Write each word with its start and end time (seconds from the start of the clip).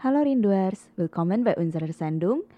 Halo 0.00 0.24
Rinduers, 0.24 0.88
welcome 0.96 1.44
by 1.44 1.52
Unser 1.60 1.84
Sendung. 1.92 2.48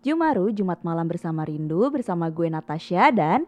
Jumaru, 0.00 0.48
Jumat 0.48 0.80
malam 0.80 1.04
bersama 1.04 1.44
Rindu, 1.44 1.92
bersama 1.92 2.32
gue 2.32 2.48
Natasha 2.48 3.12
dan 3.12 3.44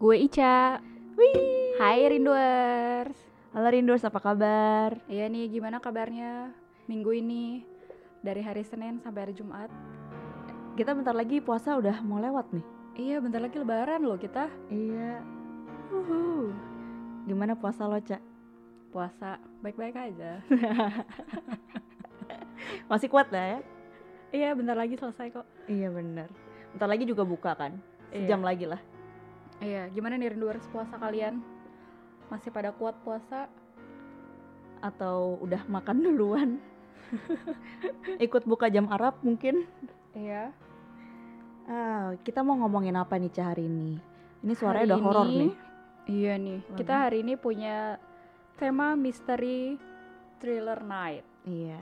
Gue 0.00 0.24
Ica. 0.24 0.80
Wih. 1.12 1.76
Hai 1.76 2.08
Rinduers. 2.08 3.12
Halo 3.52 3.68
Rinduers, 3.68 4.08
apa 4.08 4.16
kabar? 4.24 4.96
Iya 5.04 5.28
nih, 5.28 5.52
gimana 5.52 5.84
kabarnya 5.84 6.48
minggu 6.88 7.12
ini? 7.12 7.60
Dari 8.24 8.40
hari 8.40 8.64
Senin 8.64 9.04
sampai 9.04 9.28
hari 9.28 9.36
Jumat. 9.36 9.68
Kita 10.72 10.96
bentar 10.96 11.12
lagi 11.12 11.44
puasa 11.44 11.76
udah 11.76 12.00
mau 12.00 12.24
lewat 12.24 12.56
nih. 12.56 12.64
Iya, 12.96 13.20
bentar 13.20 13.44
lagi 13.44 13.60
lebaran 13.60 14.00
loh 14.00 14.16
kita. 14.16 14.48
Iya. 14.72 15.20
Uhu. 15.92 16.48
Gimana 17.28 17.52
puasa 17.52 17.84
lo, 17.84 18.00
Cak? 18.00 18.24
Puasa 18.88 19.36
baik-baik 19.60 19.92
aja. 19.92 20.40
Masih 22.86 23.08
kuat 23.08 23.30
lah 23.30 23.56
ya? 23.56 23.60
iya, 24.32 24.48
bentar 24.56 24.72
lagi 24.72 24.96
selesai 24.96 25.28
kok. 25.28 25.44
Iya 25.68 25.92
bener. 25.92 26.28
Bentar 26.72 26.88
lagi 26.88 27.04
juga 27.04 27.20
buka 27.20 27.52
kan? 27.52 27.76
Sejam 28.08 28.40
Iya. 28.40 28.48
lagi 28.48 28.64
lah. 28.64 28.80
Iya, 29.60 29.82
gimana 29.92 30.16
nih 30.16 30.32
Rinduers 30.32 30.64
puasa 30.72 30.96
kalian? 30.96 31.44
Masih 32.26 32.48
pada 32.48 32.72
kuat 32.72 32.96
puasa? 33.04 33.46
Atau 34.80 35.36
udah 35.38 35.62
makan 35.68 36.00
duluan? 36.00 36.50
Ikut 38.24 38.42
buka 38.42 38.66
jam 38.66 38.88
Arab 38.88 39.20
mungkin? 39.20 39.68
Iya. 40.16 40.50
Ah, 41.68 42.16
kita 42.24 42.42
mau 42.42 42.56
ngomongin 42.58 42.96
apa 42.96 43.20
nih 43.20 43.30
Cah 43.30 43.54
hari 43.54 43.68
ini? 43.68 44.00
Ini 44.42 44.52
suaranya 44.56 44.82
Hari 44.82 44.90
udah 44.90 45.00
horor 45.00 45.28
nih. 45.28 45.52
Iya 46.02 46.34
nih, 46.34 46.58
kita 46.74 46.90
Waduh. 46.90 47.02
hari 47.06 47.16
ini 47.22 47.34
punya 47.38 47.94
tema 48.58 48.98
misteri 48.98 49.78
thriller 50.42 50.82
night. 50.82 51.22
Iya. 51.46 51.78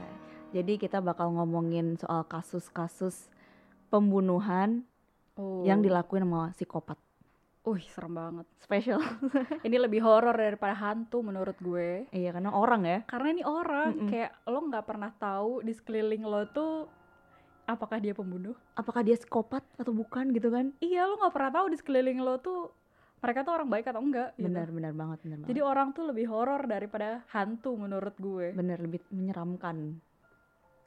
Jadi 0.50 0.76
kita 0.76 0.98
bakal 0.98 1.30
ngomongin 1.30 1.94
soal 1.96 2.22
kasus-kasus 2.24 3.30
pembunuhan 3.88 4.82
Oh. 5.34 5.64
yang 5.64 5.80
dilakuin 5.80 6.20
sama 6.20 6.52
psikopat. 6.52 6.98
Wih, 7.62 7.80
serem 7.86 8.12
banget. 8.12 8.44
Spesial. 8.58 9.00
Ini 9.64 9.76
lebih 9.78 10.00
horor 10.00 10.34
daripada 10.34 10.74
hantu 10.74 11.22
menurut 11.22 11.56
gue. 11.56 12.04
iya, 12.10 12.28
karena 12.30 12.50
orang 12.50 12.82
ya. 12.84 12.98
Karena 13.06 13.28
ini 13.30 13.42
orang 13.42 13.88
Mm-mm. 13.94 14.08
kayak 14.10 14.32
lo 14.44 14.60
nggak 14.62 14.84
pernah 14.84 15.12
tahu 15.14 15.60
di 15.60 15.72
sekeliling 15.72 16.24
lo 16.24 16.44
tuh 16.46 16.88
apakah 17.64 18.00
dia 18.00 18.12
pembunuh. 18.12 18.52
Apakah 18.74 19.00
dia 19.00 19.14
psikopat 19.14 19.64
atau 19.76 19.92
bukan 19.92 20.28
gitu 20.30 20.50
kan? 20.50 20.72
Iya, 20.78 21.04
lo 21.04 21.16
nggak 21.16 21.32
pernah 21.32 21.52
tahu 21.54 21.66
di 21.68 21.76
sekeliling 21.78 22.18
lo 22.18 22.36
tuh 22.36 22.72
mereka 23.20 23.40
tuh 23.40 23.52
orang 23.54 23.68
baik 23.70 23.86
atau 23.86 24.00
enggak. 24.00 24.32
gitu. 24.34 24.44
Benar, 24.44 24.68
benar 24.68 24.92
banget, 24.92 25.18
benar 25.22 25.36
banget. 25.38 25.48
Jadi 25.52 25.60
orang 25.62 25.88
tuh 25.92 26.04
lebih 26.04 26.26
horor 26.26 26.62
daripada 26.64 27.24
hantu 27.30 27.76
menurut 27.76 28.12
gue. 28.18 28.52
benar 28.52 28.76
lebih 28.76 29.00
menyeramkan. 29.08 30.00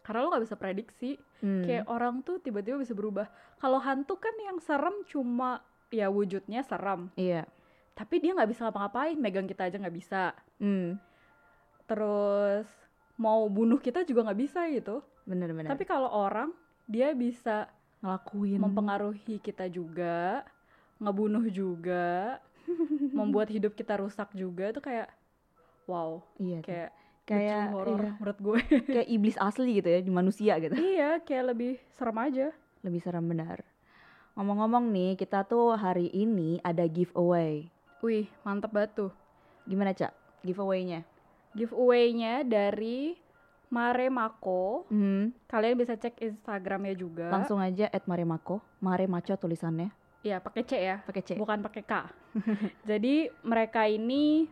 Karena 0.04 0.20
lo 0.24 0.30
nggak 0.36 0.46
bisa 0.46 0.60
prediksi. 0.60 1.12
Hmm. 1.40 1.64
Kayak 1.64 1.88
orang 1.88 2.20
tuh 2.22 2.44
tiba-tiba 2.44 2.78
bisa 2.78 2.92
berubah. 2.92 3.32
Kalau 3.58 3.80
hantu 3.80 4.20
kan 4.20 4.36
yang 4.38 4.60
serem 4.60 4.94
cuma 5.08 5.64
ya 5.90 6.12
wujudnya 6.12 6.62
serem. 6.68 7.10
Iya. 7.16 7.48
Tapi 7.96 8.20
dia 8.20 8.36
nggak 8.36 8.52
bisa 8.52 8.68
ngapa-ngapain. 8.68 9.16
Megang 9.16 9.48
kita 9.48 9.72
aja 9.72 9.80
nggak 9.80 9.96
bisa. 9.96 10.36
Hmm. 10.60 11.00
Terus 11.88 12.68
mau 13.16 13.48
bunuh 13.48 13.80
kita 13.80 14.04
juga 14.04 14.28
nggak 14.28 14.40
bisa 14.40 14.68
gitu. 14.68 15.00
Benar, 15.24 15.56
benar. 15.56 15.72
Tapi 15.72 15.84
kalau 15.88 16.12
orang 16.12 16.52
dia 16.84 17.16
bisa 17.16 17.72
ngelakuin 18.04 18.60
mempengaruhi 18.60 19.40
kita 19.40 19.72
juga, 19.72 20.44
ngebunuh 21.00 21.48
juga, 21.48 22.44
membuat 23.18 23.48
hidup 23.48 23.72
kita 23.72 24.04
rusak 24.04 24.36
juga 24.36 24.76
itu 24.76 24.84
kayak 24.84 25.08
wow, 25.88 26.20
iya 26.40 26.60
tuh. 26.60 26.92
Kayak 27.24 27.72
horor 27.72 28.02
iya, 28.04 28.12
menurut 28.20 28.40
gue. 28.40 28.60
kayak 28.96 29.08
iblis 29.08 29.38
asli 29.40 29.80
gitu 29.80 29.90
ya 29.90 30.00
di 30.04 30.12
manusia 30.12 30.54
gitu. 30.60 30.76
iya, 30.76 31.20
kayak 31.24 31.56
lebih 31.56 31.72
serem 31.96 32.18
aja. 32.20 32.48
Lebih 32.84 33.00
serem 33.00 33.26
benar. 33.28 33.64
Ngomong-ngomong 34.34 34.90
nih, 34.90 35.14
kita 35.16 35.46
tuh 35.46 35.78
hari 35.78 36.10
ini 36.10 36.58
ada 36.66 36.84
giveaway. 36.90 37.70
Wih, 38.02 38.28
mantep 38.44 38.74
banget 38.74 38.92
tuh. 38.98 39.12
Gimana, 39.70 39.94
Cak? 39.94 40.12
Giveaway-nya? 40.44 41.06
Giveaway-nya 41.54 42.44
dari 42.44 43.16
Mare 43.74 44.10
Mako. 44.14 44.86
Hmm. 44.90 45.34
Kalian 45.50 45.78
bisa 45.82 45.98
cek 45.98 46.22
Instagramnya 46.22 46.94
juga. 46.94 47.34
Langsung 47.34 47.58
aja 47.58 47.90
at 47.90 48.06
Maremaco, 48.06 48.62
Mare 48.78 49.10
Maco 49.10 49.34
tulisannya, 49.34 49.90
Iya, 50.24 50.40
pakai 50.40 50.64
C 50.64 50.72
ya, 50.80 51.04
pakai 51.04 51.22
C. 51.26 51.30
bukan 51.36 51.60
pakai 51.60 51.84
K. 51.84 51.94
Jadi 52.90 53.28
mereka 53.44 53.90
ini 53.90 54.48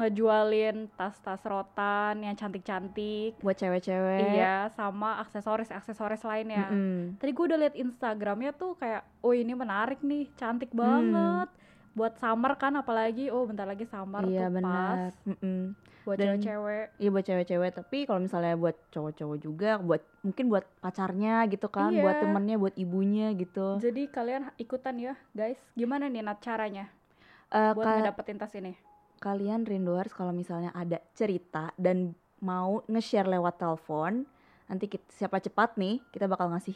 ngejualin 0.00 0.88
tas-tas 0.96 1.44
rotan 1.44 2.24
yang 2.24 2.32
cantik-cantik. 2.32 3.36
Buat 3.38 3.56
cewek-cewek. 3.56 4.34
Iya, 4.34 4.72
sama 4.72 5.20
aksesoris-aksesoris 5.20 6.24
lainnya. 6.24 6.66
Mm-mm. 6.66 7.20
Tadi 7.20 7.30
gue 7.30 7.44
udah 7.44 7.58
liat 7.60 7.76
Instagramnya 7.76 8.50
tuh 8.52 8.74
kayak, 8.74 9.04
oh 9.20 9.30
ini 9.30 9.52
menarik 9.52 10.00
nih, 10.00 10.32
cantik 10.34 10.72
Hmm. 10.72 10.80
banget. 10.80 11.48
Buat 11.90 12.16
summer 12.16 12.54
kan 12.54 12.72
apalagi, 12.74 13.28
oh 13.28 13.44
bentar 13.44 13.66
lagi 13.66 13.84
summer 13.84 14.24
Iya 14.24 14.46
tuh 14.46 14.54
benar. 14.56 14.94
pas. 14.96 15.14
Mm-mm. 15.26 15.60
Buat 16.00 16.16
Dan- 16.16 16.26
cewek-cewek. 16.40 16.86
Iya 16.96 17.08
buat 17.10 17.24
cewek-cewek, 17.24 17.70
tapi 17.76 17.98
kalau 18.04 18.20
misalnya 18.20 18.54
buat 18.56 18.76
cowok-cowok 18.88 19.36
juga, 19.36 19.70
buat 19.76 20.00
mungkin 20.22 20.48
buat 20.48 20.64
pacarnya 20.80 21.44
gitu 21.46 21.68
kan, 21.68 21.92
buat 21.92 22.16
Iya. 22.16 22.22
temennya, 22.24 22.56
buat 22.56 22.74
ibunya 22.74 23.26
gitu. 23.32 23.76
Jadi 23.76 24.08
kalian 24.08 24.48
ikutan 24.56 24.96
ya 24.96 25.14
guys. 25.30 25.60
Gimana 25.72 26.06
nih 26.06 26.22
Nat 26.22 26.40
caranya 26.40 26.88
Eh, 27.50 27.74
buat 27.74 27.84
ngedapetin 27.84 28.38
tas 28.38 28.54
ini? 28.54 28.78
Kalian 29.20 29.68
rinduers 29.68 30.10
kalau 30.16 30.32
misalnya 30.32 30.72
ada 30.72 30.96
cerita 31.12 31.70
dan 31.76 32.16
mau 32.40 32.80
nge-share 32.88 33.28
lewat 33.28 33.60
telepon, 33.60 34.24
nanti 34.64 34.88
kita, 34.88 35.04
siapa 35.12 35.38
cepat 35.38 35.76
nih, 35.76 36.00
kita 36.08 36.24
bakal 36.24 36.48
ngasih 36.56 36.74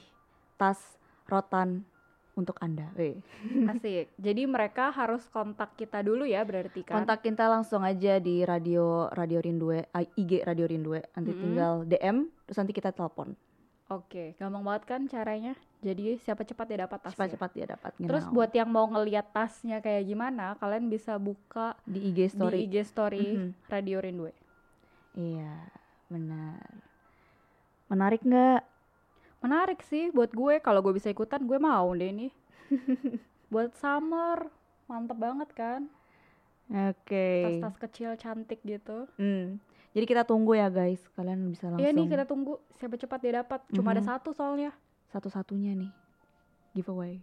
tas 0.61 0.79
rotan 1.25 1.89
untuk 2.37 2.61
anda. 2.61 2.93
Asik. 3.73 4.13
Jadi 4.21 4.43
mereka 4.45 4.93
harus 4.93 5.25
kontak 5.33 5.73
kita 5.79 6.05
dulu 6.05 6.29
ya 6.29 6.45
berarti 6.45 6.85
kan? 6.85 7.03
Kontak 7.03 7.25
kita 7.25 7.49
langsung 7.49 7.81
aja 7.81 8.21
di 8.21 8.45
radio 8.45 9.09
Radio 9.09 9.41
Rindue, 9.41 9.89
IG 10.19 10.45
Radio 10.45 10.67
Rindue. 10.69 11.01
Nanti 11.17 11.33
Mm-mm. 11.33 11.43
tinggal 11.43 11.73
DM, 11.89 12.29
terus 12.45 12.59
nanti 12.61 12.73
kita 12.77 12.93
telepon. 12.93 13.33
Oke, 13.89 14.37
gampang 14.37 14.65
banget 14.65 14.85
kan 14.85 15.01
caranya. 15.09 15.55
Jadi 15.85 16.17
siapa 16.17 16.43
cepat 16.43 16.65
dia 16.65 16.79
dapat 16.81 16.99
tasnya. 16.99 17.13
Cepat-cepat 17.29 17.51
dia 17.53 17.67
dapat. 17.69 17.93
Terus 17.95 18.25
buat 18.27 18.49
yang 18.49 18.67
mau 18.67 18.89
ngeliat 18.89 19.29
tasnya 19.31 19.79
kayak 19.79 20.03
gimana, 20.03 20.57
kalian 20.57 20.89
bisa 20.89 21.21
buka 21.21 21.77
di 21.85 22.09
IG 22.09 22.33
story. 22.33 22.57
di 22.57 22.65
IG 22.65 22.77
story 22.83 23.25
Mhm. 23.37 23.49
Radio 23.69 23.99
Rindue. 24.01 24.33
Iya, 25.13 25.55
benar. 26.09 26.65
Menarik 27.87 28.25
nggak? 28.25 28.61
Menarik 29.39 29.85
sih 29.85 30.09
buat 30.09 30.33
gue. 30.33 30.57
Kalau 30.59 30.81
gue 30.81 30.97
bisa 30.97 31.07
ikutan, 31.07 31.45
gue 31.45 31.59
mau 31.59 31.93
deh 31.93 32.09
ini. 32.09 32.29
buat 33.53 33.77
summer, 33.77 34.49
mantep 34.87 35.15
banget 35.15 35.53
kan? 35.53 35.81
Oke. 36.67 37.61
Tas-tas 37.61 37.77
kecil 37.79 38.17
cantik 38.17 38.65
gitu. 38.65 39.05
Hmm. 39.15 39.61
Jadi 39.93 40.05
kita 40.09 40.25
tunggu 40.25 40.57
ya 40.57 40.67
guys, 40.67 41.05
kalian 41.13 41.45
bisa 41.47 41.69
langsung. 41.69 41.79
Iya 41.79 41.93
nih 41.93 42.09
kita 42.09 42.25
tunggu 42.25 42.57
siapa 42.73 42.97
cepat 42.97 43.19
dia 43.21 43.33
dapat. 43.39 43.61
Cuma 43.71 43.93
ada 43.93 44.01
Mhm. 44.01 44.09
satu 44.09 44.33
soalnya. 44.33 44.73
Satu-satunya 45.15 45.79
nih 45.79 45.93
giveaway. 46.73 47.23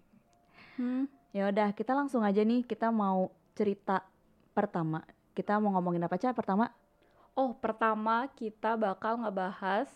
Hmm. 0.79 1.11
Ya 1.31 1.47
udah, 1.47 1.71
kita 1.71 1.91
langsung 1.91 2.23
aja 2.23 2.39
nih 2.39 2.63
kita 2.63 2.87
mau 2.87 3.27
cerita 3.51 4.03
pertama. 4.51 5.03
Kita 5.31 5.59
mau 5.59 5.75
ngomongin 5.75 6.03
apa 6.03 6.15
aja 6.15 6.31
pertama? 6.31 6.71
Oh, 7.31 7.51
pertama 7.51 8.27
kita 8.31 8.75
bakal 8.75 9.19
ngebahas 9.19 9.87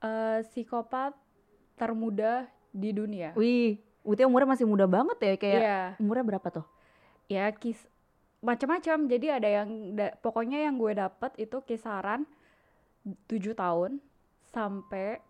eh, 0.00 0.40
psikopat 0.44 1.12
termuda 1.76 2.48
di 2.70 2.92
dunia. 2.92 3.32
Wih, 3.34 3.80
Uti 4.04 4.20
umurnya 4.20 4.52
masih 4.52 4.68
muda 4.68 4.84
banget 4.84 5.16
ya 5.16 5.34
kayak 5.34 5.60
Iya, 5.60 5.80
umurnya 5.96 6.24
berapa 6.26 6.48
tuh? 6.52 6.66
ya 7.24 7.48
kis 7.50 7.80
macam-macam. 8.40 9.08
Jadi 9.08 9.26
ada 9.32 9.48
yang 9.48 9.68
da- 9.96 10.12
pokoknya 10.20 10.60
yang 10.60 10.76
gue 10.76 10.92
dapet 10.92 11.32
itu 11.40 11.56
kisaran 11.64 12.28
7 13.24 13.56
tahun 13.56 13.96
sampai 14.52 15.24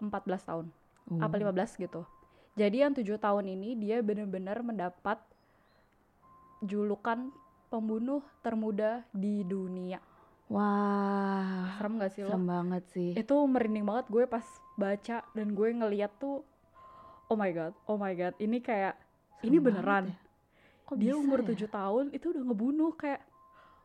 14 0.00 0.10
tahun. 0.42 0.66
Oh. 1.06 1.20
Apa 1.20 1.36
15 1.36 1.76
gitu. 1.78 2.02
Jadi 2.54 2.76
yang 2.80 2.92
7 2.92 3.04
tahun 3.16 3.46
ini 3.46 3.76
dia 3.76 4.00
bener-bener 4.00 4.58
mendapat 4.60 5.20
julukan 6.60 7.32
pembunuh 7.68 8.20
termuda 8.40 9.04
di 9.12 9.40
dunia. 9.42 10.02
Wah, 10.50 11.78
Serem 11.78 11.94
gak 11.96 12.10
sih 12.10 12.26
lo? 12.26 12.34
serem 12.34 12.42
banget 12.44 12.82
sih. 12.90 13.10
itu 13.14 13.34
merinding 13.46 13.86
banget 13.86 14.10
gue 14.10 14.26
pas 14.26 14.42
baca 14.74 15.22
dan 15.22 15.46
gue 15.54 15.68
ngeliat 15.70 16.10
tuh 16.18 16.42
oh 17.30 17.38
my 17.38 17.54
god 17.54 17.70
oh 17.86 17.94
my 17.94 18.10
god 18.12 18.34
ini 18.36 18.58
kayak 18.58 18.98
Serem 19.38 19.46
ini 19.46 19.56
beneran 19.62 20.04
ya. 20.10 20.18
Kok 20.84 20.96
dia 20.98 21.14
bisa 21.14 21.22
umur 21.22 21.38
ya? 21.46 21.54
7 21.54 21.70
tahun 21.70 22.04
itu 22.10 22.26
udah 22.34 22.42
ngebunuh 22.44 22.92
kayak 22.98 23.22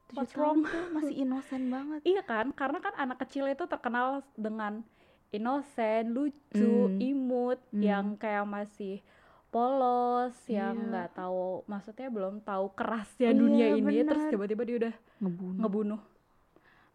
Tujuh 0.06 0.18
what's 0.18 0.34
wrong? 0.34 0.66
tuh 0.66 0.86
masih 0.90 1.16
inosen 1.24 1.70
banget. 1.70 2.00
iya 2.02 2.22
kan 2.22 2.50
karena 2.52 2.82
kan 2.82 2.94
anak 2.98 3.22
kecil 3.22 3.46
itu 3.46 3.64
terkenal 3.66 4.26
dengan 4.34 4.82
inosen 5.30 6.12
lucu 6.12 6.72
Hmm. 6.88 7.00
imut 7.00 7.60
Hmm. 7.70 7.82
yang 7.82 8.06
kayak 8.16 8.44
masih 8.44 9.00
polos 9.48 10.36
yang 10.46 10.76
Iya. 10.76 10.86
nggak 10.86 11.10
tahu 11.16 11.64
maksudnya 11.66 12.08
belum 12.08 12.42
tahu 12.42 12.66
kerasnya 12.74 13.32
Iya, 13.32 13.38
dunia 13.38 13.68
ini 13.74 14.04
terus 14.04 14.20
benar. 14.20 14.32
tiba-tiba 14.32 14.62
dia 14.64 14.76
udah 14.78 14.94
Ngebunuh. 15.18 15.62
ngebunuh 15.62 16.02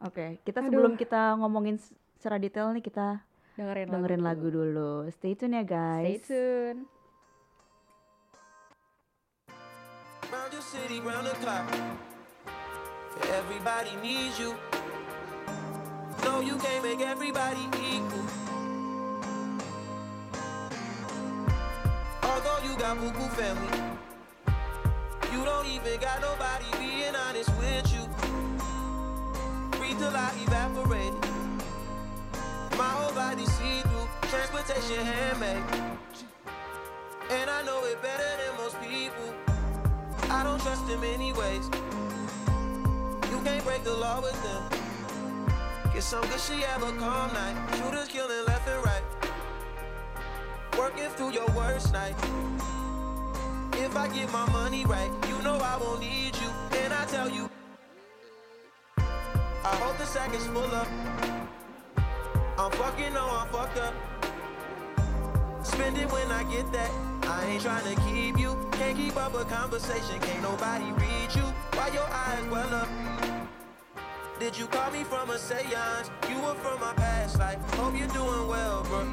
Oke, 0.01 0.41
kita 0.43 0.61
Aduh. 0.61 0.69
sebelum 0.71 0.93
kita 0.97 1.37
ngomongin 1.37 1.77
secara 2.17 2.37
detail 2.37 2.73
nih 2.73 2.81
kita 2.81 3.21
dengerin, 3.53 3.93
dengerin 3.93 4.23
lagu 4.23 4.49
dulu. 4.49 5.05
Stay 5.11 5.37
tune 5.37 5.53
ya 5.53 5.61
Stay 5.61 5.69
guys. 6.17 6.25
tune. 6.25 6.89
Round 10.31 10.53
your 10.53 10.65
city, 10.65 11.01
round 11.01 11.27
the 11.27 11.37
clock. 11.37 11.69
Everybody 13.29 13.93
needs 14.01 14.41
you. 14.41 14.57
No, 16.31 16.39
you 16.39 16.57
can't 16.59 16.85
make 16.85 17.01
everybody 17.01 17.65
equal. 17.83 18.25
Although 22.23 22.61
you 22.67 22.73
got 22.79 22.99
buku 22.99 23.27
family, 23.39 23.79
you 25.33 25.45
don't 25.45 25.67
even 25.67 25.99
got 25.99 26.21
nobody 26.21 26.67
being 26.79 27.17
honest 27.17 27.51
with 27.59 27.93
you. 27.93 28.05
Breathe 29.77 29.99
till 29.99 30.15
I 30.15 30.31
evaporate. 30.47 31.17
My 32.79 32.91
whole 32.99 33.13
body 33.13 33.45
see 33.47 33.81
through, 33.81 34.09
transportation 34.31 35.05
handmade. 35.05 35.65
And 37.29 37.51
I 37.51 37.61
know 37.65 37.85
it 37.87 38.01
better 38.03 38.31
than 38.41 38.57
most 38.57 38.81
people. 38.81 39.35
I 40.31 40.45
don't 40.45 40.61
trust 40.63 40.87
them 40.87 41.03
anyways. 41.03 41.67
You 43.33 43.39
can't 43.43 43.65
break 43.65 43.83
the 43.83 43.95
law 43.95 44.21
with 44.23 44.41
them. 44.45 44.90
Get 46.01 46.07
some 46.07 46.27
good 46.29 46.41
she 46.41 46.63
have 46.63 46.83
a 46.83 46.93
calm 46.93 47.31
night. 47.35 47.77
Shooters 47.77 48.09
killing 48.09 48.47
left 48.47 48.67
and 48.67 48.83
right. 48.83 49.03
Working 50.79 51.11
through 51.11 51.33
your 51.35 51.47
worst 51.49 51.93
night. 51.93 52.15
If 53.75 53.95
I 53.95 54.09
get 54.09 54.33
my 54.33 54.49
money 54.51 54.87
right, 54.87 55.11
you 55.29 55.43
know 55.43 55.59
I 55.59 55.77
won't 55.77 56.01
need 56.01 56.35
you. 56.37 56.49
And 56.79 56.95
I 56.95 57.05
tell 57.05 57.29
you, 57.29 57.51
I 58.97 59.77
hope 59.83 59.99
the 59.99 60.07
sack 60.07 60.35
is 60.35 60.47
full 60.47 60.75
up. 60.75 60.89
I'm 62.57 62.71
fucking, 62.71 63.13
no, 63.13 63.29
I'm 63.29 63.49
fucked 63.49 63.77
up. 63.77 63.95
Spend 65.63 65.99
it 65.99 66.11
when 66.11 66.33
I 66.33 66.45
get 66.45 66.73
that. 66.73 66.91
I 67.25 67.45
ain't 67.45 67.61
trying 67.61 67.95
to 67.95 68.01
keep 68.09 68.39
you. 68.39 68.57
Can't 68.73 68.97
keep 68.97 69.19
up 69.19 69.35
a 69.35 69.45
conversation. 69.45 70.19
Can't 70.21 70.43
nobody 70.43 70.93
read 70.93 71.35
you. 71.35 71.45
Why 71.75 71.89
your 71.89 72.09
eyes 72.09 72.49
well 72.51 72.75
up? 72.75 73.10
Did 74.41 74.57
you 74.57 74.67
call 74.69 74.91
me 74.91 75.05
from 75.05 75.29
a 75.29 75.39
seance? 75.39 76.11
You 76.31 76.41
were 76.41 76.55
from 76.55 76.81
my 76.81 76.95
past 76.95 77.39
life. 77.39 77.59
Hope 77.75 77.95
you're 77.95 78.09
doing 78.09 78.49
well, 78.49 78.83
bro. 78.85 79.07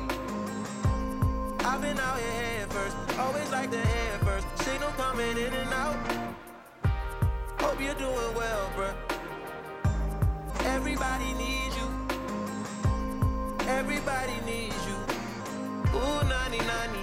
I've 1.66 1.82
been 1.82 2.00
out 2.00 2.18
here 2.18 2.32
head 2.32 2.72
first. 2.72 2.96
Always 3.20 3.52
like 3.52 3.70
the 3.70 3.78
head 3.78 4.22
first. 4.22 4.48
Signal 4.64 4.90
coming 4.92 5.38
in 5.38 5.52
and 5.52 5.74
out. 5.74 5.98
Hope 7.60 7.82
you're 7.82 7.94
doing 7.96 8.36
well, 8.36 8.72
bro. 8.74 8.94
Everybody 10.62 11.34
needs 11.34 11.76
you. 11.76 11.90
Everybody 13.68 14.40
needs 14.46 14.82
you. 14.88 14.96
Ooh, 15.94 16.24
90 16.24 16.60
90. 16.60 17.00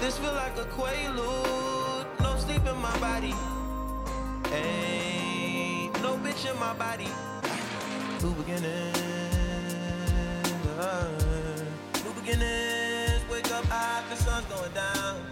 This 0.00 0.18
feel 0.18 0.34
like 0.34 0.56
a 0.58 0.64
quaalude. 0.74 2.06
No 2.20 2.36
sleep 2.36 2.66
in 2.66 2.76
my 2.78 2.98
body. 2.98 3.32
Ain't 4.52 5.41
no 6.34 6.54
my 6.54 6.72
body. 6.74 7.08
New 8.22 8.32
beginnings. 8.32 8.98
uh, 10.78 11.08
new 12.04 12.12
beginnings. 12.20 13.22
Wake 13.30 13.50
up 13.52 13.64
the 14.08 14.16
sun's 14.16 14.46
going 14.46 14.72
down. 14.72 15.26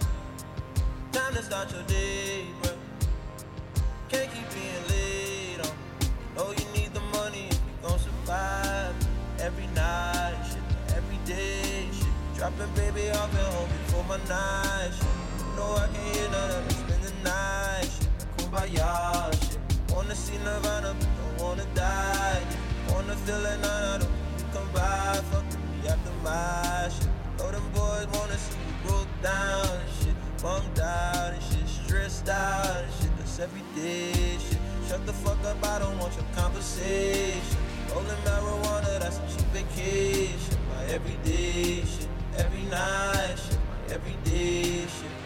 Time 1.11 1.33
to 1.33 1.43
start 1.43 1.71
your 1.73 1.83
day, 1.83 2.45
bro. 2.61 2.71
Can't 4.09 4.29
keep 4.31 4.47
being 4.53 4.83
late 4.89 5.59
on. 5.65 5.75
Know 6.35 6.51
you 6.51 6.65
need 6.79 6.93
the 6.93 7.01
money 7.17 7.47
if 7.49 7.59
you 7.65 7.87
gon' 7.87 7.99
survive. 7.99 8.95
Every 9.39 9.67
night, 9.67 10.35
shit, 10.47 10.95
every 10.95 11.17
day, 11.25 11.87
shit. 11.91 12.13
Dropping 12.35 12.71
baby 12.75 13.09
off 13.09 13.33
at 13.33 13.53
home 13.53 13.69
before 13.85 14.03
my 14.03 14.17
night, 14.29 14.91
shit. 14.93 15.55
No, 15.55 15.63
I 15.75 15.87
can't 15.93 16.15
hear 16.15 16.29
none 16.29 16.51
of 16.51 16.67
it, 16.67 16.73
spend 16.73 17.03
the 17.03 17.13
night, 17.23 17.89
shit. 17.89 18.09
Kumbaya, 18.37 19.31
shit. 19.41 19.50
Wanna 19.93 20.15
see 20.15 20.37
Nirvana, 20.37 20.95
but 20.97 21.09
don't 21.17 21.47
wanna 21.47 21.65
die. 21.75 22.41
Wanna 22.89 23.15
feel 23.17 23.45
it, 23.45 23.59
none 23.61 24.01
of 24.01 24.01
them. 24.01 24.11
You 24.37 24.45
come 24.53 24.69
by, 24.73 25.19
fuck 25.31 25.45
me 25.45 25.87
after 25.89 26.11
my 26.23 26.89
shit. 26.89 27.09
Know 27.37 27.51
them 27.51 27.69
boys 27.73 28.07
wanna 28.13 28.37
see 28.37 28.57
you 28.67 28.89
broke 28.89 29.07
down 29.21 29.67
and 29.67 29.89
shit. 29.99 30.15
Bummed 30.41 30.79
out 30.79 31.33
and 31.33 31.43
shit, 31.43 31.67
stressed 31.67 32.29
out 32.29 32.77
and 32.83 32.93
shit. 32.99 33.17
That's 33.17 33.39
every 33.39 33.63
day, 33.75 34.37
shit. 34.39 34.59
Shut 34.87 35.05
the 35.05 35.13
fuck 35.13 35.43
up, 35.45 35.63
I 35.63 35.79
don't 35.79 35.97
want 35.99 36.13
your 36.15 36.25
conversation. 36.35 37.57
Rolling 37.91 38.23
marijuana, 38.25 38.99
that's 38.99 39.17
a 39.17 39.27
cheap 39.27 39.47
vacation. 39.53 40.57
My 40.69 40.85
everyday 40.85 41.83
shit, 41.85 42.07
every 42.37 42.63
night 42.63 43.35
shit, 43.37 43.59
my 43.69 43.93
everyday 43.93 44.81
shit. 44.87 45.20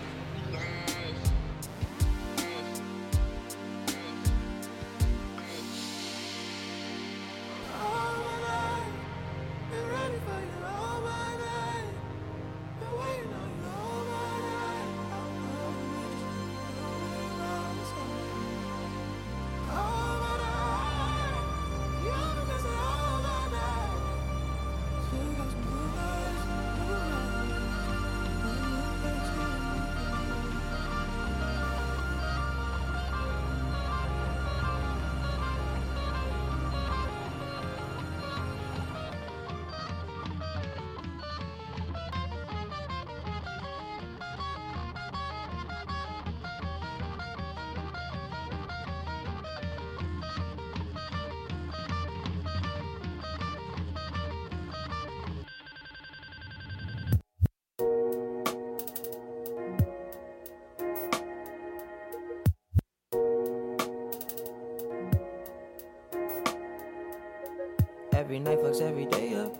Every 68.25 68.39
night 68.39 68.58
fucks 68.58 68.82
every 68.82 69.05
day 69.05 69.36
up. 69.36 69.55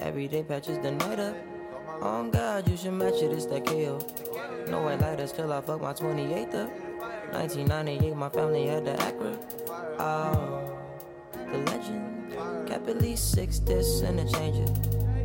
Every 0.00 0.26
day 0.26 0.42
patches 0.42 0.80
the 0.80 0.90
night 0.90 1.20
up. 1.20 1.36
On 2.02 2.28
God, 2.28 2.68
you 2.68 2.76
should 2.76 2.94
match 2.94 3.22
it, 3.22 3.30
it's 3.30 3.46
that 3.46 3.64
KO. 3.64 4.00
No 4.68 4.82
white 4.82 5.00
lighters 5.00 5.30
till 5.30 5.52
I 5.52 5.60
fuck 5.60 5.80
my 5.80 5.92
28th 5.92 6.56
up. 6.56 6.70
1998, 7.32 8.16
my 8.16 8.28
family 8.30 8.66
had 8.66 8.84
the 8.84 8.94
Acura. 8.94 9.38
Oh, 10.00 10.76
the 11.52 11.58
legend. 11.70 12.66
Kept 12.66 12.88
at 12.88 13.00
least 13.00 13.30
six 13.30 13.60
discs 13.60 14.00
and 14.00 14.18
a 14.18 14.28
changer. 14.28 14.66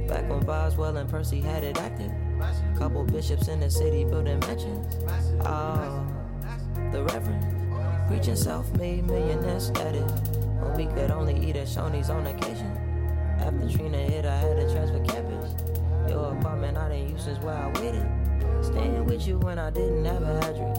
Back 0.08 0.30
when 0.30 0.46
Boswell 0.46 0.98
and 0.98 1.10
Percy 1.10 1.42
had 1.42 1.64
it 1.64 1.80
active. 1.80 2.12
Couple 2.78 3.04
bishops 3.04 3.48
in 3.48 3.60
the 3.60 3.72
city 3.72 4.04
building 4.04 4.38
mansions. 4.42 4.96
Oh, 5.44 6.06
the 6.92 7.04
Reverend. 7.04 8.08
Preaching 8.08 8.36
self-made 8.36 9.08
millionaire 9.08 9.60
status. 9.60 10.31
When 10.62 10.74
we 10.76 10.86
could 10.86 11.12
only 11.12 11.36
eat 11.38 11.56
at 11.56 11.68
Shoney's 11.68 12.10
on 12.10 12.28
occasion. 12.28 12.72
After 13.40 13.70
Trina 13.70 13.98
hit, 13.98 14.26
I 14.26 14.38
had 14.38 14.56
to 14.58 14.72
transfer 14.72 15.04
campus. 15.04 15.56
Your 16.08 16.38
apartment 16.38 16.78
I 16.78 16.90
didn't 16.90 17.10
use 17.10 17.24
since 17.24 17.40
where 17.40 17.56
I 17.56 17.68
waited. 17.80 18.08
Staying 18.62 19.06
with 19.06 19.28
you 19.28 19.40
when 19.40 19.58
I 19.58 19.72
didn't 19.72 20.06
have 20.06 20.22
a 20.22 20.38
address. 20.38 20.78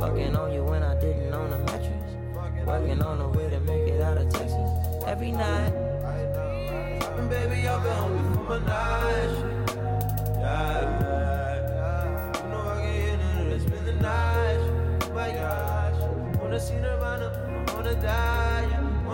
Fucking 0.00 0.34
on 0.34 0.52
you 0.52 0.64
when 0.64 0.82
I 0.82 0.98
didn't 0.98 1.34
own 1.34 1.52
a 1.52 1.58
mattress. 1.58 2.66
Working 2.66 3.02
on 3.02 3.18
the 3.18 3.28
way 3.28 3.50
to 3.50 3.60
make 3.60 3.88
it 3.88 4.00
out 4.00 4.16
of 4.16 4.30
Texas. 4.32 5.04
Every 5.06 5.32
night. 5.32 5.72
Baby 7.28 7.68
up 7.68 7.84
at 7.84 7.96
home 7.96 8.32
before 8.32 8.58
my 8.58 8.66
night. 8.66 9.49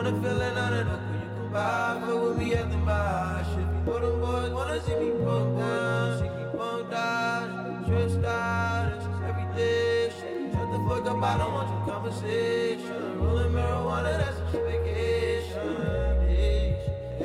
wanna 0.06 0.22
feel 0.22 0.40
it 0.40 0.54
Not 0.54 0.72
it 0.72 0.86
up 0.86 1.00
when 1.00 1.20
you 1.20 1.28
come 1.36 1.52
by. 1.52 2.00
Fuck 2.00 2.22
with 2.22 2.38
me 2.38 2.54
at 2.54 2.70
the 2.70 2.76
bar. 2.78 3.44
Should 3.44 3.70
be 3.72 3.90
put 3.90 4.02
them 4.02 4.20
boys 4.20 4.52
wanna 4.52 4.84
see 4.84 4.94
me 4.94 5.10
broke 5.10 5.58
down. 5.58 6.18
She 6.18 6.24
keep 6.24 6.60
on 6.60 6.90
dodge, 6.90 7.86
trip 7.86 8.10
stars, 8.10 9.04
every 9.28 9.46
day. 9.56 10.12
Shut 10.52 10.68
the 10.72 10.78
fuck 10.88 11.06
up, 11.06 11.22
I 11.22 11.38
don't 11.38 11.52
want 11.54 11.68
your 11.70 11.94
conversation. 11.94 13.18
Rolling 13.18 13.52
marijuana, 13.52 14.12
that's 14.20 14.38
a 14.38 14.60
vacation. 14.62 15.76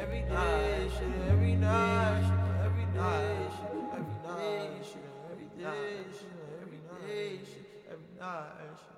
Every 0.01 0.21
day, 0.21 0.89
shit, 0.95 1.29
every 1.29 1.55
night, 1.55 2.21
shit, 2.25 2.41
every 2.65 2.87
day, 2.97 3.47
every 3.93 4.17
night, 4.25 4.85
shit, 4.89 5.09
every 5.31 5.49
day, 5.57 6.05
shit, 6.17 6.33
every 6.61 6.79
day, 7.05 7.39
every 7.91 8.11
night. 8.19 8.90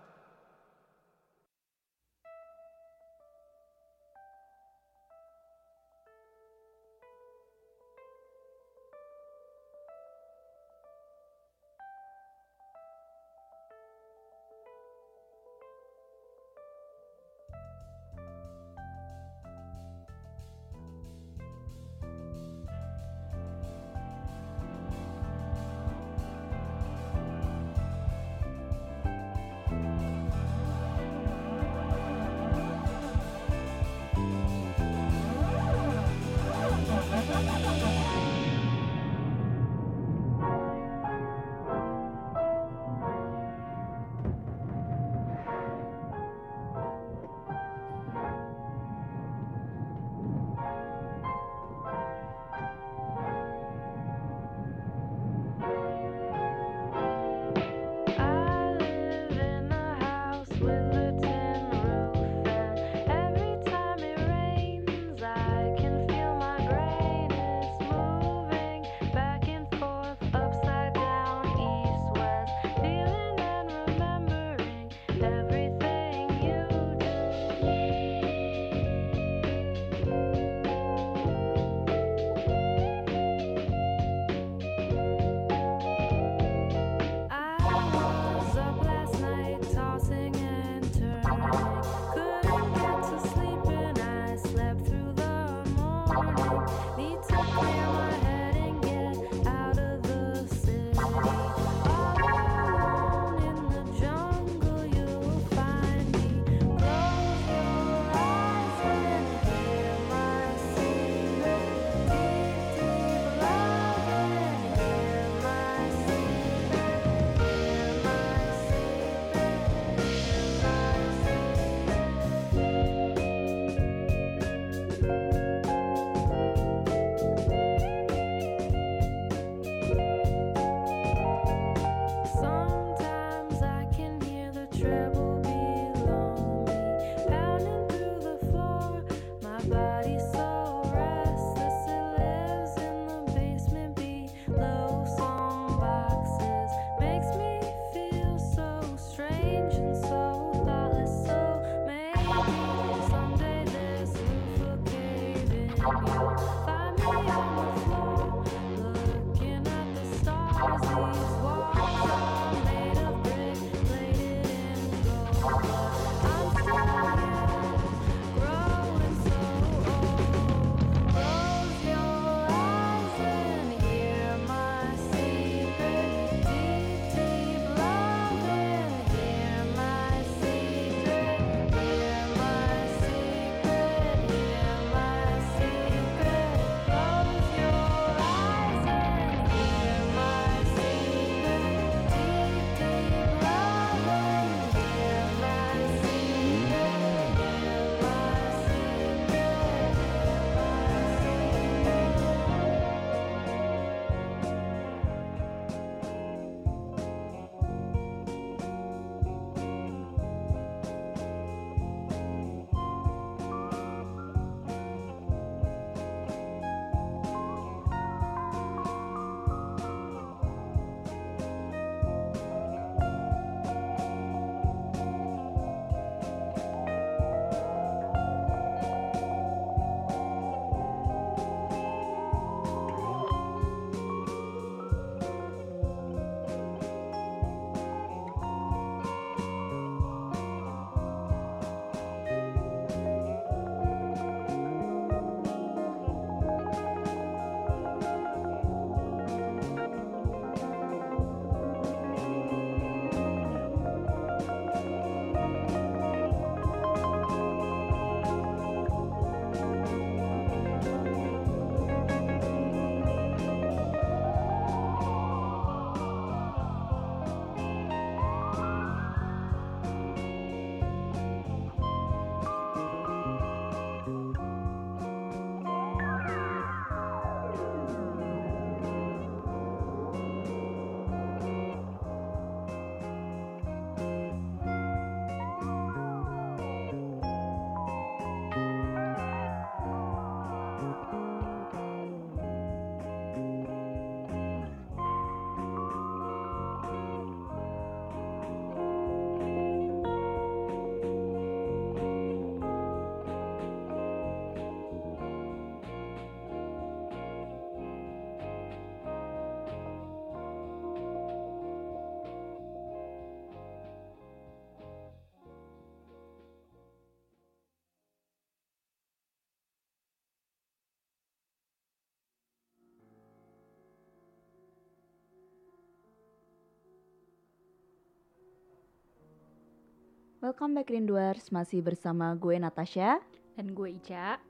Welcome 330.43 330.75
back 330.75 330.91
Rinduers, 330.91 331.55
masih 331.55 331.79
bersama 331.79 332.35
gue 332.35 332.59
Natasha. 332.59 333.23
Dan 333.55 333.71
gue 333.71 333.95
Ica. 333.95 334.43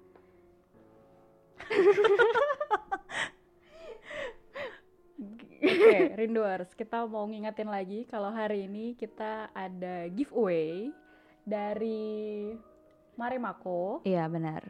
Oke, 5.22 6.18
Rinduers, 6.18 6.74
kita 6.74 7.06
mau 7.06 7.30
ngingetin 7.30 7.70
lagi 7.70 8.10
kalau 8.10 8.34
hari 8.34 8.66
ini 8.66 8.98
kita 8.98 9.54
ada 9.54 10.10
giveaway 10.10 10.90
dari 11.46 12.50
Marimako. 13.14 14.02
Iya 14.02 14.26
benar. 14.26 14.66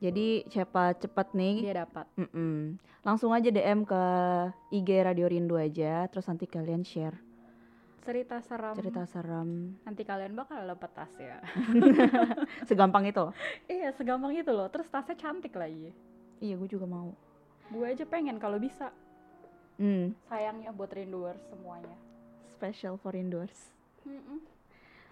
Jadi 0.00 0.48
siapa 0.48 0.96
cepet 0.96 1.36
nih, 1.36 1.68
Dia 1.68 1.84
dapat. 1.84 2.08
mm-mm. 2.16 2.80
langsung 3.04 3.36
aja 3.36 3.52
DM 3.52 3.84
ke 3.84 4.04
IG 4.72 4.88
Radio 5.04 5.28
Rindu 5.28 5.60
aja, 5.60 6.08
terus 6.08 6.24
nanti 6.32 6.48
kalian 6.48 6.80
share 6.80 7.20
Cerita 8.02 8.42
seram. 8.42 8.74
cerita 8.74 9.06
seram. 9.06 9.78
Nanti 9.86 10.02
kalian 10.02 10.34
bakal 10.34 10.58
dapat 10.66 10.90
tas 10.90 11.14
ya. 11.14 11.38
Segampang 12.68 13.06
itu 13.06 13.22
loh. 13.22 13.34
iya, 13.66 13.94
segampang 13.94 14.34
itu 14.34 14.50
loh. 14.50 14.66
Terus 14.66 14.90
tasnya 14.90 15.14
cantik 15.14 15.54
lagi. 15.54 15.94
Iya, 16.42 16.58
gue 16.58 16.66
juga 16.66 16.82
mau. 16.82 17.14
Gue 17.70 17.86
aja 17.86 18.02
pengen 18.02 18.42
kalau 18.42 18.58
bisa. 18.58 18.90
Hmm, 19.78 20.12
Sayangnya 20.26 20.70
buat 20.70 20.90
Rinduers 20.90 21.40
semuanya. 21.48 21.94
special 22.52 22.94
for 22.94 23.10
Rinduers. 23.10 23.70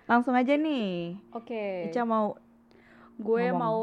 Langsung 0.06 0.34
aja 0.34 0.54
nih. 0.54 1.18
Oke. 1.30 1.90
Ica 1.90 2.02
mau 2.02 2.34
gue 3.16 3.44
ngomong. 3.50 3.58
mau 3.58 3.80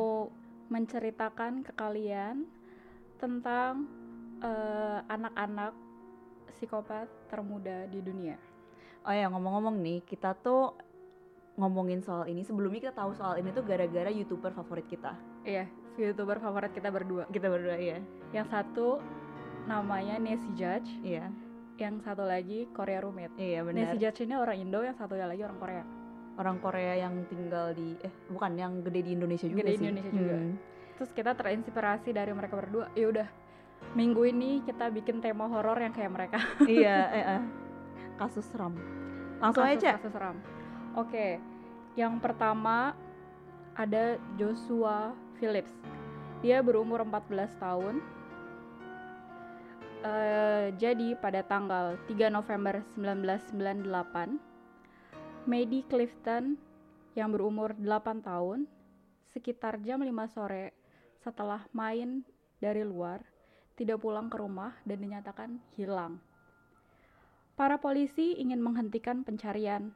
menceritakan 0.67 1.63
ke 1.63 1.71
kalian 1.71 2.43
tentang 3.17 3.87
eh, 4.39 4.99
anak-anak 5.07 5.71
psikopat 6.49 7.07
termuda 7.27 7.87
di 7.87 7.99
dunia. 7.99 8.35
Oh 9.07 9.15
ya 9.15 9.31
ngomong-ngomong 9.31 9.79
nih, 9.79 10.03
kita 10.03 10.35
tuh 10.35 10.75
ngomongin 11.55 12.03
soal 12.03 12.27
ini 12.27 12.43
sebelumnya 12.43 12.91
kita 12.91 12.95
tahu 12.99 13.15
soal 13.15 13.39
ini 13.39 13.49
tuh 13.49 13.63
gara-gara 13.63 14.11
youtuber 14.11 14.51
favorit 14.51 14.85
kita. 14.85 15.15
Iya, 15.41 15.65
youtuber 15.95 16.37
favorit 16.37 16.75
kita 16.75 16.91
berdua. 16.91 17.23
Kita 17.31 17.47
berdua 17.47 17.79
ya. 17.79 18.03
Yang 18.35 18.47
satu 18.51 18.99
namanya 19.65 20.19
Nancy 20.19 20.51
Judge, 20.53 20.91
Iya, 21.01 21.31
yang 21.79 22.03
satu 22.03 22.27
lagi 22.27 22.67
Korea 22.75 22.99
Roommate. 22.99 23.31
iya 23.39 23.63
benar. 23.63 23.95
Nancy 23.95 23.97
Judge 23.97 24.19
ini 24.27 24.35
orang 24.35 24.59
Indo, 24.59 24.83
yang 24.83 24.95
satunya 24.99 25.23
lagi 25.23 25.41
orang 25.47 25.59
Korea. 25.59 25.83
Orang 26.37 26.57
Korea 26.61 26.93
yang 27.01 27.25
tinggal 27.31 27.73
di 27.73 27.97
eh 28.03 28.13
bukan 28.29 28.59
yang 28.59 28.83
gede 28.85 29.07
di 29.07 29.11
Indonesia 29.15 29.47
juga 29.49 29.65
Gede 29.65 29.71
di 29.71 29.77
sih. 29.79 29.85
Indonesia 29.87 30.11
juga. 30.13 30.35
Hmm. 30.37 30.53
Terus 30.99 31.11
kita 31.15 31.31
terinspirasi 31.33 32.09
dari 32.11 32.31
mereka 32.35 32.59
berdua. 32.59 32.91
Ya 32.93 33.07
udah, 33.09 33.27
minggu 33.95 34.21
ini 34.29 34.61
kita 34.61 34.91
bikin 34.93 35.23
tema 35.23 35.47
horor 35.49 35.79
yang 35.79 35.95
kayak 35.95 36.11
mereka. 36.11 36.37
iya, 36.69 37.07
eh, 37.17 37.25
eh. 37.39 37.41
kasus 38.21 38.45
seram. 38.53 38.77
Langsung 39.37 39.65
aja. 39.65 39.97
kasus 40.01 40.13
seram. 40.13 40.37
Oke, 40.97 41.37
yang 41.93 42.17
pertama 42.17 42.97
ada 43.77 44.17
Joshua 44.37 45.13
Phillips. 45.37 45.73
Dia 46.41 46.65
berumur 46.65 47.05
14 47.05 47.53
tahun. 47.61 48.01
Eh, 50.05 50.73
jadi 50.77 51.17
pada 51.17 51.41
tanggal 51.45 51.97
3 52.05 52.29
November 52.29 52.85
1998, 52.97 54.37
Maddie 55.49 55.85
Clifton 55.85 56.57
yang 57.17 57.33
berumur 57.33 57.73
8 57.77 58.21
tahun 58.21 58.69
sekitar 59.33 59.81
jam 59.81 60.01
5 60.01 60.29
sore 60.29 60.73
setelah 61.21 61.65
main 61.73 62.21
dari 62.61 62.85
luar 62.85 63.21
tidak 63.77 64.01
pulang 64.01 64.29
ke 64.29 64.37
rumah 64.41 64.73
dan 64.85 64.97
dinyatakan 65.01 65.61
hilang. 65.77 66.17
Para 67.57 67.81
polisi 67.81 68.37
ingin 68.37 68.61
menghentikan 68.61 69.25
pencarian, 69.25 69.89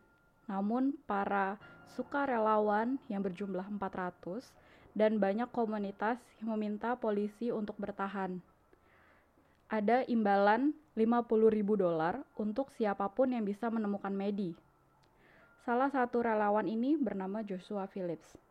namun 0.50 0.98
para 1.06 1.62
sukarelawan 1.94 2.98
yang 3.06 3.22
berjumlah 3.22 3.70
400 3.78 4.50
dan 4.98 5.22
banyak 5.22 5.46
komunitas 5.54 6.18
yang 6.42 6.58
meminta 6.58 6.98
polisi 6.98 7.54
untuk 7.54 7.78
bertahan. 7.78 8.42
Ada 9.70 10.10
imbalan 10.10 10.74
50.000 10.98 11.62
dolar 11.78 12.26
untuk 12.34 12.74
siapa 12.74 13.06
pun 13.14 13.30
yang 13.30 13.46
bisa 13.46 13.70
menemukan 13.70 14.10
Medi. 14.10 14.58
Salah 15.62 15.94
satu 15.94 16.26
relawan 16.26 16.66
ini 16.66 16.98
bernama 16.98 17.46
Joshua 17.46 17.86
Phillips. 17.86 18.42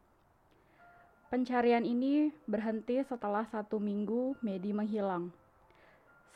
Pencarian 1.35 1.83
ini 1.83 2.31
berhenti 2.47 3.03
setelah 3.03 3.43
satu 3.51 3.83
minggu 3.83 4.39
Medi 4.39 4.71
menghilang. 4.71 5.35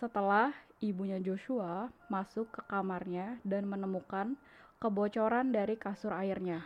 Setelah 0.03 0.51
ibunya 0.85 1.17
Joshua 1.19 1.89
masuk 2.13 2.53
ke 2.53 2.61
kamarnya 2.69 3.41
dan 3.41 3.65
menemukan 3.65 4.37
kebocoran 4.77 5.49
dari 5.49 5.81
kasur 5.81 6.13
airnya. 6.13 6.61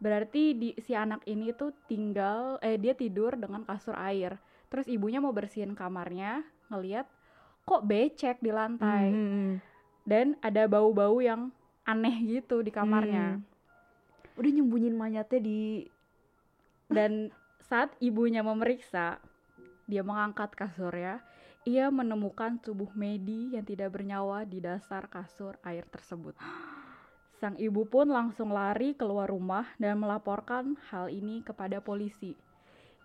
Berarti 0.00 0.56
di, 0.56 0.68
si 0.80 0.92
anak 0.92 1.24
ini 1.28 1.52
tuh 1.52 1.72
tinggal, 1.88 2.60
eh 2.64 2.76
dia 2.80 2.92
tidur 2.96 3.36
dengan 3.36 3.64
kasur 3.64 3.96
air. 3.96 4.36
Terus 4.68 4.88
ibunya 4.88 5.20
mau 5.20 5.32
bersihin 5.32 5.72
kamarnya, 5.72 6.44
ngeliat 6.72 7.08
kok 7.64 7.84
becek 7.84 8.40
di 8.40 8.52
lantai. 8.52 9.06
Hmm. 9.12 9.52
Dan 10.06 10.38
ada 10.40 10.64
bau-bau 10.68 11.20
yang 11.20 11.52
aneh 11.88 12.16
gitu 12.24 12.60
di 12.60 12.72
kamarnya. 12.72 13.40
Hmm. 13.40 14.36
Udah 14.36 14.50
nyembunyiin 14.52 14.96
mayatnya 14.96 15.40
di 15.40 15.88
Dan 16.86 17.34
saat 17.66 17.90
ibunya 17.98 18.46
memeriksa, 18.46 19.18
dia 19.90 20.06
mengangkat 20.06 20.54
kasurnya. 20.54 21.18
Ia 21.66 21.90
menemukan 21.90 22.62
tubuh 22.62 22.94
Medi 22.94 23.50
yang 23.52 23.66
tidak 23.66 23.90
bernyawa 23.90 24.46
di 24.46 24.62
dasar 24.62 25.10
kasur 25.10 25.58
air 25.66 25.82
tersebut. 25.90 26.38
Sang 27.42 27.58
ibu 27.58 27.84
pun 27.84 28.08
langsung 28.08 28.48
lari 28.48 28.94
keluar 28.94 29.28
rumah 29.28 29.66
dan 29.76 30.00
melaporkan 30.00 30.78
hal 30.88 31.12
ini 31.12 31.42
kepada 31.42 31.82
polisi. 31.82 32.32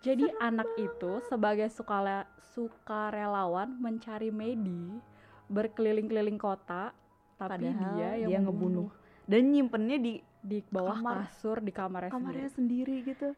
Jadi 0.00 0.24
anak 0.40 0.66
itu 0.78 1.20
sebagai 1.22 1.68
sukala- 1.68 2.26
sukarelawan 2.54 3.76
mencari 3.76 4.30
Medi 4.30 4.98
berkeliling-keliling 5.46 6.40
kota, 6.40 6.90
tapi 7.36 7.66
Padahal 7.68 7.92
dia 7.94 8.10
yang 8.16 8.30
dia 8.30 8.40
ngebunuh. 8.40 8.88
dan 9.26 9.42
nyimpennya 9.52 9.98
di 9.98 10.12
di 10.42 10.58
bawah 10.66 10.98
Kamar- 10.98 11.18
kasur 11.28 11.62
di 11.62 11.70
kamarnya, 11.70 12.10
sendiri. 12.10 12.18
kamarnya 12.18 12.48
sendiri 12.50 12.96
gitu. 13.04 13.28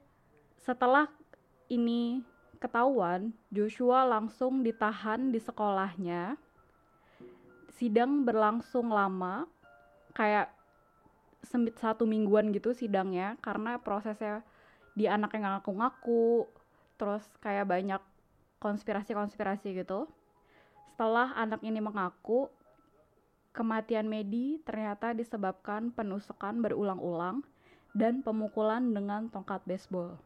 Setelah 0.57 1.05
ini 1.69 2.25
ketahuan, 2.59 3.35
Joshua 3.51 4.07
langsung 4.07 4.65
ditahan 4.65 5.31
di 5.31 5.41
sekolahnya. 5.41 6.39
Sidang 7.75 8.23
berlangsung 8.23 8.91
lama, 8.91 9.47
kayak 10.15 10.51
satu 11.77 12.07
mingguan 12.09 12.55
gitu 12.55 12.73
sidangnya, 12.73 13.37
karena 13.43 13.77
prosesnya 13.79 14.41
di 14.95 15.11
anak 15.11 15.35
yang 15.35 15.59
ngaku-ngaku, 15.59 16.47
terus 16.97 17.27
kayak 17.43 17.67
banyak 17.67 18.03
konspirasi-konspirasi 18.63 19.75
gitu. 19.77 20.07
Setelah 20.95 21.35
anak 21.35 21.61
ini 21.67 21.83
mengaku, 21.83 22.49
kematian 23.55 24.07
Medi 24.07 24.63
ternyata 24.63 25.15
disebabkan 25.15 25.91
penusukan 25.95 26.59
berulang-ulang 26.63 27.43
dan 27.95 28.23
pemukulan 28.23 28.83
dengan 28.91 29.31
tongkat 29.31 29.63
baseball. 29.67 30.19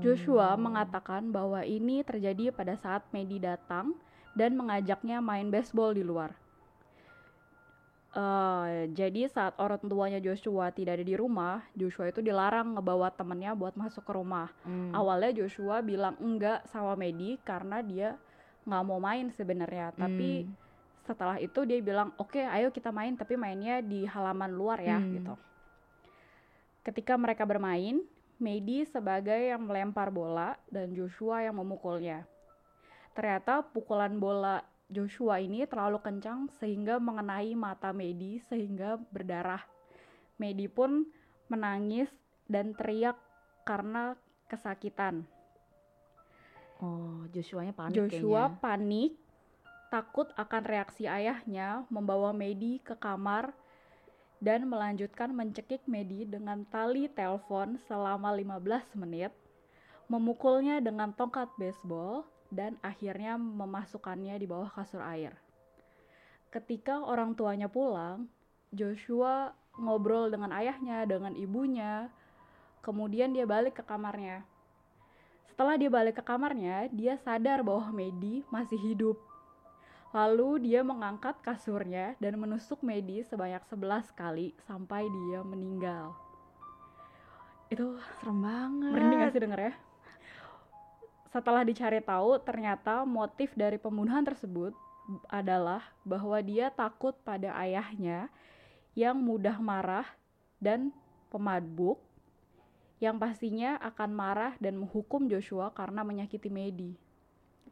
Joshua 0.00 0.56
Oh. 0.56 0.60
mengatakan 0.60 1.28
bahwa 1.28 1.60
ini 1.62 2.00
terjadi 2.00 2.50
pada 2.50 2.74
saat 2.74 3.04
Medi 3.12 3.36
datang 3.38 3.92
dan 4.32 4.56
mengajaknya 4.56 5.20
main 5.20 5.48
baseball 5.48 5.92
di 5.92 6.02
luar. 6.02 6.32
Eh, 8.14 8.94
jadi 8.94 9.26
saat 9.26 9.58
orang 9.58 9.82
tuanya 9.82 10.22
Joshua 10.22 10.70
tidak 10.70 11.02
ada 11.02 11.06
di 11.06 11.18
rumah, 11.18 11.66
Joshua 11.74 12.14
itu 12.14 12.22
dilarang 12.22 12.78
ngebawa 12.78 13.10
temennya 13.10 13.58
buat 13.58 13.74
masuk 13.74 14.06
ke 14.06 14.12
rumah. 14.14 14.54
Hmm. 14.62 14.94
Awalnya 14.94 15.42
Joshua 15.42 15.82
bilang 15.82 16.14
enggak 16.22 16.62
sama 16.70 16.94
Medi 16.94 17.34
karena 17.42 17.82
dia 17.82 18.14
nggak 18.64 18.84
mau 18.86 19.02
main 19.02 19.34
sebenarnya. 19.34 19.90
Tapi 19.98 20.46
Hmm. 20.46 20.54
setelah 21.02 21.42
itu 21.42 21.66
dia 21.66 21.82
bilang 21.82 22.14
oke 22.14 22.38
ayo 22.38 22.70
kita 22.70 22.94
main 22.94 23.18
tapi 23.18 23.34
mainnya 23.34 23.82
di 23.82 24.06
halaman 24.06 24.54
luar 24.54 24.78
ya 24.78 25.02
Hmm. 25.02 25.10
gitu. 25.10 25.34
Ketika 26.86 27.18
mereka 27.18 27.42
bermain, 27.42 27.98
Medi 28.44 28.84
sebagai 28.84 29.48
yang 29.48 29.64
melempar 29.64 30.12
bola 30.12 30.52
dan 30.68 30.92
Joshua 30.92 31.40
yang 31.40 31.56
memukulnya. 31.56 32.28
Ternyata 33.16 33.64
pukulan 33.64 34.20
bola 34.20 34.60
Joshua 34.92 35.40
ini 35.40 35.64
terlalu 35.64 35.96
kencang 36.04 36.52
sehingga 36.60 37.00
mengenai 37.00 37.56
mata 37.56 37.96
Medi 37.96 38.36
sehingga 38.44 39.00
berdarah. 39.08 39.64
Medi 40.36 40.68
pun 40.68 41.08
menangis 41.48 42.12
dan 42.44 42.76
teriak 42.76 43.16
karena 43.64 44.12
kesakitan. 44.44 45.24
Oh, 46.84 47.24
Joshua-nya 47.32 47.72
panik 47.72 47.96
Joshua 47.96 48.52
kayaknya. 48.52 48.60
panik, 48.60 49.12
takut 49.88 50.28
akan 50.36 50.62
reaksi 50.68 51.08
ayahnya, 51.08 51.88
membawa 51.88 52.36
Medi 52.36 52.76
ke 52.84 52.92
kamar 52.92 53.56
dan 54.44 54.68
melanjutkan 54.68 55.32
mencekik 55.32 55.80
Medi 55.88 56.28
dengan 56.28 56.68
tali 56.68 57.08
telepon 57.08 57.80
selama 57.88 58.28
15 58.36 59.00
menit, 59.00 59.32
memukulnya 60.12 60.84
dengan 60.84 61.16
tongkat 61.16 61.48
baseball 61.56 62.28
dan 62.52 62.76
akhirnya 62.84 63.40
memasukkannya 63.40 64.36
di 64.36 64.44
bawah 64.44 64.68
kasur 64.68 65.00
air. 65.00 65.32
Ketika 66.52 67.00
orang 67.00 67.32
tuanya 67.32 67.72
pulang, 67.72 68.28
Joshua 68.68 69.56
ngobrol 69.80 70.28
dengan 70.28 70.52
ayahnya, 70.52 71.08
dengan 71.08 71.32
ibunya, 71.34 72.12
kemudian 72.84 73.32
dia 73.32 73.48
balik 73.48 73.80
ke 73.80 73.82
kamarnya. 73.82 74.44
Setelah 75.48 75.80
dia 75.80 75.88
balik 75.88 76.20
ke 76.20 76.22
kamarnya, 76.22 76.92
dia 76.92 77.16
sadar 77.16 77.64
bahwa 77.64 77.88
Medi 77.96 78.44
masih 78.52 78.76
hidup. 78.76 79.16
Lalu 80.14 80.70
dia 80.70 80.86
mengangkat 80.86 81.34
kasurnya 81.42 82.14
dan 82.22 82.38
menusuk 82.38 82.86
Medi 82.86 83.26
sebanyak 83.26 83.66
11 83.66 84.14
kali 84.14 84.54
sampai 84.62 85.10
dia 85.10 85.42
meninggal. 85.42 86.14
Itu 87.66 87.98
Serem 88.22 88.38
banget. 88.46 88.94
merinding 88.94 89.20
gak 89.26 89.32
sih 89.34 89.42
denger 89.42 89.60
ya? 89.60 89.74
Setelah 91.34 91.66
dicari 91.66 91.98
tahu, 91.98 92.38
ternyata 92.46 93.02
motif 93.02 93.50
dari 93.58 93.74
pembunuhan 93.74 94.22
tersebut 94.22 94.70
adalah 95.26 95.82
bahwa 96.06 96.38
dia 96.38 96.70
takut 96.70 97.18
pada 97.26 97.50
ayahnya 97.58 98.30
yang 98.94 99.18
mudah 99.18 99.58
marah 99.58 100.06
dan 100.62 100.94
pemabuk 101.26 101.98
yang 103.02 103.18
pastinya 103.18 103.76
akan 103.82 104.14
marah 104.14 104.54
dan 104.62 104.78
menghukum 104.78 105.26
Joshua 105.26 105.74
karena 105.74 106.06
menyakiti 106.06 106.46
Medi. 106.46 107.03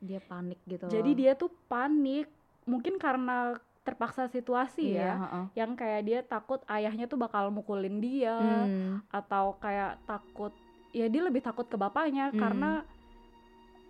Dia 0.02 0.18
panik 0.18 0.58
gitu. 0.66 0.90
Jadi 0.90 1.10
dia 1.14 1.38
tuh 1.38 1.48
panik, 1.70 2.26
mungkin 2.66 2.98
karena 2.98 3.54
terpaksa 3.82 4.26
situasi 4.26 4.94
Iya, 4.94 5.02
ya, 5.02 5.12
heeh. 5.18 5.44
yang 5.58 5.74
kayak 5.74 6.02
dia 6.02 6.18
takut 6.22 6.62
ayahnya 6.70 7.06
tuh 7.06 7.18
bakal 7.18 7.50
mukulin 7.50 7.98
dia 7.98 8.34
Hmm. 8.38 9.02
atau 9.10 9.58
kayak 9.58 9.98
takut 10.06 10.54
ya 10.94 11.10
dia 11.10 11.22
lebih 11.22 11.42
takut 11.42 11.66
ke 11.66 11.74
bapaknya 11.74 12.30
Hmm. 12.30 12.38
karena 12.38 12.70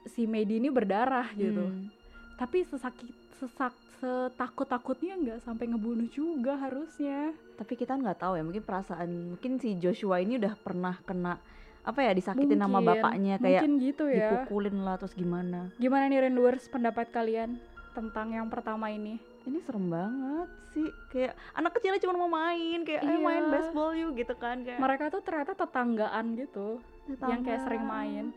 si 0.08 0.24
Medi 0.24 0.56
ini 0.56 0.72
berdarah 0.72 1.28
gitu. 1.36 1.68
Hmm. 1.68 1.92
Tapi 2.40 2.64
sesakit 2.64 3.12
sesak 3.36 3.74
setakut 4.00 4.66
takutnya 4.66 5.14
nggak 5.14 5.38
sampai 5.44 5.70
ngebunuh 5.70 6.10
juga 6.10 6.58
harusnya. 6.58 7.30
Tapi 7.54 7.76
kita 7.76 7.94
nggak 7.94 8.18
tahu 8.18 8.34
ya, 8.34 8.42
mungkin 8.42 8.64
perasaan 8.64 9.36
mungkin 9.36 9.60
si 9.60 9.76
Joshua 9.78 10.18
ini 10.18 10.40
udah 10.42 10.56
pernah 10.58 10.98
kena 11.04 11.38
apa 11.82 11.98
ya 12.00 12.12
disakitin 12.12 12.62
Mungkin, 12.78 12.94
bapaknya 12.94 13.34
kayak 13.36 13.60
mungkin 13.60 13.72
gitu 13.80 14.04
ya. 14.06 14.30
dipukulin 14.30 14.76
lah 14.80 14.96
terus 14.96 15.12
gimana. 15.12 15.66
Gimana 15.76 16.06
nih 16.06 16.22
Renduers 16.22 16.66
pendapat 16.66 17.10
kalian 17.10 17.58
tentang 17.92 18.30
yang 18.30 18.46
pertama 18.46 18.86
ini? 18.86 19.18
Ini 19.42 19.58
serem 19.60 19.90
banget 19.90 20.46
sih. 20.70 20.86
Kayak 21.10 21.34
anak 21.52 21.74
kecilnya 21.74 21.98
cuma 21.98 22.14
mau 22.16 22.30
main, 22.30 22.80
kayak 22.80 23.02
Iya. 23.02 23.18
main 23.18 23.44
baseball 23.50 23.90
yuk 23.92 24.14
gitu 24.14 24.34
kan 24.34 24.62
kayak 24.62 24.78
Mereka 24.78 25.10
tuh 25.10 25.20
ternyata 25.20 25.52
tetanggaan 25.52 26.38
gitu, 26.38 26.78
yang 27.20 27.42
kayak 27.42 27.66
sering 27.66 27.82
main. 27.82 28.30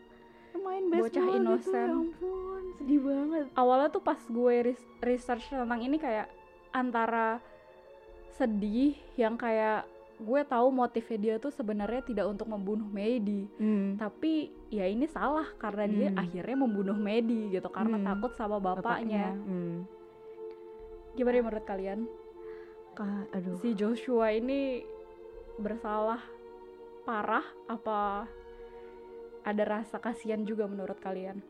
main 0.56 0.88
Bocah 0.88 0.98
baseball 1.04 1.28
gitu, 1.28 1.38
innocent. 1.38 1.86
ya 1.86 1.94
ampun, 1.94 2.62
sedih 2.76 3.00
banget. 3.04 3.46
Awalnya 3.54 3.90
tuh 3.90 4.02
pas 4.02 4.18
gue 4.18 4.56
res- 4.64 4.90
research 5.00 5.46
tentang 5.46 5.78
ini 5.78 5.96
kayak 5.96 6.26
antara 6.72 7.38
sedih 8.32 8.98
yang 9.16 9.36
kayak 9.36 9.86
gue 10.16 10.42
tahu 10.48 10.72
motifnya 10.72 11.18
dia 11.20 11.36
tuh 11.36 11.52
sebenarnya 11.52 12.00
tidak 12.02 12.26
untuk 12.26 12.48
membunuh 12.48 12.88
Medi, 12.88 13.52
Hmm. 13.60 14.00
tapi 14.00 14.48
ya 14.70 14.88
ini 14.88 15.04
salah 15.06 15.44
karena 15.56 15.86
dia 15.86 16.10
Hmm. 16.10 16.20
akhirnya 16.20 16.56
membunuh 16.56 16.96
Medi 16.96 17.52
gitu 17.52 17.68
karena 17.68 18.00
Hmm. 18.00 18.06
takut 18.06 18.32
sama 18.34 18.58
bapaknya. 18.58 19.36
Hmm. 19.36 19.84
Gimana 21.14 21.44
menurut 21.44 21.66
kalian? 21.66 22.08
Ka- 22.96 23.28
aduh. 23.30 23.60
Si 23.60 23.76
Joshua 23.76 24.32
ini 24.32 24.88
bersalah 25.56 26.24
parah 27.04 27.44
apa 27.68 28.24
ada 29.44 29.64
rasa 29.64 30.00
kasihan 30.00 30.42
juga 30.42 30.64
menurut 30.66 30.96
kalian? 30.98 31.44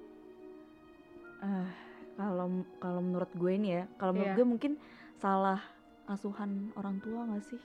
Ah, 1.38 1.69
kalau 2.17 2.49
kalau 2.78 3.01
menurut 3.01 3.30
gue 3.32 3.51
ini 3.54 3.78
ya, 3.78 3.84
kalau 3.95 4.17
menurut 4.17 4.34
Iya. 4.34 4.38
gue 4.38 4.47
mungkin 4.47 4.73
salah 5.15 5.62
asuhan 6.06 6.73
orang 6.73 6.97
tua 6.99 7.30
gak 7.30 7.45
sih? 7.45 7.62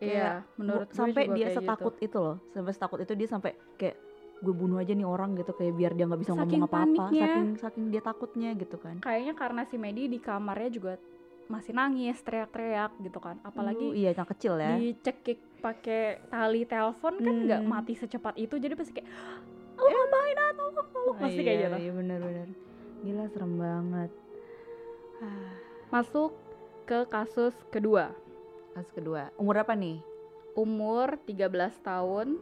Iya, 0.00 0.48
menurut 0.56 0.88
gue 0.88 0.96
sampai 0.96 1.22
juga 1.28 1.36
dia 1.36 1.44
kayak 1.44 1.52
gitu. 1.52 1.60
setakut 1.60 1.94
itu 2.00 2.18
loh, 2.18 2.36
sampai 2.56 2.72
setakut 2.72 2.98
itu 3.04 3.12
dia 3.12 3.28
sampai 3.28 3.52
kayak 3.76 3.96
gue 4.40 4.54
bunuh 4.56 4.80
aja 4.80 4.96
nih 4.96 5.04
orang 5.04 5.36
gitu 5.36 5.52
kayak 5.52 5.76
biar 5.76 5.92
dia 5.92 6.08
nggak 6.08 6.20
bisa 6.24 6.32
Saking 6.32 6.64
ngomong 6.64 6.64
apa-apa 6.64 7.04
saking 7.12 7.48
saking 7.60 7.84
dia 7.92 8.00
takutnya 8.00 8.50
gitu 8.56 8.76
kan. 8.80 8.96
Kayaknya 9.04 9.34
karena 9.36 9.62
si 9.68 9.76
Medi 9.76 10.08
di 10.08 10.16
kamarnya 10.16 10.70
juga 10.72 10.92
masih 11.52 11.76
nangis 11.76 12.16
teriak-teriak 12.24 12.96
gitu 13.04 13.20
kan. 13.20 13.36
Apalagi 13.44 13.92
iya 13.92 14.16
yang 14.16 14.24
kecil 14.24 14.56
ya. 14.56 14.80
dicekik 14.80 15.44
pakai 15.60 16.24
tali 16.32 16.64
telepon 16.64 17.20
kan 17.20 17.34
nggak 17.44 17.60
Hmm. 17.60 17.68
mati 17.68 17.92
secepat 17.92 18.32
itu 18.40 18.56
jadi 18.56 18.72
pasti 18.72 18.96
kayak 18.96 19.08
lo 19.76 19.88
ngapain 19.88 20.36
ah 20.40 20.50
tolong 20.56 20.88
tolong 20.88 21.16
pasti 21.20 21.40
kayak 21.44 21.56
iya, 21.60 21.68
gitu. 21.68 21.76
iya 21.76 21.92
benar-benar 21.92 22.48
gila 23.04 23.24
serem 23.28 23.52
banget. 23.60 24.10
Masuk 25.92 26.32
ke 26.88 27.04
kasus 27.12 27.52
kedua 27.68 28.16
kasus 28.74 28.92
kedua. 28.94 29.30
Umur 29.36 29.62
apa 29.62 29.74
nih? 29.74 30.02
Umur 30.54 31.18
13 31.26 31.46
tahun 31.80 32.36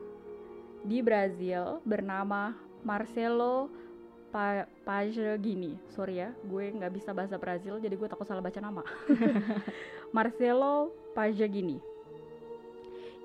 di 0.87 1.03
Brazil 1.03 1.83
bernama 1.83 2.55
Marcelo 2.87 3.69
pa 4.29 4.69
Pagini 4.85 5.81
sorry 5.88 6.21
ya 6.21 6.37
gue 6.45 6.69
nggak 6.69 6.93
bisa 6.93 7.17
bahasa 7.17 7.41
Brazil 7.41 7.81
jadi 7.81 7.97
gue 7.97 8.09
takut 8.09 8.29
salah 8.29 8.45
baca 8.45 8.61
nama. 8.61 8.85
Marcelo 10.17 10.93
Pagini 11.17 11.81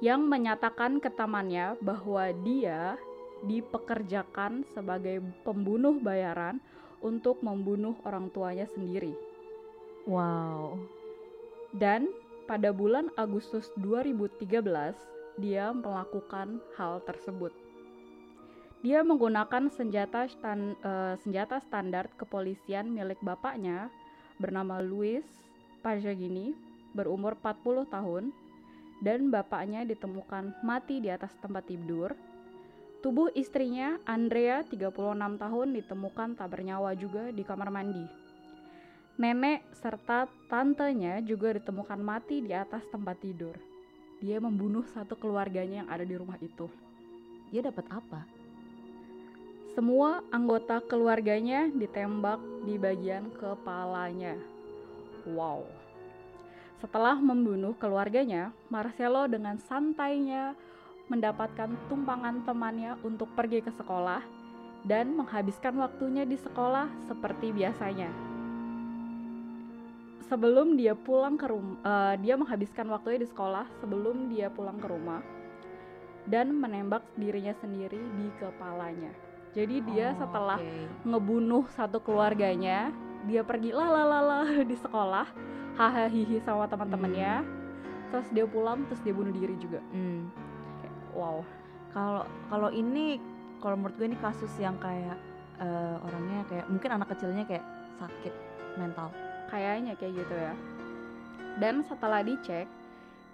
yang 0.04 0.24
menyatakan 0.28 1.00
ke 1.00 1.08
temannya 1.12 1.80
bahwa 1.80 2.28
dia 2.44 3.00
dipekerjakan 3.44 4.64
sebagai 4.72 5.24
pembunuh 5.44 5.96
bayaran 6.00 6.60
untuk 7.04 7.44
membunuh 7.44 7.96
orang 8.08 8.32
tuanya 8.32 8.68
sendiri. 8.68 9.16
Wow. 10.08 10.80
Dan 11.76 12.12
pada 12.44 12.76
bulan 12.76 13.08
Agustus 13.16 13.72
2013, 13.80 14.96
dia 15.40 15.74
melakukan 15.74 16.62
hal 16.78 17.02
tersebut. 17.08 17.52
Dia 18.84 19.00
menggunakan 19.00 19.72
senjata 19.72 20.28
stan- 20.28 20.76
eh, 20.84 21.16
senjata 21.24 21.64
standar 21.64 22.12
kepolisian 22.20 22.92
milik 22.92 23.18
bapaknya 23.24 23.88
bernama 24.36 24.84
Luis 24.84 25.24
Pagini 25.80 26.52
berumur 26.92 27.40
40 27.40 27.88
tahun 27.88 28.36
dan 29.04 29.28
bapaknya 29.32 29.84
ditemukan 29.84 30.64
mati 30.64 31.04
di 31.04 31.12
atas 31.12 31.36
tempat 31.40 31.68
tidur. 31.68 32.16
Tubuh 33.04 33.28
istrinya 33.36 34.00
Andrea 34.08 34.64
36 34.64 35.36
tahun 35.36 35.76
ditemukan 35.76 36.40
tak 36.40 36.56
bernyawa 36.56 36.96
juga 36.96 37.32
di 37.36 37.44
kamar 37.44 37.68
mandi. 37.68 38.23
Nenek 39.14 39.62
serta 39.78 40.26
tantenya 40.50 41.22
juga 41.22 41.54
ditemukan 41.54 42.02
mati 42.02 42.42
di 42.42 42.50
atas 42.50 42.82
tempat 42.90 43.22
tidur. 43.22 43.54
Dia 44.18 44.42
membunuh 44.42 44.82
satu 44.90 45.14
keluarganya 45.14 45.86
yang 45.86 45.90
ada 45.94 46.02
di 46.02 46.18
rumah 46.18 46.42
itu. 46.42 46.66
dia 47.54 47.62
dapat 47.62 47.86
apa 47.94 48.26
Semua 49.78 50.26
anggota 50.34 50.82
keluarganya 50.82 51.70
ditembak 51.70 52.42
di 52.66 52.82
bagian 52.82 53.30
kepalanya. 53.38 54.34
Wow. 55.30 55.70
Setelah 56.82 57.14
membunuh 57.22 57.78
keluarganya, 57.78 58.50
Marcelo 58.74 59.30
dengan 59.30 59.62
santainya 59.62 60.58
mendapatkan 61.14 61.70
tumpangan 61.86 62.42
temannya 62.50 62.98
untuk 63.06 63.30
pergi 63.38 63.62
ke 63.62 63.70
sekolah 63.70 64.26
dan 64.82 65.14
menghabiskan 65.14 65.78
waktunya 65.78 66.26
di 66.26 66.42
sekolah 66.42 66.90
seperti 67.06 67.54
biasanya. 67.54 68.33
Sebelum 70.34 70.82
dia 70.82 70.98
pulang 70.98 71.38
ke 71.38 71.46
rumah, 71.46 72.18
dia 72.18 72.34
menghabiskan 72.34 72.90
waktunya 72.90 73.22
di 73.22 73.30
sekolah 73.30 73.70
sebelum 73.78 74.34
dia 74.34 74.50
pulang 74.50 74.82
ke 74.82 74.90
rumah 74.90 75.22
dan 76.26 76.58
menembak 76.58 77.06
dirinya 77.14 77.54
sendiri 77.62 78.02
di 78.02 78.34
kepalanya. 78.42 79.14
Jadi 79.54 79.86
dia 79.94 80.18
Oh, 80.18 80.26
setelah 80.26 80.58
oke. 80.58 81.06
ngebunuh 81.06 81.70
satu 81.78 82.02
keluarganya, 82.02 82.90
dia 83.30 83.46
pergi 83.46 83.78
lalalala 83.78 84.50
di 84.66 84.74
sekolah, 84.74 85.30
hahaha 85.78 86.10
hihi 86.10 86.42
sama 86.42 86.66
teman-temannya. 86.66 87.46
Terus 88.10 88.26
dia 88.34 88.50
pulang, 88.50 88.90
terus 88.90 89.06
dia 89.06 89.14
bunuh 89.14 89.30
diri 89.30 89.54
juga. 89.62 89.86
Hmm. 89.94 90.34
Kayak, 90.82 90.96
wow. 91.14 91.46
kalau 91.94 92.26
kalau 92.50 92.74
ini 92.74 93.22
kalau 93.62 93.78
menurut 93.78 94.02
gue 94.02 94.10
ini 94.10 94.18
kasus 94.18 94.50
yang 94.58 94.82
kayak 94.82 95.14
eh, 95.62 96.06
orangnya 96.10 96.42
kayak 96.50 96.66
mungkin 96.74 96.90
anak 96.90 97.14
kecilnya 97.14 97.46
kayak 97.46 97.62
sakit 98.02 98.34
mental 98.82 99.14
Kayaknya 99.54 99.94
kayak 99.94 100.14
gitu 100.18 100.34
ya. 100.34 100.54
Dan 101.62 101.86
setelah 101.86 102.26
dicek, 102.26 102.66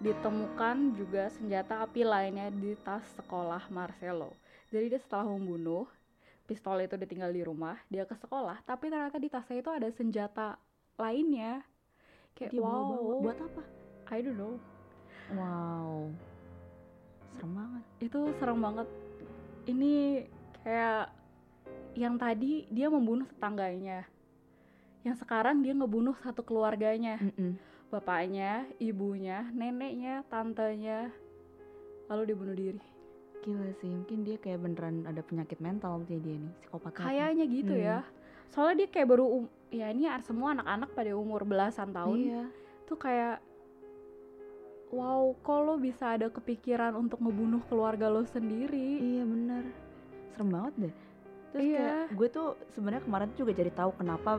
ditemukan 0.03 0.99
juga 0.99 1.31
senjata 1.31 1.87
api 1.87 2.03
lainnya 2.03 2.51
di 2.51 2.75
tas 2.83 3.07
sekolah 3.15 3.71
Marcelo. 3.71 4.35
Jadi 4.67 4.91
dia 4.91 4.99
setelah 4.99 5.31
membunuh, 5.31 5.87
pistol 6.43 6.83
itu 6.83 6.99
ditinggal 6.99 7.31
di 7.31 7.47
rumah, 7.47 7.79
dia 7.87 8.03
ke 8.03 8.19
sekolah, 8.19 8.59
tapi 8.67 8.91
ternyata 8.91 9.15
di 9.15 9.31
tasnya 9.31 9.63
itu 9.63 9.71
ada 9.71 9.87
senjata 9.95 10.59
lainnya. 10.99 11.63
Kayak 12.35 12.51
dia 12.51 12.59
wow, 12.59 12.67
bawa-bawa 12.67 13.15
buat 13.23 13.39
apa 13.39 13.61
I 14.11 14.19
don't 14.19 14.35
know. 14.35 14.55
wow 15.39 16.11
serem 17.39 17.55
banget 17.55 17.83
Itu 18.03 18.19
serem 18.35 18.59
banget. 18.59 18.87
Ini 19.69 19.93
kayak 20.59 21.03
yang 21.95 22.15
tadi 22.19 22.67
dia 22.67 22.91
membunuh 22.91 23.23
tetangganya. 23.31 24.03
Yang 25.01 25.23
sekarang 25.23 25.61
dia 25.61 25.71
ngebunuh 25.71 26.15
satu 26.19 26.41
keluarganya. 26.41 27.17
Mm-mm. 27.19 27.55
bapaknya, 27.89 28.69
ibunya, 28.77 29.49
neneknya, 29.49 30.21
tantenya, 30.29 31.09
lalu 32.05 32.21
dia 32.29 32.37
bunuh 32.37 32.53
diri. 32.53 32.81
gila 33.39 33.71
sih 33.79 33.87
mungkin 33.87 34.21
dia 34.21 34.35
kayak 34.35 34.59
beneran 34.59 35.07
ada 35.07 35.23
penyakit 35.23 35.57
mental 35.57 35.97
mungkin 35.97 36.19
dia 36.21 36.37
nih 36.37 36.53
psikopat. 36.59 36.91
Kayaknya 36.93 37.45
gitu 37.47 37.73
Hmm. 37.73 37.81
ya. 37.81 37.97
Soalnya 38.51 38.83
dia 38.83 38.89
kayak 38.91 39.07
baru 39.09 39.25
um- 39.25 39.51
ya 39.69 39.89
ini 39.89 40.05
semua 40.21 40.53
anak-anak 40.53 40.89
pada 40.91 41.11
umur 41.15 41.41
belasan 41.45 41.89
tahun 41.89 42.17
iya 42.19 42.43
tuh 42.83 42.97
kayak 42.97 43.37
wow, 44.89 45.33
kok 45.39 45.59
lo 45.61 45.77
bisa 45.77 46.17
ada 46.17 46.27
kepikiran 46.27 46.93
untuk 46.93 47.21
ngebunuh 47.21 47.61
keluarga 47.65 48.05
lo 48.05 48.25
sendiri? 48.25 48.97
iya 48.99 49.23
bener 49.23 49.63
serem 50.29 50.49
banget 50.49 50.73
deh 50.77 50.93
terus 51.49 51.65
Iya. 51.65 51.77
kayak 51.79 52.05
gue 52.13 52.27
tuh 52.29 52.47
sebenarnya 52.69 53.01
kemarin 53.01 53.27
tuh 53.31 53.37
juga 53.39 53.53
jadi 53.55 53.71
tahu 53.71 53.91
kenapa 53.95 54.37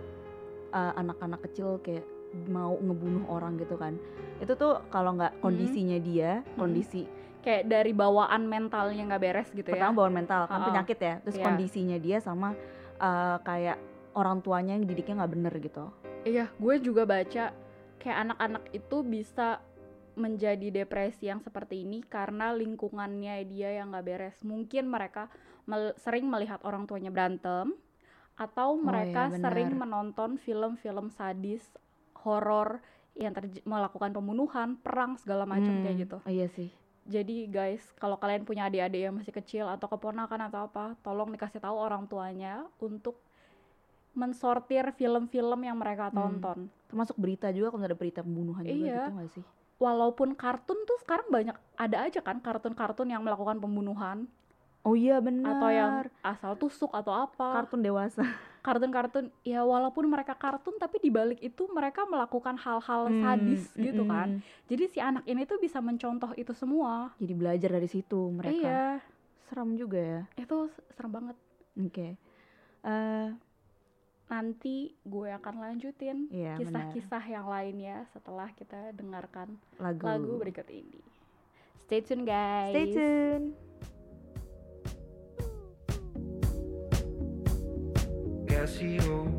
uh, 0.71 0.93
anak-anak 0.95 1.41
kecil 1.43 1.79
kayak 1.81 2.03
mau 2.47 2.75
ngebunuh 2.75 3.27
orang 3.27 3.59
gitu 3.59 3.75
kan 3.75 3.99
itu 4.39 4.55
tuh 4.55 4.81
kalau 4.89 5.15
nggak 5.15 5.39
kondisinya 5.41 5.99
dia 5.99 6.47
kondisi 6.55 7.07
Kayak 7.41 7.73
dari 7.73 7.97
bawaan 7.97 8.45
mentalnya 8.45 9.01
nggak 9.03 9.23
beres 9.23 9.49
gitu 9.49 9.65
ya. 9.65 9.73
pertama 9.73 9.97
bawaan 9.97 10.13
mental 10.15 10.45
kan 10.45 10.61
Ha-ha. 10.61 10.69
penyakit 10.69 10.99
ya 11.01 11.15
terus 11.21 11.41
Iya. 11.41 11.45
kondisinya 11.45 11.97
dia 11.97 12.19
sama 12.21 12.53
uh, 12.99 13.41
kayak 13.41 13.81
orang 14.13 14.39
tuanya 14.41 14.77
yang 14.77 14.85
didiknya 14.85 15.25
nggak 15.25 15.33
bener 15.33 15.55
gitu 15.57 15.85
Iya, 16.21 16.53
gue 16.53 16.75
juga 16.79 17.09
baca 17.09 17.49
kayak 17.97 18.19
anak-anak 18.21 18.65
itu 18.71 18.97
bisa 19.01 19.65
menjadi 20.13 20.69
depresi 20.71 21.27
yang 21.27 21.41
seperti 21.41 21.81
ini 21.81 22.05
karena 22.05 22.53
lingkungannya 22.53 23.41
dia 23.47 23.73
yang 23.73 23.89
nggak 23.89 24.05
beres. 24.05 24.37
Mungkin 24.43 24.85
mereka 24.85 25.33
mel- 25.65 25.97
sering 25.97 26.29
melihat 26.29 26.61
orang 26.61 26.85
tuanya 26.85 27.09
berantem 27.09 27.73
atau 28.41 28.73
iya, 28.73 28.81
mereka 28.81 29.23
sering 29.31 29.69
benar. 29.71 29.81
menonton 29.85 30.31
film-film 30.37 31.13
sadis, 31.13 31.61
horor 32.17 32.81
yang 33.13 33.37
melakukan 33.63 34.11
pembunuhan, 34.11 34.81
perang 34.81 35.15
segala 35.15 35.45
macam 35.45 35.69
Hmm, 35.69 35.85
kayak 35.85 35.97
gitu. 36.01 36.17
oh 36.19 36.33
iya 36.33 36.49
sih 36.49 36.73
Jadi 37.03 37.49
guys, 37.49 37.83
kalau 37.97 38.17
kalian 38.17 38.45
punya 38.45 38.65
adik-adik 38.65 39.03
yang 39.03 39.15
masih 39.15 39.35
kecil 39.35 39.67
atau 39.67 39.89
keponakan 39.89 40.47
atau 40.47 40.65
apa, 40.65 40.95
tolong 41.01 41.29
dikasih 41.29 41.59
tahu 41.59 41.75
orang 41.75 42.07
tuanya 42.07 42.65
untuk 42.79 43.19
mensortir 44.13 44.91
film-film 44.93 45.61
yang 45.61 45.77
mereka 45.77 46.09
Hmm. 46.09 46.17
tonton. 46.17 46.59
termasuk 46.87 47.15
berita 47.15 47.47
juga 47.51 47.71
kalau 47.71 47.85
ada 47.85 47.95
berita 47.95 48.21
pembunuhan 48.21 48.63
juga 48.63 48.75
Iya. 48.75 49.01
gitu 49.01 49.13
nggak 49.15 49.31
sih 49.31 49.45
Walaupun 49.79 50.35
kartun 50.35 50.77
tuh 50.85 50.99
sekarang 50.99 51.31
banyak 51.31 51.57
ada 51.75 52.05
aja 52.05 52.21
kan 52.21 52.37
kartun-kartun 52.39 53.09
yang 53.09 53.23
melakukan 53.23 53.57
pembunuhan 53.57 54.29
oh 54.81 54.95
iya 54.95 55.21
benar 55.21 55.53
atau 55.53 55.69
yang 55.69 55.91
asal 56.23 56.53
tusuk 56.55 56.89
atau 56.91 57.13
apa. 57.13 57.61
kartun 57.61 57.81
dewasa 57.81 58.25
Kartun-kartun 58.61 59.33
ya 59.41 59.65
walaupun 59.65 60.05
mereka 60.05 60.37
kartun 60.37 60.77
tapi 60.77 61.01
dibalik 61.01 61.41
itu 61.41 61.65
mereka 61.67 62.05
melakukan 62.05 62.61
hal-hal 62.61 63.09
sadis 63.09 63.73
Hmm, 63.73 63.81
gitu 63.81 64.05
kan. 64.05 64.29
mm-mm. 64.37 64.69
Jadi 64.69 64.85
si 64.87 64.99
anak 65.01 65.25
ini 65.25 65.45
tuh 65.45 65.57
bisa 65.57 65.81
mencontoh 65.81 66.37
itu 66.37 66.53
semua. 66.53 67.09
jadi 67.17 67.33
belajar 67.33 67.71
dari 67.73 67.89
situ 67.89 68.29
mereka 68.29 68.53
Iya, 68.53 68.85
serem 69.49 69.75
juga 69.75 69.97
ya 69.97 70.21
itu 70.37 70.57
serem 70.93 71.09
banget. 71.11 71.37
oke 71.75 72.09
Eh, 72.81 73.29
Nanti 74.29 74.95
gue 75.03 75.29
akan 75.33 75.55
lanjutin 75.59 76.29
Iya, 76.29 76.55
kisah-kisah 76.55 77.25
yang 77.27 77.45
lainnya 77.45 78.07
setelah 78.07 78.47
kita 78.51 78.93
dengarkan 78.93 79.59
lagu 79.75 80.07
lagu 80.07 80.33
berikut 80.37 80.69
ini. 80.69 81.03
Stay 81.83 81.99
tune 81.99 82.23
guys. 82.23 82.71
stay 82.71 82.87
tune 82.89 83.57
Casio. 88.61 89.33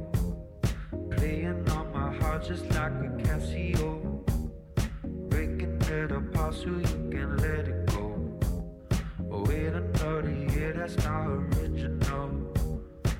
Playing 1.12 1.70
on 1.70 1.94
my 1.94 2.12
heart 2.18 2.44
just 2.44 2.66
like 2.72 2.92
a 3.06 3.10
Casio. 3.22 4.26
Breaking 5.30 5.80
it 5.80 6.12
apart 6.12 6.56
so 6.56 6.66
you 6.66 7.10
can 7.12 7.38
let 7.38 7.68
it 7.68 7.86
go. 7.86 8.40
Oh, 9.32 9.44
wait 9.44 9.68
another 9.68 10.32
year, 10.32 10.74
that's 10.74 10.98
not 11.06 11.28
original. 11.28 12.52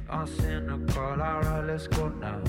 I'll 0.10 0.26
send 0.26 0.72
a 0.72 0.92
call, 0.92 1.22
alright, 1.22 1.66
let's 1.66 1.86
go 1.86 2.10
now. 2.10 2.42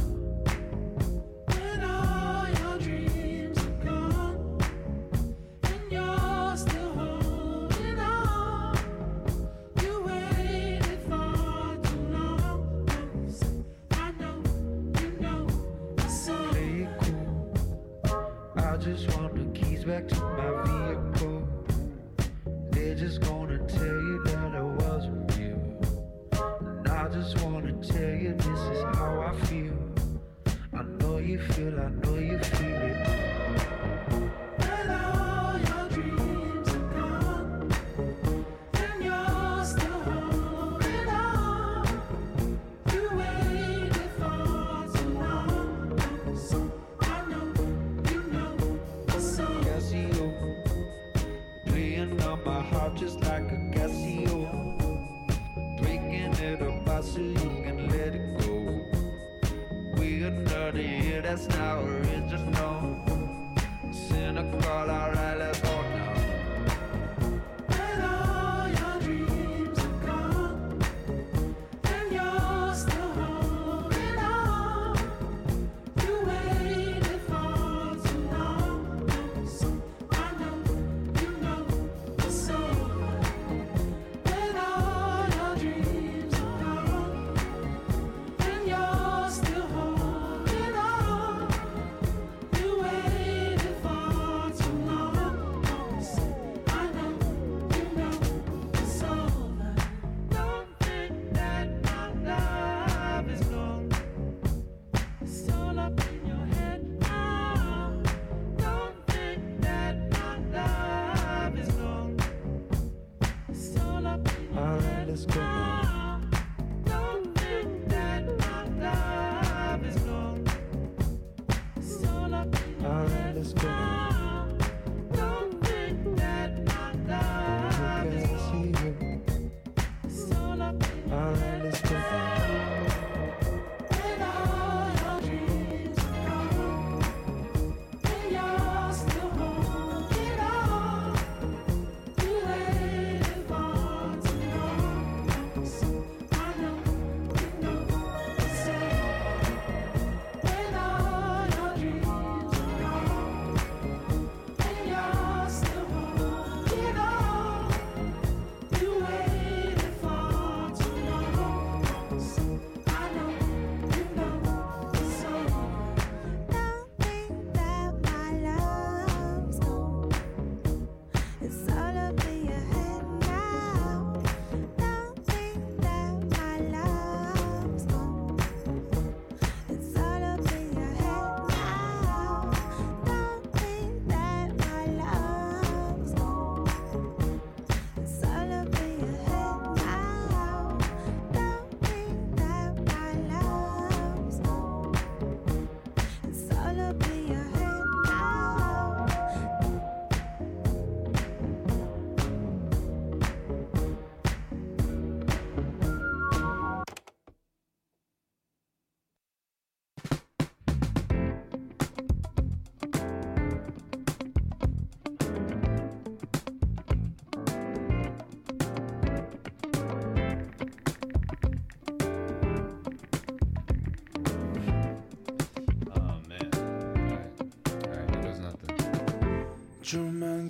till 31.63 31.79
I 31.79 31.89
know 31.91 32.12
us 61.33 61.49
now 61.49 61.82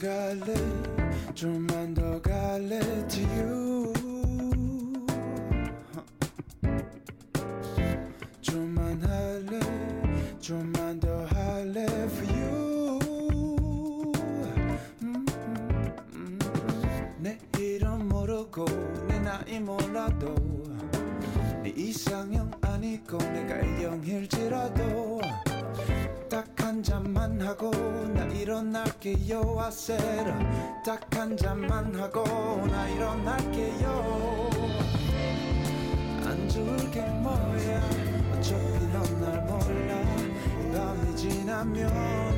갈래? 0.02 0.52
좀만 1.32 1.94
더 1.94 2.20
갈래? 2.20 2.80
To 3.06 3.22
you. 3.38 3.92
좀만 8.40 9.00
할래? 9.00 9.60
좀만 10.40 10.98
더 10.98 11.24
할래? 11.26 11.84
For 11.84 12.36
you. 12.36 12.98
음, 15.02 15.24
음, 15.24 15.26
음. 16.14 16.38
내 17.18 17.38
이름 17.56 18.08
모르고 18.08 18.64
내 19.06 19.20
나이 19.20 19.60
몰라도 19.60 20.51
일어날게요 29.12 29.60
아세라. 29.60 30.38
딱한 30.84 31.36
잔만 31.36 31.94
하고 31.94 32.24
나 32.66 32.88
일어날게요. 32.88 34.50
안 36.24 36.48
좋을 36.48 36.90
게 36.90 37.00
뭐야. 37.02 37.80
어차피 38.32 38.86
넌 38.92 39.20
날 39.20 39.42
몰라. 39.44 39.92
이 40.60 40.72
밤이 40.74 41.16
지나면 41.16 42.31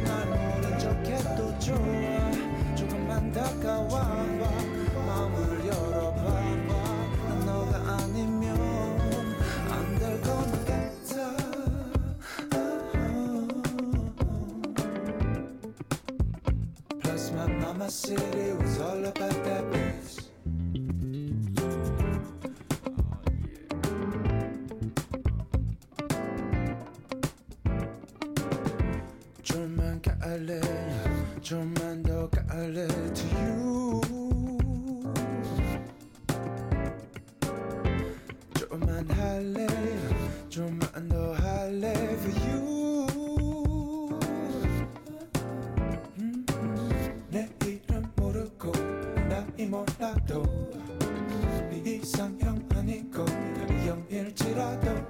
영일지라도 54.64 55.04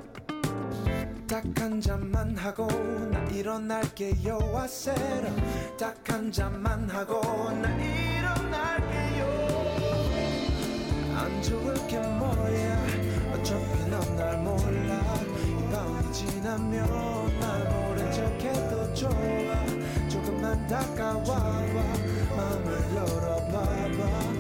딱한 1.27 1.81
잔만 1.81 2.37
하고 2.37 2.67
나 3.11 3.21
일어날게요 3.31 4.38
I 4.57 4.64
said 4.64 5.29
딱한 5.79 6.33
잔만 6.33 6.88
하고 6.90 7.21
나 7.62 7.69
일어날게요. 7.77 9.25
안 11.17 11.43
좋을 11.43 11.75
게 11.87 11.99
뭐야? 11.99 12.87
어차피 13.33 13.90
넌 13.90 14.17
날 14.17 14.38
몰라. 14.38 15.01
이 15.47 15.73
밤이 15.73 16.12
지나면 16.12 17.40
날 17.40 17.64
모른 17.73 18.12
척해도 18.12 18.95
좋아. 18.95 19.11
조금만 20.09 20.67
다가와봐. 20.67 21.75
마음을 22.37 22.97
열어봐봐 22.97 24.34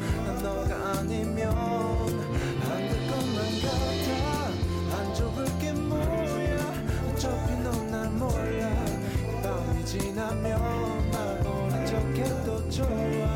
보면 10.44 11.10
난 11.10 11.46
오른 11.46 11.86
좋게도 11.86 12.68
좋아 12.68 13.33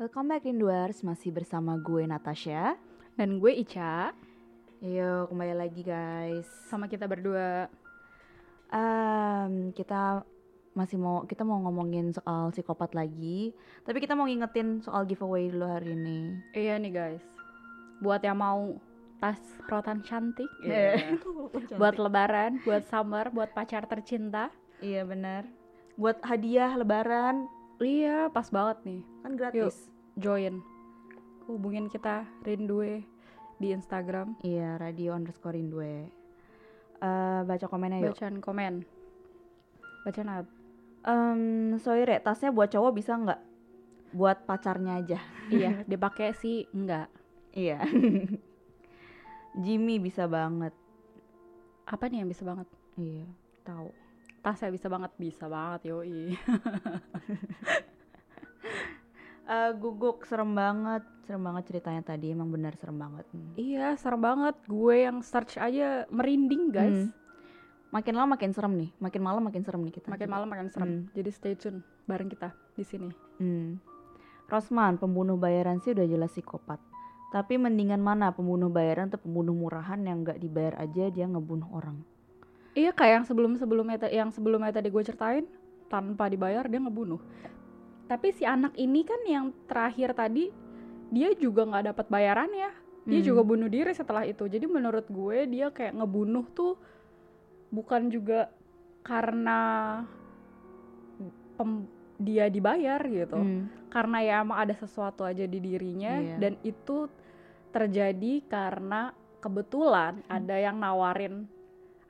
Welcome 0.00 0.32
back 0.32 0.48
Rinduars, 0.48 1.04
masih 1.04 1.28
bersama 1.28 1.76
gue 1.76 2.08
Natasha. 2.08 2.72
Dan 3.20 3.36
gue 3.36 3.52
Ica, 3.52 4.16
Ayo 4.80 5.28
kembali 5.28 5.52
lagi 5.52 5.84
guys. 5.84 6.48
sama 6.72 6.88
kita 6.88 7.04
berdua. 7.04 7.68
Em, 8.72 9.76
kita 9.76 10.24
masih 10.72 10.96
mau 10.96 11.28
kita 11.28 11.44
mau 11.44 11.60
ngomongin 11.60 12.16
soal 12.16 12.48
psikopat 12.48 12.96
lagi, 12.96 13.52
tapi 13.84 14.00
kita 14.00 14.16
mau 14.16 14.24
ngingetin 14.24 14.80
soal 14.80 15.04
giveaway 15.04 15.52
dulu 15.52 15.68
hari 15.68 15.92
ini. 15.92 16.32
Iya 16.56 16.80
nih 16.80 16.92
guys, 16.96 17.24
buat 18.00 18.24
yang 18.24 18.40
mau 18.40 18.80
tas 19.20 19.36
rotan 19.68 20.00
cantik, 20.00 20.48
Iya. 20.64 20.96
Iya. 20.96 21.76
buat 21.76 22.00
lebaran, 22.00 22.56
buat 22.64 22.88
summer, 22.88 23.28
buat 23.28 23.52
pacar 23.52 23.84
tercinta. 23.84 24.48
Iya 24.80 25.04
benar. 25.04 25.44
Buat 26.00 26.24
hadiah 26.24 26.72
lebaran 26.72 27.44
Iya, 27.80 28.28
pas 28.28 28.46
banget 28.52 28.78
nih. 28.84 29.00
kan 29.24 29.32
gratis. 29.36 29.88
Join, 30.20 30.60
hubungin 31.48 31.88
kita 31.88 32.28
Rindue 32.44 33.00
di 33.56 33.72
Instagram. 33.72 34.36
Iya, 34.44 34.76
radio 34.76 35.16
underscore 35.16 35.56
Indue. 35.56 36.08
Eh, 37.00 37.40
baca 37.44 37.66
komennya 37.68 38.04
yuk. 38.04 38.16
Bacaan 38.16 38.36
komen. 38.44 38.74
Bacaan 40.04 40.28
apa? 40.28 40.52
Em, 41.00 41.40
sorry 41.80 42.04
Re, 42.04 42.20
tasnya 42.20 42.52
buat 42.52 42.68
cowok 42.68 42.92
bisa 42.92 43.16
nggak? 43.16 43.40
Buat 44.12 44.44
pacarnya 44.44 45.00
aja. 45.00 45.18
iya, 45.56 45.80
dipakai 45.88 46.36
sih 46.36 46.68
enggak. 46.76 47.08
Iya. 47.56 47.80
Jimmy 49.64 49.96
bisa 49.96 50.28
banget. 50.28 50.76
Apa 51.88 52.08
nih 52.12 52.24
yang 52.24 52.30
bisa 52.30 52.44
banget? 52.44 52.68
Iya, 53.00 53.28
tahu. 53.64 53.88
Tasnya 54.40 54.72
bisa 54.72 54.88
banget, 54.88 55.12
bisa 55.20 55.44
banget 55.46 55.92
yoi. 55.92 56.32
Eh, 59.50 59.74
guguk 59.82 60.22
serem 60.30 60.54
banget, 60.54 61.02
serem 61.26 61.42
banget 61.42 61.66
ceritanya 61.66 62.06
tadi. 62.06 62.30
Emang 62.30 62.54
benar 62.54 62.70
serem 62.78 62.94
banget. 62.94 63.26
Hmm. 63.34 63.50
iya, 63.58 63.98
serem 63.98 64.22
banget. 64.22 64.54
Gue 64.70 65.02
yang 65.02 65.26
search 65.26 65.58
aja 65.58 66.06
merinding 66.06 66.70
guys. 66.70 67.10
Hmm. 67.10 67.10
Makin 67.90 68.14
lama 68.14 68.38
makin 68.38 68.54
serem 68.54 68.78
nih. 68.78 68.94
Makin 69.02 69.18
malam 69.18 69.42
makin 69.42 69.66
serem 69.66 69.82
nih 69.82 69.98
kita. 69.98 70.06
Makin 70.06 70.30
malam 70.30 70.46
makin 70.46 70.70
serem. 70.70 71.10
Jadi 71.10 71.30
stay 71.34 71.58
tune 71.58 71.82
bareng 72.06 72.30
kita 72.30 72.54
di 72.78 72.84
sini. 72.86 73.10
Hmm. 73.42 73.82
Rosman, 74.46 75.02
pembunuh 75.02 75.34
bayaran 75.34 75.82
sih 75.82 75.98
udah 75.98 76.06
jelas 76.06 76.30
psikopat. 76.30 76.78
Tapi 77.34 77.58
mendingan 77.58 77.98
mana 77.98 78.30
pembunuh 78.30 78.70
bayaran 78.70 79.10
atau 79.10 79.18
pembunuh 79.18 79.54
murahan 79.54 79.98
yang 79.98 80.22
nggak 80.22 80.38
dibayar 80.38 80.78
aja 80.78 81.10
dia 81.10 81.26
ngebunuh 81.26 81.74
orang. 81.74 81.98
Iya 82.70 82.94
kayak 82.94 83.12
yang 83.22 83.26
sebelum 83.26 83.52
sebelumnya 83.58 83.98
yang 84.08 84.30
sebelumnya 84.30 84.70
tadi 84.70 84.88
gue 84.88 85.02
ceritain 85.02 85.46
tanpa 85.90 86.30
dibayar 86.30 86.62
dia 86.64 86.78
ngebunuh. 86.78 87.18
Tapi 88.06 88.30
si 88.30 88.46
anak 88.46 88.74
ini 88.74 89.02
kan 89.02 89.20
yang 89.26 89.50
terakhir 89.66 90.14
tadi 90.14 90.50
dia 91.10 91.34
juga 91.34 91.66
nggak 91.66 91.94
dapat 91.94 92.06
bayarannya. 92.06 92.70
Dia 93.06 93.20
Hmm. 93.22 93.26
juga 93.26 93.42
bunuh 93.42 93.66
diri 93.66 93.90
setelah 93.90 94.22
itu. 94.22 94.46
Jadi 94.46 94.66
menurut 94.66 95.06
gue 95.10 95.46
dia 95.46 95.70
kayak 95.70 95.98
ngebunuh 95.98 96.46
tuh 96.54 96.78
bukan 97.70 98.06
juga 98.06 98.50
karena 99.02 99.58
pem- 101.56 101.88
dia 102.20 102.46
dibayar 102.46 103.00
gitu. 103.02 103.34
Hmm. 103.34 103.66
Karena 103.88 104.18
ya 104.20 104.34
emang 104.44 104.60
ada 104.60 104.74
sesuatu 104.76 105.24
aja 105.24 105.42
di 105.42 105.58
dirinya 105.58 106.20
Iya. 106.20 106.36
dan 106.38 106.52
itu 106.62 107.08
terjadi 107.72 108.44
karena 108.46 109.10
kebetulan 109.40 110.20
Hmm. 110.22 110.36
ada 110.36 110.54
yang 110.54 110.76
nawarin 110.76 111.48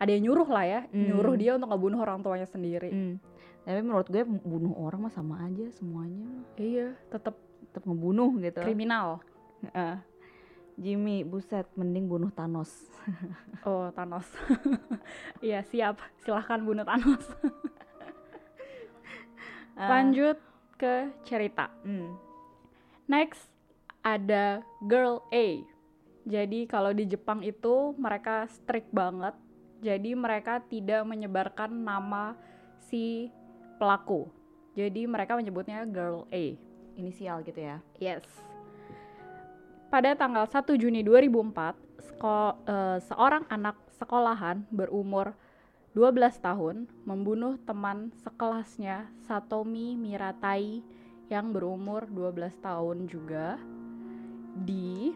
ada 0.01 0.11
yang 0.11 0.25
nyuruh 0.25 0.49
lah 0.49 0.65
ya, 0.65 0.81
Hmm. 0.87 1.07
nyuruh 1.07 1.37
dia 1.37 1.55
untuk 1.55 1.69
ngebunuh 1.69 1.99
orang 1.99 2.19
tuanya 2.21 2.45
sendiri. 2.45 2.89
Hmm. 2.89 3.15
Tapi 3.61 3.81
menurut 3.81 4.09
gue 4.09 4.25
bunuh 4.25 4.73
orang 4.75 5.01
mah 5.03 5.13
sama 5.13 5.45
aja 5.45 5.69
semuanya. 5.71 6.27
Iya, 6.57 6.97
tetap 7.07 7.37
Tetap 7.63 7.87
ngebunuh 7.87 8.35
gitu. 8.41 8.59
kriminal. 8.59 9.23
Jimmy, 10.75 11.23
buset, 11.23 11.69
mending 11.73 12.09
bunuh 12.09 12.33
Thanos. 12.33 12.73
Oh, 13.63 13.93
Thanos. 13.93 14.27
Iya, 15.41 15.63
siap. 15.63 16.01
Silahkan 16.19 16.59
bunuh 16.59 16.83
Thanos. 16.83 17.21
Ah, 19.77 19.89
Lanjut 19.93 20.37
ke 20.75 21.09
cerita. 21.23 21.69
hmm. 21.83 22.17
Next 23.07 23.47
ada 24.01 24.61
girl 24.81 25.21
A. 25.31 25.61
Jadi 26.23 26.65
kalau 26.65 26.91
di 26.91 27.05
Jepang 27.05 27.41
itu 27.41 27.93
mereka 27.95 28.49
strict 28.51 28.89
banget. 28.91 29.33
Jadi 29.81 30.13
mereka 30.13 30.61
tidak 30.61 31.03
menyebarkan 31.09 31.73
nama 31.73 32.37
si 32.85 33.33
pelaku. 33.81 34.29
Jadi 34.77 35.09
mereka 35.09 35.35
menyebutnya 35.35 35.89
girl 35.89 36.29
A. 36.29 36.45
Inisial 37.01 37.41
gitu 37.43 37.59
ya. 37.59 37.81
Yes. 37.97 38.25
Pada 39.89 40.15
tanggal 40.15 40.47
1 40.47 40.77
Juni 40.79 41.03
2004, 41.03 41.75
seko- 41.99 42.61
eh, 42.69 42.99
seorang 43.03 43.49
anak 43.51 43.75
sekolahan 43.97 44.63
berumur 44.71 45.35
12 45.97 46.39
tahun 46.39 46.87
membunuh 47.03 47.59
teman 47.67 48.15
sekelasnya 48.23 49.11
Satomi 49.27 49.99
Miratai 49.99 50.87
yang 51.27 51.51
berumur 51.51 52.07
12 52.07 52.55
tahun 52.63 53.11
juga 53.11 53.59
di 54.55 55.11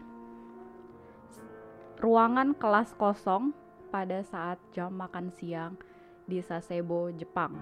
ruangan 1.99 2.51
kelas 2.55 2.91
kosong 2.99 3.55
pada 3.95 4.19
saat 4.27 4.59
jam 4.75 4.91
makan 4.91 5.31
siang 5.31 5.79
di 6.27 6.43
Sasebo, 6.43 7.15
Jepang. 7.15 7.55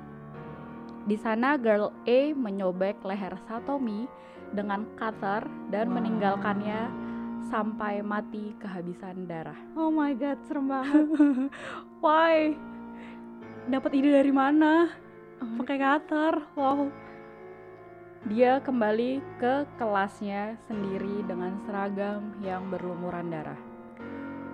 Di 1.05 1.13
sana 1.13 1.61
girl 1.61 1.93
A 2.09 2.33
menyobek 2.33 3.05
leher 3.05 3.37
Satomi 3.45 4.09
dengan 4.49 4.89
cutter 4.97 5.45
dan 5.69 5.93
Wow. 5.93 6.01
meninggalkannya 6.01 6.81
sampai 7.53 8.01
mati 8.01 8.57
kehabisan 8.57 9.29
darah. 9.29 9.61
Oh 9.77 9.93
my 9.93 10.17
god, 10.17 10.41
serem 10.49 10.73
banget. 10.73 11.05
Why? 12.01 12.57
Dapat 13.69 13.91
ide 13.93 14.09
dari 14.17 14.33
mana? 14.33 14.89
Oh 15.37 15.53
Pakai 15.61 15.77
cutter. 15.77 16.33
Wow. 16.57 16.89
Dia 18.25 18.57
kembali 18.57 19.21
ke 19.37 19.69
kelasnya 19.77 20.57
sendiri 20.65 21.27
dengan 21.29 21.61
seragam 21.67 22.33
yang 22.41 22.73
berlumuran 22.73 23.29
darah. 23.29 23.72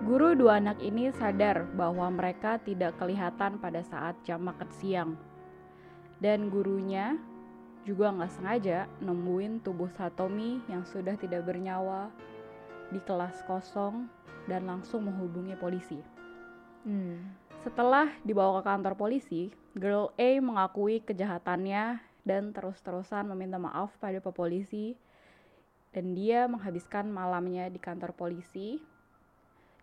Guru 0.00 0.32
dua 0.32 0.56
anak 0.56 0.80
ini 0.80 1.12
sadar 1.12 1.68
bahwa 1.76 2.08
mereka 2.08 2.56
tidak 2.64 2.96
kelihatan 2.96 3.60
pada 3.60 3.84
saat 3.84 4.16
jam 4.24 4.40
makan 4.40 4.70
siang. 4.80 5.12
Dan 6.16 6.48
gurunya 6.48 7.20
juga 7.84 8.08
nggak 8.08 8.32
sengaja 8.32 8.88
nemuin 9.04 9.60
tubuh 9.60 9.92
Satomi 9.92 10.64
yang 10.72 10.88
sudah 10.88 11.20
tidak 11.20 11.44
bernyawa 11.44 12.08
di 12.88 12.96
kelas 13.04 13.44
kosong 13.44 14.08
dan 14.48 14.64
langsung 14.64 15.04
menghubungi 15.04 15.52
polisi. 15.60 16.00
Hmm. 16.88 17.20
Setelah 17.60 18.08
dibawa 18.24 18.64
ke 18.64 18.72
kantor 18.72 18.96
polisi, 18.96 19.52
Girl 19.76 20.16
A 20.16 20.40
mengakui 20.40 21.04
kejahatannya 21.04 22.00
dan 22.24 22.56
terus-terusan 22.56 23.28
meminta 23.28 23.60
maaf 23.60 23.92
pada 24.00 24.16
polisi 24.24 24.96
dan 25.92 26.16
dia 26.16 26.48
menghabiskan 26.48 27.12
malamnya 27.12 27.68
di 27.68 27.76
kantor 27.76 28.16
polisi. 28.16 28.80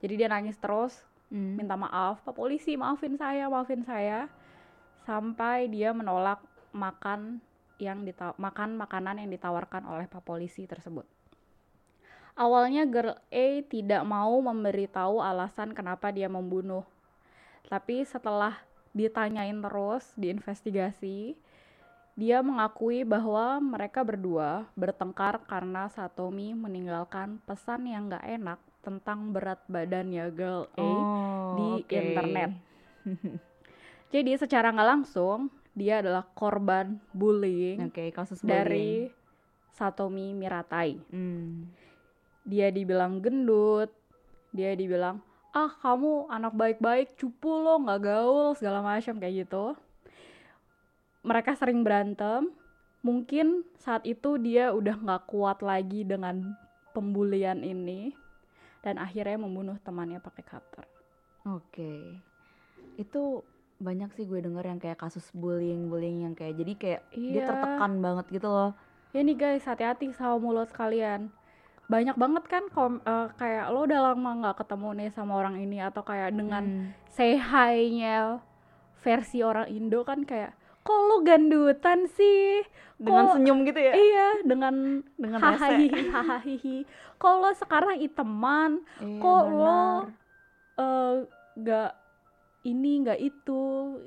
Jadi 0.01 0.13
dia 0.19 0.29
nangis 0.29 0.57
terus, 0.57 0.93
Hmm. 1.27 1.59
minta 1.59 1.75
maaf, 1.75 2.23
Pak 2.23 2.35
polisi 2.35 2.79
maafin 2.79 3.19
saya, 3.19 3.51
maafin 3.51 3.83
saya. 3.83 4.31
Sampai 5.03 5.67
dia 5.67 5.91
menolak 5.91 6.39
makan 6.71 7.43
yang 7.77 8.03
dita- 8.07 8.35
makan 8.39 8.79
makanan 8.79 9.19
yang 9.19 9.29
ditawarkan 9.31 9.83
oleh 9.87 10.07
Pak 10.07 10.23
polisi 10.23 10.63
tersebut. 10.63 11.03
Awalnya 12.37 12.85
girl 12.85 13.17
A 13.33 13.47
tidak 13.65 14.05
mau 14.05 14.37
memberitahu 14.39 15.19
alasan 15.19 15.73
kenapa 15.73 16.13
dia 16.13 16.29
membunuh. 16.29 16.85
Tapi 17.65 18.05
setelah 18.05 18.61
ditanyain 18.93 19.57
terus, 19.57 20.13
diinvestigasi, 20.15 21.35
dia 22.17 22.41
mengakui 22.41 23.05
bahwa 23.05 23.57
mereka 23.61 24.01
berdua 24.01 24.69
bertengkar 24.73 25.41
karena 25.45 25.89
Satomi 25.89 26.53
meninggalkan 26.53 27.41
pesan 27.45 27.85
yang 27.89 28.09
gak 28.09 28.25
enak 28.25 28.57
tentang 28.87 29.35
berat 29.35 29.59
badannya 29.67 30.31
girl 30.31 30.71
A 30.71 30.79
Oh, 30.79 31.59
di 31.59 31.83
oke. 31.83 31.91
internet. 31.91 32.51
Jadi 34.15 34.31
secara 34.39 34.71
nggak 34.71 34.87
langsung 34.87 35.51
dia 35.75 35.99
adalah 35.99 36.23
korban 36.31 36.95
bullying 37.11 37.91
Oke, 37.91 38.15
kasus 38.15 38.39
dari 38.39 39.11
Satomi 39.75 40.31
Miratai. 40.31 40.95
Hmm. 41.11 41.67
Dia 42.47 42.71
dibilang 42.71 43.19
gendut, 43.19 43.91
dia 44.55 44.71
dibilang 44.71 45.19
ah 45.51 45.67
kamu 45.83 46.31
anak 46.31 46.55
baik-baik, 46.55 47.19
cupu 47.19 47.51
lo 47.51 47.83
nggak 47.83 47.99
gaul 47.99 48.55
segala 48.55 48.79
macam 48.79 49.19
kayak 49.19 49.43
gitu. 49.43 49.75
Mereka 51.27 51.59
sering 51.59 51.83
berantem. 51.83 52.55
Mungkin 53.03 53.67
saat 53.75 54.07
itu 54.07 54.39
dia 54.39 54.71
udah 54.71 54.95
nggak 54.95 55.27
kuat 55.27 55.59
lagi 55.59 56.01
dengan 56.01 56.55
pembulian 56.91 57.61
ini 57.61 58.15
dan 58.87 58.95
akhirnya 58.97 59.35
membunuh 59.35 59.75
temannya 59.77 60.23
pakai 60.23 60.47
cutter. 60.47 60.87
Oke. 61.43 62.23
Itu 62.95 63.43
banyak 63.77 64.15
sih 64.15 64.23
gue 64.23 64.39
denger 64.39 64.63
yang 64.65 64.79
kayak 64.79 64.95
kasus 64.97 65.27
bullying-bullying 65.35 66.23
yang 66.23 66.33
kayak 66.33 66.55
jadi 66.55 66.73
kayak 66.73 67.01
dia 67.11 67.43
Iya. 67.43 67.45
tertekan 67.45 67.99
banget 67.99 68.25
gitu 68.31 68.47
loh. 68.47 68.71
Ya 69.11 69.19
nih 69.21 69.35
guys, 69.35 69.67
hati-hati 69.67 70.09
sama 70.11 70.39
mulut 70.39 70.71
kalian. 70.71 71.27
Banyak 71.87 72.15
banget 72.15 72.43
kan 72.47 72.63
kom- 72.69 72.99
eh, 73.01 73.27
kayak 73.35 73.67
lo 73.69 73.83
udah 73.83 74.11
lama 74.11 74.31
nggak 74.41 74.57
ketemu 74.57 74.89
nih 74.93 75.09
sama 75.09 75.35
orang 75.35 75.55
ini 75.57 75.79
atau 75.79 75.99
kayak 76.01 76.31
dengan 76.31 76.63
Hmm. 76.63 76.87
say 77.07 77.35
hi-nya 77.35 78.39
versi 78.97 79.39
orang 79.39 79.67
Indo 79.67 80.01
kan 80.01 80.23
kayak 80.23 80.56
kok 80.87 80.99
lo 81.03 81.15
gandutan 81.21 82.07
sih? 82.09 82.63
dengan 82.97 83.29
Kok- 83.29 83.33
senyum 83.35 83.61
gitu 83.61 83.77
ya. 83.77 83.93
Iya, 83.93 84.27
dengan 84.41 85.05
Dengan 85.13 85.37
hahaha 85.37 85.69
hahaha. 86.17 86.75
Kok 87.13 87.33
lo 87.35 87.49
sekarang 87.53 87.99
iteman? 87.99 88.81
Iya, 88.97 89.21
kok 89.21 89.43
lo 89.47 89.81
benar. 90.01 90.01
eh, 90.77 91.15
nggak 91.55 91.91
ini 92.63 92.91
nggak 92.99 93.19
itu 93.21 93.61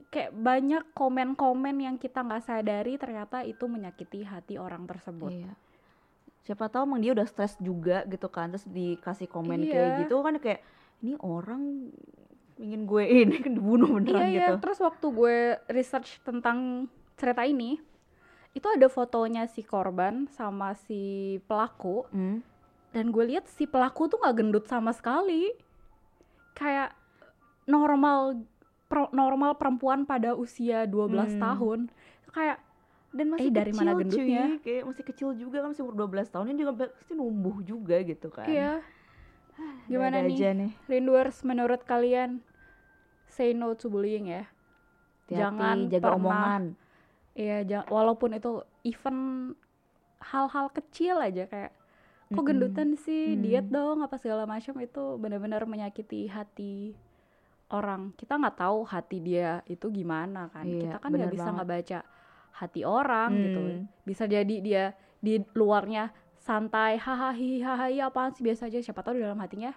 kayak 0.08 0.34
banyak 0.34 0.82
komen-komen 0.90 1.76
yang 1.78 1.96
kita 1.96 2.20
nggak 2.20 2.42
sadari 2.42 2.98
ternyata 2.98 3.40
itu 3.42 3.64
menyakiti 3.64 4.20
hati 4.20 4.58
orang 4.58 4.84
tersebut. 4.84 5.30
Iya. 5.30 5.52
Siapa 6.42 6.66
tahu 6.66 6.84
emang 6.84 7.00
dia 7.00 7.12
udah 7.12 7.24
stres 7.24 7.54
juga 7.56 8.02
gitu 8.04 8.26
kan 8.26 8.50
terus 8.50 8.66
dikasih 8.66 9.28
komen 9.28 9.60
Iya. 9.60 9.70
kayak 9.70 9.90
gitu 10.02 10.16
kan 10.18 10.34
kayak 10.36 10.60
ini 11.00 11.14
orang 11.16 11.94
ingin 12.60 12.84
gue 12.84 13.04
ini 13.24 13.36
kan 13.38 13.52
dibunuh 13.52 13.88
beneran 13.90 14.20
Iya 14.20 14.28
iya, 14.28 14.46
gitu. 14.46 14.54
terus 14.60 14.78
waktu 14.78 15.06
gue 15.08 15.36
research 15.68 16.20
tentang 16.20 16.86
cerita 17.16 17.42
ini, 17.42 17.80
itu 18.50 18.66
ada 18.66 18.86
fotonya 18.86 19.44
si 19.44 19.60
korban 19.60 20.28
sama 20.28 20.72
si 20.74 21.00
pelaku, 21.44 22.04
Hmm. 22.08 22.44
dan 22.90 23.08
gue 23.08 23.24
lihat 23.26 23.46
si 23.46 23.64
pelaku 23.64 24.06
tuh 24.06 24.18
nggak 24.18 24.36
gendut 24.36 24.64
sama 24.64 24.90
sekali, 24.90 25.50
kayak 26.52 26.92
normal 27.64 28.42
pro- 28.86 29.10
normal 29.10 29.54
perempuan 29.54 30.02
pada 30.02 30.34
usia 30.34 30.84
12 30.84 31.08
Hmm. 31.30 31.40
tahun, 31.40 31.80
kayak 32.30 32.58
Dan 33.10 33.26
masih 33.28 33.42
Eh, 33.44 33.50
dari 33.50 33.74
kecil 33.74 33.80
mana 33.80 33.90
cuy. 33.90 33.98
gendutnya? 33.98 34.44
Kayak 34.60 34.82
masih 34.86 35.02
kecil 35.04 35.28
juga 35.34 35.56
kan 35.58 35.74
masih 35.74 35.82
umur 35.82 35.98
12 35.98 36.30
tahun 36.30 36.46
ini 36.46 36.62
juga 36.62 36.72
pasti 36.86 37.10
numbuh 37.10 37.58
juga 37.60 37.98
gitu 38.00 38.30
kan. 38.30 38.46
iya. 38.46 38.78
Gimana 39.84 40.22
Ada 40.22 40.30
nih, 40.30 40.36
aja 40.38 40.48
nih. 40.54 40.70
Rinduers 40.86 41.42
menurut 41.42 41.82
kalian 41.82 42.38
say 43.30 43.54
no 43.54 43.72
to 43.72 43.86
bullying 43.86 44.28
ya? 44.28 44.44
Hati-hati, 45.24 45.38
Jangan 45.38 45.76
jaga 45.86 46.02
pernah 46.04 46.18
omongan. 46.18 46.62
Iya, 47.32 47.56
ja- 47.64 47.86
walaupun 47.86 48.34
itu 48.34 48.50
even 48.82 49.16
hal-hal 50.20 50.68
kecil 50.68 51.16
aja 51.16 51.46
kayak 51.46 51.72
kok 52.26 52.36
Mm-mm. 52.36 52.46
gendutan 52.46 52.94
sih, 52.94 53.32
Mm. 53.32 53.40
diet 53.40 53.66
dong 53.68 54.02
apa 54.02 54.14
segala 54.14 54.44
macam 54.44 54.74
itu 54.76 55.16
benar-benar 55.16 55.62
menyakiti 55.64 56.26
hati 56.26 56.94
orang. 57.68 58.10
Kita 58.14 58.34
nggak 58.34 58.56
tahu 58.56 58.82
hati 58.84 59.18
dia 59.18 59.62
itu 59.64 59.86
gimana 59.88 60.46
kan. 60.48 60.62
Iya, 60.62 60.80
Kita 60.84 60.96
kan 60.98 61.10
nggak 61.10 61.30
bisa 61.30 61.48
banget. 61.48 61.56
ngebaca 61.56 61.98
hati 62.52 62.80
orang 62.82 63.30
gitu. 63.40 63.60
Hmm. 63.60 63.82
Bisa 64.04 64.24
jadi 64.26 64.56
dia 64.58 64.84
di 65.18 65.38
luarnya 65.54 66.10
santai, 66.36 66.96
hahaha, 66.96 67.34
hahaha, 67.34 67.86
apaan 68.04 68.32
sih 68.32 68.42
biasa 68.42 68.66
aja. 68.66 68.78
Siapa 68.80 69.00
tahu 69.00 69.16
di 69.16 69.22
dalam 69.22 69.38
hatinya 69.38 69.70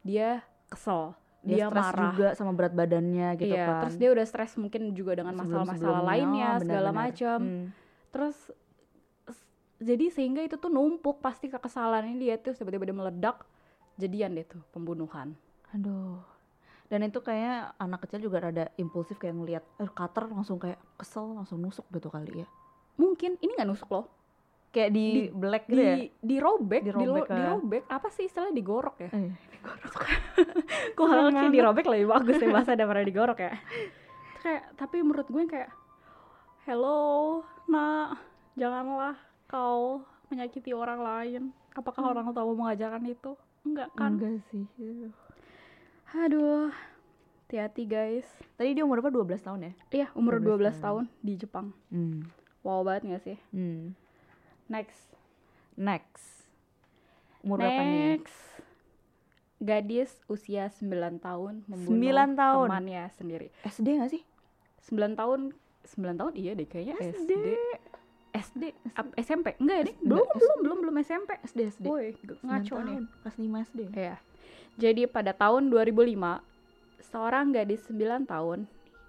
dia 0.00 0.40
kesel, 0.66 1.16
Dia, 1.38 1.54
dia, 1.54 1.66
stres 1.70 1.86
marah. 1.86 2.02
juga 2.12 2.26
sama 2.34 2.52
berat 2.52 2.74
badannya 2.74 3.28
gitu 3.38 3.54
iya, 3.54 3.66
kan. 3.70 3.80
terus 3.86 3.96
dia 3.96 4.10
udah 4.10 4.26
stres 4.26 4.52
mungkin 4.58 4.90
juga 4.90 5.12
dengan 5.14 5.38
masalah-masalah 5.38 5.78
Sebelum-sebelumnya, 5.78 6.10
lainnya 6.10 6.48
oh, 6.50 6.60
segala 6.66 6.90
macam. 6.90 7.38
Hmm. 7.38 7.66
Terus 8.10 8.36
jadi 9.78 10.06
sehingga 10.10 10.42
itu 10.42 10.58
tuh 10.58 10.66
numpuk 10.66 11.22
pasti 11.22 11.46
kekesalan 11.46 12.10
ini 12.10 12.26
dia 12.26 12.34
tuh 12.42 12.50
tiba-tiba 12.58 12.90
dia 12.90 12.96
meledak 12.98 13.46
jadian 13.94 14.34
deh 14.34 14.46
tuh 14.46 14.62
pembunuhan. 14.74 15.38
Aduh. 15.70 16.18
Dan 16.88 17.04
itu 17.04 17.20
kayaknya 17.20 17.76
anak 17.78 18.08
kecil 18.08 18.26
juga 18.26 18.48
rada 18.48 18.72
impulsif 18.80 19.20
kayak 19.20 19.36
ngelihat 19.36 19.64
eh, 19.78 19.90
cutter 19.92 20.26
langsung 20.26 20.58
kayak 20.58 20.80
kesel 20.98 21.36
langsung 21.36 21.62
nusuk 21.62 21.86
gitu 21.94 22.10
kali 22.10 22.42
ya. 22.42 22.48
Mungkin 22.98 23.38
ini 23.38 23.54
nggak 23.54 23.68
nusuk 23.70 23.88
loh. 23.92 24.10
Kayak 24.68 24.90
di, 24.92 25.06
Di- 25.08 25.30
black 25.32 25.64
gitu 25.66 25.80
ya. 25.80 25.96
Di 25.96 26.04
dirobek, 26.20 26.82
Dirobek, 26.82 27.02
dilo- 27.02 27.24
ah. 27.24 27.34
dirobek, 27.34 27.82
apa 27.88 28.08
sih 28.10 28.24
istilahnya 28.24 28.52
digorok 28.52 28.96
ya? 29.00 29.10
Eh, 29.10 29.32
Kok 30.96 31.04
Serem 31.04 31.32
kayak 31.32 31.50
dirobek 31.50 31.86
lebih 31.86 32.06
bagus 32.06 32.36
ya 32.36 32.48
bahasa 32.48 32.72
daripada 32.78 33.00
digorok 33.00 33.38
ya. 33.38 33.52
kayak 34.38 34.62
tapi 34.76 35.02
menurut 35.02 35.26
gue 35.26 35.44
kayak 35.46 35.72
hello, 36.62 37.42
nak, 37.66 38.20
janganlah 38.54 39.16
kau 39.46 40.04
menyakiti 40.28 40.70
orang 40.70 41.00
lain. 41.00 41.42
Apakah 41.72 42.12
orang 42.12 42.28
tua 42.30 42.44
mengajarkan 42.44 43.02
itu? 43.04 43.32
Enggak 43.64 43.88
kan? 43.94 44.14
enggak 44.14 44.44
sih. 44.46 44.64
Aduh. 46.14 46.68
Hati-hati 47.48 47.88
guys. 47.88 48.28
Tadi 48.60 48.76
dia 48.76 48.84
umur 48.84 49.00
berapa 49.00 49.24
12 49.24 49.40
tahun 49.40 49.60
ya? 49.64 49.72
Iya, 49.88 50.06
umur 50.12 50.36
12 50.36 50.76
12, 50.76 50.84
tahun 50.84 51.04
di 51.18 51.32
Jepang. 51.34 51.72
Hmm. 51.88 52.28
Wow 52.60 52.84
banget 52.84 53.16
gak 53.16 53.24
sih? 53.24 53.38
Hmm. 53.48 53.96
Next. 54.68 55.00
Next. 55.74 56.26
Umur 57.40 57.58
berapa 57.58 57.82
nih? 57.82 58.00
Next. 58.18 58.38
gadis 59.58 60.14
usia 60.30 60.70
9 60.70 61.18
tahun 61.18 61.66
membunuh 61.66 61.98
9 61.98 62.38
tahun? 62.38 62.66
temannya 62.70 63.04
sendiri. 63.10 63.46
SD 63.66 63.98
gak 63.98 64.10
sih? 64.14 64.22
9 64.86 65.18
tahun 65.18 65.50
9 65.82 66.14
tahun 66.14 66.32
iya 66.38 66.54
deh 66.54 66.62
kayaknya 66.62 66.94
SD. 66.94 67.10
SD. 67.10 67.32
SD, 68.28 68.62
Ap- 68.94 69.16
SMP 69.18 69.58
enggak 69.58 69.90
Enggak, 69.90 69.98
belum 70.04 70.26
S- 70.28 70.38
belum 70.38 70.58
belum 70.62 70.78
belum 70.84 70.96
SMP 71.02 71.30
SD 71.42 71.60
SD. 71.74 71.86
Woi, 71.90 72.14
9 72.14 72.38
ngaco 72.44 72.76
nih 72.86 72.96
tahun, 73.02 73.04
Kelas 73.18 73.36
5 73.40 73.66
SD. 73.66 73.80
Iya. 73.90 74.16
Jadi 74.78 75.02
pada 75.10 75.32
tahun 75.34 75.62
2005, 75.74 76.38
seorang 77.02 77.50
gadis 77.50 77.82
9 77.90 77.98
tahun 78.30 78.68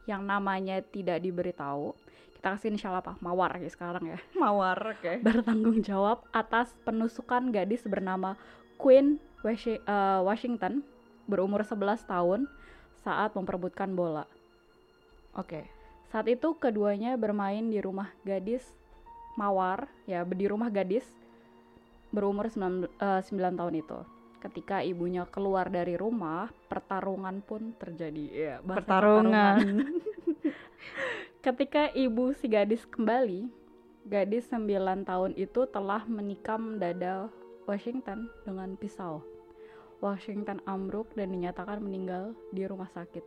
yang 0.09 0.25
namanya 0.25 0.81
tidak 0.81 1.21
diberitahu, 1.21 1.93
kita 2.39 2.55
kasih 2.55 2.71
inisial 2.71 2.95
apa? 2.95 3.19
Mawar 3.19 3.59
ya 3.59 3.67
sekarang 3.67 4.15
ya. 4.15 4.19
Mawar, 4.41 4.95
oke. 4.95 5.19
Bertanggung 5.27 5.83
jawab 5.83 6.23
atas 6.31 6.71
penusukan 6.87 7.51
gadis 7.51 7.83
bernama 7.83 8.39
Queen 8.79 9.19
eh, 9.43 9.79
Washington 10.23 10.79
berumur 11.27 11.67
11 11.67 12.07
tahun 12.07 12.47
saat 13.03 13.35
memperebutkan 13.35 13.91
bola. 13.91 14.23
Oke. 15.35 15.67
Saat 16.15 16.31
itu 16.31 16.55
keduanya 16.55 17.19
bermain 17.19 17.67
di 17.67 17.83
rumah 17.83 18.07
gadis 18.23 18.63
Mawar, 19.35 19.91
ya 20.07 20.23
di 20.23 20.47
rumah 20.47 20.71
gadis 20.71 21.03
berumur 22.15 22.47
9, 22.47 22.87
eh, 22.87 23.19
9 23.19 23.59
tahun 23.59 23.75
itu. 23.83 23.99
Ketika 24.39 24.79
ibunya 24.79 25.27
keluar 25.27 25.67
dari 25.67 25.99
rumah, 25.99 26.47
pertarungan 26.71 27.43
pun 27.43 27.75
terjadi. 27.75 28.25
Ya, 28.31 28.55
bahasa 28.63 28.87
Pertarungan. 28.87 29.59
Ketika 31.39 31.87
ibu 31.95 32.35
si 32.35 32.51
gadis 32.51 32.83
kembali, 32.83 33.47
gadis 34.03 34.51
9 34.51 35.07
tahun 35.07 35.31
itu 35.39 35.63
telah 35.71 36.03
menikam 36.03 36.75
dada 36.83 37.31
Washington 37.63 38.27
dengan 38.43 38.75
pisau. 38.75 39.23
Washington 40.03 40.59
ambruk 40.67 41.07
dan 41.15 41.31
dinyatakan 41.31 41.79
meninggal 41.79 42.35
di 42.51 42.67
rumah 42.67 42.91
sakit. 42.91 43.23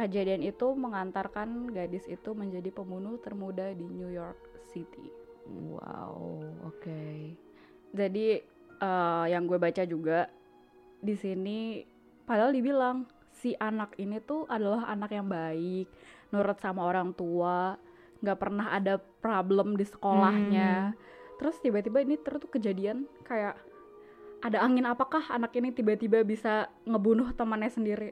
Kejadian 0.00 0.48
itu 0.48 0.72
mengantarkan 0.72 1.76
gadis 1.76 2.08
itu 2.08 2.32
menjadi 2.32 2.72
pembunuh 2.72 3.20
termuda 3.20 3.68
di 3.76 3.84
New 3.84 4.08
York 4.08 4.40
City. 4.72 5.12
Wow, 5.44 6.40
oke. 6.64 7.36
Jadi 7.92 8.40
eh, 8.80 9.24
yang 9.28 9.44
gue 9.44 9.60
baca 9.60 9.84
juga 9.84 10.32
di 11.04 11.12
sini 11.12 11.84
padahal 12.24 12.56
dibilang 12.56 13.04
si 13.36 13.52
anak 13.60 13.92
ini 14.00 14.24
tuh 14.24 14.48
adalah 14.48 14.88
anak 14.88 15.12
yang 15.12 15.28
baik, 15.28 15.84
nurut 16.30 16.58
sama 16.58 16.86
orang 16.86 17.12
tua, 17.14 17.76
nggak 18.22 18.38
pernah 18.38 18.72
ada 18.72 18.98
problem 19.20 19.76
di 19.76 19.84
sekolahnya. 19.84 20.94
Terus 21.36 21.56
tiba-tiba 21.60 22.00
ini 22.00 22.16
terus 22.16 22.40
tuh 22.42 22.50
kejadian 22.50 23.04
kayak 23.28 23.60
ada 24.40 24.58
angin 24.62 24.84
apakah 24.88 25.24
anak 25.32 25.52
ini 25.56 25.72
tiba-tiba 25.72 26.24
bisa 26.24 26.68
ngebunuh 26.88 27.32
temannya 27.36 27.72
sendiri? 27.72 28.10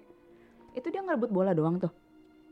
Itu 0.76 0.90
dia 0.90 1.00
ngerebut 1.00 1.30
bola 1.30 1.54
doang 1.56 1.80
tuh. 1.80 1.92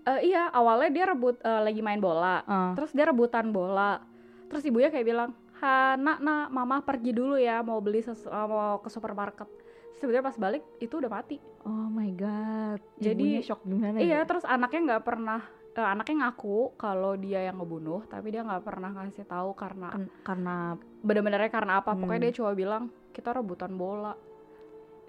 Eh, 0.03 0.35
iya, 0.35 0.51
awalnya 0.51 0.91
dia 0.91 1.05
rebut 1.07 1.39
eh, 1.39 1.61
lagi 1.63 1.79
main 1.79 2.03
bola. 2.03 2.43
Ah. 2.43 2.73
Terus 2.75 2.91
dia 2.91 3.07
rebutan 3.07 3.55
bola. 3.55 4.03
Terus 4.51 4.67
ibunya 4.67 4.91
kayak 4.91 5.07
bilang, 5.07 5.31
"Ha, 5.63 5.95
nak, 5.95 6.19
nak, 6.19 6.51
mama 6.51 6.83
pergi 6.83 7.15
dulu 7.15 7.39
ya, 7.39 7.63
mau 7.63 7.79
beli 7.79 8.03
sesu- 8.03 8.29
mau 8.29 8.83
ke 8.83 8.91
supermarket." 8.91 9.62
Sebetulnya 9.95 10.23
pas 10.23 10.37
balik 10.37 10.63
itu 10.79 10.95
udah 10.95 11.11
mati. 11.11 11.37
Oh 11.63 11.89
my 11.89 12.11
god. 12.13 12.81
Jadi- 12.97 13.39
Ibunya 13.39 13.43
shock 13.43 13.61
gimana 13.63 13.97
Iya, 13.97 14.19
ya? 14.19 14.21
terus 14.25 14.43
anaknya 14.43 14.81
nggak 14.91 15.05
pernah 15.05 15.41
eh, 15.73 15.81
anaknya 15.81 16.29
ngaku 16.29 16.77
kalau 16.77 17.17
dia 17.17 17.41
yang 17.43 17.57
ngebunuh, 17.57 18.05
tapi 18.05 18.29
dia 18.29 18.41
nggak 18.41 18.61
pernah 18.61 18.93
ngasih 18.93 19.25
tahu 19.25 19.53
karena 19.53 19.89
Kan- 19.91 20.13
karena 20.23 20.57
bener-benernya 21.01 21.49
karena 21.49 21.73
apa. 21.79 21.93
Pokoknya 21.93 22.19
Hmm. 22.19 22.27
dia 22.27 22.35
cuma 22.35 22.53
bilang 22.53 22.83
kita 23.11 23.33
rebutan 23.33 23.73
bola. 23.73 24.13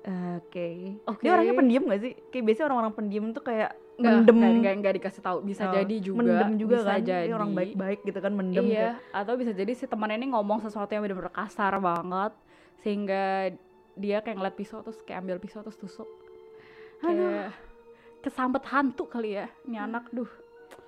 oke. 0.04 0.68
Oke. 1.06 1.22
Dia 1.22 1.32
orangnya 1.32 1.56
pendiam 1.56 1.84
gak 1.86 2.02
sih? 2.02 2.12
Kayak 2.28 2.44
biasanya 2.46 2.66
orang-orang 2.68 2.94
pendiam 2.94 3.26
tuh 3.32 3.40
kayak 3.42 3.72
Nggak, 3.94 4.14
mendem. 4.14 4.36
nggak, 4.36 4.52
nggak, 4.54 4.74
nggak 4.80 4.94
dikasih 5.00 5.22
tahu. 5.22 5.38
Bisa 5.44 5.64
Oh, 5.64 5.74
jadi 5.74 5.96
juga. 5.98 6.18
Mendem 6.20 6.52
juga 6.58 6.76
bisa 6.78 6.90
kan. 6.90 7.02
jadi. 7.02 7.24
Dia 7.24 7.36
orang 7.38 7.52
baik-baik 7.54 8.00
gitu 8.02 8.20
kan 8.20 8.34
mendem 8.34 8.66
iya, 8.66 8.76
kayak. 8.76 8.96
atau 9.16 9.34
bisa 9.36 9.52
jadi 9.52 9.72
si 9.72 9.86
temannya 9.86 10.18
ini 10.18 10.28
ngomong 10.30 10.60
sesuatu 10.62 10.92
yang 10.92 11.04
bener-bener 11.04 11.30
kasar 11.30 11.72
banget 11.78 12.34
sehingga 12.78 13.54
dia 13.94 14.22
kayak 14.26 14.38
ngeliat 14.42 14.56
pisau 14.58 14.82
terus 14.82 15.00
kayak 15.06 15.26
ambil 15.26 15.38
pisau 15.38 15.62
terus 15.62 15.78
tusuk. 15.78 16.10
Kayak 17.04 17.54
kesambet 18.24 18.64
hantu 18.72 19.06
kali 19.10 19.38
ya. 19.38 19.52
Ini 19.68 19.78
anak, 19.84 20.10
duh, 20.16 20.30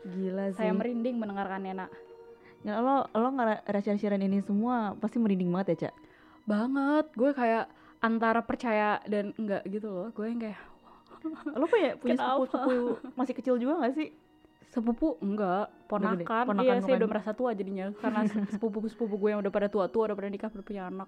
Gila 0.07 0.55
sih. 0.55 0.63
saya 0.63 0.71
merinding 0.71 1.19
mendengarkannya, 1.19 1.73
Nak. 1.75 1.91
Ya, 2.65 2.81
lo 2.81 3.05
lo 3.13 3.29
ngerasa 3.35 3.93
ini 4.17 4.41
semua 4.41 4.97
pasti 4.97 5.21
merinding 5.21 5.53
banget 5.53 5.67
ya, 5.77 5.77
Cak? 5.89 5.95
Banget, 6.49 7.05
gue 7.13 7.31
kayak 7.35 7.65
antara 8.01 8.41
percaya 8.41 9.01
dan 9.05 9.33
enggak 9.37 9.61
gitu 9.69 9.87
loh. 9.89 10.07
Gue 10.13 10.29
yang 10.33 10.41
kayak 10.41 10.59
Lo 11.59 11.65
punya 11.65 11.97
punya 11.97 12.15
Kenapa? 12.17 12.45
sepupu 12.45 13.01
masih 13.17 13.33
kecil 13.33 13.55
juga 13.57 13.81
gak 13.81 13.95
sih? 13.97 14.09
sepupu 14.75 15.15
enggak, 15.23 15.71
gede? 15.71 15.87
ponakan. 15.87 16.43
Ponakan 16.51 16.67
iya, 16.67 16.83
saya 16.83 16.95
udah 16.99 17.09
merasa 17.09 17.31
tua 17.31 17.55
jadinya 17.55 17.95
karena 17.95 18.27
sepupu-sepupu 18.59 19.15
gue 19.15 19.29
yang 19.31 19.39
udah 19.39 19.53
pada 19.53 19.71
tua-tua 19.71 20.11
udah 20.11 20.17
pada 20.19 20.27
nikah 20.27 20.51
udah 20.51 20.65
punya 20.67 20.83
anak. 20.91 21.07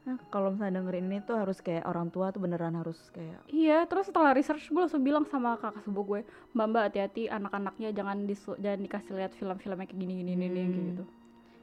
Nah, 0.00 0.16
kalau 0.32 0.48
misalnya 0.48 0.80
dengerin 0.80 1.06
ini 1.06 1.18
tuh 1.20 1.36
harus 1.36 1.60
kayak 1.60 1.84
orang 1.84 2.08
tua 2.08 2.32
tuh 2.32 2.40
beneran 2.40 2.72
harus 2.72 2.96
kayak 3.12 3.44
Iya, 3.46 3.84
terus 3.84 4.08
setelah 4.08 4.32
research 4.32 4.66
gue 4.66 4.80
langsung 4.80 5.04
bilang 5.04 5.28
sama 5.28 5.60
kakak 5.60 5.84
sepupu 5.84 6.16
gue, 6.16 6.20
Mbak 6.50 6.66
Mbak 6.66 6.82
hati-hati 6.88 7.22
anak-anaknya 7.28 7.88
jangan 7.92 8.24
disu 8.24 8.56
jangan 8.56 8.80
dikasih 8.80 9.12
lihat 9.14 9.32
film-filmnya 9.36 9.84
kayak 9.84 10.00
gini-gini 10.00 10.32
nih 10.34 10.48
kayak 10.48 10.68
Hmm. 10.68 10.88
gitu. 10.88 11.04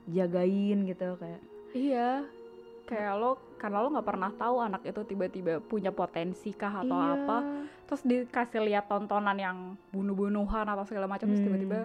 jagain 0.07 0.79
gitu 0.87 1.07
kayak 1.17 1.41
Iya, 1.73 2.23
kayak 2.85 3.13
lo 3.19 3.31
karena 3.57 3.77
lo 3.81 3.91
nggak 3.91 4.07
pernah 4.07 4.31
tahu 4.31 4.55
anak 4.61 4.81
itu 4.85 5.01
tiba-tiba 5.03 5.59
punya 5.59 5.91
potensi 5.91 6.53
kah 6.53 6.79
atau 6.79 6.95
Iya. 6.95 7.11
apa, 7.17 7.37
terus 7.83 8.01
dikasih 8.01 8.61
lihat 8.63 8.87
tontonan 8.87 9.35
yang 9.35 9.57
bunuh-bunuhan 9.91 10.63
atau 10.63 10.85
segala 10.85 11.09
macam 11.09 11.27
terus 11.27 11.41
Hmm. 11.41 11.47
tiba-tiba 11.51 11.79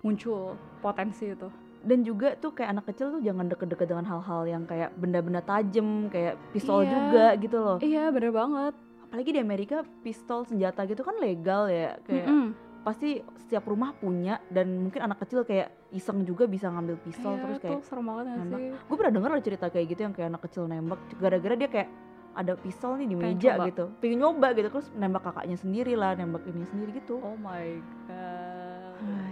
muncul 0.00 0.54
potensi 0.78 1.26
itu. 1.26 1.48
Dan 1.86 2.02
juga 2.02 2.34
tuh 2.34 2.50
kayak 2.50 2.70
anak 2.72 2.84
kecil 2.86 3.06
tuh 3.10 3.20
jangan 3.20 3.46
deket-deket 3.46 3.86
dengan 3.86 4.04
hal-hal 4.04 4.42
yang 4.44 4.62
kayak 4.62 4.90
benda-benda 4.92 5.40
tajem 5.40 5.88
kayak 6.08 6.34
pistol 6.50 6.82
Iya. 6.82 6.90
juga 6.90 7.24
gitu 7.38 7.56
loh 7.56 7.78
Iya, 7.78 8.10
bener 8.10 8.32
banget. 8.32 8.74
apalagi 9.00 9.30
di 9.30 9.40
Amerika 9.40 9.76
pistol 10.02 10.42
senjata 10.42 10.82
gitu 10.84 11.00
kan 11.00 11.14
legal 11.16 11.66
ya 11.66 11.94
kayak 12.02 12.26
Mm-mm. 12.26 12.46
pasti 12.82 13.18
setiap 13.36 13.62
rumah 13.64 13.94
punya 13.94 14.42
dan 14.48 14.66
mungkin 14.80 14.98
anak 15.00 15.18
kecil 15.20 15.42
kayak 15.42 15.70
iseng 15.90 16.22
juga 16.22 16.44
bisa 16.44 16.66
ngambil 16.66 16.98
pistol 17.00 17.32
Iya, 17.32 17.40
terus 17.40 17.58
kayak 17.60 17.80
serem 17.82 18.02
banget 18.04 18.26
nembak. 18.28 18.58
sih? 18.58 18.70
gue 18.76 18.96
pernah 18.96 19.12
denger 19.12 19.30
loh 19.30 19.44
cerita 19.44 19.66
kayak 19.68 19.86
gitu 19.88 20.00
yang 20.02 20.12
kayak 20.12 20.28
anak 20.28 20.42
kecil 20.42 20.62
nembak 20.64 20.98
gara-gara 21.16 21.54
dia 21.56 21.70
kayak 21.70 21.88
ada 22.34 22.52
pistol 22.54 22.92
nih 22.96 23.06
di 23.06 23.14
Pengen 23.14 23.30
meja 23.32 23.50
coba. 23.54 23.64
gitu 23.64 23.84
pengen 23.96 24.18
nyoba 24.18 24.48
gitu 24.52 24.68
terus 24.68 24.88
nembak 24.92 25.22
kakaknya 25.24 25.56
sendiri 25.56 25.94
lah 25.94 26.12
nembak 26.12 26.42
ini 26.44 26.66
sendiri 26.66 26.90
gitu 26.94 27.14
Oh 27.18 27.38
my 27.38 27.66
god. 28.04 28.55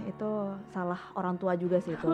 Itu 0.05 0.31
salah 0.67 1.01
orang 1.13 1.35
tua 1.35 1.55
juga 1.55 1.79
sih 1.79 1.93
itu 1.93 2.07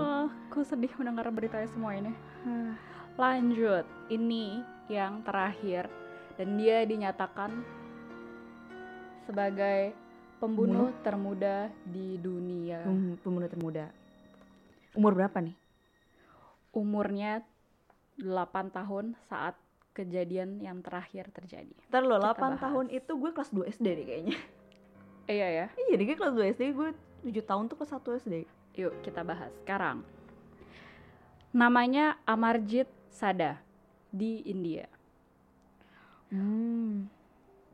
Kok 0.49 0.63
sedih 0.63 0.91
mendengar 0.97 1.27
beritanya 1.29 1.67
semua 1.67 1.93
ini. 1.93 2.13
Ah, 2.43 2.75
Lanjut, 3.17 3.83
ini 4.09 4.59
yang 4.87 5.21
terakhir 5.21 5.91
dan 6.35 6.57
dia 6.57 6.83
dinyatakan 6.83 7.53
sebagai 9.23 9.93
pembunuh 10.37 10.89
termuda 11.01 11.69
di 11.85 12.17
dunia. 12.17 12.81
pem- 12.81 13.19
pembunuh 13.19 13.47
termuda 13.47 13.93
umur 14.91 15.15
berapa 15.15 15.39
nih 15.39 15.55
Umurnya 16.71 17.43
8 18.17 18.31
tahun 18.71 19.19
saat 19.21 19.59
kejadian 19.91 20.59
yang 20.59 20.79
terakhir 20.81 21.27
terjadi. 21.31 21.75
Ntar 21.89 22.03
lo 22.03 22.17
Kita 22.17 22.31
8 22.33 22.39
bahas. 22.49 22.61
tahun 22.61 22.87
itu 22.89 23.13
gue 23.13 23.31
kelas 23.31 23.51
2 23.51 23.67
SD 23.71 23.87
deh 23.93 24.07
kayaknya 24.07 24.37
Iya 25.27 25.47
ya. 25.51 25.67
Iya 25.69 25.95
deh 25.95 26.05
gue 26.05 26.17
kelas 26.17 26.33
2 26.33 26.47
SD 26.49 26.63
gue 26.73 26.91
7 27.23 27.33
tahun 27.45 27.69
tuh 27.69 27.77
kelas 27.77 27.93
1 27.97 28.21
SD 28.25 28.35
Yuk 28.79 29.03
kita 29.03 29.27
bahas 29.27 29.51
sekarang. 29.61 30.07
Namanya 31.51 32.23
Amarjit 32.23 32.87
Sada 33.11 33.59
di 34.15 34.47
India. 34.47 34.87
Hmm 36.31 37.11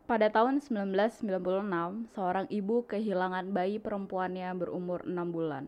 Pada 0.07 0.30
tahun 0.30 0.62
1996, 0.62 2.14
seorang 2.14 2.47
ibu 2.47 2.86
kehilangan 2.86 3.51
bayi 3.51 3.82
perempuannya 3.82 4.55
berumur 4.55 5.03
6 5.03 5.34
bulan. 5.34 5.66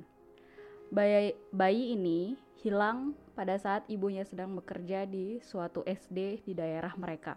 Bayi, 0.94 1.34
bayi 1.50 1.98
ini 1.98 2.38
hilang 2.62 3.18
pada 3.34 3.58
saat 3.58 3.82
ibunya 3.90 4.22
sedang 4.22 4.54
bekerja 4.54 5.10
di 5.10 5.42
suatu 5.42 5.82
SD 5.82 6.46
di 6.46 6.54
daerah 6.54 6.94
mereka. 6.94 7.34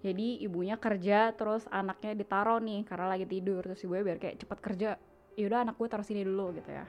Jadi 0.00 0.40
ibunya 0.40 0.80
kerja 0.80 1.36
terus 1.36 1.68
anaknya 1.70 2.16
ditaruh 2.16 2.58
nih 2.64 2.82
karena 2.88 3.06
lagi 3.12 3.28
tidur 3.28 3.62
terus 3.62 3.84
ibunya 3.84 4.02
biar 4.02 4.18
kayak 4.18 4.40
cepat 4.40 4.58
kerja. 4.58 4.90
Yaudah 5.38 5.68
anak 5.68 5.80
gue 5.80 5.88
taruh 5.88 6.06
sini 6.06 6.22
dulu 6.22 6.56
gitu 6.56 6.70
ya. 6.70 6.84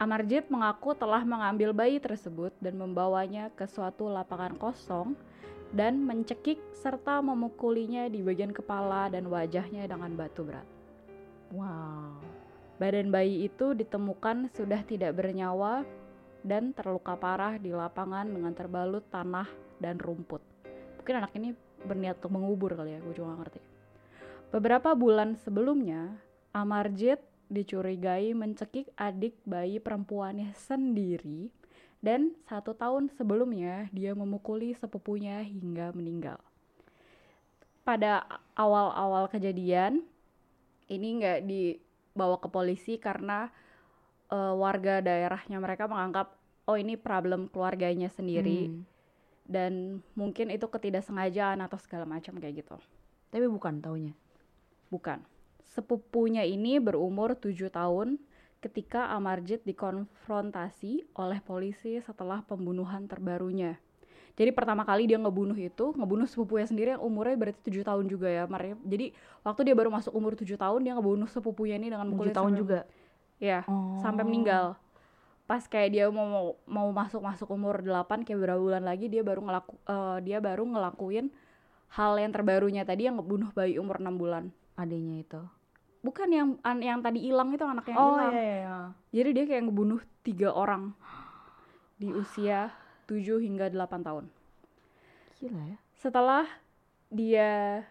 Amarjit 0.00 0.48
mengaku 0.48 0.96
telah 0.96 1.22
mengambil 1.22 1.70
bayi 1.76 2.00
tersebut 2.02 2.50
dan 2.58 2.80
membawanya 2.80 3.52
ke 3.54 3.68
suatu 3.68 4.08
lapangan 4.08 4.56
kosong 4.56 5.14
dan 5.72 6.00
mencekik 6.04 6.58
serta 6.74 7.20
memukulinya 7.20 8.08
di 8.08 8.20
bagian 8.24 8.50
kepala 8.50 9.12
dan 9.12 9.28
wajahnya 9.28 9.86
dengan 9.86 10.12
batu 10.16 10.42
berat. 10.44 10.66
Wow 11.52 12.42
Badan 12.82 13.14
bayi 13.14 13.46
itu 13.46 13.78
ditemukan 13.78 14.50
sudah 14.58 14.82
tidak 14.82 15.14
bernyawa 15.14 15.86
dan 16.42 16.74
terluka 16.74 17.14
parah 17.14 17.54
di 17.54 17.70
lapangan 17.70 18.26
dengan 18.26 18.50
terbalut 18.50 19.06
tanah 19.06 19.46
dan 19.78 20.02
rumput. 20.02 20.42
Mungkin 20.98 21.14
anak 21.14 21.30
ini 21.38 21.54
berniat 21.86 22.18
untuk 22.18 22.34
mengubur 22.34 22.74
kali 22.74 22.96
ya, 22.96 22.98
gue 22.98 23.14
juga 23.14 23.34
gak 23.34 23.40
ngerti. 23.46 23.60
Beberapa 24.50 24.98
bulan 24.98 25.38
sebelumnya, 25.46 26.10
Amarjit 26.50 27.22
dicurigai 27.52 28.32
mencekik 28.32 28.88
adik 28.96 29.36
bayi 29.44 29.76
perempuannya 29.76 30.56
sendiri 30.56 31.52
dan 32.02 32.34
satu 32.50 32.74
tahun 32.74 33.12
sebelumnya 33.14 33.86
dia 33.94 34.16
memukuli 34.16 34.74
sepupunya 34.74 35.44
hingga 35.44 35.94
meninggal. 35.94 36.40
Pada 37.86 38.26
awal-awal 38.58 39.30
kejadian, 39.30 40.02
ini 40.90 41.08
nggak 41.22 41.40
dibawa 41.46 42.40
ke 42.42 42.48
polisi 42.50 42.98
karena 42.98 43.52
eh, 44.32 44.54
warga 44.54 44.98
daerahnya 44.98 45.62
mereka 45.62 45.86
menganggap 45.86 46.34
oh 46.66 46.78
ini 46.78 46.94
problem 46.98 47.50
keluarganya 47.50 48.06
sendiri 48.10 48.70
Hmm. 48.70 48.82
dan 49.50 49.72
mungkin 50.14 50.48
itu 50.54 50.64
ketidaksengajaan 50.70 51.58
atau 51.62 51.78
segala 51.78 52.06
macam 52.06 52.38
kayak 52.38 52.62
gitu. 52.62 52.78
Tapi 53.34 53.46
bukan 53.50 53.82
taunya. 53.82 54.14
Bukan. 54.92 55.31
Sepupunya 55.64 56.42
ini 56.42 56.76
berumur 56.78 57.34
7 57.34 57.70
tahun 57.70 58.18
ketika 58.62 59.10
Amarjit 59.10 59.62
dikonfrontasi 59.62 61.16
oleh 61.18 61.38
polisi 61.42 61.98
setelah 61.98 62.44
pembunuhan 62.44 63.10
terbarunya. 63.10 63.78
Jadi 64.32 64.48
pertama 64.48 64.80
kali 64.82 65.04
dia 65.04 65.20
ngebunuh 65.20 65.56
itu, 65.56 65.92
ngebunuh 65.92 66.24
sepupunya 66.24 66.64
sendiri 66.64 66.88
yang 66.96 67.04
umurnya 67.04 67.36
berarti 67.36 67.60
7 67.68 67.84
tahun 67.84 68.04
juga 68.08 68.32
ya. 68.32 68.44
Mar- 68.48 68.80
Jadi 68.80 69.12
waktu 69.44 69.60
dia 69.68 69.74
baru 69.76 69.92
masuk 69.92 70.12
umur 70.16 70.32
7 70.32 70.56
tahun 70.56 70.80
dia 70.80 70.92
ngebunuh 70.96 71.28
sepupunya 71.28 71.76
ini 71.76 71.92
dengan 71.92 72.08
7 72.08 72.12
mukulin 72.16 72.32
tahun 72.32 72.52
juga. 72.56 72.80
Ya, 73.36 73.66
Oh. 73.68 74.00
sampai 74.00 74.24
meninggal. 74.24 74.78
Pas 75.44 75.66
kayak 75.68 75.90
dia 75.92 76.06
mau 76.08 76.56
mau 76.64 76.88
masuk 76.94 77.20
masuk 77.20 77.50
umur 77.50 77.82
8 77.84 78.24
kayak 78.24 78.38
beberapa 78.40 78.60
bulan 78.62 78.86
lagi 78.86 79.10
dia 79.10 79.20
baru 79.20 79.42
ngelaku 79.44 79.72
eh, 79.84 80.18
dia 80.24 80.38
baru 80.40 80.64
ngelakuin 80.64 81.28
hal 81.92 82.16
yang 82.16 82.32
terbarunya 82.32 82.88
tadi 82.88 83.04
yang 83.04 83.20
ngebunuh 83.20 83.52
bayi 83.52 83.76
umur 83.76 84.00
6 84.00 84.16
bulan. 84.16 84.48
Adanya 84.74 85.20
itu. 85.20 85.42
Bukan 86.02 86.28
yang 86.28 86.48
an- 86.66 86.82
yang 86.82 86.98
tadi 86.98 87.22
hilang 87.22 87.54
itu 87.54 87.62
anak 87.62 87.86
yang 87.86 87.96
Oh 87.96 88.18
hilang. 88.18 88.32
iya 88.34 88.42
iya. 88.42 88.56
iya. 88.58 88.76
Jadi 89.14 89.28
dia 89.38 89.44
kayak 89.46 89.62
ngebunuh 89.70 90.00
tiga 90.22 90.50
orang 90.50 90.90
di 91.94 92.10
usia 92.10 92.74
7 93.06 93.38
hingga 93.38 93.70
8 93.70 94.02
tahun. 94.02 94.26
Gila 95.38 95.62
ya. 95.62 95.78
Setelah 95.94 96.46
dia 97.06 97.82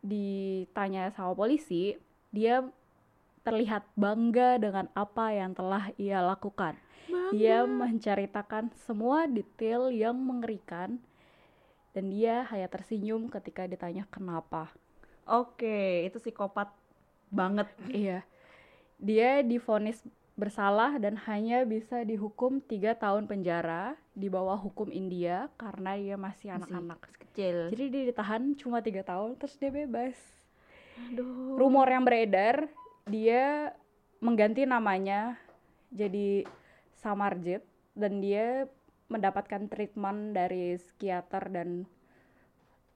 ditanya 0.00 1.12
sama 1.14 1.36
polisi, 1.36 1.94
dia 2.32 2.64
terlihat 3.40 3.86
bangga 3.94 4.58
dengan 4.58 4.88
apa 4.92 5.32
yang 5.32 5.54
telah 5.54 5.92
ia 5.96 6.20
lakukan. 6.20 6.74
Dia 7.30 7.62
menceritakan 7.66 8.70
semua 8.86 9.26
detail 9.26 9.90
yang 9.90 10.14
mengerikan 10.18 10.98
dan 11.90 12.10
dia 12.10 12.46
hanya 12.50 12.70
tersenyum 12.70 13.26
ketika 13.26 13.66
ditanya 13.66 14.06
kenapa. 14.10 14.70
Oke, 15.30 16.10
itu 16.10 16.18
psikopat 16.18 16.74
banget. 17.30 17.70
Iya. 17.86 18.26
Dia 18.98 19.46
divonis 19.46 20.02
bersalah 20.34 20.98
dan 20.98 21.14
hanya 21.30 21.62
bisa 21.62 22.02
dihukum 22.02 22.58
tiga 22.64 22.98
tahun 22.98 23.30
penjara 23.30 23.94
di 24.16 24.26
bawah 24.26 24.56
hukum 24.58 24.90
India 24.90 25.52
karena 25.54 25.94
dia 25.94 26.16
masih 26.18 26.50
Masih 26.50 26.66
anak-anak. 26.66 27.00
Kecil. 27.30 27.56
Jadi 27.70 27.84
dia 27.94 28.02
ditahan 28.10 28.42
cuma 28.58 28.82
tiga 28.82 29.06
tahun 29.06 29.38
terus 29.38 29.54
dia 29.60 29.70
bebas. 29.70 30.18
Aduh. 31.12 31.54
Rumor 31.60 31.86
yang 31.86 32.02
beredar 32.02 32.66
dia 33.06 33.70
mengganti 34.18 34.66
namanya 34.66 35.38
jadi 35.94 36.44
Samarjit 37.00 37.64
dan 37.96 38.20
dia 38.20 38.68
mendapatkan 39.10 39.66
treatment 39.66 40.36
dari 40.36 40.76
psikiater 40.78 41.50
dan 41.50 41.88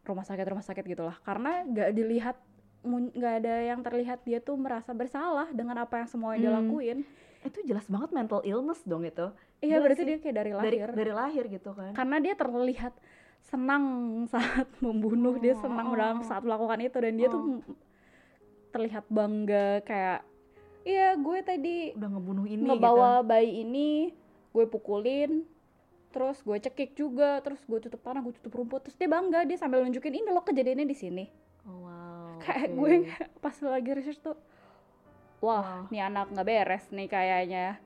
rumah 0.05 0.23
sakit 0.23 0.45
rumah 0.45 0.63
sakit 0.63 0.85
gitulah 0.87 1.17
karena 1.21 1.65
nggak 1.65 1.91
dilihat 1.91 2.37
nggak 2.85 3.35
ada 3.39 3.55
yang 3.65 3.81
terlihat 3.81 4.21
dia 4.23 4.39
tuh 4.39 4.55
merasa 4.55 4.93
bersalah 4.93 5.49
dengan 5.51 5.79
apa 5.79 5.99
yang 5.99 6.07
semua 6.07 6.35
dia 6.35 6.49
Hmm. 6.49 6.61
lakuin 6.63 6.99
Itu 7.43 7.61
jelas 7.63 7.85
banget 7.87 8.09
mental 8.11 8.41
illness 8.43 8.81
dong 8.83 9.03
itu. 9.03 9.29
iya 9.59 9.77
berarti 9.77 10.01
sih. 10.01 10.07
dia 10.07 10.19
kayak 10.19 10.33
dari 10.35 10.51
Dari 10.51 10.61
lahir 10.77 10.89
dari 10.91 11.13
lahir 11.13 11.45
gitu 11.47 11.71
kan. 11.71 11.93
karena 11.93 12.17
dia 12.19 12.35
terlihat 12.35 12.93
senang 13.43 13.85
saat 14.33 14.69
membunuh 14.79 15.37
dia 15.37 15.53
senang 15.55 15.89
Oh. 15.89 15.95
dalam 15.95 16.21
saat 16.23 16.41
melakukan 16.41 16.81
itu 16.83 16.97
dan 16.99 17.15
dia 17.15 17.29
tuh 17.29 17.41
Oh. 17.41 17.49
m- 17.55 17.65
terlihat 18.71 19.05
bangga 19.07 19.81
kayak 19.83 20.21
iya 20.83 21.15
gue 21.15 21.39
tadi 21.41 21.77
Udah 21.95 22.11
ngebunuh 22.11 22.47
ini 22.47 22.65
ngebawa 22.67 23.13
gitu. 23.19 23.27
bayi 23.27 23.51
ini 23.59 23.89
gue 24.51 24.65
pukulin 24.67 25.45
terus 26.15 26.39
gue 26.41 26.57
cekik 26.57 26.95
juga 26.95 27.43
terus 27.43 27.59
gue 27.61 27.79
tutup 27.81 27.99
tanah 27.99 28.23
gue 28.23 28.33
tutup 28.39 28.55
rumput 28.55 28.81
terus 28.81 28.95
dia 28.95 29.11
bangga 29.11 29.43
dia 29.43 29.59
sambil 29.59 29.83
nunjukin 29.83 30.15
ini 30.15 30.31
loh 30.31 30.41
kejadiannya 30.41 30.87
di 30.87 30.95
sini 30.95 31.25
Oh, 31.65 31.83
wow. 31.83 32.39
kayak 32.45 32.71
oke. 32.71 32.77
gue 32.79 32.93
pas 33.41 33.57
lagi 33.59 33.91
research 33.91 34.23
tuh 34.23 34.39
wah 35.41 35.61
Wah. 35.61 35.83
nih 35.91 36.03
anak 36.03 36.31
nggak 36.31 36.47
beres 36.47 36.85
nih 36.89 37.09
kayaknya 37.09 37.83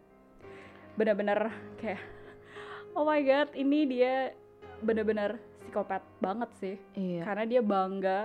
bener-bener 0.95 1.49
kayak 1.77 2.03
oh 2.93 3.03
my 3.03 3.23
god 3.23 3.49
ini 3.55 3.87
dia 3.87 4.35
bener-bener 4.79 5.39
psikopat 5.57 6.03
banget 6.19 6.51
sih 6.57 6.77
Iya. 6.95 7.23
karena 7.25 7.45
dia 7.47 7.63
bangga 7.63 8.21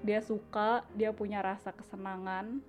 dia 0.00 0.20
suka 0.20 0.84
dia 0.92 1.10
punya 1.10 1.40
rasa 1.40 1.72
kesenangan 1.72 2.60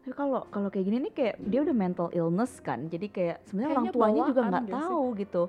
Tapi 0.00 0.12
kalau 0.12 0.44
kalau 0.48 0.68
kayak 0.68 0.84
gini 0.84 0.98
nih 1.02 1.14
kayak 1.14 1.36
dia 1.40 1.64
udah 1.64 1.72
mental 1.72 2.12
illness 2.12 2.60
kan. 2.60 2.92
Jadi 2.92 3.08
kayak 3.08 3.40
sebenarnya 3.48 3.72
orang 3.72 3.86
tuanya 3.88 4.20
juga 4.28 4.40
nggak 4.44 4.64
sih? 4.68 4.74
tahu 4.76 5.02
gitu. 5.16 5.42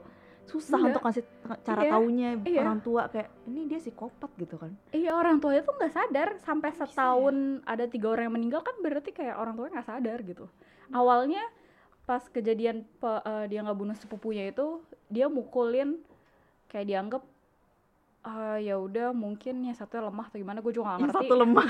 Susah 0.45 0.77
Enggak. 0.77 0.89
untuk 0.91 1.01
ngasih 1.03 1.23
cara 1.61 1.81
Iya, 1.81 1.91
taunya 1.91 2.29
iya. 2.43 2.61
orang 2.61 2.79
tua 2.79 3.09
kayak 3.09 3.29
ini 3.45 3.65
dia 3.65 3.77
psikopat 3.77 4.29
gitu 4.35 4.55
kan. 4.55 4.71
Iya 4.89 5.11
orang 5.11 5.37
tuanya 5.37 5.61
tuh 5.61 5.73
nggak 5.73 5.91
sadar 5.91 6.29
sampai 6.37 6.69
setahun 6.71 7.35
ada 7.63 7.85
tiga 7.85 8.07
orang 8.09 8.29
yang 8.29 8.35
meninggal 8.35 8.61
kan 8.61 8.77
berarti 8.77 9.09
kayak 9.09 9.35
orang 9.35 9.53
tuanya 9.53 9.71
nggak 9.75 9.89
sadar 9.89 10.17
gitu. 10.21 10.45
Awalnya 10.89 11.41
pas 12.05 12.21
kejadian 12.23 12.85
pe- 12.85 13.23
eh, 13.23 13.45
dia 13.47 13.59
nggak 13.59 13.73
bunuh 13.73 13.95
sepupunya 13.95 14.45
itu 14.47 14.79
dia 15.07 15.25
mukulin 15.25 15.97
kayak 16.67 16.85
dianggap 16.85 17.23
ah 18.21 18.57
ya 18.57 18.77
udah 18.77 19.13
mungkin 19.13 19.61
yang 19.61 19.73
satu 19.73 19.97
lemah 19.99 20.25
atau 20.27 20.37
gimana 20.37 20.57
gue 20.57 20.73
juga 20.73 20.85
nggak 20.87 20.97
Yang 20.97 21.09
ngerti 21.09 21.25
satu 21.25 21.35
lemah. 21.35 21.67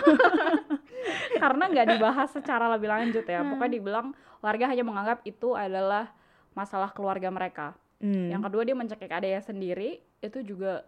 karena 1.43 1.63
nggak 1.67 1.87
dibahas 1.89 2.29
secara 2.31 2.71
lebih 2.71 2.87
lanjut 2.87 3.23
ya 3.23 3.43
pokoknya 3.43 3.73
dibilang 3.73 4.07
warga 4.39 4.65
hanya 4.67 4.83
menganggap 4.83 5.19
itu 5.23 5.51
adalah 5.51 6.11
masalah 6.51 6.91
keluarga 6.91 7.27
mereka 7.27 7.75
Hmm. 8.05 8.29
yang 8.29 8.45
kedua 8.45 8.61
dia 8.61 8.77
mencekik 8.77 9.09
adanya 9.09 9.41
sendiri 9.41 9.97
itu 10.21 10.45
juga 10.45 10.85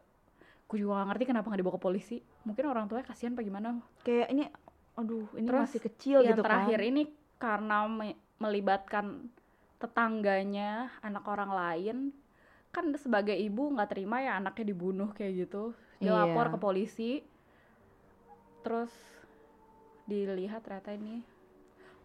gue 0.70 0.78
juga 0.78 1.02
gak 1.02 1.08
ngerti 1.10 1.24
kenapa 1.26 1.50
nggak 1.50 1.62
dibawa 1.64 1.76
ke 1.76 1.82
polisi 1.82 2.18
mungkin 2.46 2.70
orang 2.70 2.86
tuanya 2.86 3.10
kasihan 3.10 3.34
apa 3.34 3.42
gimana 3.42 3.82
kayak 4.06 4.30
ini 4.30 4.46
aduh 4.94 5.26
ini 5.34 5.48
Terus 5.50 5.64
masih 5.66 5.82
kecil 5.82 6.18
yang 6.22 6.38
gitu 6.38 6.46
terakhir 6.46 6.78
kan. 6.78 6.90
ini 6.90 7.02
karena 7.38 7.78
me- 7.90 8.20
melibatkan 8.38 9.06
tetangganya 9.78 10.94
anak 11.02 11.26
orang 11.26 11.50
lain 11.50 11.98
kan 12.70 12.94
sebagai 12.94 13.34
ibu 13.34 13.74
nggak 13.74 13.90
terima 13.90 14.22
ya 14.22 14.38
anaknya 14.38 14.70
dibunuh 14.70 15.10
kayak 15.10 15.48
gitu 15.48 15.74
dia 15.98 16.14
Iya. 16.14 16.30
lapor 16.30 16.54
ke 16.54 16.58
polisi 16.60 17.12
terus 18.62 18.94
dilihat 20.06 20.62
ternyata 20.62 20.94
ini 20.94 21.26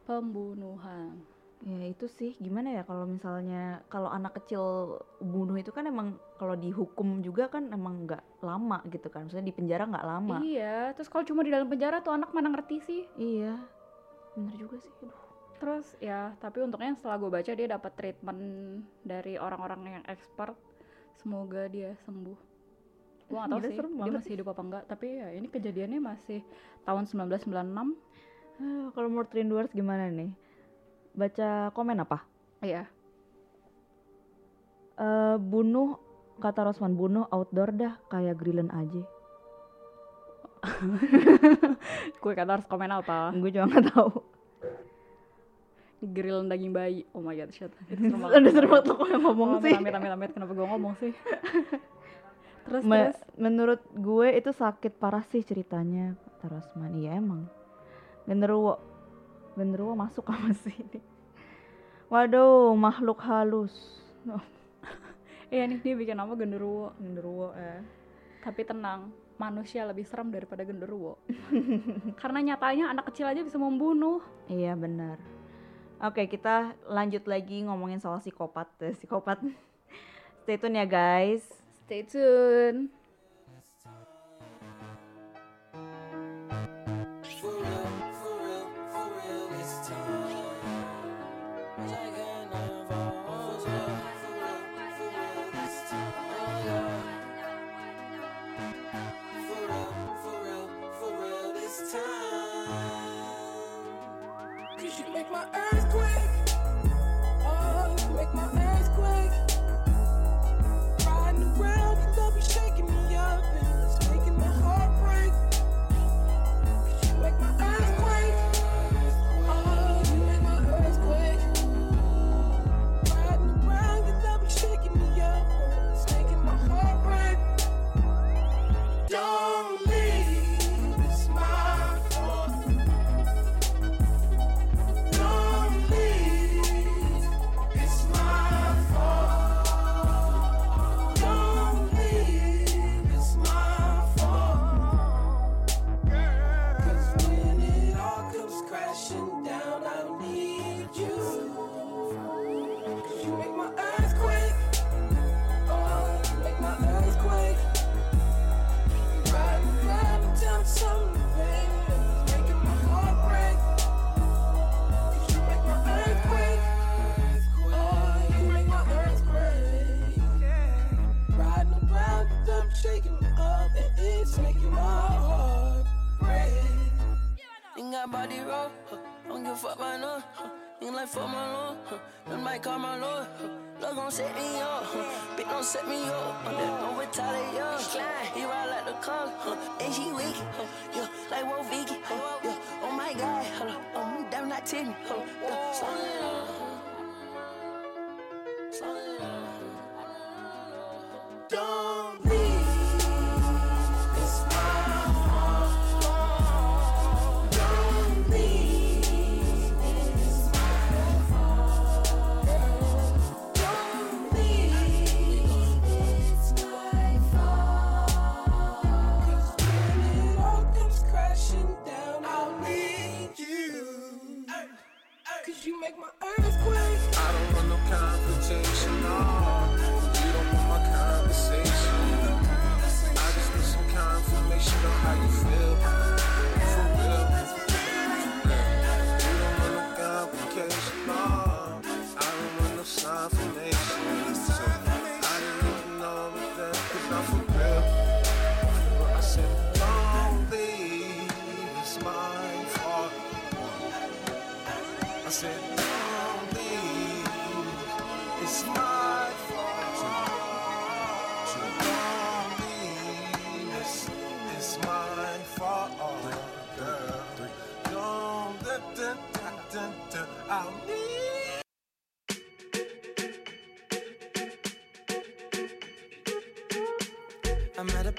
pembunuhan 0.04 1.20
Ya 1.62 1.78
itu 1.86 2.10
sih 2.10 2.34
gimana 2.42 2.74
ya 2.74 2.82
kalau 2.82 3.06
misalnya 3.06 3.86
kalau 3.86 4.10
anak 4.10 4.34
kecil 4.42 4.98
bunuh 5.22 5.54
itu 5.54 5.70
kan 5.70 5.86
emang 5.86 6.18
kalau 6.34 6.58
dihukum 6.58 7.22
juga 7.22 7.46
kan 7.46 7.70
emang 7.70 8.02
nggak 8.02 8.42
lama 8.42 8.82
gitu 8.90 9.06
kan. 9.06 9.30
Maksudnya 9.30 9.46
di 9.46 9.54
penjara 9.54 9.86
nggak 9.86 10.06
lama. 10.06 10.42
iya 10.42 10.90
terus 10.98 11.06
kalau 11.06 11.22
cuma 11.22 11.46
di 11.46 11.54
dalam 11.54 11.70
penjara 11.70 12.02
tuh 12.02 12.18
anak 12.18 12.34
mana 12.34 12.50
ngerti 12.50 12.76
sih 12.82 13.02
Iya. 13.14 13.62
Bener 14.34 14.54
juga 14.58 14.82
sih. 14.82 14.90
Aduh. 15.06 15.22
Terus 15.62 15.86
ya, 16.02 16.34
tapi 16.42 16.58
untungnya 16.58 16.98
setelah 16.98 17.22
gue 17.22 17.30
baca 17.30 17.52
dia 17.54 17.68
dapat 17.70 17.92
treatment 17.94 18.42
dari 19.06 19.38
orang-orang 19.38 20.02
yang 20.02 20.04
expert. 20.10 20.58
Semoga 21.14 21.70
dia 21.70 21.94
sembuh. 22.02 22.34
Gue 23.30 23.38
gak 23.38 23.46
tahu 23.46 23.60
Gila, 23.62 23.70
sih 23.70 23.78
dia 23.78 24.12
masih 24.18 24.32
hidup 24.34 24.50
apa 24.50 24.62
enggak. 24.66 24.84
Tapi 24.90 25.06
ya 25.22 25.28
ini 25.30 25.46
kejadiannya 25.46 26.02
masih 26.02 26.42
tahun 26.82 27.06
1996. 27.06 27.94
Ah, 28.58 28.90
kalau 28.90 29.06
menurut 29.06 29.30
Rinduars 29.30 29.70
gimana 29.70 30.10
nih? 30.10 30.34
Baca 31.12 31.48
komen 31.70 32.00
apa? 32.00 32.24
Iya. 32.60 32.88
Eh 34.96 35.36
bunuh 35.36 35.98
kata 36.38 36.64
Rosman 36.64 36.94
bunuh 36.94 37.28
outdoor 37.28 37.70
dah 37.72 38.00
kayak 38.08 38.36
grillen 38.36 38.72
aja. 38.72 39.02
Gue 42.22 42.32
kata 42.32 42.50
harus 42.54 42.66
komen 42.66 42.90
apa? 42.90 43.34
Gue 43.34 43.50
juga 43.50 43.66
nggak 43.66 43.86
tahu. 43.92 44.10
Grill 46.02 46.42
daging 46.46 46.74
bayi. 46.74 47.06
Oh 47.14 47.22
my 47.22 47.34
god, 47.34 47.54
shit. 47.54 47.70
Ada 47.86 47.94
serem 48.50 48.66
banget. 48.66 48.66
banget 48.66 48.84
lo 48.90 49.06
yang 49.06 49.22
ngomong 49.22 49.48
Oh, 49.54 49.60
sih. 49.62 49.70
Amit, 49.70 49.94
amit, 49.94 50.10
amit, 50.10 50.30
kenapa 50.34 50.50
gue 50.50 50.66
ngomong 50.66 50.92
sih? 50.98 51.12
terus, 52.66 52.82
Me- 52.82 53.14
terus. 53.14 53.18
menurut 53.38 53.80
gue 53.94 54.28
itu 54.34 54.50
sakit 54.50 54.98
parah 54.98 55.22
sih 55.30 55.46
ceritanya 55.46 56.18
kata 56.18 56.58
Rosman. 56.58 56.98
Iya 56.98 57.18
emang. 57.18 57.46
Genderuwo 58.26 58.78
genderuwo 59.56 59.96
masuk 59.96 60.28
sama 60.28 60.52
sini. 60.64 61.00
Waduh 62.12 62.76
makhluk 62.76 63.20
halus. 63.24 63.74
Oh. 64.28 64.40
Iya 65.52 65.68
nih 65.68 65.84
dia 65.84 65.92
bikin 65.92 66.16
nama 66.16 66.32
genderuwo. 66.32 66.96
Genderuwo 66.96 67.52
eh 67.52 67.80
tapi 68.42 68.66
tenang 68.66 69.14
manusia 69.38 69.86
lebih 69.86 70.02
serem 70.08 70.32
daripada 70.32 70.64
genderuwo. 70.64 71.20
Karena 72.20 72.40
nyatanya 72.42 72.90
anak 72.90 73.12
kecil 73.12 73.28
aja 73.28 73.44
bisa 73.44 73.60
membunuh. 73.60 74.24
Iya 74.48 74.74
benar. 74.74 75.20
Oke 76.02 76.26
kita 76.26 76.74
lanjut 76.90 77.28
lagi 77.30 77.62
ngomongin 77.62 78.02
soal 78.02 78.18
psikopat 78.18 78.68
eh, 78.82 78.94
psikopat. 78.96 79.38
Stay 80.42 80.58
tune 80.58 80.80
ya 80.80 80.86
guys. 80.88 81.46
Stay 81.86 82.02
tune. 82.02 83.01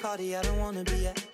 party 0.04 0.36
I 0.36 0.41
don't 0.41 0.60
wanna 0.60 0.84
be 0.84 1.08
at. 1.08 1.32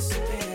sipping 0.00 0.47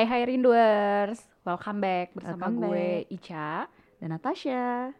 Hai 0.00 0.08
hai 0.08 0.24
Rinduers, 0.24 1.20
welcome 1.44 1.76
back 1.76 2.16
bersama 2.16 2.48
Welcome 2.48 2.56
gue 2.64 3.04
back. 3.04 3.12
Ica. 3.12 3.68
Dan 4.00 4.08
Natasha. 4.08 4.96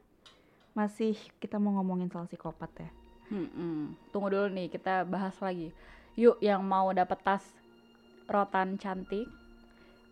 Masih 0.76 1.16
kita 1.40 1.57
mau 1.57 1.72
ngomongin 1.80 2.12
soal 2.12 2.28
psikopat 2.28 2.68
ya. 2.76 2.90
Mm-mm. 3.32 3.96
Tunggu 4.12 4.28
dulu 4.28 4.53
nih, 4.53 4.68
kita 4.68 5.09
bahas 5.09 5.32
lagi. 5.40 5.72
Yuk, 6.20 6.36
yang 6.44 6.61
mau 6.61 6.92
dapet 6.92 7.16
tas 7.24 7.40
rotan 8.28 8.76
cantik 8.76 9.24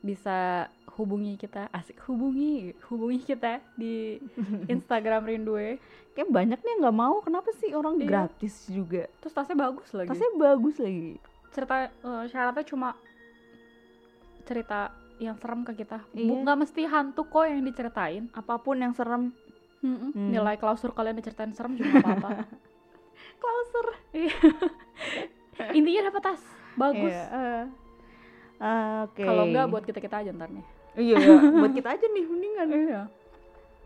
bisa 0.01 0.73
hubungi 0.97 1.37
kita, 1.37 1.69
asik 1.69 2.01
hubungi, 2.09 2.73
hubungi 2.89 3.21
kita 3.21 3.61
di 3.77 4.17
Instagram 4.73 5.29
Rindue. 5.29 5.77
Kayak 6.17 6.33
banyak 6.33 6.61
nih 6.65 6.75
nggak 6.81 6.97
mau. 6.97 7.21
Kenapa 7.21 7.53
sih 7.61 7.77
orang 7.77 8.01
Iya. 8.01 8.09
gratis 8.09 8.65
juga? 8.65 9.05
Terus 9.21 9.37
tasnya 9.37 9.53
bagus 9.53 9.93
lagi. 9.93 10.09
Tasnya 10.09 10.33
bagus 10.33 10.81
lagi. 10.81 11.21
cerita 11.53 11.93
eh, 11.93 12.25
syaratnya 12.33 12.65
cuma 12.65 12.97
cerita 14.49 14.89
yang 15.19 15.37
serem 15.37 15.61
ke 15.63 15.77
kita. 15.77 16.01
Iya. 16.11 16.25
Bu- 16.25 16.41
mesti 16.47 16.83
hantu 16.87 17.27
kok 17.27 17.45
yang 17.45 17.61
diceritain. 17.61 18.33
Apa 18.33 18.57
pun 18.57 18.79
yang 18.79 18.97
serem. 18.97 19.35
Mm-mm. 19.79 20.11
Hmm. 20.11 20.31
Nilai 20.33 20.57
klausur 20.57 20.91
kalian 20.91 21.15
diceritain 21.15 21.53
serem 21.53 21.77
juga 21.77 22.01
apa-apa. 22.01 22.49
Klauser. 23.43 23.87
Iya. 24.17 24.35
Intinya 25.79 26.09
dapat 26.09 26.23
tas 26.25 26.43
bagus. 26.75 27.11
Iya, 27.11 27.25
eh. 27.29 27.65
Ah, 28.59 29.07
Oke. 29.07 29.23
Kalau 29.23 29.45
enggak 29.45 29.67
buat 29.69 29.85
kita 29.85 29.99
kita 29.99 30.17
aja 30.19 30.31
ntar 30.33 30.51
nih. 30.51 30.67
Iya, 30.97 31.15
iya. 31.15 31.37
buat 31.63 31.75
kita 31.75 31.89
aja 31.93 32.07
nih 32.09 32.25
mendingan. 32.25 32.67
Iya. 32.69 33.01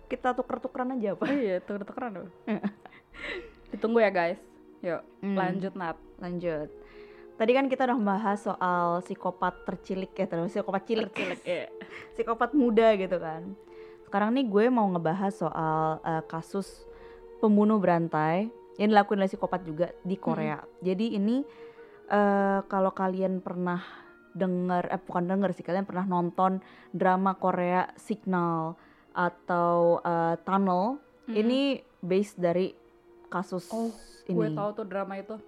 Kita 0.07 0.33
tuker-tukeran 0.33 0.97
aja 0.97 1.17
apa? 1.17 1.25
iya, 1.29 1.57
tuker-tukeran 1.59 2.13
loh. 2.15 2.29
Ditunggu 3.69 4.01
ya 4.01 4.09
guys. 4.09 4.41
Yuk, 4.81 5.01
Hmm. 5.21 5.37
lanjut 5.37 5.73
Nat. 5.73 5.97
Lanjut. 6.19 6.69
Tadi 7.33 7.53
kan 7.53 7.67
kita 7.67 7.89
udah 7.89 7.99
membahas 7.99 8.39
soal 8.39 9.01
psikopat 9.03 9.65
tercilik 9.65 10.13
ya, 10.13 10.27
terus 10.29 10.53
psikopat 10.53 10.83
cilik. 10.85 11.11
Iya. 11.43 11.67
psikopat 12.15 12.51
muda 12.53 12.95
gitu 12.95 13.17
kan. 13.19 13.57
Sekarang 14.07 14.37
nih 14.37 14.47
gue 14.47 14.65
mau 14.69 14.87
ngebahas 14.87 15.33
soal 15.33 15.99
eh, 16.05 16.23
kasus 16.29 16.85
pembunuh 17.41 17.81
berantai 17.81 18.53
yang 18.77 18.93
dilakuin 18.93 19.21
oleh 19.21 19.31
psikopat 19.33 19.65
juga 19.65 19.91
di 20.01 20.15
Korea. 20.15 20.61
Jadi 20.81 21.17
ini 21.17 21.43
eh, 22.07 22.61
kalau 22.69 22.93
kalian 22.93 23.41
pernah 23.41 23.81
denger, 24.33 24.89
eh 24.89 25.01
bukan 25.01 25.25
denger 25.29 25.51
sih, 25.53 25.65
kalian 25.65 25.85
pernah 25.85 26.05
nonton 26.05 26.61
drama 26.89 27.35
Korea 27.35 27.91
Signal 27.97 28.77
atau 29.13 29.99
eh, 30.01 30.37
Tunnel, 30.45 31.01
Hmm. 31.23 31.39
ini 31.39 31.79
based 32.03 32.35
dari 32.35 32.75
kasus 33.31 33.71
Oh, 33.71 33.95
ini. 34.27 34.35
gue 34.35 34.49
tahu 34.53 34.71
tuh 34.75 34.87
drama 34.91 35.15
itu. 35.15 35.39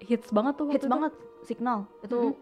Hits 0.00 0.30
banget 0.30 0.54
tuh. 0.54 0.66
Hits 0.68 0.80
itu. 0.80 0.90
banget 0.90 1.12
Signal. 1.42 1.84
Itu 2.00 2.38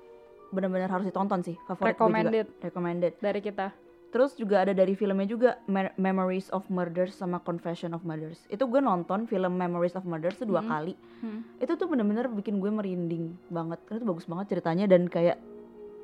benar-benar 0.49 0.91
harus 0.91 1.07
ditonton 1.07 1.41
sih. 1.41 1.57
Favorit 1.63 1.81
gue 1.89 1.89
Recommended 1.97 2.47
juga. 2.47 2.63
Recommended. 2.63 3.13
dari 3.19 3.41
kita. 3.41 3.73
Terus 4.13 4.37
juga 4.37 4.61
ada 4.61 4.71
dari 4.71 4.93
filmnya 4.93 5.25
juga 5.25 5.57
Me- 5.65 5.97
Memories 5.97 6.53
of 6.53 6.69
Murders 6.69 7.17
sama 7.17 7.41
Confession 7.41 7.91
of 7.91 8.05
Murders. 8.05 8.45
Itu 8.47 8.69
gue 8.69 8.77
nonton 8.79 9.25
film 9.25 9.57
Memories 9.57 9.97
of 9.97 10.05
Murders 10.05 10.37
tuh 10.37 10.45
dua 10.45 10.61
Hmm. 10.61 10.69
kali. 10.69 10.95
Hmm. 11.19 11.41
Itu 11.57 11.73
tuh 11.75 11.89
bener-bener 11.89 12.29
bikin 12.29 12.61
gue 12.61 12.69
merinding 12.69 13.33
banget. 13.49 13.81
Karena 13.83 13.99
itu 13.99 14.07
bagus 14.07 14.27
banget 14.27 14.47
ceritanya 14.51 14.85
dan 14.85 15.09
kayak 15.09 15.41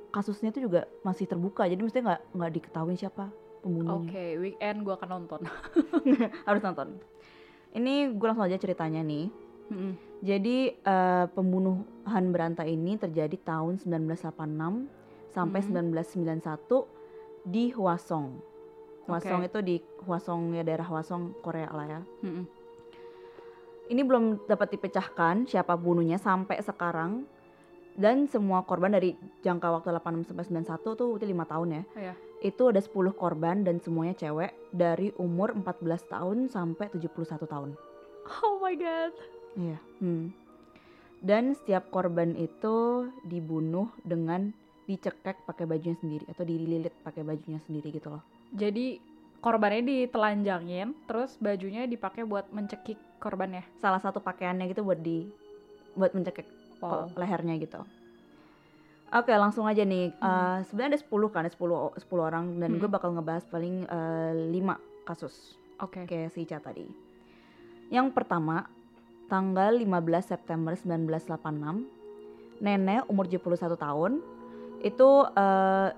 kasusnya 0.08 0.48
tuh 0.48 0.64
juga 0.64 0.88
masih 1.02 1.28
terbuka. 1.28 1.68
Jadi 1.68 1.78
mestinya 1.78 2.04
nggak 2.08 2.22
nggak 2.32 2.52
diketahui 2.54 2.96
siapa 2.96 3.28
Oke, 3.28 3.60
pembunuhnya. 3.60 4.10
weekend 4.40 4.78
gue 4.80 4.94
akan 4.94 5.08
nonton. 5.10 5.40
Harus 6.48 6.62
nonton. 6.64 6.88
Ini 7.70 7.94
gue 8.10 8.26
langsung 8.26 8.48
aja 8.48 8.56
ceritanya 8.56 9.04
nih. 9.04 9.28
Mm-mm. 9.68 9.92
Jadi 10.18 10.74
eh, 10.74 11.26
pembunuhan 11.30 12.24
berantai 12.34 12.74
ini 12.74 12.98
terjadi 12.98 13.38
tahun 13.38 13.78
1986 13.78 14.90
sampai 15.30 15.60
Mhm. 15.62 15.66
1991 15.94 16.88
di 17.46 17.70
Hwasong. 17.70 18.26
Hwasong 19.06 19.40
Oke. 19.40 19.48
itu 19.48 19.58
di 19.64 19.76
Hwasong 20.04 20.52
ya 20.52 20.66
daerah 20.66 20.84
Hwasong 20.84 21.38
Korea 21.40 21.70
lah 21.70 21.86
ya. 21.86 22.00
Mm-mm. 22.26 22.44
Ini 23.88 24.04
belum 24.04 24.44
dapat 24.44 24.76
dipecahkan 24.76 25.48
siapa 25.48 25.72
bunuhnya 25.78 26.20
sampai 26.20 26.60
sekarang. 26.60 27.24
Dan 27.98 28.30
semua 28.30 28.62
korban 28.62 28.94
dari 28.94 29.18
jangka 29.42 29.74
waktu 29.74 29.90
86 29.90 30.30
sampai 30.30 30.44
91 30.46 30.94
tuh 30.94 31.18
itu 31.18 31.24
5 31.26 31.42
tahun 31.50 31.68
ya. 31.72 31.82
Iya. 31.98 32.14
Itu 32.46 32.70
ada 32.70 32.78
10 32.78 33.10
korban 33.10 33.66
dan 33.66 33.82
semuanya 33.82 34.14
cewek 34.14 34.54
dari 34.70 35.10
umur 35.18 35.50
14 35.50 36.06
tahun 36.06 36.46
sampai 36.46 36.94
71 36.94 37.48
tahun. 37.50 37.74
Oh 38.44 38.60
my 38.62 38.76
god. 38.78 39.10
Iya. 39.59 39.78
Hmm. 39.98 40.30
Dan 41.18 41.52
setiap 41.52 41.90
korban 41.90 42.32
itu 42.32 42.76
dibunuh 43.26 43.90
dengan 44.00 44.54
dicekek 44.86 45.44
pakai 45.44 45.66
bajunya 45.66 45.98
sendiri 45.98 46.24
atau 46.30 46.46
dililit 46.46 46.94
pakai 47.02 47.20
bajunya 47.20 47.59
sendiri 47.61 47.90
gitu 47.90 48.09
loh. 48.09 48.22
Jadi 48.54 49.02
korbannya 49.38 49.82
ditelanjangin, 49.84 50.94
terus 51.04 51.36
bajunya 51.36 51.84
dipakai 51.84 52.22
buat 52.22 52.48
mencekik 52.48 52.96
korbannya. 53.18 53.66
Salah 53.76 53.98
satu 53.98 54.22
pakaiannya 54.22 54.70
gitu 54.70 54.86
buat 54.86 54.96
di 54.96 55.26
buat 55.92 56.14
mencekek 56.14 56.46
Wow. 56.78 57.11
lehernya 57.18 57.59
gitu. 57.59 57.82
Oke, 59.11 59.34
langsung 59.34 59.66
aja 59.66 59.82
nih. 59.82 60.14
Eh, 60.14 60.59
sebenarnya 60.62 60.94
ada 60.94 61.00
10 61.00 61.26
kan, 61.26 61.42
ada 61.42 61.50
10 61.50 61.74
o- 61.74 61.96
10 61.98 62.22
orang 62.22 62.54
dan 62.54 62.70
Hmm. 62.70 62.78
gue 62.78 62.86
bakal 62.86 63.11
ngebahas 63.11 63.42
paling 63.50 63.82
eh, 63.82 64.32
5 64.54 64.78
kasus 65.02 65.59
Oke. 65.82 66.06
kayak 66.06 66.30
si 66.30 66.46
Ica 66.46 66.62
tadi. 66.62 66.86
Yang 67.88 68.14
pertama, 68.14 68.68
tanggal 69.28 69.76
15 69.76 69.84
September 70.24 70.72
1986, 70.72 71.84
nenek 72.58 73.04
umur 73.06 73.28
71 73.28 73.76
tahun 73.78 74.12
itu 74.82 75.08
eh, 75.36 75.88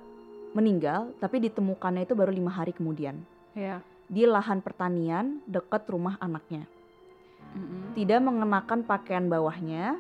meninggal 0.50 1.14
tapi 1.22 1.38
ditemukannya 1.46 2.04
itu 2.04 2.14
baru 2.18 2.34
lima 2.34 2.50
hari 2.50 2.74
kemudian 2.74 3.22
Iya. 3.54 3.78
di 4.10 4.26
lahan 4.26 4.58
pertanian 4.60 5.38
dekat 5.46 5.86
rumah 5.86 6.18
anaknya. 6.18 6.66
Mm-mm. 7.50 7.94
Tidak 7.98 8.20
mengenakan 8.22 8.86
pakaian 8.86 9.26
bawahnya, 9.26 9.98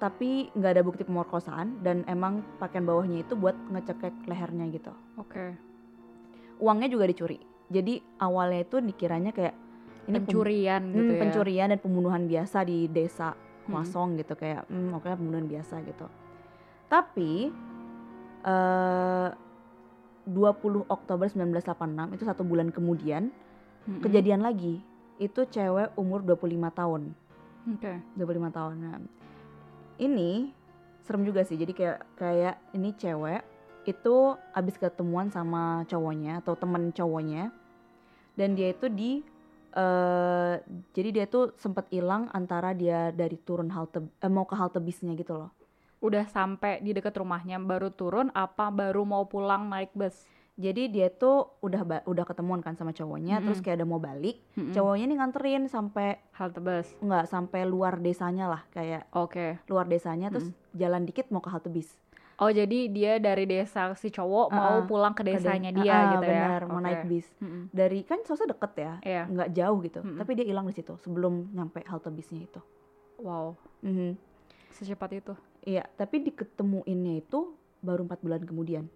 tapi 0.00 0.48
nggak 0.56 0.72
ada 0.78 0.82
bukti 0.84 1.02
pemerkosaan 1.04 1.82
dan 1.84 2.06
emang 2.08 2.40
pakaian 2.56 2.86
bawahnya 2.88 3.26
itu 3.26 3.36
buat 3.36 3.52
ngecekek 3.68 4.24
lehernya 4.30 4.64
gitu. 4.72 4.92
Oke. 5.20 5.52
Uangnya 6.62 6.88
juga 6.88 7.04
dicuri. 7.04 7.38
Jadi 7.68 8.00
awalnya 8.16 8.64
itu 8.64 8.80
dikiranya 8.80 9.34
kayak 9.36 9.52
ini 10.08 10.16
pem- 10.16 10.24
Pencurian 10.24 10.82
Hmm, 10.82 10.94
gitu 10.94 11.12
ya. 11.12 11.20
pencurian 11.20 11.68
dan 11.68 11.78
pembunuhan 11.78 12.22
biasa 12.24 12.58
di 12.62 12.88
desa 12.88 13.36
Hmm. 13.64 13.76
Wasong 13.76 14.16
gitu 14.16 14.32
kayak 14.32 14.64
hmm, 14.64 14.96
oke 14.96 15.04
pembunuhan 15.06 15.44
biasa 15.44 15.84
gitu. 15.84 16.08
Tapi 16.88 17.52
eh 18.40 19.28
20 20.24 20.84
Oktober 20.86 21.24
1986 21.24 21.64
itu 22.12 22.24
satu 22.24 22.42
bulan 22.42 22.68
kemudian 22.68 23.32
Mm-mm. 23.84 24.00
kejadian 24.00 24.40
lagi. 24.40 24.80
Itu 25.16 25.44
cewek 25.44 25.92
umur 25.94 26.20
25 26.20 26.40
tahun. 26.70 27.02
Oke. 27.66 27.92
25 28.14 28.48
tahun. 28.50 28.74
Nah, 28.78 28.96
ini 29.98 30.52
serem 31.02 31.24
juga 31.24 31.42
sih. 31.42 31.56
Jadi 31.56 31.72
kayak 31.72 31.98
kayak 32.14 32.56
ini 32.72 32.92
cewek 32.94 33.40
itu 33.84 34.16
abis 34.52 34.76
ketemuan 34.76 35.28
sama 35.28 35.84
cowoknya 35.84 36.40
atau 36.40 36.52
temen 36.52 36.88
cowoknya 36.90 37.48
dan 38.36 38.52
dia 38.52 38.68
itu 38.68 38.84
di 38.86 39.24
eh 39.78 40.54
jadi 40.90 41.08
dia 41.14 41.26
tuh 41.30 41.54
sempat 41.54 41.86
hilang 41.94 42.26
antara 42.34 42.74
dia 42.74 43.14
dari 43.14 43.38
turun 43.38 43.70
halte 43.70 44.02
eh, 44.02 44.26
mau 44.26 44.42
ke 44.42 44.58
halte 44.58 44.82
bisnya 44.82 45.14
gitu 45.14 45.38
loh. 45.38 45.50
Udah 46.02 46.26
sampai 46.26 46.82
di 46.82 46.90
dekat 46.90 47.14
rumahnya 47.14 47.62
baru 47.62 47.94
turun 47.94 48.34
apa 48.34 48.74
baru 48.74 49.06
mau 49.06 49.30
pulang 49.30 49.70
naik 49.70 49.94
bus? 49.94 50.26
Jadi 50.58 50.90
dia 50.90 51.06
tuh 51.06 51.54
udah 51.62 52.02
udah 52.02 52.24
ketemuan 52.26 52.58
kan 52.58 52.74
sama 52.74 52.90
cowoknya 52.90 53.38
terus 53.38 53.62
Mm-mm. 53.62 53.66
kayak 53.70 53.78
udah 53.78 53.88
mau 53.94 54.02
balik. 54.02 54.42
Mm-mm. 54.58 54.74
Cowoknya 54.74 55.06
nih 55.06 55.16
nganterin 55.22 55.62
sampai 55.70 56.18
halte 56.34 56.58
bus. 56.58 56.90
nggak 56.98 57.30
sampai 57.30 57.62
luar 57.62 58.02
desanya 58.02 58.50
lah 58.50 58.62
kayak 58.74 59.06
Oke. 59.14 59.62
luar 59.70 59.86
desanya 59.86 60.34
terus 60.34 60.50
jalan 60.74 61.06
dikit 61.06 61.30
mau 61.30 61.38
ke 61.38 61.50
halte 61.54 61.70
bis. 61.70 61.94
Oh 62.38 62.48
jadi 62.48 62.86
dia 62.86 63.18
dari 63.18 63.44
desa 63.44 63.90
si 63.92 64.08
cowok 64.08 64.46
mau 64.48 64.78
Ah, 64.78 64.86
pulang 64.86 65.10
ke 65.10 65.20
Ke 65.20 65.26
de- 65.26 65.34
desanya 65.36 65.74
dia 65.74 65.90
ah, 65.90 66.02
gitu 66.14 66.24
ya? 66.24 66.42
benar, 66.46 66.60
mau 66.64 66.78
Oke. 66.78 66.86
naik 66.86 67.02
bis. 67.04 67.26
Mm-mm. 67.36 67.66
Dari 67.68 68.00
kan 68.02 68.22
sosnya 68.22 68.48
deket 68.48 68.72
ya, 68.78 68.92
Iya. 69.02 69.22
nggak 69.26 69.50
jauh 69.52 69.78
gitu. 69.82 70.00
Mm-mm. 70.00 70.18
Tapi 70.18 70.30
dia 70.32 70.46
hilang 70.46 70.62
di 70.64 70.72
situ 70.72 70.94
sebelum 70.96 71.50
nyampe 71.50 71.82
halte 71.82 72.06
bisnya 72.08 72.38
itu. 72.40 72.62
Wow. 73.18 73.58
Mhm. 73.82 74.14
Secepat 74.70 75.10
itu. 75.12 75.34
Iya, 75.60 75.90
tapi 75.92 76.22
diketemuinnya 76.22 77.18
itu 77.18 77.52
baru 77.80 78.06
empat 78.06 78.22
bulan 78.22 78.40
kemudian. 78.40 78.86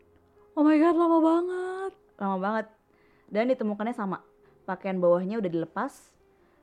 Oh 0.55 0.63
my 0.63 0.79
god 0.79 0.95
lama 0.95 1.19
banget. 1.19 1.93
Lama 2.17 2.37
banget. 2.39 2.67
Dan 3.27 3.51
ditemukannya 3.51 3.93
sama. 3.93 4.23
Pakaian 4.63 4.97
bawahnya 4.97 5.43
udah 5.43 5.51
dilepas 5.51 6.15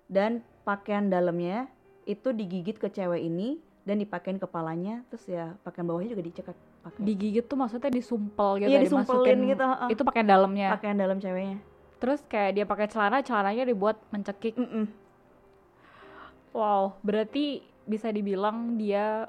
dan 0.07 0.39
pakaian 0.63 1.11
dalamnya 1.11 1.67
itu 2.05 2.31
digigit 2.31 2.79
ke 2.79 2.87
cewek 2.87 3.19
ini 3.19 3.59
dan 3.83 3.97
dipakein 3.97 4.37
kepalanya 4.37 5.03
terus 5.07 5.25
ya 5.25 5.57
pakaian 5.59 5.83
bawahnya 5.83 6.09
juga 6.09 6.23
dicekek 6.23 6.57
pakai 6.91 7.03
Digigit 7.03 7.43
tuh 7.43 7.55
maksudnya 7.55 7.89
disumpel 7.89 8.49
gitu 8.57 8.67
iya 8.67 8.79
ya, 8.79 8.85
dimasukin- 8.85 9.47
gitu 9.47 9.63
heeh. 9.63 9.89
Itu 9.89 10.01
pakaian 10.03 10.27
dalamnya. 10.27 10.67
pakaian 10.71 10.95
dalam 10.95 11.17
ceweknya 11.17 11.57
Terus 11.97 12.23
kayak 12.23 12.51
dia 12.53 12.63
pakai 12.63 12.87
celana, 12.87 13.19
celananya 13.19 13.65
dibuat 13.65 13.99
mencekik. 14.09 14.55
Mm-mm. 14.55 14.87
Wow, 16.49 16.97
berarti 16.99 17.59
bisa 17.83 18.07
dibilang 18.07 18.75
dia 18.75 19.27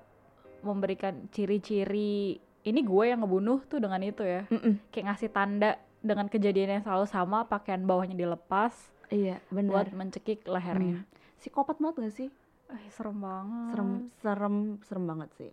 memberikan 0.60 1.26
ciri-ciri 1.28 2.36
ini 2.60 2.80
gue 2.80 3.04
yang 3.06 3.20
ngebunuh 3.20 3.64
tuh 3.64 3.78
dengan 3.78 4.00
itu 4.00 4.22
ya. 4.22 4.46
Mm-mm. 4.46 4.78
Kayak 4.88 5.04
ngasih 5.10 5.30
tanda 5.30 5.70
dengan 5.98 6.26
kejadian 6.26 6.70
yang 6.72 6.82
selalu 6.82 7.04
sama, 7.06 7.44
pakaian 7.44 7.82
bawahnya 7.82 8.14
dilepas 8.14 8.72
iya 9.08 9.42
buat 9.48 9.84
benar 9.84 9.90
mencekik 9.92 10.46
lehernya. 10.46 11.02
psikopat 11.36 11.76
banget 11.76 11.96
gak 12.00 12.14
sih 12.14 12.28
Eh, 12.70 12.86
serem 12.88 13.18
banget. 13.18 13.74
serem 13.74 13.90
serem 14.16 14.54
serem 14.80 15.04
banget 15.04 15.30
sih 15.34 15.50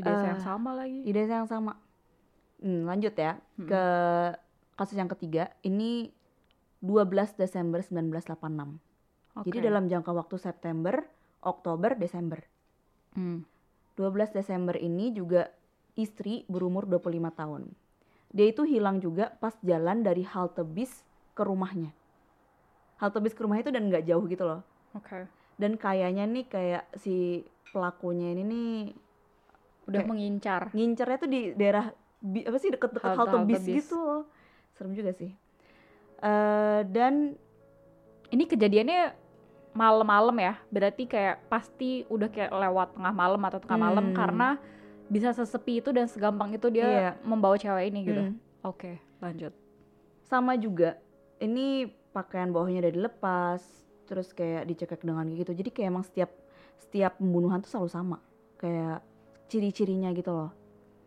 Di 0.00 0.02
desa 0.02 0.16
Eh, 0.18 0.30
yang 0.30 0.40
sama 0.42 0.70
lagi. 0.72 0.98
di 1.02 1.12
desa 1.12 1.32
yang 1.36 1.46
sama 1.46 1.76
Hmm, 2.58 2.84
lanjut 2.84 3.12
ya 3.12 3.36
Mm-mm. 3.54 3.68
ke 3.68 3.84
kasus 4.74 4.92
yang 4.94 5.08
ketiga 5.08 5.52
ini 5.60 6.08
12 6.78 7.04
Desember 7.34 7.80
1986 7.80 8.80
jadi 9.44 9.58
Oke. 9.58 9.60
dalam 9.62 9.84
jangka 9.86 10.12
waktu 10.14 10.36
September 10.36 11.04
Oktober 11.40 11.92
Desember 11.94 12.40
Hmm. 13.10 13.44
12 13.94 14.30
Desember 14.30 14.72
ini 14.74 15.10
juga 15.10 15.48
istri 15.94 16.44
berumur 16.46 16.84
25 16.84 17.00
tahun 17.30 17.62
dia 18.28 18.46
itu 18.46 18.62
hilang 18.62 18.96
juga 18.98 19.34
pas 19.34 19.52
jalan 19.60 20.00
dari 20.00 20.22
halte 20.22 20.62
bis 20.62 21.02
ke 21.32 21.42
rumahnya 21.42 21.92
halte 22.96 23.18
bis 23.18 23.32
ke 23.32 23.40
rumahnya 23.40 23.64
itu 23.66 23.72
dan 23.72 23.88
nggak 23.88 24.04
jauh 24.04 24.24
gitu 24.24 24.44
loh 24.44 24.60
Oke. 24.92 25.24
dan 25.56 25.74
kayaknya 25.74 26.24
nih 26.24 26.44
kayak 26.44 26.84
si 26.94 27.40
pelakunya 27.68 28.32
ini 28.32 28.42
nih 28.44 28.72
Udah 29.90 30.00
Kayak- 30.00 30.08
mengincar. 30.08 30.62
ngincernya 30.70 31.18
tuh 31.18 31.26
di 31.26 31.40
daerah 31.52 31.90
bi- 32.16 32.46
apa 32.46 32.56
sih 32.56 32.70
deket-deket 32.70 33.02
halte, 33.04 33.20
Halte-halte 33.26 33.48
bis, 33.50 33.60
bis. 33.60 33.76
gitu 33.84 33.96
loh. 33.96 34.22
serem 34.70 34.94
juga 34.94 35.10
sih 35.10 35.30
Eh 36.18 36.80
dan 36.86 37.34
Ini 38.28 38.46
kejadiannya 38.46 39.00
malam-malam 39.72 40.36
ya. 40.36 40.54
Berarti 40.68 41.02
kayak 41.04 41.46
pasti 41.46 42.06
udah 42.06 42.28
kayak 42.28 42.52
lewat 42.52 42.94
tengah 42.94 43.10
malam 43.10 43.42
atau 43.42 43.58
tengah 43.58 43.74
malam 43.80 44.04
Hmm. 44.06 44.14
karena 44.14 44.48
bisa 45.06 45.30
sesepi 45.30 45.78
itu 45.78 45.90
dan 45.90 46.06
segampang 46.06 46.54
itu 46.54 46.70
dia 46.70 46.86
Iya. 46.86 47.10
membawa 47.20 47.58
cewek 47.58 47.90
ini 47.90 48.00
gitu. 48.04 48.22
mm, 48.22 48.34
Oke, 48.62 49.02
lanjut. 49.18 49.50
sama 50.22 50.54
juga 50.54 50.94
ini 51.38 51.90
pakaian 52.10 52.46
bawahnya 52.48 52.78
udah 52.80 52.94
dilepas 52.94 53.62
terus 54.04 54.30
kayak 54.30 54.62
dicekek 54.64 55.00
dengan 55.00 55.26
gitu 55.28 55.50
jadi 55.50 55.66
kayak 55.66 55.88
emang 55.88 56.02
setiap 56.02 56.30
setiap 56.76 57.16
pembunuhan 57.16 57.58
tuh 57.58 57.66
selalu 57.68 57.88
sama 57.88 58.18
kayak 58.56 59.02
ciri-cirinya 59.50 60.14
gitu 60.14 60.30
loh 60.30 60.50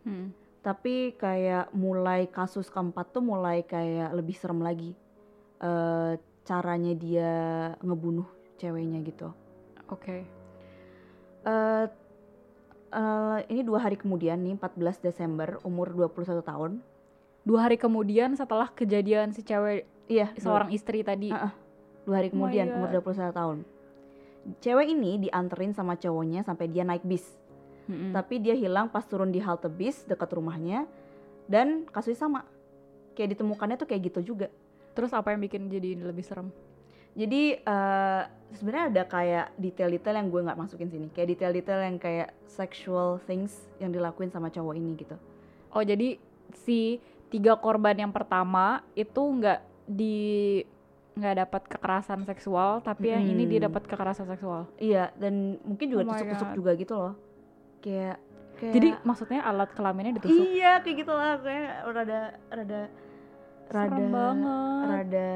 Hmm. 0.04 0.36
tapi 0.60 1.16
kayak 1.16 1.72
mulai 1.72 2.28
kasus 2.28 2.68
keempat 2.68 3.08
tuh 3.08 3.24
mulai 3.24 3.64
kayak 3.64 4.12
lebih 4.12 4.36
serem 4.36 4.60
lagi 4.60 4.92
eh 5.58 6.12
caranya 6.44 6.92
dia 6.92 7.32
ngebunuh 7.80 8.28
ceweknya 8.54 9.00
gitu 9.00 9.32
Oke. 9.88 10.28
eh 11.42 11.86
eh, 12.90 13.38
ini 13.48 13.64
dua 13.64 13.80
hari 13.80 13.96
kemudian 13.96 14.40
nih 14.40 14.60
14 14.60 14.76
Desember 15.00 15.56
umur 15.64 15.88
21 15.90 16.40
tahun 16.42 16.72
Dua 17.44 17.60
hari 17.60 17.76
kemudian 17.76 18.32
setelah 18.32 18.68
kejadian 18.68 19.32
si 19.32 19.40
cewek 19.40 19.84
iya 20.04 20.32
seorang 20.36 20.72
istri 20.72 21.00
tadi. 21.00 21.28
Ah, 21.28 21.52
dua 22.04 22.20
hari 22.20 22.28
Oh 22.28 22.36
kemudian 22.36 22.68
God. 22.68 22.76
umur 22.76 22.88
21 23.00 23.32
tahun 23.32 23.58
cewek 24.60 24.86
ini 24.86 25.28
dianterin 25.28 25.72
sama 25.72 25.96
cowoknya 25.96 26.40
sampai 26.40 26.68
dia 26.68 26.84
naik 26.84 27.04
bis 27.04 27.24
Mm-mm. 27.84 28.16
tapi 28.16 28.40
dia 28.40 28.56
hilang 28.56 28.88
pas 28.88 29.04
turun 29.04 29.28
di 29.28 29.40
halte 29.44 29.68
bis 29.68 30.08
dekat 30.08 30.32
rumahnya 30.32 30.88
dan 31.44 31.84
kasusnya 31.88 32.24
sama. 32.24 32.40
Kayak 33.12 33.38
ditemukannya 33.38 33.76
tuh 33.76 33.86
kayak 33.86 34.02
gitu 34.10 34.34
juga. 34.34 34.48
Terus 34.96 35.12
apa 35.12 35.34
yang 35.34 35.40
bikin 35.44 35.68
jadi 35.68 36.00
lebih 36.00 36.24
serem? 36.24 36.48
jadi 37.14 37.62
eh, 37.62 38.22
sebenarnya 38.58 38.86
ada 38.90 39.02
kayak 39.06 39.46
detail-detail 39.54 40.18
yang 40.18 40.28
gue 40.34 40.40
nggak 40.50 40.58
masukin 40.58 40.90
sini. 40.90 41.06
Kayak 41.14 41.38
detail-detail 41.38 41.80
yang 41.86 41.98
kayak 42.02 42.34
sexual 42.50 43.22
things 43.22 43.54
yang 43.78 43.94
dilakuin 43.94 44.34
sama 44.34 44.50
cowok 44.50 44.74
ini 44.74 44.98
gitu. 44.98 45.14
Oh 45.70 45.82
jadi 45.82 46.18
si 46.66 46.98
tiga 47.30 47.54
korban 47.58 47.94
yang 47.94 48.10
pertama 48.10 48.82
itu 48.98 49.22
nggak 49.22 49.62
di 49.86 50.62
nggak 51.14 51.46
dapat 51.46 51.62
kekerasan 51.70 52.26
seksual, 52.26 52.82
tapi 52.82 53.14
yang 53.14 53.22
ini 53.22 53.46
dia 53.46 53.70
dapat 53.70 53.86
kekerasan 53.86 54.26
seksual. 54.26 54.66
iya 54.82 55.14
dan 55.14 55.62
mungkin 55.62 55.86
juga 55.86 56.02
Oh 56.02 56.08
tusuk-tusuk 56.10 56.50
juga 56.58 56.70
gitu 56.74 56.94
loh 56.98 57.14
kayak 57.84 58.16
kayak 58.56 58.72
Jadi 58.72 58.88
maksudnya 59.02 59.40
alat 59.42 59.68
kelaminnya 59.70 60.16
ditusuk. 60.16 60.40
iya 60.48 60.80
kayak 60.80 60.96
gitu 60.98 61.12
lah 61.12 61.36
kayak 61.36 61.68
rada 61.84 62.20
rada 62.48 62.80
rada 63.66 63.92
Serem 63.92 64.08
banget. 64.08 64.84
rada 64.86 65.30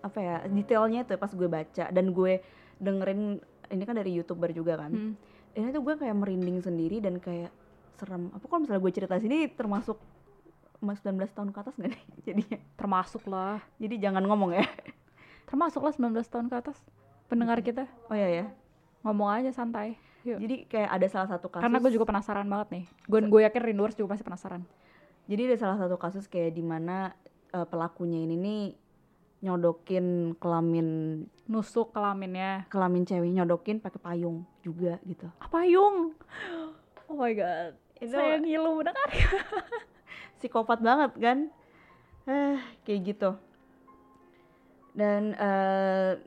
apa 0.00 0.18
ya 0.18 0.36
detailnya 0.44 1.00
tuh 1.04 1.16
pas 1.16 1.28
gue 1.28 1.48
baca 1.48 1.84
dan 1.86 2.06
gue 2.08 2.32
dengerin 2.76 3.38
ini 3.68 3.82
kan 3.84 3.94
dari 3.94 4.10
youtuber 4.12 4.50
juga 4.50 4.74
kan 4.76 4.90
Hmm. 4.90 5.14
ini 5.52 5.68
tuh 5.68 5.82
gue 5.82 5.94
kayak 5.96 6.14
merinding 6.14 6.58
sendiri 6.58 6.98
dan 6.98 7.18
kayak 7.18 7.50
serem 7.94 8.30
apa 8.30 8.42
kalau 8.42 8.62
misalnya 8.62 8.78
gue 8.80 8.92
cerita 8.92 9.14
sini 9.16 9.46
termasuk 9.48 9.98
mas 10.78 10.98
19 10.98 11.18
tahun 11.28 11.50
ke 11.50 11.58
atas 11.58 11.74
gak 11.74 11.90
nih 11.90 12.02
jadinya 12.26 12.58
Termasuk 12.74 13.22
lah. 13.24 13.58
jadi 13.76 13.94
jangan 14.00 14.22
ngomong 14.24 14.54
ya 14.54 14.66
Termasuk 15.44 15.80
lah 15.80 15.90
19 15.90 16.12
tahun 16.22 16.46
ke 16.46 16.56
atas. 16.58 16.78
Pendengar 17.26 17.58
kita 17.58 17.88
oh 18.06 18.14
iya 18.14 18.28
ya 18.28 18.46
ngomong 19.00 19.28
aja 19.32 19.50
santai. 19.50 19.96
Iya. 20.26 20.36
Jadi 20.42 20.66
kayak 20.66 20.90
ada 20.90 21.06
salah 21.06 21.28
satu 21.30 21.46
kasus. 21.48 21.64
Karena 21.64 21.78
gue 21.78 21.92
juga 21.94 22.06
penasaran 22.08 22.46
banget 22.48 22.68
nih. 22.74 22.84
Gue 23.06 23.20
gue 23.22 23.40
yakin 23.46 23.62
Rinduers 23.62 23.94
juga 23.94 24.14
pasti 24.16 24.26
penasaran. 24.26 24.62
Jadi 25.28 25.40
ada 25.52 25.56
salah 25.60 25.78
satu 25.78 25.96
kasus 26.00 26.24
kayak 26.26 26.56
di 26.56 26.64
mana 26.64 27.12
eh, 27.54 27.66
pelakunya 27.68 28.24
ini 28.24 28.34
nih 28.36 28.62
nyodokin 29.38 30.34
kelamin 30.42 31.22
Nusuk 31.46 31.94
kelaminnya. 31.94 32.66
kelamin 32.68 33.06
cewek 33.06 33.30
nyodokin 33.30 33.78
pakai 33.78 34.00
payung 34.02 34.42
juga 34.60 34.98
gitu. 35.06 35.30
Apa 35.38 35.64
yung? 35.64 36.12
Oh 37.08 37.16
my 37.16 37.32
god. 37.32 37.72
Itu 38.02 38.12
Saya 38.12 38.42
ngilu 38.42 38.82
bener 38.82 38.92
kan? 38.92 39.10
psikopat 40.38 40.82
banget 40.82 41.12
kan? 41.16 41.38
Eh, 42.28 42.58
kayak 42.84 43.00
gitu. 43.14 43.30
Dan 44.92 45.32
eh 45.38 46.18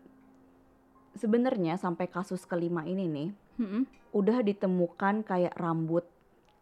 sebenarnya 1.19 1.75
sampai 1.75 2.07
kasus 2.07 2.47
kelima 2.47 2.87
ini 2.87 3.05
nih 3.05 3.29
Mm-mm. 3.57 3.83
udah 4.11 4.37
ditemukan 4.39 5.23
kayak 5.23 5.55
rambut 5.55 6.03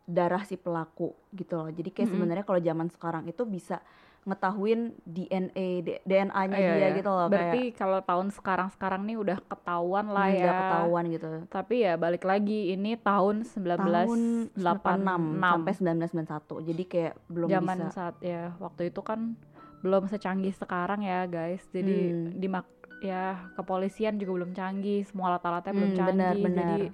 darah 0.06 0.42
si 0.42 0.58
pelaku 0.58 1.14
gitu 1.32 1.54
loh. 1.54 1.70
Jadi 1.70 1.90
kayak 1.90 2.10
Mm-mm. 2.10 2.18
sebenarnya 2.18 2.46
kalau 2.46 2.58
zaman 2.60 2.88
sekarang 2.90 3.24
itu 3.26 3.46
bisa 3.46 3.78
ngetahuin 4.20 4.94
DNA 5.08 5.80
DNA-nya 6.04 6.58
Iya, 6.60 6.72
dia 6.76 6.82
iya. 6.84 6.90
gitu 6.92 7.08
loh 7.08 7.32
Berarti 7.32 7.72
kayak 7.72 7.78
kalau 7.78 8.00
tahun 8.04 8.28
sekarang-sekarang 8.30 9.02
nih 9.08 9.18
udah 9.18 9.38
ketahuan 9.42 10.06
lah 10.12 10.28
hmm, 10.28 10.36
ya. 10.36 10.42
udah 10.44 10.54
ketahuan 10.60 11.04
gitu. 11.08 11.28
Tapi 11.48 11.76
ya 11.80 11.94
balik 11.96 12.24
lagi 12.28 12.60
ini 12.70 13.00
tahun 13.00 13.48
1986 13.48 13.80
Tahun 13.80 14.20
86 14.60 15.40
sampai 15.40 15.74
1991. 15.74 16.68
Jadi 16.68 16.84
kayak 16.86 17.14
belum 17.32 17.48
zaman 17.50 17.78
bisa 17.80 17.90
saat 17.90 18.16
ya 18.20 18.54
waktu 18.60 18.92
itu 18.92 19.02
kan 19.02 19.40
belum 19.80 20.04
secanggih 20.06 20.52
sekarang 20.52 21.00
ya 21.02 21.24
guys. 21.24 21.64
Jadi 21.72 21.98
Hmm. 22.12 22.36
di 22.36 22.48
mak 22.52 22.68
ya 23.00 23.24
kepolisian 23.54 24.16
juga 24.16 24.32
belum 24.38 24.52
canggih, 24.52 25.04
semua 25.04 25.34
alat-alatnya 25.34 25.72
belum 25.72 25.90
Hmm, 25.90 25.98
canggih. 25.98 26.14
benar, 26.14 26.36
benar. 26.38 26.68
Jadi 26.78 26.86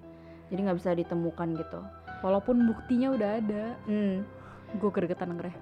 jadi 0.46 0.60
nggak 0.62 0.78
bisa 0.78 0.92
ditemukan 0.94 1.50
gitu. 1.58 1.82
walaupun 2.24 2.66
buktinya 2.66 3.14
udah 3.14 3.30
ada, 3.38 3.64
Hmm. 3.86 4.26
gue 4.74 4.90
gregetan 4.90 5.30
dengernya. 5.32 5.62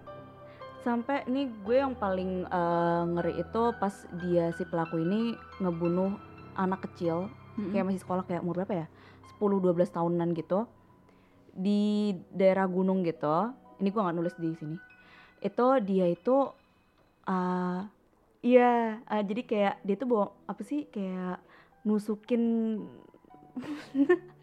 Sampai 0.80 1.24
nih 1.26 1.52
gue 1.60 1.76
yang 1.76 1.92
paling 1.94 2.44
eh, 2.44 3.04
ngeri 3.10 3.34
itu 3.38 3.62
pas 3.76 3.92
dia 4.22 4.52
si 4.52 4.64
pelaku 4.64 4.96
ini 4.98 5.32
ngebunuh 5.60 6.16
anak 6.56 6.88
kecil 6.88 7.28
Mm-mm. 7.54 7.72
kayak 7.72 7.86
masih 7.86 8.00
sekolah 8.00 8.24
kayak 8.24 8.42
umur 8.42 8.62
berapa 8.62 8.74
ya 8.76 8.88
10-12 9.34 9.90
tahunan 9.90 10.32
gitu 10.34 10.66
di 11.52 12.12
daerah 12.30 12.66
gunung 12.66 13.02
gitu 13.02 13.52
ini 13.78 13.90
gue 13.90 14.02
nggak 14.02 14.16
nulis 14.16 14.36
di 14.36 14.54
sini 14.54 14.78
itu 15.40 15.66
dia 15.82 16.06
itu 16.08 16.50
ah 17.24 17.86
iya 18.44 19.00
ah, 19.08 19.24
jadi 19.24 19.42
kayak 19.48 19.76
dia 19.82 19.96
tuh 19.96 20.08
bawa 20.12 20.28
apa 20.46 20.62
sih 20.62 20.86
kayak 20.92 21.40
nusukin 21.88 22.44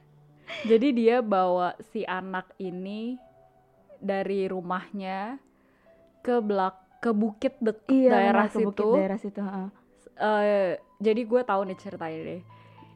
Jadi 0.66 0.88
dia 0.92 1.22
bawa 1.24 1.78
si 1.94 2.02
anak 2.04 2.52
ini 2.60 3.16
dari 4.00 4.48
rumahnya 4.50 5.38
ke 6.20 6.42
belak 6.42 6.76
ke 7.00 7.10
bukit 7.16 7.56
dek 7.64 7.88
daerah 7.88 8.44
benar, 8.44 8.52
ke 8.52 8.58
bukit 8.60 8.84
situ. 8.84 8.90
daerah 8.92 9.18
situ. 9.18 9.40
Eh, 10.20 10.76
jadi 11.00 11.20
gue 11.24 11.40
tahu 11.46 11.60
nih 11.64 11.78
ceritanya 11.80 12.18
deh. 12.20 12.42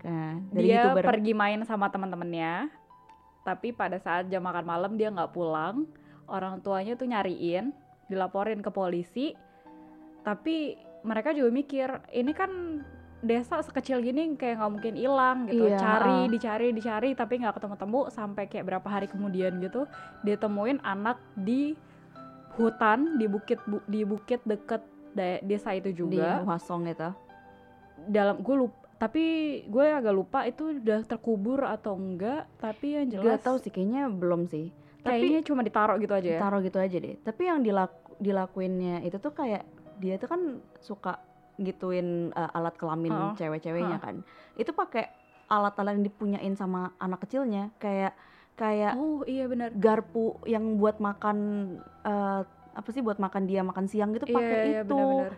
Nah, 0.04 0.32
dari 0.52 0.66
Dia 0.68 0.84
youtuber 0.84 1.04
pergi 1.08 1.32
main 1.32 1.64
sama 1.64 1.88
teman-temannya, 1.88 2.68
tapi 3.48 3.72
pada 3.72 3.96
saat 3.96 4.28
jam 4.28 4.44
makan 4.44 4.66
malam 4.68 4.92
dia 5.00 5.08
nggak 5.08 5.32
pulang. 5.32 5.88
Orang 6.28 6.60
tuanya 6.60 7.00
tuh 7.00 7.08
nyariin, 7.08 7.72
dilaporin 8.12 8.60
ke 8.60 8.68
polisi. 8.68 9.32
Tapi 10.20 10.76
mereka 11.04 11.30
juga 11.30 11.52
mikir, 11.52 11.88
ini 12.10 12.32
kan 12.32 12.80
desa 13.24 13.56
sekecil 13.60 14.04
gini 14.04 14.36
kayak 14.36 14.60
nggak 14.60 14.72
mungkin 14.72 14.94
hilang 14.96 15.48
gitu. 15.48 15.64
Iya, 15.64 15.80
Cari, 15.80 16.18
dicari, 16.28 16.68
dicari, 16.72 17.10
tapi 17.12 17.40
nggak 17.40 17.56
ketemu-temu 17.56 18.00
sampai 18.08 18.44
kayak 18.48 18.64
berapa 18.66 18.88
hari 18.88 19.06
kemudian 19.08 19.60
gitu, 19.60 19.88
dia 20.20 20.36
temuin 20.36 20.80
anak 20.82 21.16
di 21.36 21.72
hutan 22.56 23.16
di 23.16 23.26
bukit 23.26 23.58
bu- 23.64 23.84
di 23.84 24.04
bukit 24.04 24.40
deket 24.44 24.84
desa 25.42 25.72
itu 25.72 25.90
di 25.90 25.96
juga. 25.96 26.42
Hwasong 26.42 26.90
itu? 26.90 27.08
Dalam 28.10 28.42
gue 28.42 28.56
lupa 28.56 28.82
tapi 28.94 29.24
gue 29.68 29.86
agak 29.90 30.14
lupa 30.14 30.46
itu 30.46 30.80
udah 30.80 31.02
terkubur 31.04 31.66
atau 31.66 31.98
enggak 31.98 32.46
tapi 32.56 32.94
yang 32.94 33.10
jelas 33.10 33.42
Gak 33.42 33.42
tahu 33.42 33.56
sih 33.58 33.70
kayaknya 33.74 34.06
belum 34.06 34.46
sih. 34.46 34.70
Tapi 35.02 35.20
kayaknya 35.20 35.42
cuma 35.44 35.60
ditaruh 35.60 35.96
gitu 36.00 36.14
aja 36.14 36.28
ya? 36.30 36.40
Taruh 36.40 36.60
gitu 36.64 36.78
aja 36.80 36.96
deh. 36.96 37.18
Tapi 37.20 37.42
yang 37.44 37.60
dilaku, 37.60 38.16
dilakuinnya 38.22 39.02
itu 39.04 39.18
tuh 39.18 39.34
kayak 39.34 39.66
dia 40.00 40.18
tuh 40.18 40.28
kan 40.30 40.40
suka 40.80 41.20
gituin 41.54 42.34
uh, 42.34 42.50
alat 42.50 42.74
kelamin 42.74 43.14
Heeh. 43.14 43.32
cewek-ceweknya 43.38 43.98
kan. 44.02 44.26
Itu 44.58 44.74
pakai 44.74 45.06
alat-alat 45.46 46.00
yang 46.00 46.04
dipunyain 46.06 46.54
sama 46.58 46.94
anak 46.98 47.22
kecilnya. 47.26 47.70
Kayak 47.78 48.14
kayak 48.54 48.94
oh 48.94 49.26
iya 49.26 49.50
benar. 49.50 49.74
garpu 49.74 50.38
yang 50.46 50.78
buat 50.78 51.02
makan 51.02 51.38
uh, 52.06 52.46
apa 52.74 52.88
sih 52.90 53.02
buat 53.02 53.18
makan 53.18 53.50
dia 53.50 53.62
makan 53.66 53.86
siang 53.90 54.14
gitu 54.14 54.30
iya 54.30 54.34
pakai 54.34 54.58
iya 54.66 54.80
itu. 54.82 54.94
benar-benar. 54.94 55.34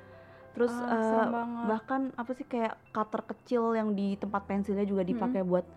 Terus 0.57 0.73
Ah, 0.73 1.29
uh, 1.29 1.69
bahkan 1.69 2.17
apa 2.17 2.33
sih 2.33 2.49
kayak 2.49 2.81
cutter 2.93 3.21
kecil 3.29 3.77
yang 3.77 3.93
di 3.93 4.17
tempat 4.17 4.49
pensilnya 4.49 4.89
juga 4.89 5.05
dipakai 5.05 5.45
buat 5.45 5.69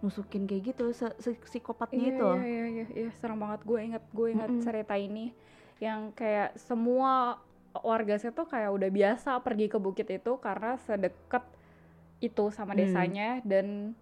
nusukin 0.00 0.46
kayak 0.48 0.72
gitu 0.72 0.96
psikopatnya 1.44 2.00
iya, 2.00 2.14
itu 2.14 2.28
iya 2.40 2.46
iya 2.46 2.64
iya 2.70 2.86
iya 2.94 3.10
serem 3.18 3.42
banget. 3.42 3.60
Gue 3.66 3.78
inget 3.82 4.04
gue 4.14 4.28
inget 4.30 4.50
Mm-mm. 4.50 4.62
cerita 4.62 4.94
ini 4.94 5.34
yang 5.82 6.14
kayak 6.14 6.54
semua 6.60 7.42
warga 7.72 8.16
situ 8.16 8.42
kayak 8.42 8.70
udah 8.70 8.88
biasa 8.88 9.38
pergi 9.38 9.66
ke 9.66 9.76
bukit 9.76 10.06
itu 10.06 10.32
karena 10.36 10.74
sedekat 10.80 11.46
itu 12.18 12.50
sama 12.50 12.72
Hmm. 12.72 12.80
desanya 12.80 13.40
dan 13.42 13.94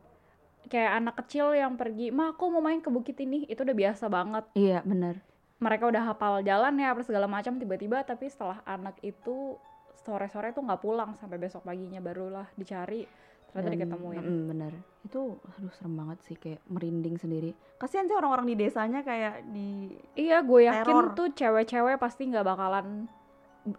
kayak 0.64 0.92
anak 0.96 1.14
kecil 1.18 1.52
yang 1.52 1.74
pergi 1.74 2.08
mah 2.08 2.32
aku 2.32 2.48
mau 2.48 2.60
main 2.60 2.78
ke 2.78 2.88
bukit 2.88 3.16
ini. 3.16 3.44
Itu 3.44 3.62
udah 3.62 3.76
biasa 3.76 4.04
banget. 4.06 4.44
Iya 4.52 4.80
benar 4.82 5.20
mereka 5.58 5.90
udah 5.90 6.06
hafal 6.06 6.38
jalan 6.40 6.70
ya 6.76 6.94
apa 6.94 7.02
segala 7.02 7.26
macam 7.26 7.58
tiba-tiba 7.58 7.98
tapi 8.02 8.30
setelah 8.30 8.62
anak 8.62 8.94
itu 9.02 9.58
sore-sore 9.98 10.54
tuh 10.54 10.62
nggak 10.62 10.78
pulang 10.78 11.18
sampai 11.18 11.34
besok 11.36 11.66
paginya 11.66 11.98
barulah 11.98 12.46
dicari 12.54 13.02
ternyata 13.48 13.66
Dan- 13.66 13.74
diketemuin. 13.90 14.22
mm, 14.22 14.42
bener. 14.46 14.72
Itu 15.02 15.42
aduh 15.42 15.72
serem 15.72 15.98
banget 15.98 16.18
sih 16.22 16.36
kayak 16.36 16.62
merinding 16.64 17.18
sendiri. 17.18 17.58
Kasihan 17.74 18.06
sih 18.06 18.14
orang-orang 18.14 18.46
di 18.46 18.54
desanya 18.56 19.02
kayak 19.02 19.50
di 19.50 19.90
iya 20.14 20.38
gue 20.40 20.62
yakin 20.62 20.86
Teror. 20.86 21.18
tuh 21.18 21.28
cewek-cewek 21.32 21.98
pasti 21.98 22.22
nggak 22.24 22.46
bakalan 22.46 23.10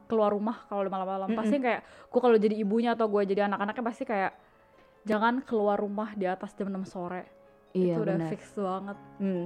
keluar 0.06 0.34
rumah 0.34 0.66
kalau 0.68 0.84
udah 0.84 0.94
malam-malam 0.94 1.28
Mm-mm. 1.30 1.40
pasti 1.40 1.56
kayak 1.58 1.82
gue 1.84 2.20
kalau 2.20 2.36
jadi 2.36 2.56
ibunya 2.58 2.94
atau 2.94 3.08
gue 3.08 3.22
jadi 3.24 3.46
anak-anaknya 3.46 3.84
pasti 3.84 4.04
kayak 4.04 4.32
jangan 5.04 5.42
keluar 5.42 5.80
rumah 5.80 6.12
di 6.14 6.26
atas 6.26 6.54
jam 6.54 6.68
6 6.68 6.84
sore 6.86 7.24
iya 7.72 7.96
itu 7.96 8.02
udah 8.04 8.16
benar 8.18 8.30
fix 8.30 8.42
banget 8.54 8.98
Hmm. 9.18 9.46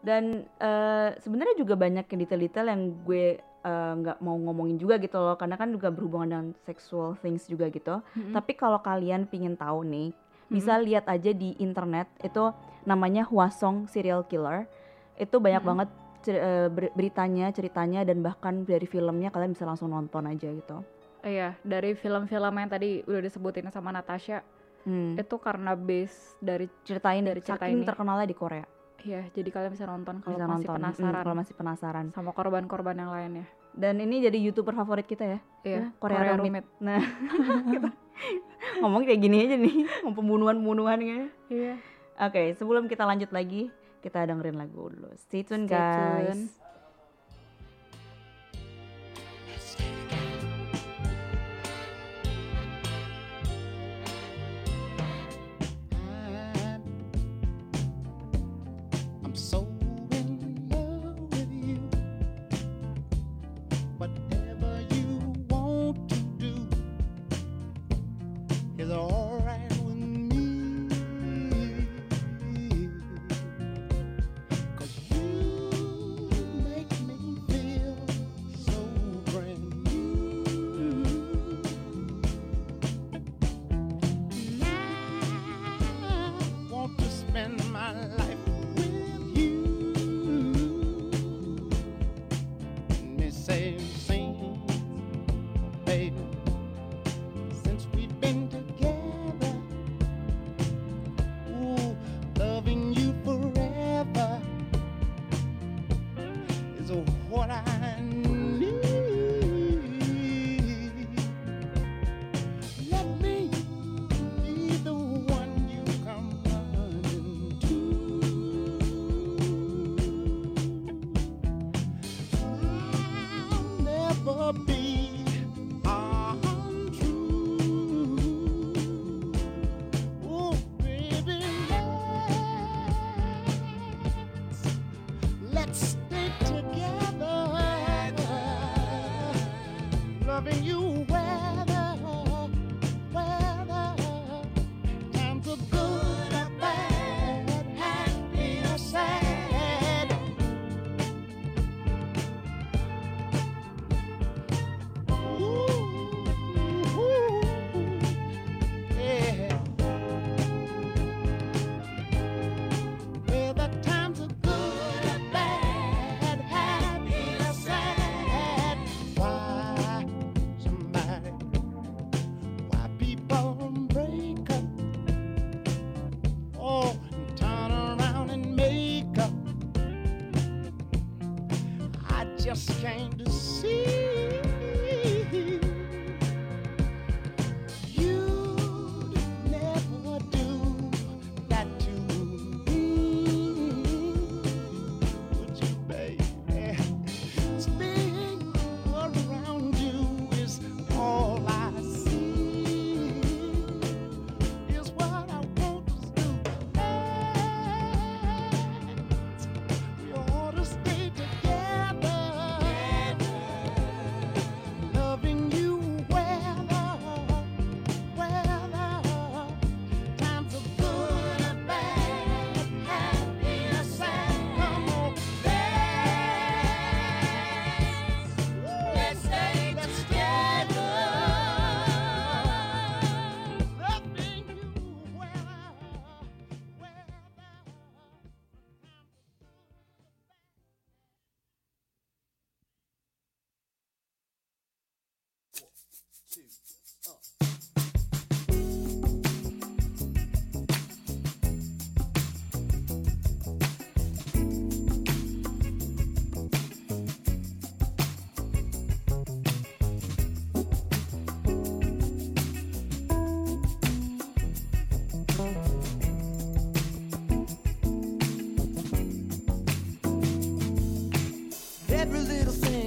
dan 0.00 0.24
eh, 0.58 1.08
sebenarnya 1.18 1.56
juga 1.56 1.74
banyak 1.74 2.04
yang 2.04 2.20
detail-detail 2.20 2.66
yang 2.68 2.82
gue 3.02 3.24
eh, 3.40 3.92
nggak 3.96 4.18
mau 4.20 4.36
ngomongin 4.36 4.76
juga 4.76 5.00
gitu 5.00 5.16
loh 5.16 5.34
karena 5.34 5.56
kan 5.56 5.72
juga 5.72 5.88
berhubungan 5.88 6.28
dengan 6.28 6.46
sexual 6.62 7.16
things 7.16 7.48
juga 7.48 7.70
gitu 7.70 8.04
Mm-mm. 8.12 8.32
tapi 8.32 8.52
kalau 8.52 8.78
kalian 8.78 9.24
pingin 9.24 9.56
tahu 9.56 9.82
nih 9.82 10.12
bisa 10.44 10.76
lihat 10.76 11.08
aja 11.08 11.32
di 11.32 11.56
internet 11.56 12.06
itu 12.20 12.52
namanya 12.84 13.24
Hwasong 13.24 13.88
serial 13.88 14.28
killer 14.28 14.68
itu 15.16 15.40
banyak 15.40 15.64
Mm-mm. 15.64 15.70
banget 15.72 15.88
cer- 16.24 16.40
eh, 16.40 16.66
ber- 16.66 16.90
beritanya 16.90 17.46
ceritanya 17.48 18.00
dan 18.02 18.18
bahkan 18.18 18.64
dari 18.64 18.84
filmnya 18.84 19.28
kalian 19.28 19.52
bisa 19.52 19.62
langsung 19.62 19.88
nonton 19.88 20.24
aja 20.24 20.48
gitu. 20.48 20.80
Iya 21.20 21.54
dari 21.60 21.92
film-film 21.92 22.54
yang 22.54 22.68
tadi 22.68 23.00
udah 23.02 23.20
disebutin 23.20 23.68
sama 23.68 23.88
Natasha 23.90 24.40
Hmm. 24.82 25.14
itu 25.14 25.36
karena 25.38 25.72
base 25.72 26.36
dari 26.38 26.68
ceritain 26.82 27.20
dari 27.20 27.40
cerita 27.40 27.56
saking 27.58 27.78
ini. 27.78 27.86
terkenalnya 27.86 28.24
di 28.24 28.34
Korea. 28.34 28.64
Ya 29.00 29.24
jadi 29.30 29.48
kalian 29.48 29.72
bisa 29.72 29.84
nonton 29.84 30.20
kalau 30.20 30.36
bisa 30.36 30.44
masih 30.46 30.52
nonton. 30.62 30.72
Hmm, 30.74 30.84
penasaran. 30.92 31.22
kalau 31.22 31.34
masih 31.34 31.54
penasaran. 31.54 32.06
Sama 32.10 32.30
korban-korban 32.30 32.92
yang 32.94 33.08
lainnya. 33.08 33.44
Dan 33.72 33.96
ini 33.98 34.20
jadi 34.20 34.36
youtuber 34.38 34.72
favorit 34.72 35.04
kita 35.04 35.24
ya? 35.26 35.38
Iya 35.62 35.72
Ya, 35.72 35.84
Korea, 35.94 36.20
Korea 36.20 36.32
Rumit. 36.34 36.40
Rumit. 36.60 36.64
Nah, 36.78 37.00
kita 37.72 37.88
ngomong 38.78 39.02
kayak 39.02 39.18
gini 39.18 39.36
aja 39.40 39.56
nih, 39.56 39.74
pembunuhan-pembunuhan 40.06 40.98
gitu. 41.00 41.26
iya. 41.50 41.74
Oke, 42.16 42.54
sebelum 42.54 42.84
kita 42.84 43.02
lanjut 43.02 43.28
lagi, 43.28 43.72
kita 44.04 44.28
dengerin 44.28 44.60
lagu 44.60 44.92
dulu. 44.92 45.08
Stay 45.16 45.40
tune 45.48 45.64
Stay 45.64 45.72
guys. 45.72 46.36
tune. 46.36 46.63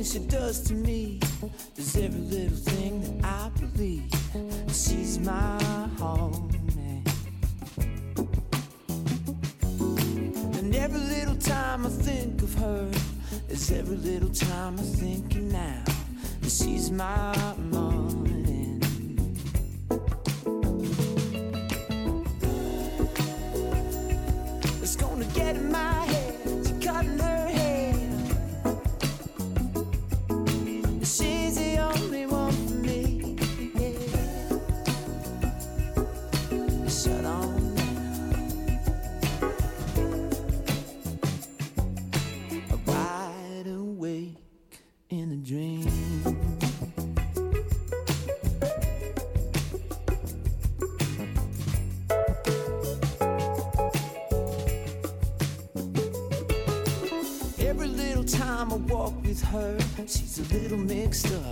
she 0.08 0.20
does 0.20 0.62
to 0.62 0.74
me 0.74 1.20
is 1.76 1.98
every 1.98 2.22
little 2.22 2.58
thing 2.58 3.02
that 3.02 3.26
I 3.26 3.50
believe. 3.60 4.10
She's 4.70 5.20
my 5.20 5.62
home. 6.00 6.50
And 10.58 10.74
every 10.76 11.00
little 11.00 11.36
time 11.36 11.86
I 11.86 11.90
think 11.90 12.42
of 12.42 12.54
her 12.56 12.90
is 13.50 13.70
every 13.72 13.98
little 13.98 14.30
time 14.30 14.80
I 14.80 14.84
think. 14.84 15.07
next 61.08 61.32
up. 61.32 61.47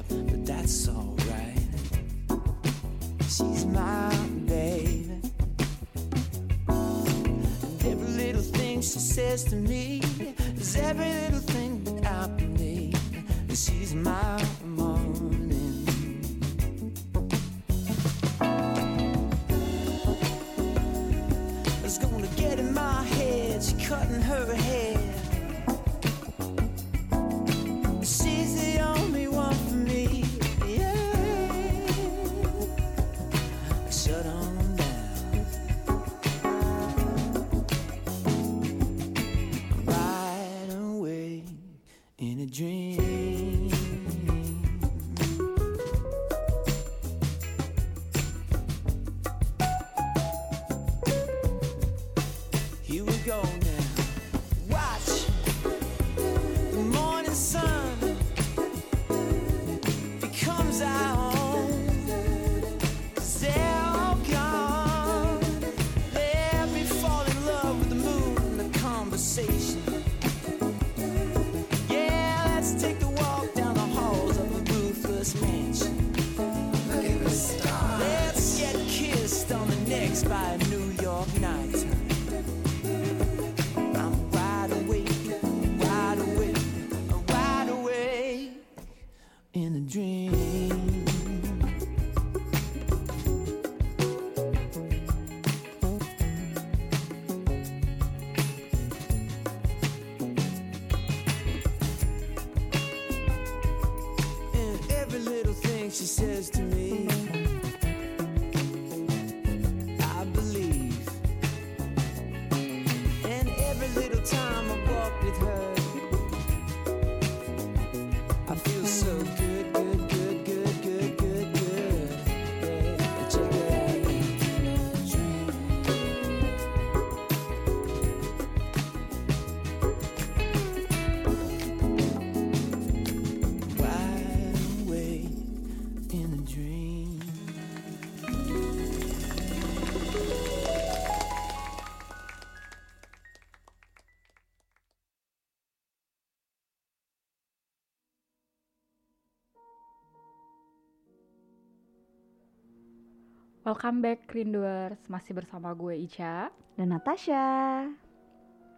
Welcome 153.66 154.06
back 154.06 154.30
Rinduers, 154.30 155.02
masih 155.10 155.34
bersama 155.34 155.74
gue 155.74 155.98
Ica. 155.98 156.54
Dan 156.78 156.94
Natasha. 156.94 157.90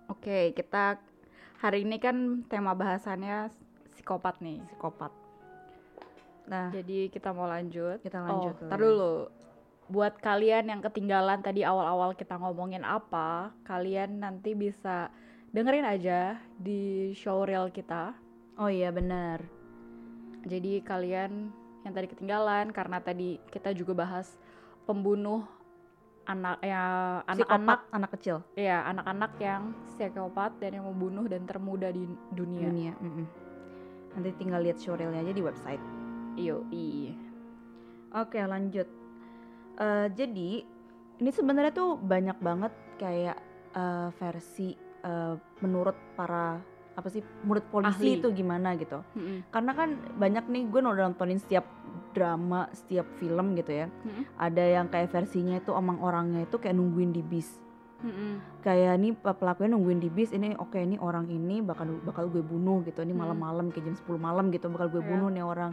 Oke, 0.07 0.55
kita 0.55 0.95
hari 1.59 1.83
ini 1.83 1.99
kan 1.99 2.47
tema 2.47 2.71
bahasannya 2.71 3.51
psikopat 3.91 4.39
nih. 4.39 4.63
Psikopat. 4.71 5.11
Nah, 6.47 6.71
Jadi 6.71 7.11
kita 7.11 7.35
mau 7.35 7.51
lanjut. 7.51 7.99
Kita 7.99 8.23
lanjut 8.23 8.55
Oh, 8.55 8.63
dulu 8.63 8.69
tar 8.71 8.79
dulu. 8.79 9.15
Buat 9.91 10.23
kalian 10.23 10.71
yang 10.71 10.79
ketinggalan 10.79 11.43
tadi 11.43 11.67
awal-awal 11.67 12.15
kita 12.15 12.39
ngomongin 12.39 12.87
apa, 12.87 13.51
kalian 13.67 14.23
nanti 14.23 14.55
bisa 14.55 15.11
dengerin 15.51 15.83
aja 15.83 16.39
di 16.55 17.11
showreel 17.11 17.75
kita. 17.75 18.15
oh 18.55 18.71
iya 18.71 18.95
bener. 18.95 19.43
Jadi 20.47 20.79
kalian 20.79 21.51
yang 21.83 21.91
tadi 21.91 22.07
ketinggalan 22.07 22.71
karena 22.71 23.03
tadi 23.03 23.35
kita 23.51 23.75
juga 23.75 24.07
bahas 24.07 24.39
pembunuh 24.87 25.43
anak 26.27 26.59
ya 26.59 26.83
anak-anak 27.23 27.79
anak 27.91 28.09
kecil 28.19 28.43
ya 28.59 28.83
anak-anak 28.87 29.31
yang 29.39 29.71
psikopat 29.87 30.55
dan 30.59 30.79
yang 30.79 30.85
membunuh 30.87 31.23
dan 31.27 31.47
termuda 31.47 31.87
di 31.91 32.03
dunia. 32.35 32.67
dunia. 32.67 32.93
mm-mm. 32.99 33.25
Nanti 34.17 34.29
tinggal 34.35 34.65
lihat 34.65 34.81
showreelnya 34.81 35.23
aja 35.23 35.33
di 35.35 35.43
website. 35.45 35.83
Iyo, 36.37 36.65
iya. 36.73 37.13
Oke 38.17 38.41
lanjut. 38.41 38.89
Eh, 39.77 40.07
jadi 40.17 40.65
ini 41.17 41.29
sebenarnya 41.29 41.73
tuh 41.73 42.01
banyak 42.01 42.37
banget 42.41 42.73
kayak 42.97 43.37
eh, 43.77 44.09
versi 44.17 44.73
eh, 45.05 45.35
menurut 45.61 45.95
para 46.17 46.57
apa 46.97 47.07
sih 47.07 47.21
menurut 47.45 47.61
polisi 47.69 47.93
Ahli. 48.09 48.17
itu 48.17 48.27
gimana 48.33 48.73
gitu. 48.73 49.05
Mm-mm. 49.13 49.45
Karena 49.47 49.71
kan 49.71 49.89
banyak 50.17 50.49
nih 50.49 50.63
gue 50.65 50.81
udah 50.81 51.05
nontonin 51.05 51.37
setiap 51.37 51.69
drama, 52.11 52.65
setiap 52.73 53.05
film 53.15 53.53
gitu 53.53 53.69
ya. 53.69 53.87
Mm-mm. 54.01 54.25
Ada 54.35 54.63
yang 54.73 54.89
kayak 54.89 55.13
versinya 55.13 55.55
itu 55.55 55.69
emang 55.71 56.01
orangnya 56.01 56.43
itu 56.43 56.57
kayak 56.57 56.73
nungguin 56.73 57.13
di 57.13 57.21
bis. 57.21 57.53
Mm-mm. 58.01 58.61
Kayak 58.61 58.97
nih 58.97 59.13
pe- 59.13 59.37
pelakunya 59.37 59.69
nungguin 59.71 60.01
di 60.01 60.09
bis 60.09 60.33
ini 60.33 60.53
oke 60.53 60.73
ini 60.75 60.97
orang 60.97 61.29
ini 61.29 61.61
bakal 61.61 61.85
bakal 62.01 62.25
gue 62.27 62.41
bunuh 62.41 62.81
gitu. 62.81 62.97
Ini 62.99 63.13
malam-malam 63.13 63.69
kayak 63.69 63.85
jam 63.85 63.95
10 63.95 64.17
malam 64.17 64.49
gitu 64.49 64.65
bakal 64.67 64.89
gue 64.89 65.01
Iya. 65.01 65.09
bunuh 65.13 65.29
nih 65.29 65.45
orang. 65.45 65.71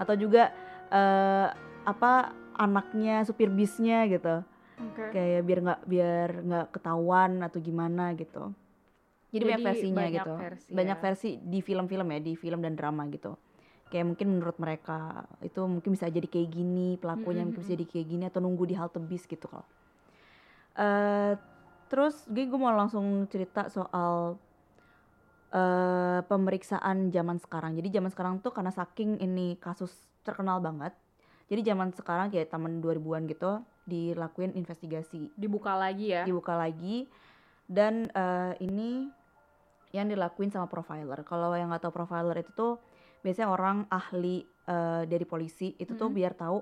Atau 0.00 0.16
juga 0.16 0.48
eh 0.88 1.48
apa 1.84 2.32
anaknya 2.56 3.24
supir 3.24 3.52
bisnya 3.52 4.08
gitu. 4.08 4.40
Oke. 4.80 5.04
Kayak 5.12 5.44
biar 5.44 5.58
nggak 5.60 5.80
biar 5.84 6.28
nggak 6.42 6.66
ketahuan 6.72 7.40
atau 7.40 7.60
gimana 7.60 8.16
gitu. 8.16 8.56
Jadi, 9.32 9.44
banyak 9.48 9.58
Jadi 9.58 9.64
versinya 9.64 9.96
banyak 9.96 10.12
gitu. 10.20 10.34
versi 10.36 10.68
banyak 10.72 10.98
ya. 10.98 11.02
versi 11.02 11.30
di 11.40 11.58
film-film 11.64 12.06
ya, 12.12 12.20
di 12.20 12.32
film 12.36 12.60
dan 12.60 12.74
drama 12.76 13.02
gitu. 13.08 13.32
Kayak 13.88 14.06
mungkin 14.12 14.26
menurut 14.28 14.56
mereka 14.60 15.24
itu 15.40 15.60
mungkin 15.64 15.90
bisa 15.96 16.08
jadi 16.08 16.28
kayak 16.28 16.48
gini, 16.52 16.88
pelakunya 17.00 17.44
Mm-mm, 17.44 17.46
mungkin 17.48 17.60
bisa 17.64 17.72
jadi 17.72 17.86
kayak 17.88 18.06
gini 18.08 18.24
atau 18.28 18.40
nunggu 18.44 18.64
di 18.68 18.74
halte 18.76 19.00
bis 19.00 19.24
gitu 19.24 19.48
kalau. 19.48 19.64
Eh 20.76 21.32
terus 21.88 22.24
gue 22.24 22.44
gue 22.48 22.56
mau 22.56 22.72
langsung 22.72 23.28
cerita 23.28 23.68
soal 23.68 24.36
eh 25.52 26.20
pemeriksaan 26.24 27.12
zaman 27.12 27.36
sekarang. 27.36 27.76
Jadi 27.76 27.88
zaman 27.92 28.08
sekarang 28.08 28.34
tuh 28.40 28.52
karena 28.56 28.72
saking 28.72 29.20
ini 29.20 29.60
kasus 29.60 29.92
terkenal 30.24 30.60
banget. 30.64 30.96
Jadi 31.52 31.60
zaman 31.68 31.92
sekarang 31.92 32.32
kayak 32.32 32.48
taman 32.48 32.80
2000-an 32.80 33.28
gitu 33.28 33.60
dilakuin 33.84 34.56
investigasi 34.56 35.28
Dibuka 35.36 35.76
lagi 35.76 36.14
ya. 36.16 36.22
dibuka 36.24 36.54
lagi 36.56 37.10
dan 37.68 38.08
eh, 38.08 38.54
ini 38.64 39.10
yang 39.92 40.08
dilakuin 40.08 40.48
sama 40.48 40.66
profiler. 40.66 41.20
Kalau 41.24 41.52
yang 41.52 41.68
nggak 41.68 41.84
tahu 41.84 41.92
profiler 41.92 42.36
itu 42.40 42.52
tuh 42.56 42.72
biasanya 43.20 43.48
orang 43.52 43.84
ahli 43.92 44.42
eh, 44.66 45.02
dari 45.06 45.24
polisi 45.28 45.76
itu 45.76 45.94
tuh 45.94 46.08
Mm-mm. 46.08 46.16
biar 46.16 46.32
tahu 46.32 46.58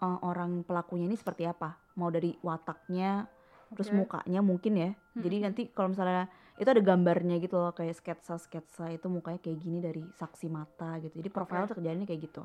eh, 0.00 0.18
orang 0.22 0.62
pelakunya 0.62 1.10
ini 1.10 1.18
seperti 1.18 1.44
apa. 1.50 1.74
Mau 1.98 2.08
dari 2.08 2.32
wataknya, 2.40 3.26
terus 3.74 3.90
Oke. 3.90 3.98
mukanya 3.98 4.40
mungkin 4.40 4.72
ya. 4.78 4.90
Jadi 5.18 5.36
Mm-mm. 5.36 5.46
nanti 5.50 5.62
kalau 5.74 5.90
misalnya 5.92 6.30
itu 6.60 6.68
ada 6.68 6.82
gambarnya 6.84 7.40
gitu 7.40 7.56
loh 7.56 7.72
kayak 7.72 7.96
sketsa-sketsa 7.96 8.92
itu 8.92 9.08
mukanya 9.08 9.40
kayak 9.40 9.58
gini 9.64 9.80
dari 9.80 10.04
saksi 10.14 10.46
mata 10.52 11.00
gitu. 11.02 11.18
Jadi 11.18 11.28
profiler 11.32 11.66
tuh 11.66 11.76
kerjaannya 11.80 12.06
kayak 12.06 12.22
gitu. 12.28 12.42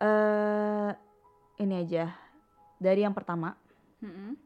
Eh 0.00 0.90
ini 1.62 1.74
aja 1.76 2.12
dari 2.76 3.00
yang 3.04 3.16
pertama 3.16 3.56
Mm-mm. 4.04 4.36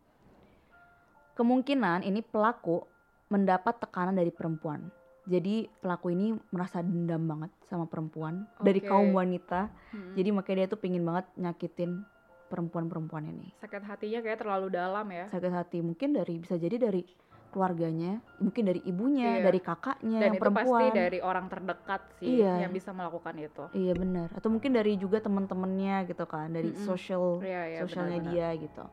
kemungkinan 1.34 2.06
ini 2.06 2.22
pelaku 2.22 2.89
mendapat 3.30 3.78
tekanan 3.78 4.12
dari 4.12 4.28
perempuan. 4.28 4.90
Jadi 5.24 5.70
pelaku 5.78 6.10
ini 6.10 6.34
merasa 6.50 6.82
dendam 6.82 7.22
banget 7.22 7.50
sama 7.62 7.86
perempuan 7.86 8.44
dari 8.58 8.82
Oke. 8.82 8.90
kaum 8.90 9.14
wanita. 9.14 9.70
Mm-mm. 9.94 10.18
Jadi 10.18 10.28
makanya 10.30 10.56
dia 10.58 10.68
tuh 10.68 10.80
pingin 10.80 11.06
banget 11.06 11.26
nyakitin 11.38 12.02
perempuan-perempuan 12.50 13.30
ini. 13.30 13.46
sakit 13.56 13.86
hatinya 13.86 14.18
kayak 14.20 14.42
terlalu 14.42 14.74
dalam 14.74 15.06
ya. 15.06 15.30
Sakit 15.30 15.52
hati 15.54 15.78
mungkin 15.78 16.10
dari 16.12 16.42
bisa 16.42 16.58
jadi 16.58 16.82
dari 16.82 17.06
keluarganya, 17.50 18.18
mungkin 18.38 18.62
dari 18.64 18.78
ibunya, 18.82 19.38
Iya. 19.38 19.44
dari 19.44 19.60
kakaknya 19.60 20.18
Dan 20.18 20.26
yang 20.26 20.34
itu 20.34 20.42
perempuan. 20.42 20.66
pasti 20.82 20.86
dari 20.94 21.18
orang 21.18 21.46
terdekat 21.46 22.02
sih 22.18 22.30
Iya. 22.38 22.54
yang 22.62 22.70
bisa 22.70 22.90
melakukan 22.90 23.34
itu. 23.38 23.64
Iya 23.70 23.92
benar. 23.94 24.28
Atau 24.34 24.48
mungkin 24.48 24.70
dari 24.70 24.94
juga 24.94 25.18
teman-temannya 25.18 26.10
gitu 26.10 26.24
kan, 26.26 26.50
dari 26.50 26.70
Mm-mm. 26.70 26.86
social 26.86 27.38
Iya, 27.38 27.62
iya, 27.66 27.78
sosialnya 27.82 28.18
benar-benar. 28.18 28.50
dia 28.50 28.66
gitu. 28.66 28.84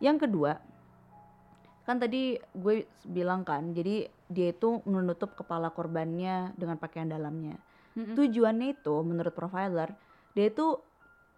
Yang 0.00 0.16
kedua, 0.28 0.52
kan 1.86 2.02
tadi 2.02 2.34
gue 2.36 2.84
bilang 3.06 3.46
kan, 3.46 3.70
jadi 3.70 4.10
dia 4.26 4.50
itu 4.50 4.82
menutup 4.84 5.38
kepala 5.38 5.70
korbannya 5.70 6.50
dengan 6.58 6.82
pakaian 6.82 7.06
dalamnya. 7.06 7.54
Mm-mm. 7.94 8.18
Tujuannya 8.18 8.74
itu 8.74 8.94
menurut 9.06 9.30
profiler, 9.30 9.94
dia 10.34 10.50
itu 10.50 10.82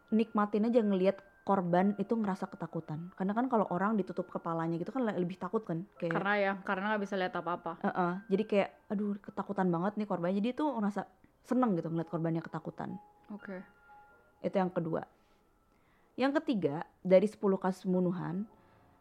nikmatin 0.08 0.72
aja 0.72 0.80
ngelihat 0.80 1.20
korban 1.44 1.92
itu 2.00 2.16
ngerasa 2.16 2.48
ketakutan. 2.48 3.12
Karena 3.12 3.36
kan 3.36 3.52
kalau 3.52 3.68
orang 3.68 4.00
ditutup 4.00 4.28
kepalanya 4.32 4.80
gitu 4.80 4.88
kan 4.88 5.04
le- 5.04 5.20
lebih 5.20 5.36
takut 5.36 5.64
kan, 5.64 5.84
kayak 6.00 6.16
Karena 6.16 6.32
ya, 6.36 6.52
karena 6.64 6.84
nggak 6.96 7.02
bisa 7.04 7.14
lihat 7.20 7.36
apa-apa. 7.36 7.72
Heeh, 7.84 8.12
jadi 8.32 8.42
kayak 8.48 8.70
aduh 8.88 9.16
ketakutan 9.20 9.68
banget 9.68 10.00
nih 10.00 10.08
korbannya. 10.08 10.36
Jadi 10.40 10.50
tuh 10.56 10.68
ngerasa 10.80 11.04
seneng 11.44 11.76
gitu 11.76 11.88
ngeliat 11.92 12.08
korbannya 12.08 12.40
ketakutan. 12.40 12.96
Oke. 13.32 13.60
Itu 14.40 14.56
yang 14.56 14.72
kedua. 14.72 15.04
Yang 16.18 16.42
ketiga, 16.42 16.82
dari 17.00 17.30
10 17.30 17.56
kasus 17.56 17.86
pembunuhan, 17.86 18.44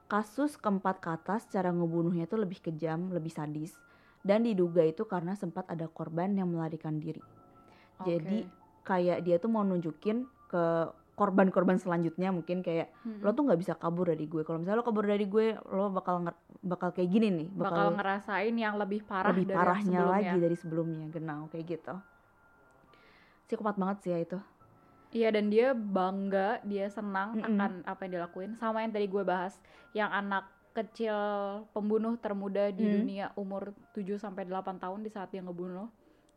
kasus 0.08 0.56
keempat 0.56 1.04
ke 1.04 1.10
atas 1.12 1.48
cara 1.52 1.70
ngebunuhnya 1.72 2.26
itu 2.26 2.40
lebih 2.40 2.60
kejam, 2.64 3.12
lebih 3.12 3.32
sadis. 3.32 3.76
Dan 4.24 4.44
diduga 4.44 4.84
itu 4.84 5.08
karena 5.08 5.36
sempat 5.36 5.68
ada 5.72 5.88
korban 5.88 6.36
yang 6.36 6.52
melarikan 6.52 7.00
diri. 7.00 7.24
Jadi 8.04 8.44
Oke. 8.44 8.84
kayak 8.84 9.24
dia 9.24 9.40
tuh 9.40 9.52
mau 9.52 9.64
nunjukin 9.64 10.28
ke 10.52 10.64
korban-korban 11.18 11.82
selanjutnya 11.82 12.30
mungkin 12.30 12.62
kayak 12.62 12.94
Mm-mm. 13.02 13.26
lo 13.26 13.34
tuh 13.34 13.50
nggak 13.50 13.60
bisa 13.60 13.74
kabur 13.74 14.12
dari 14.12 14.30
gue. 14.30 14.46
Kalau 14.46 14.62
misalnya 14.62 14.80
lo 14.80 14.86
kabur 14.86 15.06
dari 15.08 15.26
gue, 15.26 15.58
lo 15.74 15.90
bakal 15.90 16.24
nger- 16.28 16.44
bakal 16.62 16.90
kayak 16.94 17.10
gini 17.10 17.28
nih, 17.34 17.48
bakal 17.58 17.96
ngerasain 17.98 18.54
yang 18.54 18.78
lebih 18.78 19.02
parah 19.02 19.34
lebih 19.34 19.50
dari 19.50 19.58
parahnya 19.58 20.00
sebelumnya. 20.04 20.14
lagi 20.14 20.38
dari 20.38 20.58
sebelumnya 20.58 21.06
genau 21.10 21.40
kayak 21.50 21.66
gitu 21.68 21.96
psikopat 23.48 23.76
banget 23.80 23.98
sih 24.04 24.12
ya 24.12 24.20
itu 24.20 24.38
Iya 25.10 25.32
dan 25.32 25.48
dia 25.48 25.72
bangga, 25.72 26.60
dia 26.64 26.88
senang 26.88 27.36
Mm-mm. 27.36 27.48
akan 27.48 27.72
apa 27.84 28.00
yang 28.04 28.14
dilakuin. 28.20 28.52
Sama 28.56 28.84
yang 28.84 28.92
tadi 28.92 29.08
gue 29.08 29.24
bahas, 29.24 29.56
yang 29.92 30.12
anak 30.12 30.46
kecil 30.72 31.16
pembunuh 31.72 32.20
termuda 32.20 32.70
di 32.70 32.86
Hmm. 32.86 32.94
dunia 33.02 33.26
umur 33.34 33.72
7 33.92 34.20
sampai 34.20 34.46
8 34.46 34.78
tahun 34.78 35.02
di 35.02 35.10
saat 35.10 35.32
dia 35.32 35.42
ngebunuh. 35.42 35.90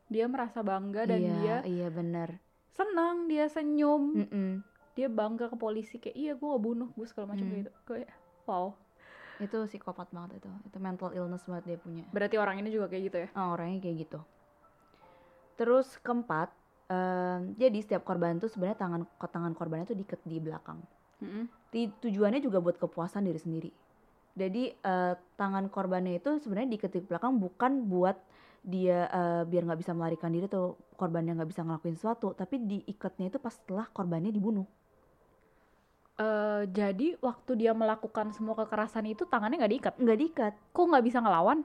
Dia 0.06 0.26
merasa 0.26 0.62
bangga 0.62 1.04
dan 1.04 1.20
iya 1.20 1.34
dia 1.36 1.56
iya 1.66 1.88
benar 1.88 2.40
senang, 2.70 3.28
dia 3.28 3.44
senyum, 3.46 4.16
Mm-mm. 4.16 4.50
dia 4.94 5.06
bangga 5.06 5.46
ke 5.46 5.56
polisi 5.56 5.98
kayak 5.98 6.16
iya 6.16 6.32
gue 6.32 6.48
bunuh 6.56 6.88
gue 6.94 7.06
segala 7.06 7.34
macam 7.34 7.46
Hmm. 7.46 7.58
gitu. 7.60 7.70
Kayak 7.84 8.10
wow. 8.46 8.72
itu 9.40 9.56
psikopat 9.66 10.08
banget 10.10 10.40
itu 10.44 10.50
itu 10.68 10.76
mental 10.76 11.10
illness 11.12 11.44
banget 11.44 11.64
dia 11.64 11.78
punya 11.80 12.04
Berarti 12.12 12.36
orang 12.36 12.60
ini 12.60 12.68
juga 12.68 12.88
kayak 12.88 13.02
gitu 13.08 13.16
ya. 13.24 13.28
oh, 13.34 13.56
orangnya 13.56 13.80
kayak 13.80 13.96
gitu 14.04 14.20
terus 15.56 15.96
keempat 16.00 16.48
Em, 16.90 17.54
jadi 17.54 17.78
setiap 17.78 18.02
korban 18.02 18.42
tuh 18.42 18.50
sebenarnya 18.50 18.82
tangan 18.82 19.02
tangan 19.22 19.54
korbannya 19.54 19.86
tuh 19.86 19.94
diikat 19.94 20.20
di 20.26 20.42
belakang. 20.42 20.82
Mm-mm. 21.22 21.46
Di- 21.70 21.94
tujuannya 22.02 22.42
juga 22.42 22.58
buat 22.58 22.82
kepuasan 22.82 23.30
diri 23.30 23.38
sendiri. 23.38 23.70
Jadi 24.34 24.74
eh, 24.74 25.14
tangan 25.38 25.70
korbannya 25.70 26.18
itu 26.18 26.42
sebenarnya 26.42 26.74
diikat 26.74 26.90
di 26.90 27.00
belakang 27.06 27.38
bukan 27.38 27.86
buat 27.86 28.18
dia 28.66 29.06
eh, 29.06 29.42
biar 29.46 29.62
nggak 29.70 29.80
bisa 29.86 29.94
melarikan 29.94 30.34
diri 30.34 30.50
atau 30.50 30.74
korbannya 30.98 31.38
nggak 31.38 31.50
bisa 31.54 31.62
ngelakuin 31.62 31.94
sesuatu, 31.94 32.34
tapi 32.34 32.58
diikatnya 32.58 33.30
itu 33.30 33.38
pas 33.38 33.54
setelah 33.54 33.86
korbannya 33.86 34.34
dibunuh. 34.34 34.66
Eh, 36.20 36.62
jadi 36.74 37.16
waktu 37.22 37.52
dia 37.54 37.72
melakukan 37.72 38.34
semua 38.34 38.58
kekerasan 38.58 39.06
itu 39.08 39.24
tangannya 39.30 39.62
nggak 39.62 39.72
diikat. 39.78 39.94
Nggak 39.94 40.18
diikat. 40.18 40.52
Kok 40.74 40.84
nggak 40.90 41.04
bisa 41.06 41.18
ngelawan? 41.22 41.62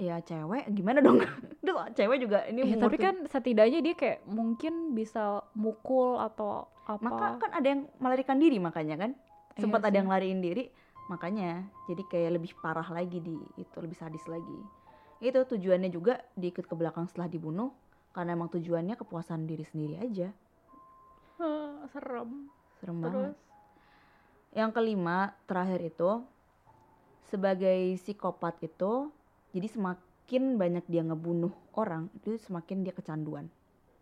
Ya 0.00 0.16
cewek 0.24 0.64
gimana 0.72 1.04
dong? 1.04 1.20
Terus 1.60 1.76
cewek 1.92 2.24
juga 2.24 2.48
ini 2.48 2.64
umur 2.64 2.88
tapi 2.88 2.96
kan 2.96 3.28
setidaknya 3.28 3.84
dia 3.84 3.92
kayak 3.92 4.24
mungkin 4.24 4.96
bisa 4.96 5.44
mukul 5.52 6.16
atau 6.16 6.64
apa. 6.88 7.04
maka 7.04 7.26
kan 7.36 7.50
ada 7.52 7.66
yang 7.68 7.80
melarikan 8.00 8.40
diri 8.40 8.56
makanya 8.56 8.96
kan 8.96 9.12
Iya 9.54 9.68
sempat 9.68 9.84
ada 9.84 9.92
sih. 9.92 9.98
yang 10.00 10.08
lariin 10.08 10.40
diri 10.40 10.64
makanya 11.12 11.68
jadi 11.84 12.02
kayak 12.08 12.30
lebih 12.40 12.56
parah 12.64 12.86
lagi 12.88 13.20
di 13.20 13.36
itu 13.60 13.76
lebih 13.76 13.98
sadis 13.98 14.24
lagi 14.24 14.58
itu 15.20 15.36
tujuannya 15.36 15.92
juga 15.92 16.16
diikut 16.32 16.64
ke 16.64 16.74
belakang 16.74 17.04
setelah 17.04 17.28
dibunuh 17.28 17.68
karena 18.16 18.32
emang 18.32 18.48
tujuannya 18.48 18.96
kepuasan 18.96 19.44
diri 19.44 19.68
sendiri 19.68 20.00
aja 20.00 20.32
serem. 21.92 22.48
serem 22.80 22.96
Terus 22.96 23.04
banget 23.04 23.34
yang 24.50 24.70
kelima 24.72 25.36
terakhir 25.46 25.80
itu 25.84 26.10
sebagai 27.28 27.94
psikopat 28.00 28.58
itu 28.64 29.12
jadi 29.50 29.66
semakin 29.66 30.02
banyak 30.56 30.84
dia 30.86 31.02
ngebunuh 31.02 31.50
orang 31.72 32.06
itu 32.12 32.38
semakin 32.38 32.82
dia 32.82 32.92
kecanduan 32.92 33.50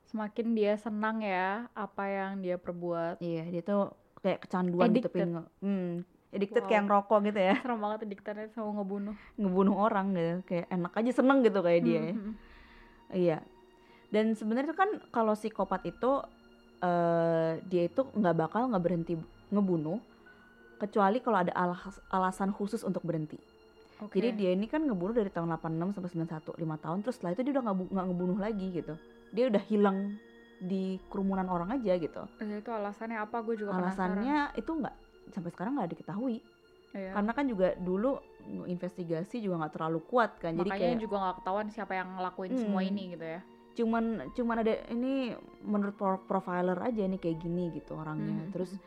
semakin 0.05 0.47
dia 0.53 0.73
senang 0.75 1.21
ya 1.21 1.69
apa 1.75 2.05
yang 2.05 2.41
dia 2.41 2.57
perbuat. 2.57 3.21
iya 3.21 3.45
dia 3.45 3.61
tuh 3.61 3.93
kayak 4.19 4.41
kecanduan 4.41 4.89
gitu 4.91 5.09
pengen 5.09 5.31
nge- 5.37 5.51
hmm, 5.61 5.91
addicted 6.31 6.63
Wow. 6.63 6.69
kayak 6.69 6.83
ngerokok 6.85 7.19
gitu 7.25 7.41
ya 7.43 7.55
Serem 7.63 7.79
banget 7.79 7.99
diktatornya 8.07 8.49
sama 8.51 8.71
ngebunuh. 8.75 9.15
ngebunuh 9.35 9.77
orang 9.77 10.07
gitu 10.11 10.35
kayak 10.45 10.67
enak 10.69 10.93
aja 10.95 11.11
seneng 11.13 11.39
gitu 11.41 11.61
kayak 11.61 11.81
dia 11.83 12.01
ya. 12.03 12.15
Mhm. 12.15 12.33
iya 13.11 13.39
dan 14.09 14.33
sebenarnya 14.33 14.73
kan 14.73 14.89
kalau 15.09 15.33
psikopat 15.33 15.85
itu 15.87 16.11
eh 16.79 17.53
dia 17.65 17.85
itu 17.85 18.01
nggak 18.07 18.37
bakal 18.39 18.65
nggak 18.67 18.81
berhenti 18.81 19.15
ngebunuh 19.49 20.01
kecuali 20.77 21.19
kalau 21.19 21.39
ada 21.39 21.53
alas- 21.53 22.01
alasan 22.09 22.49
khusus 22.51 22.81
untuk 22.81 23.03
berhenti 23.03 23.37
Oke. 24.01 24.15
jadi 24.15 24.29
dia 24.31 24.51
ini 24.53 24.65
kan 24.65 24.81
ngebunuh 24.81 25.11
dari 25.13 25.27
tahun 25.29 25.51
86 25.53 25.91
sampai 25.93 26.11
91 26.13 26.55
5 26.55 26.85
tahun 26.85 26.99
terus 27.03 27.15
setelah 27.15 27.33
itu 27.33 27.43
dia 27.43 27.53
udah 27.53 27.65
nggak 27.65 27.77
bu- 27.77 27.91
nggak 27.91 28.07
ngebunuh 28.07 28.39
lagi 28.39 28.67
gitu 28.73 28.95
dia 29.29 29.45
udah 29.47 29.63
hilang 29.65 29.99
di 30.61 30.83
kerumunan 31.07 31.47
orang 31.47 31.71
aja 31.73 31.93
gitu 31.95 32.23
Eh, 32.37 32.59
itu 32.59 32.67
alasannya 32.69 33.19
apa? 33.21 33.37
Gue 33.41 33.55
juga 33.55 33.75
alasannya 33.75 34.55
itu 34.55 34.71
nggak 34.73 34.95
sampai 35.29 35.51
sekarang 35.51 35.73
nggak 35.77 35.91
diketahui 35.93 36.39
penasaran. 36.39 36.57
Iya. 36.91 37.11
karena 37.13 37.33
kan 37.33 37.45
juga 37.45 37.69
dulu 37.77 38.11
investigasi 38.65 39.39
juga 39.39 39.61
nggak 39.61 39.75
terlalu 39.75 40.01
kuat 40.03 40.31
kan 40.37 40.53
jadi 40.53 40.67
Makanya 40.67 40.89
kayak 40.89 41.01
juga 41.01 41.17
nggak 41.19 41.37
ketahuan 41.37 41.69
siapa 41.69 41.93
yang 41.95 42.09
ngelakuin 42.13 42.53
semua 42.55 42.81
Hmm. 42.81 42.89
ini 42.89 43.03
gitu 43.13 43.27
ya. 43.29 43.41
cuman 43.75 44.05
cuman 44.33 44.57
ada 44.59 44.75
ini 44.89 45.15
menurut 45.61 45.95
pro- 45.95 46.19
profiler 46.21 46.75
aja 46.77 46.99
nih 47.01 47.15
kayak 47.17 47.39
gini 47.39 47.71
gitu 47.73 47.95
orangnya 47.95 48.35
Mhm. 48.41 48.51
terus 48.51 48.75
eh 48.75 48.81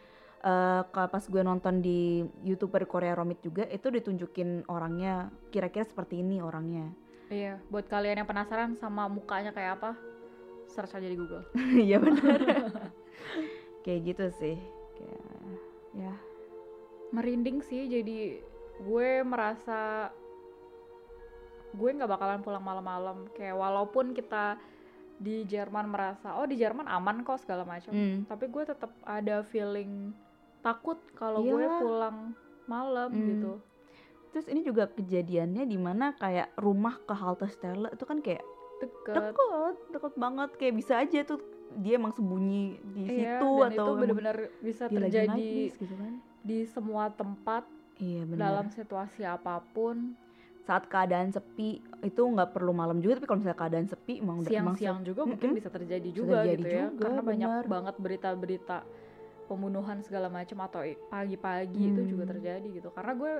kalau 0.89 1.07
pas 1.07 1.21
gue 1.21 1.41
nonton 1.41 1.79
di 1.79 1.99
youtuber 2.41 2.83
Korea 2.83 3.13
Romit 3.13 3.39
juga 3.39 3.69
itu 3.69 3.87
ditunjukin 3.87 4.65
orangnya 4.65 5.29
kira-kira 5.49 5.85
seperti 5.85 6.19
ini 6.19 6.41
orangnya 6.41 6.89
Iya, 7.31 7.63
buat 7.71 7.87
kalian 7.87 8.19
yang 8.19 8.27
penasaran 8.27 8.75
sama 8.75 9.07
mukanya 9.07 9.55
kayak 9.55 9.79
apa, 9.79 9.95
search 10.67 10.99
aja 10.99 11.07
di 11.07 11.15
Google. 11.15 11.47
iya 11.87 11.95
benar 11.95 12.43
kayak 13.87 13.99
gitu 14.03 14.25
sih 14.35 14.59
kayak 14.97 15.23
ya 15.95 16.13
Merinding 17.11 17.59
sih, 17.61 17.87
jadi 17.87 18.39
gue 18.81 19.09
merasa 19.21 20.11
gue 21.71 21.89
nggak 21.91 22.07
bakalan 22.07 22.39
pulang 22.39 22.63
malam-malam. 22.63 23.27
Kayak 23.35 23.59
walaupun 23.59 24.11
kita 24.11 24.55
di 25.15 25.43
Jerman 25.43 25.91
merasa, 25.91 26.39
oh 26.39 26.47
di 26.47 26.55
Jerman 26.55 26.87
aman 26.87 27.21
kok 27.21 27.43
segala 27.43 27.61
macam, 27.61 27.91
Hmm. 27.91 28.23
tapi 28.25 28.47
gue 28.47 28.63
tetap 28.63 28.89
ada 29.03 29.43
feeling 29.43 30.15
takut 30.61 30.97
kalau 31.11 31.41
gue 31.41 31.65
pulang 31.77 32.33
malam 32.65 33.09
Hmm. 33.09 33.27
gitu. 33.27 33.51
terus 34.29 34.47
ini 34.47 34.61
juga 34.61 34.87
kejadiannya 34.87 35.65
di 35.65 35.75
mana 35.75 36.13
kayak 36.13 36.55
rumah 36.55 36.95
ke 36.99 37.11
halte 37.11 37.45
Stella 37.47 37.89
itu 37.89 38.01
kan 38.01 38.19
kayak 38.19 38.39
Deket. 38.79 39.13
deket 39.13 39.75
deket 39.91 40.13
banget 40.15 40.49
kayak 40.55 40.73
bisa 40.73 40.93
aja 40.97 41.19
tuh 41.21 41.37
dia 41.75 41.95
emang 41.95 42.11
sembunyi 42.11 42.63
di 42.89 43.03
Iya, 43.03 43.37
situ 43.37 43.49
dan 43.59 43.69
atau 43.69 43.85
itu 43.85 43.91
benar-benar 43.99 44.37
bisa 44.57 44.83
terjadi 44.87 45.35
list 45.35 45.75
gitu 45.77 45.93
kan 45.93 46.13
di 46.41 46.57
semua 46.65 47.09
tempat 47.09 47.67
iya 47.97 48.23
benar 48.23 48.39
dalam 48.41 48.65
situasi 48.67 49.21
apa 49.21 49.61
pun 49.69 50.15
saat 50.61 50.87
keadaan 50.87 51.29
sepi 51.29 51.77
itu 52.01 52.21
nggak 52.23 52.51
perlu 52.51 52.71
malam 52.71 52.97
juga 52.97 53.17
tapi 53.17 53.27
kalau 53.27 53.39
misalnya 53.39 53.59
keadaan 53.59 53.85
sepi 53.85 54.13
emang 54.17 54.41
siang-siang 54.41 55.01
juga 55.01 55.21
mungkin 55.23 55.47
Mm-mm. 55.47 55.59
bisa 55.59 55.69
terjadi 55.69 56.07
Bisa 56.07 56.15
juga 56.15 56.35
terjadi 56.39 56.55
gitu 56.57 56.67
ya 56.71 56.85
juga, 56.87 57.01
karena 57.03 57.21
banyak 57.21 57.49
benar. 57.51 57.65
banget 57.67 57.95
berita-berita 57.97 58.77
pembunuhan 59.51 59.99
segala 59.99 60.31
macam 60.31 60.63
atau 60.63 60.79
pagi-pagi 61.05 61.91
itu 61.91 62.01
juga 62.07 62.23
Hmm. 62.23 62.31
terjadi 62.31 62.67
gitu. 62.71 62.89
Karena 62.89 63.11
gue 63.13 63.33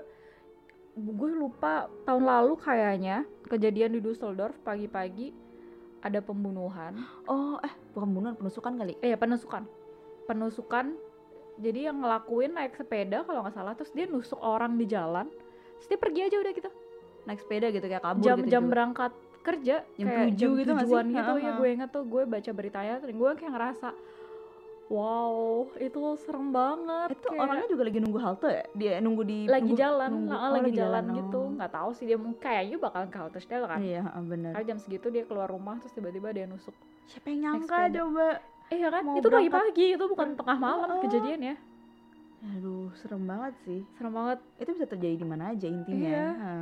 gue 0.92 1.32
lupa 1.32 1.88
tahun 2.04 2.28
lalu 2.28 2.60
kayaknya 2.60 3.24
kejadian 3.48 3.96
di 3.96 4.04
Düsseldorf 4.04 4.60
pagi-pagi 4.60 5.32
ada 6.04 6.20
pembunuhan. 6.20 7.00
Oh 7.26 7.56
eh 7.64 7.72
bukan 7.96 8.12
pembunuhan 8.12 8.36
penusukan 8.36 8.76
kali? 8.76 9.00
Eh 9.00 9.16
penusukan. 9.16 9.64
Penusukan 10.28 11.00
jadi 11.56 11.88
yang 11.88 12.04
ngelakuin 12.04 12.52
naik 12.52 12.76
sepeda 12.76 13.24
kalau 13.24 13.48
nggak 13.48 13.56
salah 13.56 13.72
terus 13.72 13.94
dia 13.94 14.04
nusuk 14.04 14.38
orang 14.38 14.76
di 14.76 14.84
jalan 14.86 15.32
terus 15.78 15.88
dia 15.88 15.98
pergi 15.98 16.22
aja 16.28 16.36
udah 16.38 16.52
gitu. 16.52 16.70
Naik 17.24 17.40
sepeda 17.40 17.68
gitu 17.70 17.86
kayak 17.86 18.04
kabur 18.04 18.26
jam 18.26 18.38
gitu 18.44 18.50
jam 18.50 18.64
juga. 18.66 18.72
berangkat 18.76 19.12
kerja 19.42 19.76
Jam 19.96 20.06
kayak 20.06 20.26
tujuh 20.28 20.38
jam 20.38 20.60
gitu 20.60 20.72
tujuan 20.86 21.06
gitu. 21.08 21.34
Ya 21.40 21.52
gue 21.56 21.68
inget 21.72 21.90
tuh 21.90 22.04
gue 22.04 22.24
baca 22.28 22.52
beritanya 22.52 22.96
gue 23.00 23.32
kayak 23.40 23.52
ngerasa 23.56 23.90
wow 24.92 25.34
itu 25.80 26.00
serem 26.20 26.52
banget 26.52 27.16
itu 27.16 27.24
kayak 27.24 27.40
orangnya 27.40 27.68
juga 27.72 27.84
lagi 27.88 28.00
nunggu 28.04 28.20
halte 28.20 28.50
ya? 28.52 28.66
Dia 28.76 28.94
nunggu 29.00 29.24
di 29.24 29.40
lagi 29.48 29.72
nunggu- 29.72 29.80
jalan 29.80 30.10
nunggu- 30.12 30.30
lah, 30.30 30.40
oh, 30.44 30.52
lagi 30.52 30.72
jalan, 30.76 31.04
gitu. 31.16 31.40
Oh. 31.40 31.48
nggak 31.56 31.72
tahu 31.72 31.90
sih 31.96 32.06
dia 32.06 32.18
mau 32.20 32.34
kayaknya 32.36 32.76
bakalan 32.78 33.08
ke 33.08 33.18
halte 33.18 33.40
Stella 33.40 33.68
kan? 33.68 33.80
Iya 33.80 34.04
benar 34.22 34.52
karena 34.52 34.68
jam 34.68 34.78
segitu 34.78 35.08
dia 35.08 35.24
keluar 35.24 35.48
rumah 35.48 35.80
terus 35.80 35.96
tiba-tiba 35.96 36.28
dia 36.30 36.44
nusuk 36.44 36.76
siapa 37.08 37.28
yang 37.28 37.40
nyangka 37.56 37.88
coba? 37.90 38.28
Iya 38.68 38.88
kan? 38.88 39.02
Mau 39.04 39.16
itu 39.16 39.28
pagi-pagi 39.28 39.88
itu 39.96 40.06
bukan 40.06 40.28
tengah 40.36 40.58
malam 40.58 40.88
Oh. 40.92 41.02
kejadiannya 41.02 41.56
aduh 42.42 42.90
serem 42.98 43.24
banget 43.24 43.54
sih. 43.62 43.86
Serem 43.94 44.12
banget. 44.12 44.42
Itu 44.58 44.74
bisa 44.74 44.90
terjadi 44.90 45.14
di 45.14 45.24
mana 45.24 45.54
aja 45.54 45.70
intinya. 45.70 46.10
Iya. 46.10 46.28
Ha. 46.34 46.54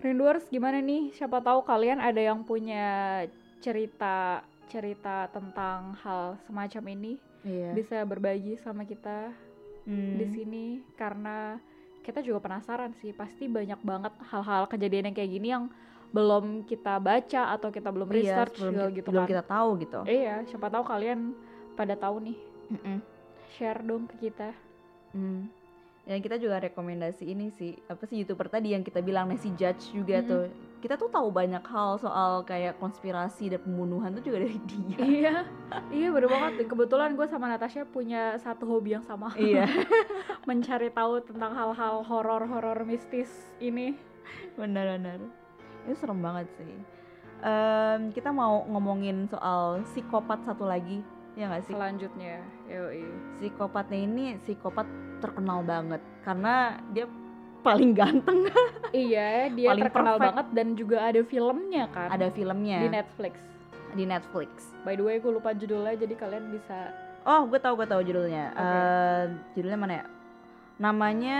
Rinduers 0.00 0.48
gimana 0.48 0.80
nih? 0.80 1.12
Siapa 1.12 1.38
tahu 1.38 1.60
kalian 1.60 2.00
ada 2.00 2.16
yang 2.16 2.40
punya 2.40 3.20
cerita 3.60 4.40
cerita 4.64 5.28
tentang 5.28 5.92
hal 5.98 6.36
semacam 6.44 6.82
ini 6.90 7.20
iya 7.48 7.72
bisa 7.72 8.04
berbagi 8.04 8.60
sama 8.60 8.84
kita 8.84 9.32
Hmm. 9.82 10.20
di 10.20 10.26
sini 10.28 10.64
karena 10.94 11.56
kita 12.04 12.20
juga 12.20 12.44
penasaran 12.44 12.92
sih 12.94 13.08
pasti 13.10 13.48
banyak 13.48 13.80
banget 13.80 14.12
hal-hal 14.28 14.68
kejadian 14.68 15.08
yang 15.08 15.16
kayak 15.16 15.32
gini 15.32 15.48
yang 15.48 15.64
belum 16.08 16.64
kita 16.64 17.00
baca 17.00 17.56
atau 17.56 17.68
kita 17.68 17.88
belum 17.88 18.04
Iya, 18.06 18.16
research 18.36 18.56
belum, 18.58 18.68
juga 18.70 18.84
ki- 18.84 18.94
gitu 18.94 19.08
belum 19.08 19.24
kan. 19.24 19.30
kita 19.32 19.44
tahu 19.44 19.68
gitu 19.80 20.00
Iya, 20.04 20.44
siapa 20.44 20.68
tahu 20.68 20.84
kalian 20.84 21.32
pada 21.72 21.96
tahu 21.96 22.20
nih. 22.20 22.38
Mm-mm. 22.68 22.98
Share 23.48 23.80
dong 23.80 24.04
ke 24.04 24.28
kita. 24.28 24.52
Hmm. 25.12 25.48
Dan 26.08 26.24
kita 26.24 26.40
juga 26.40 26.56
rekomendasi 26.56 27.28
ini 27.28 27.52
sih 27.52 27.76
apa 27.84 28.08
sih 28.08 28.24
youtuber 28.24 28.48
tadi 28.48 28.72
yang 28.72 28.80
kita 28.80 29.04
bilang 29.04 29.28
Nancy 29.28 29.52
Judge 29.52 29.92
juga 29.92 30.24
Mm-mm. 30.24 30.30
tuh 30.32 30.42
kita 30.80 30.96
tuh 30.96 31.12
tahu 31.12 31.28
banyak 31.28 31.60
hal 31.60 32.00
soal 32.00 32.48
kayak 32.48 32.80
konspirasi 32.80 33.52
dan 33.52 33.60
pembunuhan 33.60 34.16
tuh 34.16 34.24
juga 34.24 34.48
dari 34.48 34.56
dia 34.72 34.98
iya, 35.04 35.34
iya 35.92 36.08
bener 36.08 36.32
banget. 36.32 36.64
Kebetulan 36.64 37.12
gue 37.12 37.26
sama 37.28 37.52
Natasha 37.52 37.84
punya 37.84 38.40
satu 38.40 38.64
hobi 38.64 38.96
yang 38.96 39.04
sama. 39.04 39.28
iya 39.36 39.68
Mencari 40.48 40.88
tahu 40.88 41.20
tentang 41.28 41.52
hal-hal 41.52 42.00
horor-horor 42.08 42.88
mistis 42.88 43.28
ini. 43.60 43.92
benar-benar 44.56 45.20
itu 45.88 45.96
serem 45.96 46.20
banget 46.20 46.48
sih 46.60 46.76
Em, 47.38 48.10
kita 48.10 48.34
mau 48.34 48.66
ngomongin 48.66 49.30
soal 49.30 49.86
psikopat 49.86 50.42
satu 50.42 50.66
lagi 50.66 51.06
ya 51.38 51.46
nggak 51.46 51.62
sih 51.62 51.72
Selanjutnya, 51.72 52.42
yoi. 52.66 53.06
psikopatnya 53.32 53.98
ini 54.00 54.24
psikopat 54.40 54.90
terkenal 55.18 55.62
banget 55.62 56.02
karena 56.20 56.54
dia 56.90 57.06
paling 57.60 57.90
ganteng 57.92 58.50
Iya, 58.90 59.46
dia 59.48 59.68
Paling 59.68 59.84
terkenal 59.84 60.14
perfect. 60.14 60.26
banget 60.26 60.46
dan 60.52 60.68
juga 60.74 60.96
ada 61.00 61.20
filmnya 61.22 61.84
kan 61.88 62.08
ada 62.10 62.26
filmnya 62.28 62.78
di 62.80 62.88
Netflix. 62.88 63.34
di 63.90 64.04
Netflix 64.04 64.50
By 64.82 64.94
the 64.94 65.04
way, 65.04 65.16
gue 65.16 65.30
lupa 65.30 65.52
judulnya 65.52 65.94
jadi 65.96 66.14
kalian 66.14 66.50
bisa 66.50 66.90
oh 67.22 67.46
gue 67.46 67.56
tahu 67.56 67.74
gue 67.76 67.86
tahu 67.86 68.02
judulnya 68.02 68.44
Oke. 68.50 68.62
Eh, 68.64 69.24
judulnya 69.54 69.78
mana 69.78 69.94
ya 69.94 70.04
namanya 70.76 71.38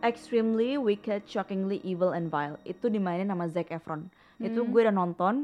Extremely 0.00 0.76
Wicked, 0.76 1.24
Shockingly 1.24 1.80
Evil 1.82 2.12
and 2.12 2.28
Vile 2.28 2.60
itu 2.62 2.86
dimainin 2.86 3.26
sama 3.26 3.46
Zac 3.46 3.66
Efron 3.68 4.06
itu 4.36 4.58
Hmm. 4.58 4.68
gue 4.68 4.80
udah 4.80 4.92
nonton 4.92 5.34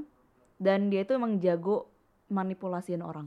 dan 0.57 0.91
dia 0.91 1.03
itu 1.03 1.11
emang 1.13 1.39
jago 1.39 1.89
manipulasiin 2.29 3.01
orang. 3.01 3.27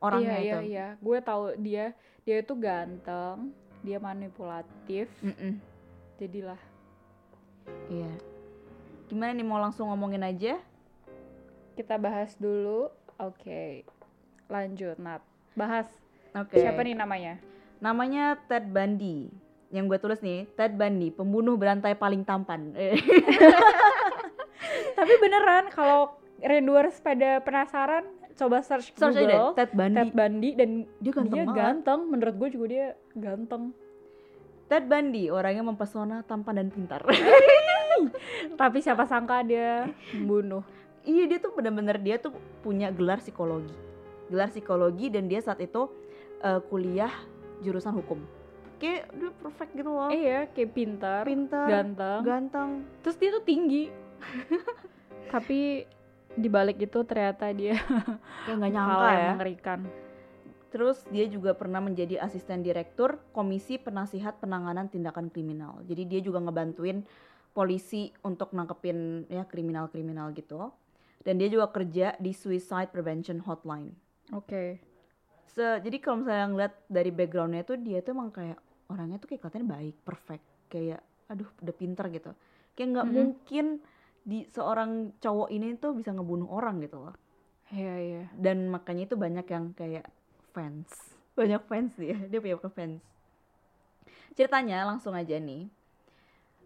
Orangnya 0.00 0.40
iya, 0.40 0.42
itu. 0.42 0.44
Iya, 0.44 0.58
iya. 0.66 0.86
Gue 0.98 1.18
tahu 1.20 1.54
dia 1.60 1.92
dia 2.24 2.36
itu 2.40 2.54
ganteng, 2.56 3.52
dia 3.84 4.00
manipulatif. 4.00 5.12
Mm-mm. 5.20 5.60
Jadilah 6.20 6.60
Iya. 7.86 8.10
Gimana 9.06 9.30
nih 9.30 9.46
mau 9.46 9.62
langsung 9.62 9.86
ngomongin 9.92 10.26
aja? 10.26 10.58
kita 11.80 11.96
bahas 11.96 12.36
dulu. 12.36 12.92
Oke. 13.16 13.88
Lanjut, 14.52 15.00
Nat. 15.00 15.24
Bahas. 15.56 15.88
Oke. 16.36 16.60
Siapa 16.60 16.84
nih 16.84 16.92
namanya? 16.92 17.40
Namanya 17.80 18.36
Ted 18.44 18.68
Bundy. 18.68 19.32
Yang 19.72 19.84
gue 19.88 19.98
tulis 20.02 20.20
nih, 20.20 20.44
Ted 20.60 20.76
Bundy, 20.76 21.08
pembunuh 21.08 21.56
berantai 21.56 21.96
paling 21.96 22.20
tampan. 22.20 22.74
Tapi 24.98 25.12
beneran 25.22 25.72
kalau 25.72 26.20
Renduers 26.42 27.00
pada 27.00 27.40
penasaran 27.40 28.04
coba 28.40 28.64
search, 28.64 28.96
Search 28.96 29.12
aja 29.12 29.20
deh, 29.20 29.36
Google 29.36 29.52
Ted 29.52 29.70
Bundy. 29.76 29.96
Ted 30.00 30.12
Bundy 30.16 30.50
dan 30.56 30.70
Dia 30.98 31.12
ganteng 31.12 31.36
dia 31.36 31.44
banget. 31.44 31.58
ganteng. 31.60 32.00
Menurut 32.08 32.34
gue 32.40 32.48
juga 32.56 32.66
dia 32.72 32.86
ganteng. 33.12 33.62
Ted 34.66 34.84
Bundy, 34.86 35.28
orangnya 35.28 35.66
mempesona, 35.66 36.22
tampan 36.24 36.62
dan 36.62 36.68
pintar. 36.72 37.02
Tapi 38.60 38.78
siapa 38.80 39.04
sangka 39.04 39.44
dia 39.44 39.90
membunuh. 40.16 40.64
iya, 41.02 41.24
dia 41.26 41.38
tuh 41.40 41.52
bener-bener 41.52 41.96
dia 41.98 42.16
tuh 42.16 42.32
punya 42.62 42.88
gelar 42.88 43.20
psikologi. 43.20 43.74
Gelar 44.30 44.48
psikologi 44.48 45.10
dan 45.10 45.26
dia 45.26 45.42
saat 45.42 45.58
itu 45.58 45.90
eh, 46.40 46.60
kuliah 46.70 47.12
jurusan 47.60 47.92
hukum. 47.92 48.20
Kayak 48.80 49.12
dia 49.12 49.30
perfect 49.44 49.72
gitu 49.76 49.90
loh. 49.92 50.08
Iya, 50.08 50.48
kayak 50.56 50.70
pintar, 50.72 51.22
pintar, 51.28 51.66
ganteng. 51.68 52.20
ganteng. 52.24 52.70
Terus 53.04 53.16
dia 53.20 53.30
tuh 53.36 53.44
tinggi. 53.44 53.92
Tapi 55.34 55.84
di 56.40 56.50
balik 56.50 56.80
itu 56.80 56.98
ternyata 57.04 57.52
dia 57.52 57.76
nggak 58.48 58.58
hal 58.72 58.72
nyangka 58.74 59.06
yang 59.06 59.20
ya. 59.20 59.30
mengerikan. 59.36 59.80
Terus 60.70 61.02
dia 61.10 61.26
juga 61.26 61.50
pernah 61.52 61.82
menjadi 61.82 62.22
asisten 62.22 62.62
direktur 62.62 63.18
Komisi 63.34 63.74
Penasihat 63.76 64.38
Penanganan 64.38 64.86
Tindakan 64.86 65.26
Kriminal. 65.28 65.82
Jadi 65.84 66.06
dia 66.06 66.20
juga 66.22 66.38
ngebantuin 66.38 67.02
polisi 67.50 68.14
untuk 68.22 68.54
nangkepin 68.54 69.26
ya 69.26 69.42
kriminal-kriminal 69.44 70.30
gitu. 70.32 70.70
Dan 71.20 71.42
dia 71.42 71.50
juga 71.50 71.68
kerja 71.74 72.14
di 72.16 72.30
Suicide 72.30 72.94
Prevention 72.94 73.42
Hotline. 73.42 73.92
Oke. 74.30 74.78
Se- 75.50 75.82
jadi 75.82 75.98
kalau 75.98 76.22
misalnya 76.22 76.46
ngeliat 76.48 76.74
dari 76.86 77.10
backgroundnya 77.10 77.66
tuh 77.66 77.76
dia 77.76 77.98
tuh 78.00 78.14
emang 78.14 78.30
kayak 78.30 78.56
orangnya 78.86 79.18
tuh 79.18 79.26
kayak 79.26 79.42
kelihatannya 79.42 79.68
baik, 79.68 79.96
perfect, 80.06 80.44
kayak 80.70 81.02
aduh 81.26 81.50
udah 81.60 81.74
pinter 81.74 82.06
gitu. 82.14 82.30
Kayak 82.78 82.88
nggak 82.94 83.06
Mhm. 83.10 83.14
mungkin 83.18 83.66
di 84.30 84.46
seorang 84.54 85.18
cowok 85.18 85.50
ini 85.50 85.74
tuh 85.74 85.98
bisa 85.98 86.14
ngebunuh 86.14 86.46
orang 86.46 86.78
gitu 86.86 87.02
loh. 87.02 87.14
Iya, 87.74 87.94
iya. 87.98 88.24
Dan 88.38 88.70
makanya 88.70 89.10
itu 89.10 89.18
banyak 89.18 89.46
yang 89.50 89.74
kayak 89.74 90.06
fans, 90.54 90.90
banyak 91.34 91.62
fans 91.66 91.98
dia, 91.98 92.14
dia 92.30 92.38
punya 92.38 92.58
fans. 92.70 93.02
Ceritanya 94.38 94.86
langsung 94.86 95.18
aja 95.18 95.34
nih. 95.34 95.66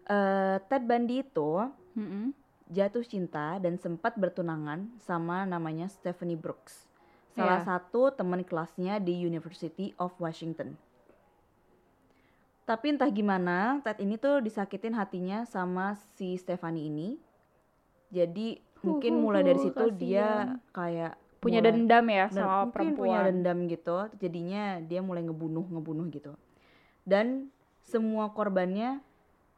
Eh, 0.05 0.57
Ted 0.69 0.85
Bundy 0.85 1.25
itu 1.25 1.65
Mm-mm. 1.97 2.29
jatuh 2.69 3.01
cinta 3.01 3.57
dan 3.57 3.81
sempat 3.81 4.13
bertunangan 4.13 4.85
sama 5.01 5.49
namanya 5.49 5.89
Stephanie 5.89 6.37
Brooks. 6.37 6.85
Salah 7.33 7.65
Iya. 7.65 7.67
satu 7.67 8.13
teman 8.13 8.45
kelasnya 8.45 9.01
di 9.01 9.17
University 9.25 9.91
of 9.97 10.13
Washington. 10.21 10.77
Tapi 12.65 12.97
entah 12.97 13.09
gimana, 13.13 13.77
Ted 13.85 14.01
ini 14.01 14.17
tuh 14.17 14.41
disakitin 14.41 14.97
hatinya 14.97 15.45
sama 15.45 15.93
si 16.17 16.33
Stephanie 16.37 16.89
ini. 16.89 17.09
Jadi 18.07 18.47
mungkin 18.81 19.13
mulai 19.17 19.41
dari 19.41 19.59
situ 19.59 19.85
dia 19.91 20.25
kasihan. 20.25 20.49
kayak 20.71 21.13
Punya 21.37 21.59
mulai- 21.59 21.69
dendam 21.71 22.05
ya 22.07 22.25
dan 22.25 22.33
sama 22.35 22.53
mungkin 22.59 22.71
perempuan. 22.71 22.97
punya 22.97 23.19
dendam 23.23 23.57
gitu. 23.65 23.97
Jadinya 24.17 24.63
dia 24.79 24.99
mulai 24.99 25.21
ngebunuh 25.21 25.65
ngebunuh 25.67 26.05
gitu. 26.09 26.33
Dan 27.01 27.49
semua 27.81 28.29
korbannya 28.29 29.01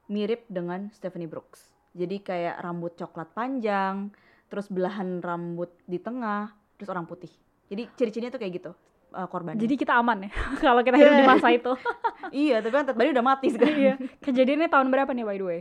mirip 0.07 0.47
dengan 0.47 0.91
Stephanie 0.91 1.27
Brooks. 1.27 1.63
Jadi 1.91 2.19
kayak 2.19 2.59
rambut 2.59 2.93
coklat 2.93 3.31
panjang, 3.31 4.11
terus 4.45 4.67
belahan 4.67 5.19
rambut 5.19 5.71
di 5.83 5.97
tengah, 5.97 6.49
terus 6.75 6.87
orang 6.87 7.03
putih. 7.03 7.31
Jadi 7.67 7.87
ciri-cirinya 7.93 8.29
tuh 8.29 8.37
kayak 8.37 8.53
gitu 8.55 8.71
uh, 9.09 9.25
korbannya. 9.25 9.57
Jadi 9.57 9.75
kita 9.75 9.95
aman 9.95 10.23
ya 10.23 10.31
kalau 10.63 10.79
kita 10.81 10.95
hidup 10.95 11.13
di 11.13 11.19
Iya. 11.21 11.29
masa 11.29 11.47
itu. 11.49 11.71
iya, 12.43 12.55
tapi 12.59 12.71
kan 12.73 12.83
Ted 12.83 12.95
Bundy 12.95 13.11
udah 13.11 13.25
mati 13.25 13.47
sekarang. 13.49 13.75
Iya. 13.77 13.93
Kejadiannya 14.21 14.67
tahun 14.67 14.87
berapa 14.87 15.09
nih 15.09 15.23
by 15.23 15.35
the 15.35 15.45
way? 15.45 15.59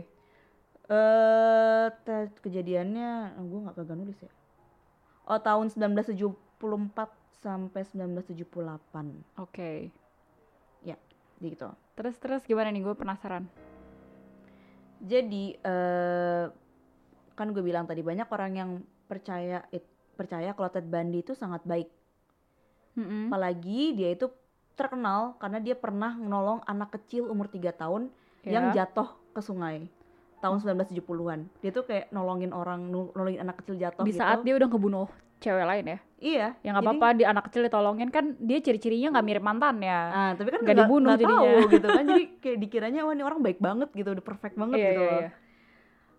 Eh, 0.87 1.87
Ted- 2.07 2.39
kejadiannya 2.39 3.35
gue 3.43 3.59
nggak 3.67 3.75
kagak 3.75 3.97
nulis 3.99 4.19
ya. 4.23 4.31
Oh, 5.27 5.35
tahun 5.35 5.67
1974 5.67 7.11
sampai 7.43 7.83
1978 7.83 9.37
Oke. 9.37 9.91
gitu. 11.37 11.69
Terus 11.93 12.17
terus 12.17 12.41
gimana 12.49 12.73
nih 12.73 12.81
gue 12.81 12.95
penasaran. 12.97 13.45
Jadi 14.97 15.53
eh 15.53 16.45
kan 17.37 17.53
gue 17.53 17.61
bilang 17.61 17.85
tadi 17.85 18.01
banyak 18.01 18.25
orang 18.25 18.51
yang 18.57 18.71
percaya 19.05 19.61
it- 19.69 19.85
percaya 20.17 20.57
kalau 20.57 20.73
Ted 20.73 20.89
Bundy 20.89 21.21
itu 21.21 21.37
sangat 21.37 21.61
baik. 21.61 21.93
Mm-mm. 22.97 23.29
Apalagi 23.29 23.93
dia 23.93 24.17
itu 24.17 24.33
terkenal 24.73 25.37
karena 25.37 25.61
dia 25.61 25.77
pernah 25.77 26.17
menolong 26.17 26.65
anak 26.65 26.97
kecil 26.97 27.29
umur 27.29 27.45
3 27.45 27.69
tahun 27.69 28.09
yang 28.41 28.73
Ya. 28.73 28.81
jatuh 28.81 29.13
ke 29.37 29.41
sungai 29.45 29.85
tahun 30.37 30.57
1970-an. 30.61 31.39
Dia 31.59 31.71
tuh 31.71 31.83
kayak 31.83 32.09
nolongin 32.09 32.53
orang, 32.53 32.89
nolongin 32.89 33.41
anak 33.41 33.61
kecil 33.63 33.75
jatuh 33.75 34.03
Di 34.05 34.13
gitu. 34.13 34.21
saat 34.21 34.45
dia 34.45 34.53
udah 34.53 34.67
ngebunuh 34.69 35.07
cewek 35.37 35.65
lain 35.65 35.85
ya. 35.85 35.99
Iya. 36.17 36.47
Ya 36.65 36.69
nggak 36.73 36.85
apa-apa 36.85 37.07
di 37.13 37.23
anak 37.25 37.43
kecil 37.49 37.61
ditolongin 37.65 38.09
kan 38.09 38.33
dia 38.41 38.57
ciri-cirinya 38.57 39.13
nggak 39.13 39.25
mirip 39.25 39.43
mantan 39.45 39.77
ya. 39.81 39.99
Ah, 40.09 40.31
tapi 40.33 40.49
kan 40.49 40.61
Nggak 40.65 40.77
dibunuh 40.81 41.09
nggak 41.13 41.21
jadinya. 41.21 41.49
tahu 41.53 41.69
gitu 41.69 41.87
kan. 41.87 42.03
Jadi 42.09 42.23
kayak 42.41 42.57
dikiranya 42.57 43.01
wah 43.05 43.13
ini 43.13 43.23
orang 43.25 43.39
baik 43.45 43.59
banget 43.61 43.89
gitu, 43.93 44.09
udah 44.13 44.25
perfect 44.25 44.55
banget 44.57 44.77
Iya, 44.77 44.87
gitu 44.89 45.01
iya, 45.01 45.13
iya. 45.21 45.29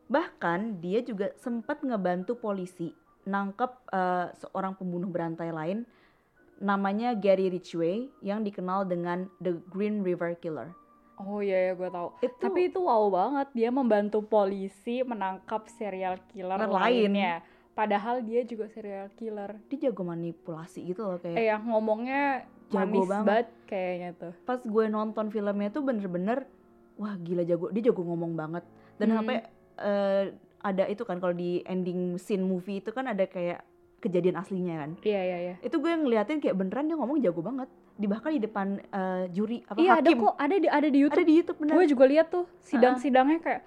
Bahkan 0.09 0.59
dia 0.79 1.01
juga 1.03 1.27
sempat 1.37 1.83
ngebantu 1.83 2.39
polisi 2.39 2.95
nangkep 3.27 3.73
eh, 3.93 4.27
seorang 4.39 4.73
pembunuh 4.73 5.11
berantai 5.11 5.51
lain 5.53 5.83
namanya 6.59 7.15
Gary 7.15 7.51
Ridgway 7.51 8.11
yang 8.19 8.43
dikenal 8.43 8.83
dengan 8.83 9.31
The 9.39 9.59
Green 9.69 10.03
River 10.03 10.35
Killer. 10.35 10.75
Oh 11.21 11.39
iya 11.39 11.59
ya 11.61 11.73
gue 11.75 11.89
tahu. 11.89 12.09
Itu 12.21 12.39
Tapi 12.41 12.61
itu 12.67 12.79
wow 12.79 13.05
banget 13.09 13.49
dia 13.53 13.69
membantu 13.69 14.19
polisi 14.21 15.03
menangkap 15.03 15.67
serial 15.69 16.19
killer 16.29 16.57
lain. 16.57 16.71
lainnya. 17.11 17.43
Padahal 17.73 18.21
dia 18.21 18.43
juga 18.43 18.67
serial 18.67 19.11
killer. 19.13 19.55
dia 19.67 19.79
jago 19.85 20.03
manipulasi 20.03 20.83
gitu 20.85 21.03
loh 21.05 21.17
kayak 21.17 21.35
Eh 21.35 21.47
yang 21.47 21.63
ngomongnya 21.65 22.43
Jago 22.69 22.79
manis 22.85 23.01
banget. 23.03 23.25
banget 23.25 23.47
kayaknya 23.65 24.11
tuh. 24.15 24.33
pas 24.43 24.59
gue 24.61 24.85
nonton 24.87 25.27
filmnya 25.29 25.69
tuh 25.69 25.83
bener-bener 25.83 26.45
wah 26.95 27.15
gila 27.17 27.41
jago 27.43 27.71
dia 27.71 27.83
jago 27.85 28.03
ngomong 28.05 28.35
banget 28.35 28.67
dan 28.97 29.09
Hmm. 29.09 29.17
sampai 29.17 29.37
eh, 29.79 30.25
ada 30.59 30.85
itu 30.87 31.01
kan 31.01 31.17
kalau 31.17 31.33
di 31.33 31.63
ending 31.65 32.15
scene 32.17 32.43
movie 32.43 32.79
itu 32.79 32.91
kan 32.91 33.07
ada 33.07 33.25
kayak 33.25 33.63
kejadian 33.99 34.37
aslinya 34.37 34.75
kan 34.77 34.91
Iya 35.01 35.21
iya 35.25 35.39
iya. 35.41 35.55
itu 35.61 35.75
gue 35.75 35.89
ngeliatin 35.89 36.39
kayak 36.39 36.55
beneran 36.57 36.87
dia 36.87 36.95
ngomong 36.95 37.19
jago 37.19 37.41
banget 37.41 37.71
di 37.99 38.07
bahkan 38.07 38.31
di 38.31 38.39
depan 38.39 38.79
eh, 38.79 39.25
juri 39.35 39.67
apa 39.67 39.75
Iya 39.75 39.99
ada 39.99 40.07
hakim 40.07 40.23
kok 40.23 40.35
ada 40.39 40.55
di 40.55 40.69
ada 40.71 40.89
di 40.89 40.99
YouTube. 41.03 41.19
ada 41.19 41.25
di 41.27 41.35
YouTube 41.35 41.59
bener 41.59 41.75
Gue 41.75 41.87
juga 41.91 42.05
lihat 42.07 42.27
tuh 42.31 42.47
sidang-sidangnya 42.63 43.39
kayak 43.43 43.63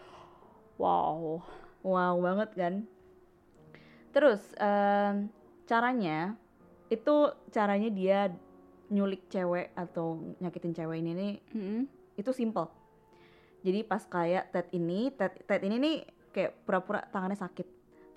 wow. 0.80 1.44
wow 1.84 2.16
banget 2.18 2.50
kan 2.56 2.74
terus 4.12 4.40
em, 4.56 5.28
caranya 5.68 6.36
itu 6.88 7.16
caranya 7.52 7.88
dia 7.88 8.20
nyulik 8.92 9.32
cewek 9.32 9.72
atau 9.72 10.20
nyakitin 10.44 10.76
cewek 10.76 11.00
ini 11.00 11.12
nih 11.16 11.34
Mm-mm. 11.56 11.82
itu 12.20 12.32
simple. 12.36 12.68
Jadi 13.64 13.88
pas 13.88 14.04
kayak 14.04 14.52
Ted 14.52 14.68
ini, 14.76 15.14
Ted, 15.16 15.48
Ted 15.48 15.62
ini 15.64 15.80
nih 15.80 15.96
kayak 16.36 16.66
pura-pura 16.66 17.00
tangannya 17.08 17.38
sakit, 17.38 17.64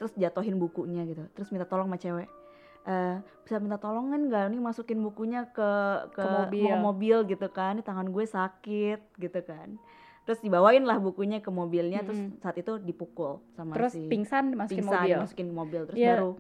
terus 0.01 0.11
jatuhin 0.17 0.57
bukunya 0.57 1.05
gitu, 1.05 1.29
terus 1.37 1.53
minta 1.53 1.69
tolong 1.69 1.87
sama 1.87 2.01
cewek. 2.01 2.27
Eh 2.85 3.17
bisa 3.45 3.61
minta 3.61 3.77
tolong 3.77 4.09
kan 4.09 4.21
nggak 4.29 4.45
nih 4.53 4.61
masukin 4.61 5.01
bukunya 5.01 5.49
ke 5.53 5.71
ke, 6.13 6.21
Ke 6.21 6.29
mobil. 6.29 6.65
mau 6.65 6.93
mobil 6.93 7.17
gitu 7.29 7.47
kan, 7.49 7.77
tangan 7.81 8.09
gue 8.09 8.25
sakit 8.25 9.01
gitu 9.17 9.41
kan. 9.45 9.77
Terus 10.25 10.41
dibawain 10.41 10.85
lah 10.89 10.97
bukunya 10.97 11.45
ke 11.45 11.53
mobilnya, 11.53 12.01
terus 12.01 12.17
Mm-mm. 12.17 12.41
saat 12.41 12.57
itu 12.57 12.81
dipukul 12.81 13.45
sama 13.53 13.77
Terus 13.77 13.93
si 13.93 14.09
pingsan 14.09 14.53
dimasukin 14.57 14.81
pingsan, 14.81 15.01
mobil. 15.05 15.17
dimasukin 15.21 15.47
ke 15.53 15.55
mobil, 15.55 15.81
terus 15.85 15.99
Iya. 16.01 16.15
baru 16.17 16.33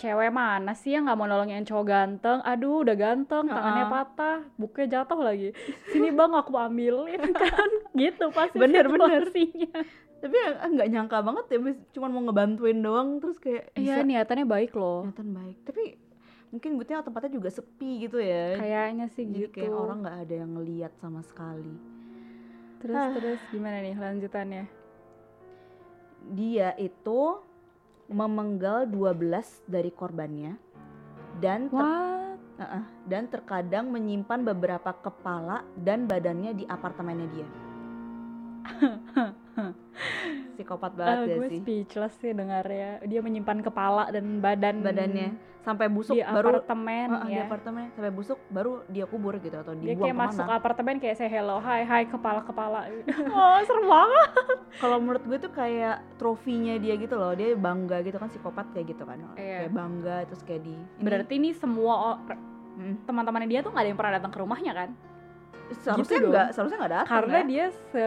Cewek 0.00 0.32
mana 0.32 0.72
sih 0.72 0.96
yang 0.96 1.04
nggak 1.04 1.18
mau 1.20 1.28
nolongin 1.28 1.60
cowok 1.60 1.84
ganteng? 1.84 2.38
Aduh 2.40 2.80
udah 2.80 2.96
ganteng, 2.96 3.44
tangannya 3.52 3.84
Ha-ha. 3.84 3.92
patah, 3.92 4.38
bukunya 4.56 4.88
jatuh 4.96 5.20
lagi. 5.20 5.52
Sini 5.92 6.08
bang 6.08 6.32
aku 6.32 6.56
ambilin 6.56 7.20
kan, 7.36 7.70
gitu 7.92 8.32
pasti 8.32 8.56
Bener, 8.56 8.88
bener. 8.88 9.28
situasinya. 9.28 9.70
Tapi 10.20 10.36
ya 10.36 10.48
nggak 10.62 10.88
nyangka 10.88 11.18
banget 11.20 11.44
ya, 11.48 11.58
cuman 11.90 12.10
mau 12.10 12.22
ngebantuin 12.22 12.78
doang, 12.78 13.08
terus 13.18 13.36
kayak 13.36 13.72
Iya 13.72 14.00
niatannya 14.00 14.44
baik 14.44 14.72
loh. 14.72 15.08
kelihatan 15.08 15.30
baik 15.32 15.56
tapi 15.64 15.82
mungkin 16.50 16.70
buktinya 16.74 17.00
tempatnya 17.00 17.32
juga 17.32 17.48
sepi 17.48 18.04
gitu 18.04 18.18
ya 18.18 18.56
Kayaknya 18.56 19.06
sih 19.08 19.22
jadi 19.22 19.46
gitu. 19.46 19.54
kayak 19.56 19.70
orang 19.72 19.98
nggak 20.00 20.18
ada 20.20 20.34
yang 20.36 20.50
ngeliat 20.52 20.92
sama 20.94 21.22
sekali 21.22 21.74
Terus 22.78 22.96
Ah. 22.96 23.12
terus 23.12 23.40
gimana 23.48 23.80
nih 23.80 23.94
lanjutannya? 23.94 24.64
dia 26.30 26.76
itu 26.76 27.20
memenggal 28.06 28.84
12 28.84 29.16
dari 29.64 29.88
korbannya 29.88 30.58
dan 31.38 31.66
ter- 31.66 31.78
What? 31.78 32.36
uh-uh, 32.58 32.84
dan 33.06 33.24
terkadang 33.26 33.88
menyimpan 33.88 34.44
beberapa 34.44 34.92
kepala 34.92 35.64
dan 35.74 36.04
badannya 36.04 36.52
di 36.52 36.64
apartemennya 36.66 37.28
dia. 37.30 37.48
Psikopat 40.52 40.92
banget 40.92 41.16
Eh, 41.16 41.24
ya 41.24 41.36
gue 41.36 41.48
sih 41.48 41.58
speechless 41.60 42.14
sih 42.16 42.30
dengarnya. 42.30 43.00
Dia 43.02 43.20
menyimpan 43.20 43.58
kepala 43.60 44.08
dan 44.08 44.38
badan 44.38 44.80
badannya 44.80 45.30
sampai 45.60 45.86
busuk 45.86 46.16
di 46.16 46.24
baru 46.24 46.56
apartemen 46.56 47.06
di 47.22 47.36
ya. 47.36 47.44
apartemen 47.44 47.92
sampai 47.92 48.08
busuk 48.10 48.40
baru 48.48 48.80
dia 48.86 49.04
kubur 49.04 49.36
gitu 49.36 49.52
atau 49.54 49.72
Dia 49.74 49.92
kayak 49.92 50.16
masuk 50.18 50.40
ke 50.40 50.46
mana. 50.46 50.56
apartemen 50.56 50.94
kayak 50.96 51.16
say 51.16 51.28
hello, 51.28 51.60
hai 51.60 51.82
hai 51.82 52.02
kepala 52.04 52.40
kepala. 52.40 52.88
oh 53.30 53.58
serem 53.62 53.84
banget. 53.84 54.28
Kalau 54.74 54.96
menurut 54.96 55.20
gue 55.22 55.36
tuh 55.38 55.50
kayak 55.50 56.00
trofinya 56.16 56.76
dia 56.76 56.96
gitu 56.96 57.12
loh, 57.14 57.32
dia 57.32 57.52
bangga 57.54 58.00
gitu 58.00 58.16
kan 58.16 58.26
psikopat 58.26 58.72
kayak 58.72 58.88
gitu 58.88 59.04
kan, 59.04 59.20
Iya. 59.34 59.58
kayak 59.60 59.72
bangga 59.74 60.16
terus 60.24 60.42
kayak 60.42 60.62
di. 60.62 60.72
ini- 60.72 60.88
Berarti 60.98 61.32
ini 61.34 61.50
semua 61.52 61.94
o- 62.10 62.20
Mm. 62.72 63.04
teman-temannya 63.04 63.48
dia 63.50 63.60
tuh 63.60 63.68
nggak 63.68 63.82
ada 63.82 63.90
yang 63.90 63.98
pernah 63.98 64.14
datang 64.16 64.32
ke 64.32 64.38
rumahnya 64.38 64.72
kan? 64.74 64.90
seharusnya 65.72 66.16
gitu 66.16 66.26
enggak, 66.26 66.48
seharusnya 66.50 66.78
enggak 66.78 66.94
datang 66.96 67.14
Karena 67.20 67.36
ya. 67.36 67.44
dia 67.44 67.64
se 67.86 68.02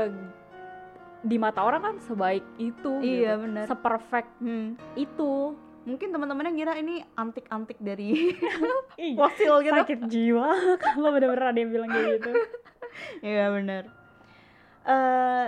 di 1.23 1.37
mata 1.37 1.63
orang 1.63 1.81
kan 1.81 1.95
sebaik 1.99 2.43
itu. 2.57 2.99
Iya 2.99 3.33
gitu. 3.33 3.41
benar. 3.41 3.65
Seperfect 3.65 4.31
Hmm. 4.37 4.75
itu. 4.93 5.55
Mungkin 5.83 6.11
teman-temannya 6.11 6.51
ngira 6.53 6.73
ini 6.75 7.03
antik-antik 7.13 7.75
dari 7.77 8.31
Ih, 8.99 9.15
fosil 9.15 9.63
gitu. 9.63 9.73
sakit 9.73 9.99
jiwa 10.05 10.47
kalau 10.95 11.09
bener-bener 11.11 11.43
ada 11.45 11.57
yang 11.57 11.71
bilang 11.71 11.89
kayak 11.89 12.19
gitu. 12.19 12.31
Iya 13.25 13.49
benar. 13.49 13.83
Eh 14.83 15.47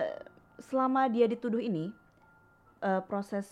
selama 0.58 1.06
dia 1.06 1.26
dituduh 1.26 1.60
ini, 1.60 1.94
eh, 2.80 3.02
proses 3.06 3.46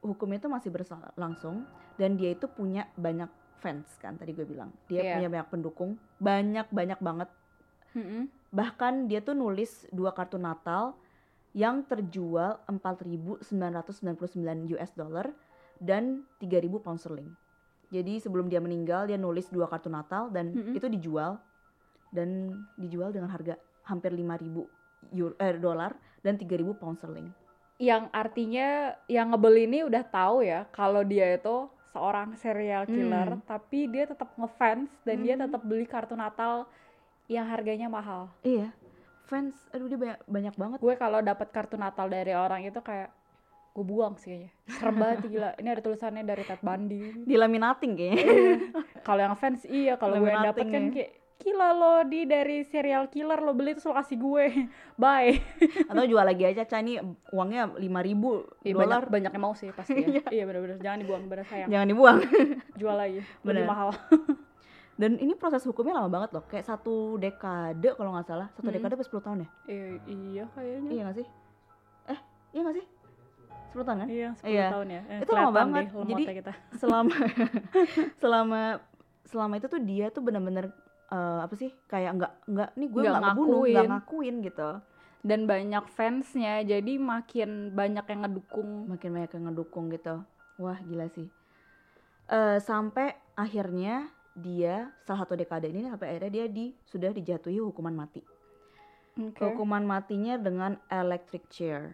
hukum 0.00 0.28
itu 0.30 0.46
masih 0.46 0.68
berlangsung 0.68 1.64
dan 1.96 2.14
dia 2.14 2.34
itu 2.34 2.44
punya 2.46 2.90
banyak 2.94 3.28
fans 3.56 3.88
kan 3.96 4.14
tadi 4.14 4.30
gue 4.30 4.44
bilang. 4.44 4.68
Dia 4.86 5.00
Iya. 5.00 5.12
punya 5.16 5.28
banyak 5.30 5.48
pendukung, 5.48 5.90
banyak 6.18 6.66
banyak 6.68 6.98
banget. 6.98 7.28
Mm-mm. 7.92 8.28
Bahkan 8.50 9.06
dia 9.06 9.20
tuh 9.20 9.32
nulis 9.32 9.88
dua 9.88 10.10
kartu 10.10 10.36
Natal 10.36 10.92
yang 11.52 11.82
terjual 11.82 12.62
4.999 12.68 13.50
US 14.74 14.90
dollar 14.94 15.26
dan 15.80 16.22
3.000 16.38 16.70
pound 16.78 17.00
sterling. 17.00 17.30
Jadi 17.90 18.22
sebelum 18.22 18.46
dia 18.46 18.62
meninggal 18.62 19.10
dia 19.10 19.18
nulis 19.18 19.50
dua 19.50 19.66
kartu 19.66 19.90
Natal 19.90 20.30
dan 20.30 20.54
Mm-mm. 20.54 20.78
itu 20.78 20.86
dijual 20.86 21.42
dan 22.14 22.54
dijual 22.78 23.10
dengan 23.10 23.30
harga 23.30 23.58
hampir 23.82 24.14
5.000 24.14 24.46
euro 25.10 25.34
eh, 25.38 25.58
dolar 25.58 25.92
dan 26.22 26.38
3.000 26.38 26.70
pound 26.78 26.96
sterling. 26.98 27.26
Yang 27.80 28.12
artinya 28.12 28.68
yang 29.08 29.32
ngebeli 29.32 29.66
ini 29.66 29.82
udah 29.82 30.04
tahu 30.06 30.44
ya 30.44 30.68
kalau 30.70 31.02
dia 31.02 31.34
itu 31.34 31.66
seorang 31.90 32.38
serial 32.38 32.86
killer, 32.86 33.34
Hmm. 33.34 33.42
tapi 33.42 33.90
dia 33.90 34.06
tetap 34.06 34.30
ngefans 34.38 34.86
dan 35.02 35.16
dia 35.26 35.34
Hmm. 35.34 35.50
tetap 35.50 35.62
beli 35.66 35.82
kartu 35.82 36.14
Natal 36.14 36.70
yang 37.26 37.50
harganya 37.50 37.90
mahal. 37.90 38.30
Iya. 38.46 38.70
Fans 39.30 39.54
aduh 39.70 39.86
dia 39.86 39.94
banyak 39.96 40.18
banyak 40.26 40.54
banget. 40.58 40.78
Gue 40.82 40.94
kalau 40.98 41.22
dapat 41.22 41.54
kartu 41.54 41.78
Natal 41.78 42.10
dari 42.10 42.34
orang 42.34 42.66
itu 42.66 42.82
kayak 42.82 43.14
gue 43.70 43.84
buang 43.86 44.18
sih 44.18 44.34
kayaknya. 44.34 44.50
Serem 44.74 44.96
banget 44.98 45.18
gila. 45.30 45.50
Ini 45.54 45.68
ada 45.70 45.80
tulisannya 45.80 46.22
dari 46.26 46.42
Ted 46.42 46.58
Bundy. 46.58 47.22
Dilaminating 47.22 47.94
kayaknya. 47.94 48.26
kalau 49.06 49.20
yang 49.22 49.36
fans 49.38 49.62
iya, 49.64 49.94
kalau 49.94 50.18
gue 50.18 50.26
dapat 50.26 50.58
Laminating 50.58 50.68
kan 50.68 50.82
ya. 50.82 50.92
kayak 50.92 51.10
gila 51.40 51.72
lo 51.72 51.94
di 52.04 52.28
dari 52.28 52.60
serial 52.68 53.08
killer 53.08 53.40
lo 53.40 53.56
beli 53.56 53.72
terus 53.72 53.86
lo 53.86 53.94
kasih 53.94 54.18
gue. 54.18 54.44
Bye. 54.98 55.38
Atau 55.86 56.04
jual 56.04 56.20
lagi 56.20 56.44
aja 56.44 56.66
Ca 56.66 56.82
ini 56.82 56.98
uangnya 57.30 57.70
5.000 57.70 57.80
Iya, 57.80 58.74
dolar. 58.74 59.06
banyak 59.06 59.08
banyak 59.08 59.32
yang 59.32 59.44
mau 59.46 59.54
sih 59.54 59.70
pasti 59.70 60.02
ya. 60.04 60.26
iya 60.34 60.42
bener-bener 60.42 60.82
jangan 60.82 60.98
dibuang 61.00 61.24
bener 61.30 61.46
sayang. 61.46 61.70
Jangan 61.70 61.86
dibuang. 61.86 62.18
Jual 62.74 62.96
lagi. 62.98 63.22
Lebih 63.22 63.46
Bener. 63.46 63.64
mahal. 63.64 63.90
Dan 65.00 65.16
ini 65.16 65.32
proses 65.32 65.64
hukumnya 65.64 65.96
lama 65.96 66.12
banget 66.12 66.30
loh, 66.30 66.44
kayak 66.44 66.60
satu 66.62 67.16
dekade 67.16 67.96
kalau 67.96 68.12
nggak 68.12 68.28
salah, 68.28 68.52
satu 68.52 68.68
Mm-mm. 68.68 68.76
dekade 68.76 68.94
apa 68.94 69.04
10 69.08 69.24
tahun 69.24 69.38
ya? 69.40 69.48
Eh, 69.64 69.96
iya 70.06 70.44
kayaknya. 70.52 70.90
Iya 70.92 71.00
nggak 71.02 71.16
sih? 71.16 71.26
Eh, 72.06 72.18
iya 72.52 72.60
nggak 72.60 72.76
sih? 72.76 72.86
10 73.70 73.80
tahun 73.80 73.98
kan? 73.98 74.08
Iya, 74.10 74.28
10 74.36 74.50
Iya. 74.50 74.66
tahun 74.68 74.86
ya. 74.90 75.02
Eh, 75.08 75.18
Itu 75.24 75.32
lama 75.32 75.50
banget. 75.50 75.84
deh 75.88 76.04
Jadi- 76.04 76.24
kita. 76.36 76.52
Selama 76.82 77.16
selama 78.22 78.60
selama 79.22 79.54
itu 79.56 79.66
tuh 79.66 79.80
dia 79.80 80.06
tuh 80.10 80.20
bener-bener 80.20 80.68
eh, 81.08 81.38
apa 81.40 81.54
sih? 81.54 81.70
Kayak 81.86 82.10
nggak 82.14 82.32
nggak 82.46 82.70
nih 82.76 82.88
gue 82.90 83.00
Nggak 83.00 83.14
ngebunuh, 83.16 83.62
nggak 83.64 83.72
ngakuin. 83.72 83.88
ngakuin 83.88 84.36
gitu. 84.44 84.70
Dan 85.20 85.40
banyak 85.44 85.84
fansnya, 85.90 86.60
jadi 86.62 86.92
makin 86.96 87.72
banyak 87.72 88.04
yang 88.04 88.20
ngedukung. 88.20 88.84
Makin 88.86 89.10
banyak 89.10 89.30
yang 89.32 89.44
ngedukung 89.48 89.84
gitu. 89.88 90.14
Wah 90.56 90.76
gila 90.80 91.08
sih. 91.08 91.28
Eh 92.26 92.58
sampai 92.58 93.16
akhirnya 93.34 94.08
dia 94.34 94.94
salah 95.02 95.26
satu 95.26 95.34
dekade 95.34 95.68
ini 95.68 95.86
sampai 95.86 96.16
akhirnya 96.16 96.30
dia 96.30 96.46
di 96.46 96.72
sudah 96.86 97.10
dijatuhi 97.10 97.58
hukuman 97.58 97.94
mati. 97.94 98.22
Oke. 99.18 99.42
Hukuman 99.42 99.82
matinya 99.82 100.38
dengan 100.38 100.78
electric 100.86 101.50
chair. 101.50 101.92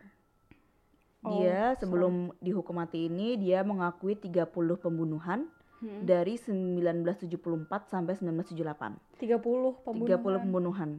Oh, 1.25 1.43
Dia 1.43 1.75
sebelum 1.81 2.31
dihukum 2.39 2.77
mati 2.79 3.09
ini 3.09 3.35
dia 3.35 3.65
mengakui 3.67 4.15
30 4.15 4.47
pembunuhan 4.79 5.49
Hmm. 5.77 6.09
dari 6.09 6.41
1974 6.41 7.93
sampai 7.93 8.17
1978. 8.17 8.97
30 9.21 9.77
pembunuhan. 9.85 10.09
30 10.25 10.41
pembunuhan. 10.41 10.91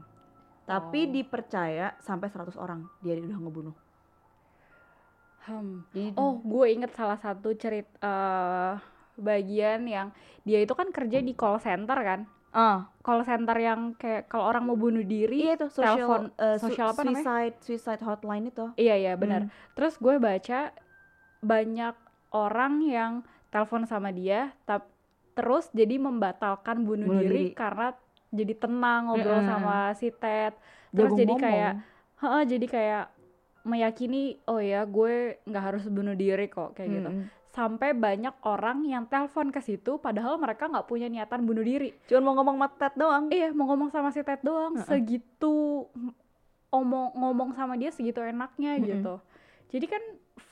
Tapi 0.69 1.07
Wow. 1.07 1.11
dipercaya 1.18 1.97
sampai 1.97 2.30
100 2.30 2.53
orang 2.59 2.85
dia 3.01 3.18
udah 3.18 3.39
ngebunuh. 3.41 3.76
Hmm. 5.47 5.81
Jadi 5.95 6.14
Oh, 6.14 6.38
gue 6.43 6.65
inget 6.69 6.91
salah 6.93 7.18
satu 7.18 7.55
cerita 7.55 7.95
eh, 8.03 8.73
bagian 9.18 9.84
yang 9.85 10.07
dia 10.45 10.64
itu 10.64 10.72
kan 10.72 10.89
kerja 10.94 11.19
di 11.19 11.34
call 11.34 11.60
center 11.60 11.98
kan? 11.99 12.22
ah, 12.53 12.89
Call 13.03 13.22
center 13.23 13.56
yang 13.56 13.94
kayak 13.95 14.27
kalau 14.27 14.49
orang 14.49 14.64
mau 14.65 14.76
bunuh 14.76 15.03
diri, 15.03 15.45
iya 15.45 15.53
itu 15.56 15.68
social 15.69 16.07
telepon 16.07 16.23
su- 16.60 16.60
social 16.68 16.88
apa 16.91 17.02
namanya? 17.03 17.23
suicide 17.23 17.56
suicide 17.61 18.02
hotline 18.03 18.45
itu. 18.48 18.65
Iya 18.76 18.95
iya 18.98 19.14
benar. 19.15 19.48
Hmm. 19.48 19.52
Terus 19.76 19.94
gue 19.98 20.15
baca 20.18 20.60
banyak 21.39 21.95
orang 22.34 22.73
yang 22.84 23.14
telepon 23.53 23.88
sama 23.88 24.11
dia, 24.11 24.52
tap, 24.68 24.89
terus 25.34 25.69
jadi 25.72 25.95
membatalkan 26.02 26.84
bunuh, 26.84 27.07
Bunuh 27.07 27.22
diri, 27.23 27.52
diri. 27.52 27.56
karena 27.56 27.94
jadi 28.34 28.53
tenang 28.60 29.07
ngobrol 29.07 29.39
Mm-mm. 29.39 29.48
sama 29.48 29.77
si 29.95 30.10
Ted. 30.11 30.53
Terus 30.91 31.11
Jago 31.14 31.19
jadi 31.19 31.31
ngomong. 31.31 31.44
kayak, 31.45 31.73
heeh, 32.19 32.44
jadi 32.48 32.65
kayak 32.68 33.06
meyakini 33.64 34.39
oh 34.48 34.64
ya 34.64 34.88
gue 34.88 35.44
nggak 35.44 35.64
harus 35.64 35.84
bunuh 35.88 36.15
diri 36.15 36.48
kok 36.48 36.76
kayak 36.76 36.89
gitu. 36.89 37.10
Sampai 37.57 37.97
banyak 37.97 38.38
orang 38.45 38.85
yang 38.85 39.09
telepon 39.09 39.49
ke 39.49 39.57
situ, 39.59 39.97
padahal 39.97 40.38
mereka 40.38 40.69
nggak 40.69 40.85
punya 40.85 41.09
niatan 41.09 41.41
bunuh 41.41 41.65
diri. 41.65 41.89
Cuman 42.05 42.21
mau 42.21 42.34
ngomong 42.38 42.55
sama 42.61 42.69
Ted 42.77 42.93
doang. 42.93 43.23
Iya 43.34 43.49
mau 43.49 43.65
ngomong 43.65 43.89
sama 43.89 44.09
si 44.13 44.21
Ted 44.21 44.45
doang, 44.45 44.77
Heeh. 44.77 44.85
segitu 44.85 45.89
omong 46.69 47.17
ngomong 47.17 47.49
sama 47.57 47.73
dia 47.73 47.89
segitu 47.89 48.21
enaknya 48.21 48.77
Mm-mm. 48.77 48.85
gitu. 48.85 49.13
Jadi 49.73 49.85
kan 49.89 50.03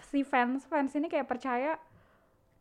si 0.10 0.26
fans 0.26 0.66
fans 0.66 0.98
ini 0.98 1.06
kayak 1.06 1.30
percaya 1.30 1.78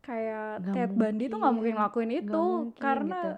kayak 0.05 0.61
Nggak 0.61 0.75
Ted 0.77 0.91
Bundy 0.93 1.25
tuh 1.25 1.41
nggak 1.41 1.49
mungkin 1.49 1.73
mungkin, 1.73 1.73
ngelakuin 1.81 2.11
itu 2.13 2.43
mungkin 2.69 2.77
karena 2.77 3.17
gitu. 3.17 3.33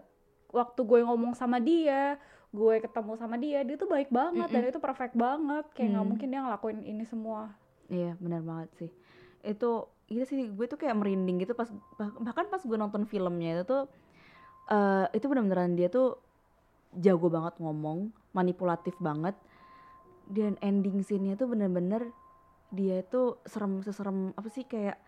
waktu 0.51 0.79
gue 0.84 0.99
ngomong 1.07 1.31
sama 1.31 1.57
dia, 1.63 2.19
gue 2.51 2.75
ketemu 2.84 3.11
sama 3.15 3.35
dia, 3.39 3.63
dia 3.63 3.75
tuh 3.79 3.88
baik 3.88 4.11
banget 4.11 4.51
dan 4.51 4.59
Mm-mm. 4.59 4.71
itu 4.75 4.79
perfect 4.84 5.15
banget. 5.15 5.63
Kayak 5.71 5.88
nggak 5.88 6.03
Hmm. 6.03 6.11
mungkin 6.11 6.27
dia 6.27 6.41
ngelakuin 6.43 6.79
ini 6.84 7.07
semua. 7.07 7.55
Iya 7.88 8.19
benar 8.19 8.43
banget 8.43 8.69
sih. 8.75 8.91
Itu 9.39 9.88
gitu 10.07 10.23
sih 10.23 10.47
gue 10.47 10.65
tuh 10.65 10.79
kayak 10.79 10.95
merinding 10.95 11.43
gitu 11.43 11.51
pas 11.51 11.67
bah- 11.99 12.15
bahkan 12.23 12.47
pas 12.47 12.63
gue 12.63 12.77
nonton 12.79 13.03
filmnya 13.03 13.59
itu 13.59 13.63
tuh 13.67 13.84
eh 14.67 15.05
itu 15.15 15.27
benar-beneran 15.27 15.75
dia 15.75 15.88
tuh 15.88 16.19
jago 16.95 17.27
banget 17.27 17.59
ngomong, 17.59 18.09
manipulatif 18.31 18.95
banget. 18.97 19.35
Dan 20.27 20.59
ending 20.59 21.03
scene-nya 21.03 21.39
tuh 21.39 21.47
bener-bener 21.47 22.11
dia 22.67 22.99
itu 22.99 23.39
serem 23.47 23.79
seserem 23.79 24.35
apa 24.35 24.51
sih 24.51 24.67
kayak 24.67 24.99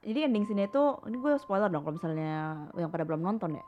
jadi 0.00 0.24
ending 0.24 0.48
scene-nya 0.48 0.72
itu 0.72 0.84
ini 1.04 1.16
gue 1.20 1.36
spoiler 1.36 1.68
dong 1.68 1.84
kalau 1.84 1.96
misalnya 2.00 2.64
yang 2.76 2.88
pada 2.88 3.04
belum 3.04 3.20
nonton 3.20 3.60
ya. 3.60 3.64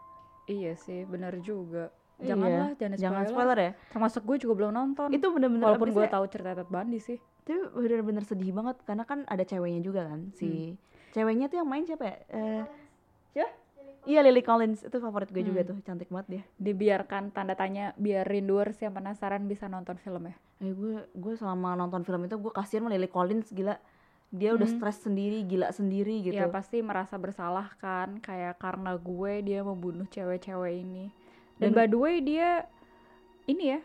Iya 0.49 0.73
sih, 0.77 1.05
benar 1.05 1.37
juga. 1.45 1.93
Iya, 2.17 2.33
Janganlah, 2.37 2.71
jangan, 2.77 2.97
Jangan 2.97 3.23
spoiler. 3.25 3.33
spoiler 3.33 3.59
ya. 3.61 3.73
Termasuk 3.93 4.23
gue 4.25 4.37
juga 4.41 4.53
belum 4.57 4.73
nonton. 4.73 5.09
Itu 5.13 5.27
bener-bener 5.33 5.65
Walaupun 5.69 5.91
gue 5.93 6.07
tahu 6.09 6.25
cerita 6.33 6.51
Ted 6.57 6.69
Bundy 6.73 7.01
sih. 7.01 7.19
Tapi 7.43 7.57
bener-bener 7.73 8.23
sedih 8.23 8.51
banget 8.51 8.77
karena 8.83 9.03
kan 9.03 9.25
ada 9.25 9.43
ceweknya 9.43 9.81
juga 9.81 10.07
kan 10.07 10.31
si 10.33 10.77
ceweknya 11.11 11.47
tuh 11.47 11.59
yang 11.59 11.69
main 11.69 11.83
siapa 11.83 12.05
ya? 12.05 12.17
Eh, 12.31 12.63
siapa? 13.33 13.51
Iya 14.01 14.25
Lily 14.25 14.41
Collins 14.41 14.81
itu 14.81 14.97
favorit 14.97 15.29
gue 15.29 15.45
juga 15.45 15.61
Hmm. 15.61 15.69
tuh 15.69 15.77
cantik 15.85 16.09
banget 16.09 16.27
dia. 16.31 16.43
Dibiarkan 16.57 17.29
tanda 17.31 17.53
tanya 17.53 17.93
biar 17.97 18.25
rinduers 18.25 18.81
yang 18.81 18.97
penasaran 18.97 19.45
bisa 19.45 19.69
nonton 19.69 20.01
film 20.01 20.25
ya. 20.25 20.37
Eh 20.59 20.73
gue 20.73 21.05
gue 21.05 21.35
selama 21.37 21.77
nonton 21.77 22.01
film 22.01 22.25
itu 22.25 22.33
gue 22.35 22.49
kasihan 22.49 22.81
sama 22.81 22.97
Lily 22.97 23.07
Collins 23.07 23.53
gila 23.53 23.77
dia 24.31 24.57
udah 24.57 24.65
Hmm. 24.65 24.79
stres 24.79 25.05
sendiri 25.05 25.45
gila 25.45 25.69
sendiri 25.69 26.25
gitu. 26.25 26.33
Ya 26.33 26.49
pasti 26.49 26.81
merasa 26.81 27.21
bersalah 27.21 27.77
kan 27.77 28.17
kayak 28.21 28.57
karena 28.57 28.97
gue 28.97 29.33
dia 29.45 29.61
membunuh 29.61 30.09
cewek-cewek 30.09 30.81
ini. 30.81 31.13
Dan, 31.61 31.77
Dan- 31.77 31.77
by 31.77 31.85
the 31.85 32.01
way 32.01 32.25
dia 32.25 32.65
ini 33.45 33.77
ya 33.77 33.81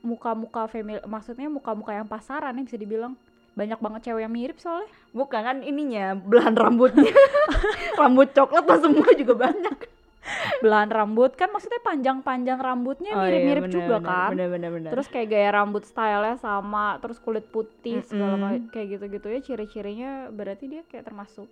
muka-muka 0.00 0.64
family 0.66 1.00
maksudnya 1.04 1.46
muka-muka 1.46 1.92
yang 1.92 2.04
pasaran 2.04 2.52
ya 2.52 2.62
bisa 2.62 2.74
dibilang 2.74 3.14
banyak 3.50 3.76
banget 3.76 4.00
cewek 4.06 4.22
yang 4.22 4.32
mirip 4.32 4.56
soalnya 4.56 4.88
Bukan 5.10 5.40
kan 5.42 5.56
ininya 5.60 6.14
belahan 6.14 6.54
rambutnya. 6.54 7.10
Rambut 7.98 8.30
coklat 8.30 8.62
lah 8.62 8.78
semua 8.78 9.10
juga 9.12 9.34
banyak. 9.40 9.76
belahan 10.60 10.86
rambut 10.86 11.32
kan 11.32 11.50
maksudnya 11.50 11.80
panjang-panjang 11.80 12.54
rambutnya 12.56 13.10
Oh 13.10 13.24
iya, 13.24 13.40
mirip-mirip 13.42 13.64
bener, 13.66 13.74
juga 13.74 13.96
bener, 13.96 14.06
kan 14.06 14.30
Bener 14.30 14.48
bener 14.48 14.70
bener. 14.70 14.90
terus 14.90 15.06
kayak 15.08 15.26
gaya 15.26 15.50
rambut 15.50 15.82
stylenya 15.82 16.36
sama 16.36 17.00
terus 17.00 17.18
kulit 17.18 17.42
putih 17.44 18.04
segala 18.04 18.36
Mm-mm. 18.36 18.44
ma- 18.60 18.68
kayak 18.70 18.86
gitu-gitu 18.94 19.26
ya 19.26 19.40
ciri-cirinya 19.40 20.10
berarti 20.28 20.68
dia 20.68 20.82
kayak 20.84 21.02
termasuk 21.04 21.50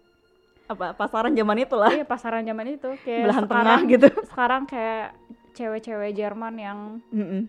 apa 0.66 0.92
pasaran 0.92 1.32
zaman 1.32 1.58
itu 1.58 1.74
lah. 1.74 1.90
iya 1.90 2.04
pasaran 2.04 2.44
zaman 2.44 2.66
itu 2.70 2.90
kayak 3.02 3.24
Belahan 3.24 3.44
sekarang 3.44 3.64
tengah 3.80 3.90
gitu. 3.90 4.08
sekarang 4.28 4.62
kayak 4.64 5.06
cewek-cewek 5.50 6.10
Jerman 6.12 6.54
yang 6.54 6.78
Mm-mm. 7.10 7.42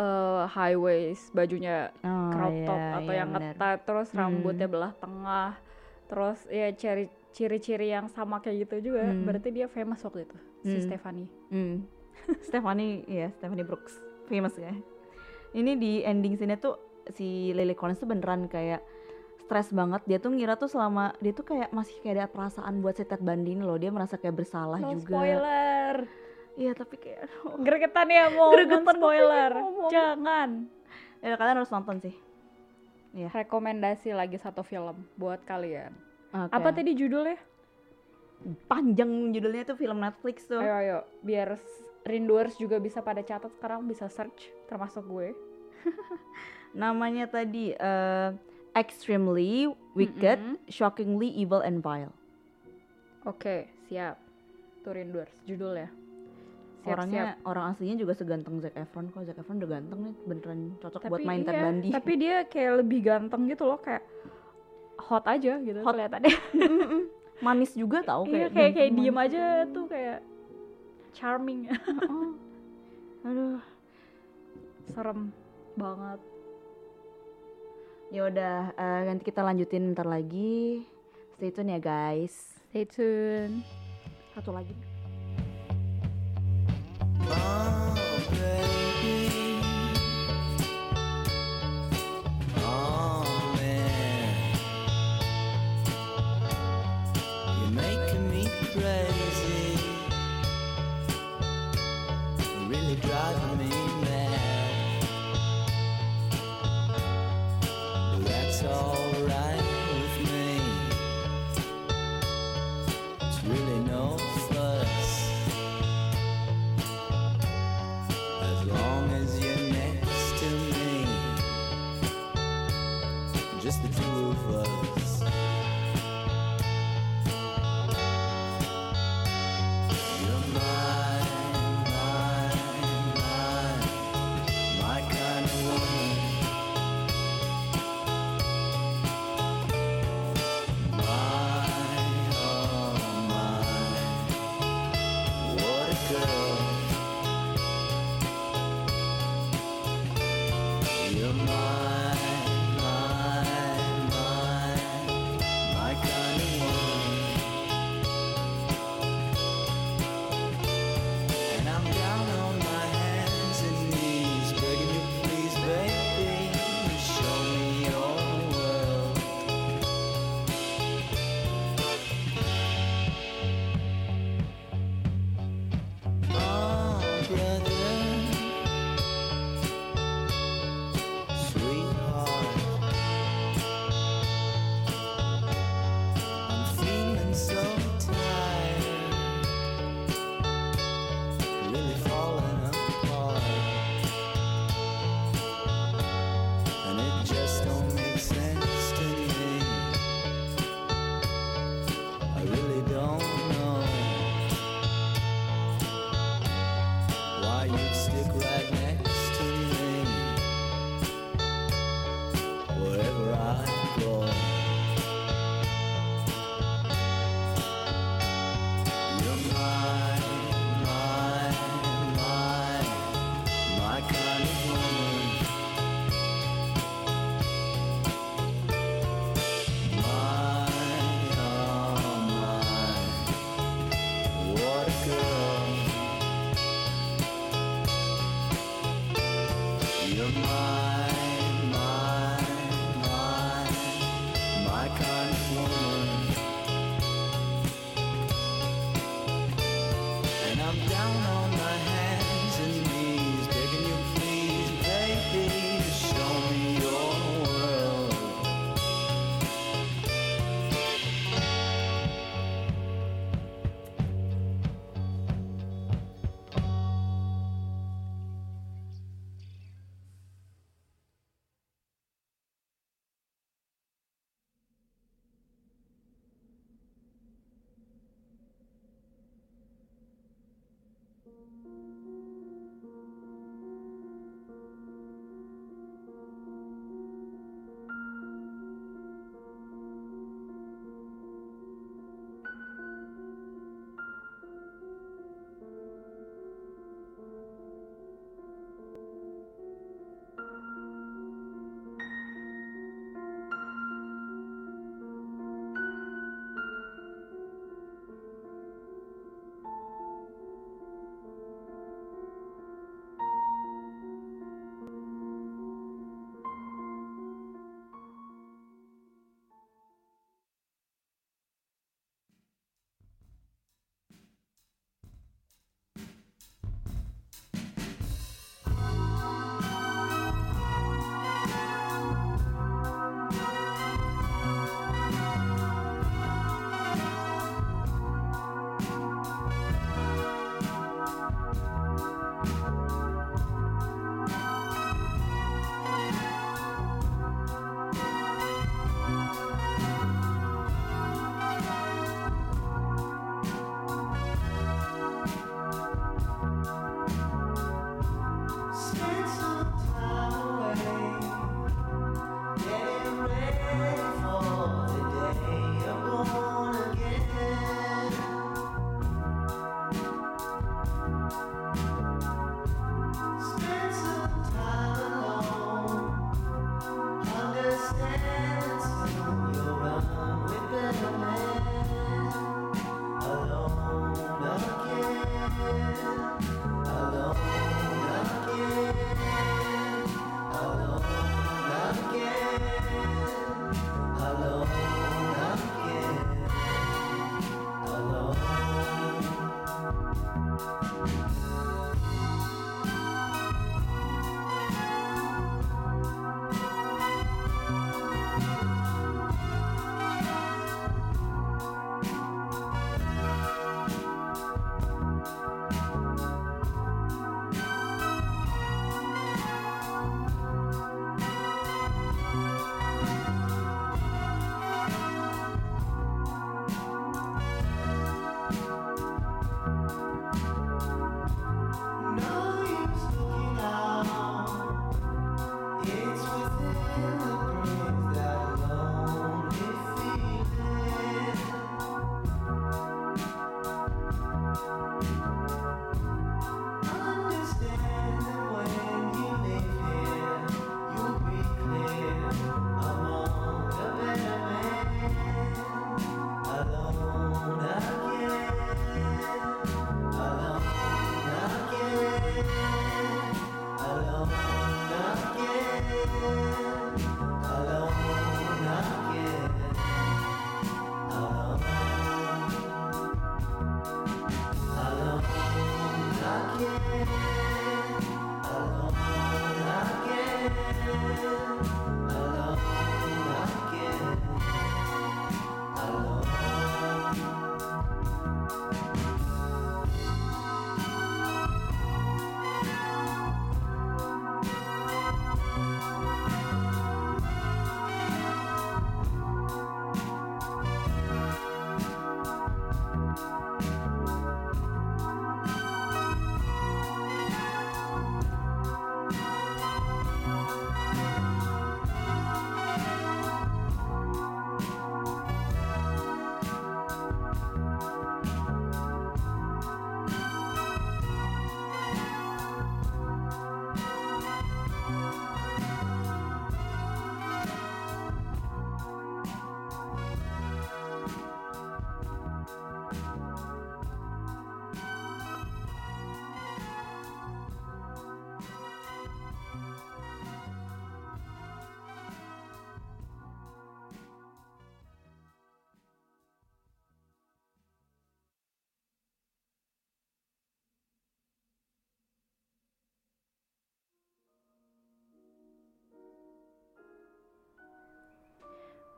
Eh 0.00 0.42
high 0.48 0.74
waist 0.74 1.28
bajunya 1.30 1.92
Oh, 2.00 2.32
crop 2.32 2.54
top 2.64 2.80
iya, 2.80 2.96
atau 2.96 3.12
iya, 3.12 3.20
yang 3.20 3.30
ngetat 3.30 3.78
terus 3.84 4.08
Hmm. 4.10 4.18
rambutnya 4.18 4.64
belah 4.64 4.92
tengah 4.96 5.60
terus 6.06 6.40
ya 6.48 6.72
ciri 6.72 7.04
ciri-ciri 7.30 7.86
yang 7.88 8.08
sama 8.08 8.40
kayak 8.40 8.66
gitu 8.66 8.90
juga 8.90 9.06
Hmm. 9.06 9.22
berarti 9.22 9.52
dia 9.52 9.68
famous 9.68 10.00
waktu 10.00 10.24
itu 10.24 10.36
si 10.62 10.74
Hmm. 10.74 10.84
Stephanie 10.84 11.28
Hmm. 11.48 11.76
Stephanie, 12.42 13.04
ya 13.06 13.28
Stephanie 13.32 13.64
Brooks, 13.64 13.96
famous 14.26 14.52
ya. 14.54 14.72
Ini 15.50 15.72
di 15.74 16.00
ending 16.00 16.36
sini 16.36 16.54
tuh 16.54 16.76
si 17.10 17.50
Lily 17.50 17.72
Collins 17.72 17.98
tuh 17.98 18.06
beneran 18.06 18.44
kayak 18.46 18.84
stres 19.40 19.72
banget. 19.72 20.04
Dia 20.04 20.18
tuh 20.18 20.30
ngira 20.30 20.54
tuh 20.54 20.68
selama 20.68 21.10
dia 21.18 21.32
tuh 21.32 21.42
kayak 21.42 21.72
masih 21.72 21.96
kayak 21.98 22.14
ada 22.14 22.26
perasaan 22.28 22.78
buat 22.78 22.94
si 22.94 23.02
Ted 23.02 23.18
Bundy 23.18 23.56
ini 23.56 23.64
loh. 23.64 23.74
Dia 23.74 23.90
merasa 23.90 24.14
kayak 24.14 24.36
bersalah 24.36 24.78
no 24.78 24.94
juga. 24.94 25.16
spoiler 25.16 25.94
Iya 26.60 26.76
tapi 26.76 27.00
kayak 27.00 27.24
aduh. 27.24 27.56
gregetan 27.58 28.04
ya 28.06 28.28
mau 28.28 28.52
Gregetan, 28.52 28.84
non 28.84 29.00
spoiler 29.00 29.50
jangan 29.88 30.50
Ya 31.20 31.34
kalian 31.34 31.56
harus 31.56 31.72
nonton 31.72 31.96
sih. 31.98 32.12
rekomendasi 33.10 34.12
lagi 34.12 34.36
satu 34.36 34.60
film 34.60 35.02
buat 35.16 35.40
kalian 35.42 35.90
Oke. 36.30 36.52
apa 36.52 36.68
tadi 36.70 36.94
judulnya 36.94 37.40
Panjang 38.64 39.08
judulnya 39.30 39.66
tuh 39.66 39.76
film 39.76 39.98
Netflix 39.98 40.46
tuh. 40.46 40.56
ayo 40.56 40.74
ayo 40.74 40.98
biar 41.20 41.58
rinduers 42.02 42.54
juga 42.54 42.76
bisa 42.76 43.00
pada 43.00 43.20
catat 43.20 43.50
sekarang 43.50 43.84
bisa 43.84 44.06
search 44.06 44.48
termasuk 44.66 45.02
gue 45.04 45.32
Namanya 46.72 47.26
tadi 47.26 47.72
eh, 47.72 48.30
Extremely 48.72 49.66
Wicked, 49.92 50.38
Mm-mm. 50.38 50.62
Shockingly 50.68 51.34
Evil 51.34 51.60
and 51.60 51.80
Vile. 51.80 52.14
oke 53.22 53.56
siap 53.82 54.16
tuh 54.80 54.94
rinduers 54.94 55.34
judulnya 55.42 55.90
siap, 56.80 56.92
Orangnya 56.96 57.22
siap. 57.36 57.46
orang 57.46 57.64
aslinya 57.70 57.96
juga 57.96 58.12
seganteng 58.12 58.54
Zac 58.58 58.74
Efron 58.74 59.06
kok. 59.08 59.22
Zac 59.22 59.36
Efron 59.36 59.56
udah 59.60 59.70
ganteng 59.70 60.00
nih, 60.02 60.14
beneran 60.24 60.60
cocok 60.80 61.00
buat 61.06 61.20
tapi 61.20 61.28
main 61.28 61.40
Ted 61.44 61.52
iya, 61.52 61.62
Bundy. 61.62 61.88
tapi 61.96 62.12
dia 62.16 62.36
kayak 62.44 62.72
lebih 62.80 63.00
ganteng 63.04 63.42
gitu 63.46 63.64
loh 63.64 63.78
kayak 63.78 64.02
hot 65.00 65.24
aja 65.24 65.52
gitu 65.58 65.80
Hot. 65.80 65.92
kelihatannya 65.96 66.34
manis 67.46 67.72
juga 67.72 68.04
tau 68.04 68.28
iya 68.28 68.48
kayak 68.48 68.50
kayak 68.52 68.72
kayak 68.76 68.90
ganteng, 68.92 68.98
diem 69.00 69.16
manis 69.16 69.26
aja 69.32 69.44
gitu. 69.64 69.72
tuh 69.72 69.84
kayak 69.88 70.18
charming 71.12 71.60
Oh. 72.10 72.32
Aduh, 73.20 73.60
serem 74.88 75.28
banget 75.74 76.20
ya 78.10 78.26
udah 78.26 78.58
eh, 78.74 79.00
nanti 79.06 79.22
kita 79.22 79.40
lanjutin 79.40 79.94
bentar 79.94 80.02
lagi. 80.02 80.82
Stay 81.38 81.48
tune 81.48 81.70
ya 81.70 81.78
guys. 81.78 82.58
stay 82.66 82.82
tune 82.84 83.62
Satu 84.34 84.50
lagi. 84.50 84.74
Oh, 87.28 88.09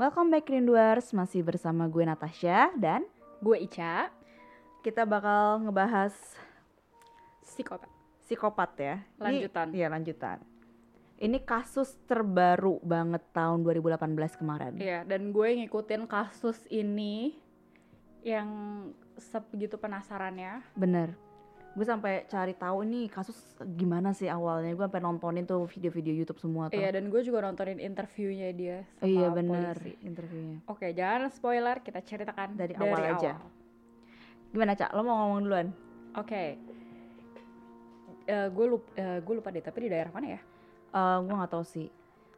Welcome 0.03 0.35
back 0.35 0.51
Rinduars. 0.51 1.15
masih 1.15 1.47
bersama 1.47 1.87
gue 1.87 2.03
Natasha 2.03 2.75
dan 2.75 3.07
gue 3.39 3.55
Ica. 3.55 4.11
Kita 4.83 5.07
bakal 5.07 5.63
ngebahas 5.63 6.11
psikopat. 7.47 7.87
Psikopat 8.19 8.71
ya. 8.83 8.97
Lanjutan. 9.23 9.71
Iya, 9.71 9.87
lanjutan. 9.87 10.43
Ini 11.23 11.39
kasus 11.47 11.95
terbaru 12.11 12.83
banget 12.83 13.23
tahun 13.31 13.63
2018 13.63 14.43
kemarin. 14.43 14.75
Iya, 14.75 15.07
dan 15.07 15.31
gue 15.31 15.49
ngikutin 15.63 16.11
kasus 16.11 16.59
ini 16.67 17.39
yang 18.27 18.51
sebegitu 19.15 19.79
penasarannya. 19.79 20.67
Bener 20.75 21.15
gue 21.73 21.87
sampai 21.87 22.25
cari 22.27 22.53
tahu 22.53 22.85
nih 22.85 23.09
kasus 23.09 23.33
gimana 23.75 24.13
sih 24.13 24.29
awalnya 24.29 24.71
gue 24.71 24.83
sampai 24.83 25.01
nontonin 25.01 25.43
tuh 25.43 25.65
video-video 25.65 26.13
YouTube 26.15 26.37
semua 26.37 26.69
tuh 26.69 26.77
Iya 26.77 26.93
dan 26.93 27.09
gue 27.09 27.21
juga 27.21 27.41
nontonin 27.41 27.81
interviewnya 27.81 28.53
dia 28.53 28.79
sama 28.93 29.01
Oh 29.01 29.09
iya 29.09 29.29
benar 29.29 29.75
polisi. 29.75 29.97
interviewnya 30.01 30.59
Oke 30.67 30.93
jangan 30.93 31.29
spoiler 31.29 31.81
kita 31.81 32.01
ceritakan 32.01 32.55
Dari 32.55 32.77
awal 32.77 33.17
aja. 33.17 33.41
gimana 34.49 34.77
cak 34.77 34.93
lo 34.93 35.01
mau 35.01 35.17
ngomong 35.19 35.41
duluan 35.43 35.69
Oke. 36.13 36.61
gue 38.29 38.67
lupa, 38.69 38.89
gue 39.19 39.35
lupa 39.35 39.49
deh 39.49 39.61
tapi 39.61 39.79
di 39.83 39.91
daerah 39.91 40.09
mana 40.09 40.27
ya? 40.29 40.41
Eh 40.91 41.19
gue 41.21 41.35
nggak 41.35 41.51
tahu 41.51 41.65
sih 41.65 41.89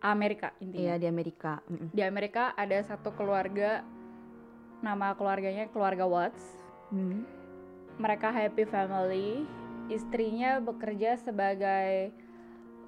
Amerika 0.01 0.55
intinya. 0.57 0.79
iya 0.81 0.95
di 0.95 1.07
Amerika 1.07 1.59
Mm-mm. 1.67 1.91
Di 1.91 2.03
Amerika 2.03 2.55
ada 2.55 2.79
satu 2.81 3.11
keluarga 3.11 3.83
nama 4.79 5.11
keluarganya 5.13 5.67
keluarga 5.69 6.05
Watts. 6.05 6.45
Hmm. 6.89 7.25
Mereka 7.97 8.29
happy 8.29 8.65
family. 8.65 9.47
Istrinya 9.85 10.59
bekerja 10.59 11.17
sebagai 11.17 12.09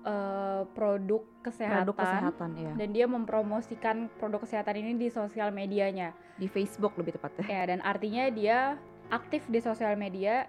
eh, 0.02 0.62
produk 0.72 1.22
kesehatan. 1.42 1.84
produk 1.84 1.96
kesehatan 1.98 2.50
ya 2.54 2.72
Dan 2.74 2.88
dia 2.90 3.06
mempromosikan 3.06 3.96
produk 4.16 4.42
kesehatan 4.42 4.74
ini 4.76 4.92
di 4.96 5.08
sosial 5.08 5.50
medianya. 5.50 6.14
di 6.36 6.46
Facebook 6.46 6.92
lebih 6.94 7.16
tepatnya 7.16 7.48
Ya, 7.48 7.62
dan 7.64 7.80
artinya 7.80 8.28
dia 8.28 8.76
aktif 9.08 9.46
di 9.46 9.56
sosial 9.58 9.96
media 9.96 10.44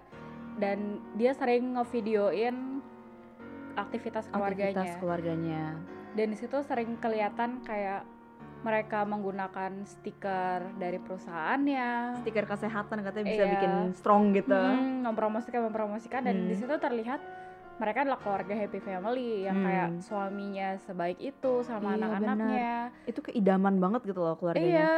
dan 0.58 1.00
dia 1.14 1.32
sering 1.32 1.72
ngevideoin 1.72 2.82
aktivitas 3.74 4.26
keluarganya. 4.28 4.74
aktivitas 4.74 5.00
keluarganya 5.00 5.62
Dan 6.12 6.26
di 6.28 6.36
situ 6.36 6.58
sering 6.60 6.98
kelihatan 6.98 7.62
kayak 7.62 8.02
mereka 8.58 9.02
menggunakan 9.02 9.70
stiker 9.84 10.66
dari 10.76 10.98
perusahaannya. 10.98 12.20
stiker 12.20 12.44
kesehatan 12.44 13.00
katanya 13.00 13.26
bisa 13.28 13.44
Iya. 13.44 13.52
bikin 13.54 13.72
strong 13.92 14.22
gitu 14.32 14.50
Hmm, 14.50 15.02
mempromosikan 15.02 15.62
mempromosikan 15.64 16.20
dan 16.22 16.44
di 16.44 16.52
Hmm. 16.52 16.60
situ 16.60 16.74
terlihat 16.76 17.20
mereka 17.78 18.02
adalah 18.02 18.18
keluarga 18.18 18.52
happy 18.52 18.80
family 18.80 19.46
yang 19.46 19.56
Hmm. 19.56 19.64
kayak 19.64 19.90
suaminya 20.02 20.68
sebaik 20.80 21.18
itu 21.18 21.62
sama 21.62 21.94
Iya, 21.94 21.98
anak-anaknya. 22.02 22.70
itu 23.06 23.20
keidaman 23.22 23.78
banget 23.78 24.02
gitu 24.04 24.18
loh 24.18 24.34
keluarganya 24.34 24.66
Iya, 24.66 24.94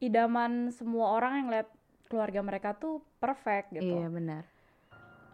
idaman 0.00 0.52
semua 0.68 1.12
orang 1.12 1.32
yang 1.38 1.48
lihat 1.48 1.68
keluarga 2.08 2.40
mereka 2.40 2.74
tuh 2.74 2.98
perfect 3.16 3.70
gitu. 3.72 3.86
Iya 3.86 4.08
benar. 4.08 4.42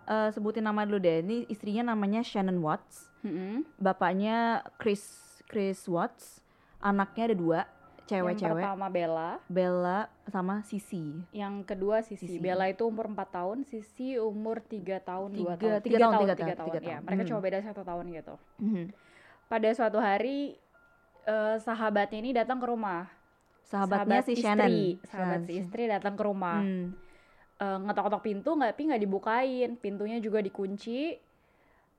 Eh, 0.05 0.29
sebutin 0.31 0.61
nama 0.63 0.85
dulu 0.85 1.01
deh. 1.01 1.25
Ini 1.25 1.49
istrinya 1.49 1.89
namanya 1.89 2.21
Shannon 2.21 2.61
Watts, 2.61 3.09
Mm-mm. 3.25 3.65
bapaknya 3.79 4.61
Chris 4.77 5.01
Chris 5.47 5.89
Watts, 5.89 6.44
anaknya 6.85 7.25
ada 7.27 7.37
dua, 7.37 7.61
Yang 7.65 8.07
cewek-cewek, 8.07 8.61
pertama 8.61 8.87
Bella, 8.87 9.31
Bella 9.49 9.99
sama 10.27 10.61
Sisi. 10.63 11.25
yang 11.33 11.65
kedua 11.65 12.05
Sisi. 12.05 12.29
Sisi. 12.29 12.37
Bella 12.37 12.69
itu 12.69 12.85
umur 12.85 13.09
4 13.09 13.17
tahun, 13.33 13.65
Sisi 13.65 14.21
umur 14.21 14.61
3 14.61 15.01
tahun, 15.01 15.33
2 15.33 15.57
Tiga- 15.57 15.57
tahun. 15.57 15.81
tiga 15.81 15.99
tahun, 15.99 16.13
tiga 16.13 16.35
tahun, 16.37 16.55
tahun. 16.55 16.69
tiga 16.69 16.79
Ya, 16.79 16.89
tahun. 16.93 17.03
mereka 17.03 17.23
Hmm. 17.25 17.31
cuma 17.33 17.41
beda 17.41 17.59
satu 17.63 17.83
tahun 17.83 18.05
gitu. 18.13 18.35
Mhm. 18.61 18.85
Pada 19.47 19.69
suatu 19.73 19.99
hari 19.99 20.61
eh, 21.25 21.57
sahabatnya 21.57 22.19
ini 22.21 22.31
datang 22.31 22.61
ke 22.61 22.69
rumah. 22.69 23.09
Sahabatnya 23.65 24.21
Sahabat 24.21 24.29
si 24.29 24.33
istri, 24.37 24.45
Shannon. 24.45 24.73
Sahabat 25.09 25.41
si 25.43 25.53
istri 25.57 25.83
datang 25.89 26.15
ke 26.15 26.23
rumah. 26.23 26.61
Hmm. 26.61 26.93
Eh, 27.57 27.79
ngetok-ngetok 27.81 28.21
pintu 28.21 28.51
nggak 28.53 28.71
tapi 28.71 28.83
nggak 28.85 29.01
dibukain, 29.01 29.71
pintunya 29.75 30.21
juga 30.21 30.45
dikunci. 30.45 31.17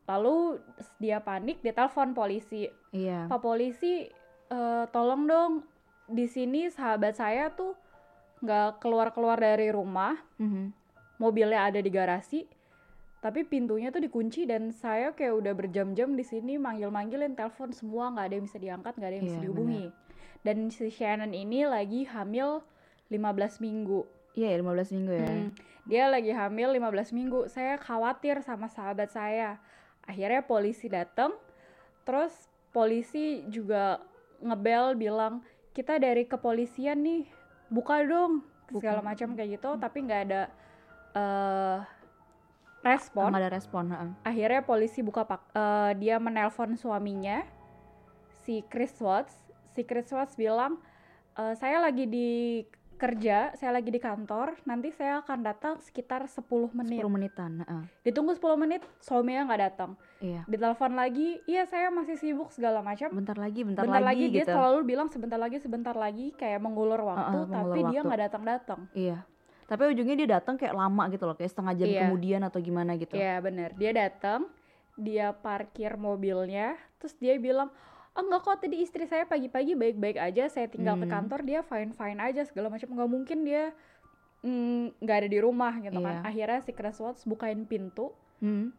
Lalu 0.05 0.61
dia 0.99 1.17
panik, 1.19 1.57
dia 1.59 1.73
telepon 1.73 2.13
polisi. 2.13 2.69
Iya. 2.93 3.25
Pak 3.25 3.41
polisi, 3.41 4.05
eh, 4.55 4.85
tolong 4.89 5.27
dong 5.27 5.53
di 6.07 6.25
sini 6.25 6.71
sahabat 6.71 7.19
saya 7.19 7.51
tuh 7.51 7.75
nggak 8.39 8.79
keluar-keluar 8.79 9.35
dari 9.35 9.67
rumah, 9.69 10.15
Mhm. 10.37 10.71
mobilnya 11.17 11.65
ada 11.65 11.79
di 11.79 11.89
garasi, 11.89 12.45
tapi 13.19 13.41
pintunya 13.41 13.89
tuh 13.89 13.99
dikunci 13.99 14.45
dan 14.45 14.69
saya 14.69 15.11
kayak 15.11 15.33
udah 15.33 15.53
berjam-jam 15.55 16.13
di 16.13 16.21
sini 16.21 16.55
manggil-manggilin 16.55 17.33
telepon 17.33 17.73
semua 17.73 18.13
nggak 18.13 18.25
ada 18.27 18.35
yang 18.37 18.45
bisa 18.45 18.59
diangkat, 18.61 18.93
nggak 18.95 19.09
ada 19.09 19.17
yang 19.17 19.25
bisa 19.25 19.39
Iya, 19.39 19.45
dihubungi. 19.49 19.85
Dan 20.45 20.57
si 20.69 20.93
Shannon 20.93 21.33
ini 21.33 21.65
lagi 21.65 22.05
hamil 22.05 22.61
15 23.09 23.57
minggu. 23.57 24.05
Iya, 24.37 24.53
15 24.61 24.93
minggu 24.93 25.13
ya. 25.15 25.25
Hmm, 25.25 25.49
dia 25.89 26.05
lagi 26.05 26.29
hamil 26.29 26.69
15 26.69 27.09
minggu. 27.09 27.49
Saya 27.49 27.81
khawatir 27.81 28.45
sama 28.45 28.69
sahabat 28.69 29.09
saya. 29.09 29.57
Akhirnya 30.05 30.45
polisi 30.45 30.85
datang. 30.85 31.33
Terus 32.05 32.29
polisi 32.69 33.41
juga 33.49 34.05
ngebel 34.41 34.95
bilang, 34.97 35.43
"Kita 35.71 35.99
dari 35.99 36.27
kepolisian 36.27 37.03
nih, 37.03 37.23
buka 37.71 38.01
dong." 38.03 38.43
Segala 38.71 38.99
macam 39.05 39.37
kayak 39.37 39.61
gitu, 39.61 39.77
tapi 39.77 39.97
nggak 40.03 40.21
ada 40.29 40.41
eh 41.15 41.79
respon. 42.85 43.33
Nggak 43.33 43.41
ada 43.41 43.51
respon. 43.53 43.83
heeh. 43.89 44.09
Akhirnya 44.21 44.61
polisi 44.61 45.01
buka 45.01 45.25
pak, 45.25 45.41
eh, 45.53 45.91
dia 45.97 46.21
menelpon 46.21 46.77
suaminya, 46.77 47.41
si 48.45 48.61
Chris 48.69 48.93
Watts. 49.01 49.33
Si 49.73 49.81
Chris 49.83 50.07
Watts 50.13 50.37
bilang, 50.37 50.77
"Eh, 51.35 51.53
saya 51.57 51.81
lagi 51.81 52.05
di 52.05 52.61
kerja, 52.95 53.51
saya 53.53 53.71
lagi 53.75 53.91
di 53.91 53.99
kantor, 53.99 54.55
nanti 54.63 54.89
saya 54.89 55.19
akan 55.19 55.39
datang 55.43 55.73
sekitar 55.83 56.25
10 56.25 56.71
menit. 56.71 57.03
10 57.03 57.11
menitan. 57.11 57.51
heeh. 57.61 57.83
Ditunggu 58.07 58.33
10 58.33 58.55
menit, 58.55 58.81
suaminya 59.03 59.45
nggak 59.45 59.61
datang. 59.61 59.91
Iya. 60.23 60.47
Ditelepon 60.47 60.95
lagi, 60.95 61.43
iya 61.45 61.67
saya 61.67 61.91
masih 61.91 62.15
sibuk 62.15 62.49
segala 62.49 62.79
macam. 62.79 63.11
Bentar 63.11 63.35
lagi, 63.35 63.61
bentar, 63.61 63.83
Bentar, 63.83 64.01
lagi, 64.01 64.31
dia 64.31 64.47
gitu. 64.47 64.55
selalu 64.55 64.79
bilang 64.87 65.07
sebentar 65.11 65.35
lagi, 65.37 65.57
sebentar 65.59 65.93
lagi, 65.93 66.31
kayak 66.33 66.59
mengulur 66.63 67.03
waktu, 67.03 67.37
mengulur 67.45 67.53
tapi 67.53 67.79
dia 67.79 67.99
waktu. 67.99 68.07
nggak 68.07 68.21
datang-datang. 68.31 68.79
Iya. 68.95 69.17
Tapi 69.65 69.81
ujungnya 69.91 70.15
dia 70.15 70.29
datang 70.39 70.55
kayak 70.55 70.73
lama 70.73 71.03
gitu 71.09 71.23
loh, 71.25 71.35
kayak 71.35 71.51
setengah 71.51 71.73
jam 71.75 71.87
Iya. 71.89 72.01
kemudian 72.07 72.41
atau 72.45 72.59
gimana 72.61 72.95
gitu. 72.95 73.13
Iya 73.17 73.41
bener, 73.41 73.73
dia 73.75 73.91
datang, 73.91 74.47
dia 74.95 75.33
parkir 75.33 75.97
mobilnya, 75.99 76.77
terus 77.01 77.17
dia 77.17 77.35
bilang, 77.35 77.73
oh 78.15 78.21
enggak 78.23 78.41
kok 78.41 78.57
tadi 78.63 78.79
istri 78.79 79.03
saya 79.05 79.27
pagi-pagi 79.27 79.75
baik-baik 79.75 80.15
aja, 80.15 80.47
saya 80.47 80.71
tinggal 80.71 80.95
ke 80.95 81.03
Hmm. 81.05 81.13
kantor 81.19 81.39
dia 81.43 81.59
fine-fine 81.61 82.19
aja 82.23 82.41
segala 82.47 82.71
macam, 82.71 82.87
nggak 82.87 83.09
mungkin 83.11 83.43
dia 83.43 83.75
mm, 84.39 85.01
nggak 85.03 85.17
ada 85.19 85.29
di 85.29 85.39
rumah 85.41 85.73
gitu 85.83 85.99
kan. 85.99 86.21
Iya. 86.21 86.27
Akhirnya 86.27 86.59
si 86.63 86.71
Watts 87.03 87.27
bukain 87.27 87.67
pintu, 87.67 88.15
Hmm. 88.39 88.71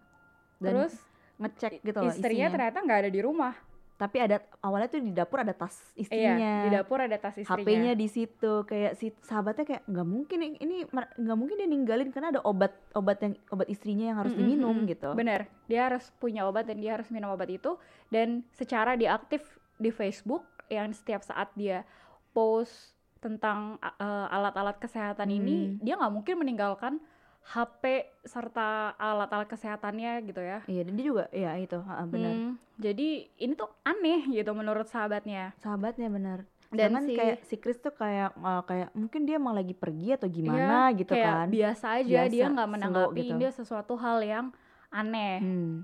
Dan 0.56 0.72
terus 0.72 0.94
ngecek 1.36 1.84
gitu 1.84 1.98
loh 2.00 2.08
istrinya 2.08 2.48
isinya. 2.48 2.54
ternyata 2.56 2.78
nggak 2.80 3.00
ada 3.04 3.10
di 3.12 3.20
rumah. 3.20 3.54
Tapi 3.96 4.20
ada 4.20 4.36
awalnya 4.60 4.88
tuh 4.88 5.00
di 5.00 5.08
dapur 5.08 5.40
ada 5.40 5.50
tas 5.50 5.72
istrinya. 5.94 6.36
Iya, 6.36 6.54
di 6.62 6.70
dapur 6.70 7.00
ada 7.00 7.16
tas 7.16 7.32
istrinya. 7.34 7.64
HP-nya 7.64 7.92
di 7.92 8.06
situ 8.06 8.52
kayak 8.62 8.92
si 8.94 9.08
sahabatnya 9.20 9.64
kayak 9.64 9.82
nggak 9.84 10.04
mungkin 10.06 10.38
ini- 10.38 10.60
ini 10.60 10.76
nggak 11.16 11.32
mungkin 11.34 11.56
dia 11.56 11.64
ninggalin 11.66 12.08
karena 12.10 12.28
ada 12.30 12.42
obat 12.42 12.76
obat 12.92 13.16
yang 13.18 13.32
obat 13.48 13.66
istrinya 13.66 14.06
yang 14.06 14.18
harus 14.18 14.30
Mm, 14.30 14.36
mm, 14.36 14.44
diminum 14.44 14.76
gitu. 14.84 15.08
Bener, 15.12 15.40
dia 15.64 15.88
harus 15.88 16.12
punya 16.14 16.44
obat 16.44 16.64
dan 16.64 16.76
dia 16.76 16.92
harus 16.92 17.08
minum 17.08 17.30
obat 17.30 17.48
itu 17.48 17.80
dan 18.06 18.44
secara 18.52 18.94
dia 18.94 19.12
aktif 19.12 19.40
di 19.76 19.88
Facebook 19.88 20.44
yang 20.68 20.92
setiap 20.92 21.20
saat 21.20 21.48
dia 21.54 21.88
post 22.30 22.92
tentang 23.16 23.80
uh, 23.80 24.28
alat-alat 24.28 24.76
kesehatan 24.76 25.32
ini, 25.32 25.56
Hmm. 25.66 25.76
dia 25.80 25.96
nggak 25.96 26.12
mungkin 26.12 26.36
meninggalkan 26.36 27.00
HP 27.46 27.82
serta 28.22 28.68
alat-alat 28.96 29.46
kesehatannya 29.46 30.18
gitu 30.24 30.38
ya. 30.38 30.58
Iya 30.64 30.82
dan 30.82 30.92
dia 30.92 31.06
juga 31.06 31.24
ya 31.30 31.54
itu 31.54 31.78
benar. 32.04 32.32
Hmm, 32.32 32.52
jadi 32.74 33.08
ini 33.32 33.52
tuh 33.54 33.70
aneh 33.82 34.26
gitu 34.28 34.50
menurut 34.50 34.84
sahabatnya. 34.84 35.54
Sahabatnya 35.56 36.08
benar. 36.08 36.38
Dan 36.66 36.90
Sedangkan 36.90 37.02
si- 37.04 37.14
kayak 37.14 37.38
si 37.42 37.54
Chris 37.56 37.78
tuh 37.78 37.94
kayak 37.94 38.34
uh, 38.36 38.62
kayak 38.62 38.90
mungkin 38.92 39.22
dia 39.22 39.38
emang 39.38 39.54
lagi 39.54 39.70
pergi 39.72 40.12
atau 40.12 40.26
gimana 40.26 40.90
Iya, 40.90 40.98
gitu 40.98 41.12
kayak 41.12 41.30
kan. 41.32 41.46
Biasa 41.48 41.86
aja 41.94 42.02
dia 42.02 42.22
Biasa, 42.26 42.50
nggak 42.50 42.66
slow 42.66 42.74
menanggapi 42.74 43.22
gitu. 43.22 43.38
dia 43.38 43.50
sesuatu 43.52 43.94
hal 43.94 44.18
yang 44.20 44.46
aneh. 44.90 45.38
Hmm. 45.38 45.74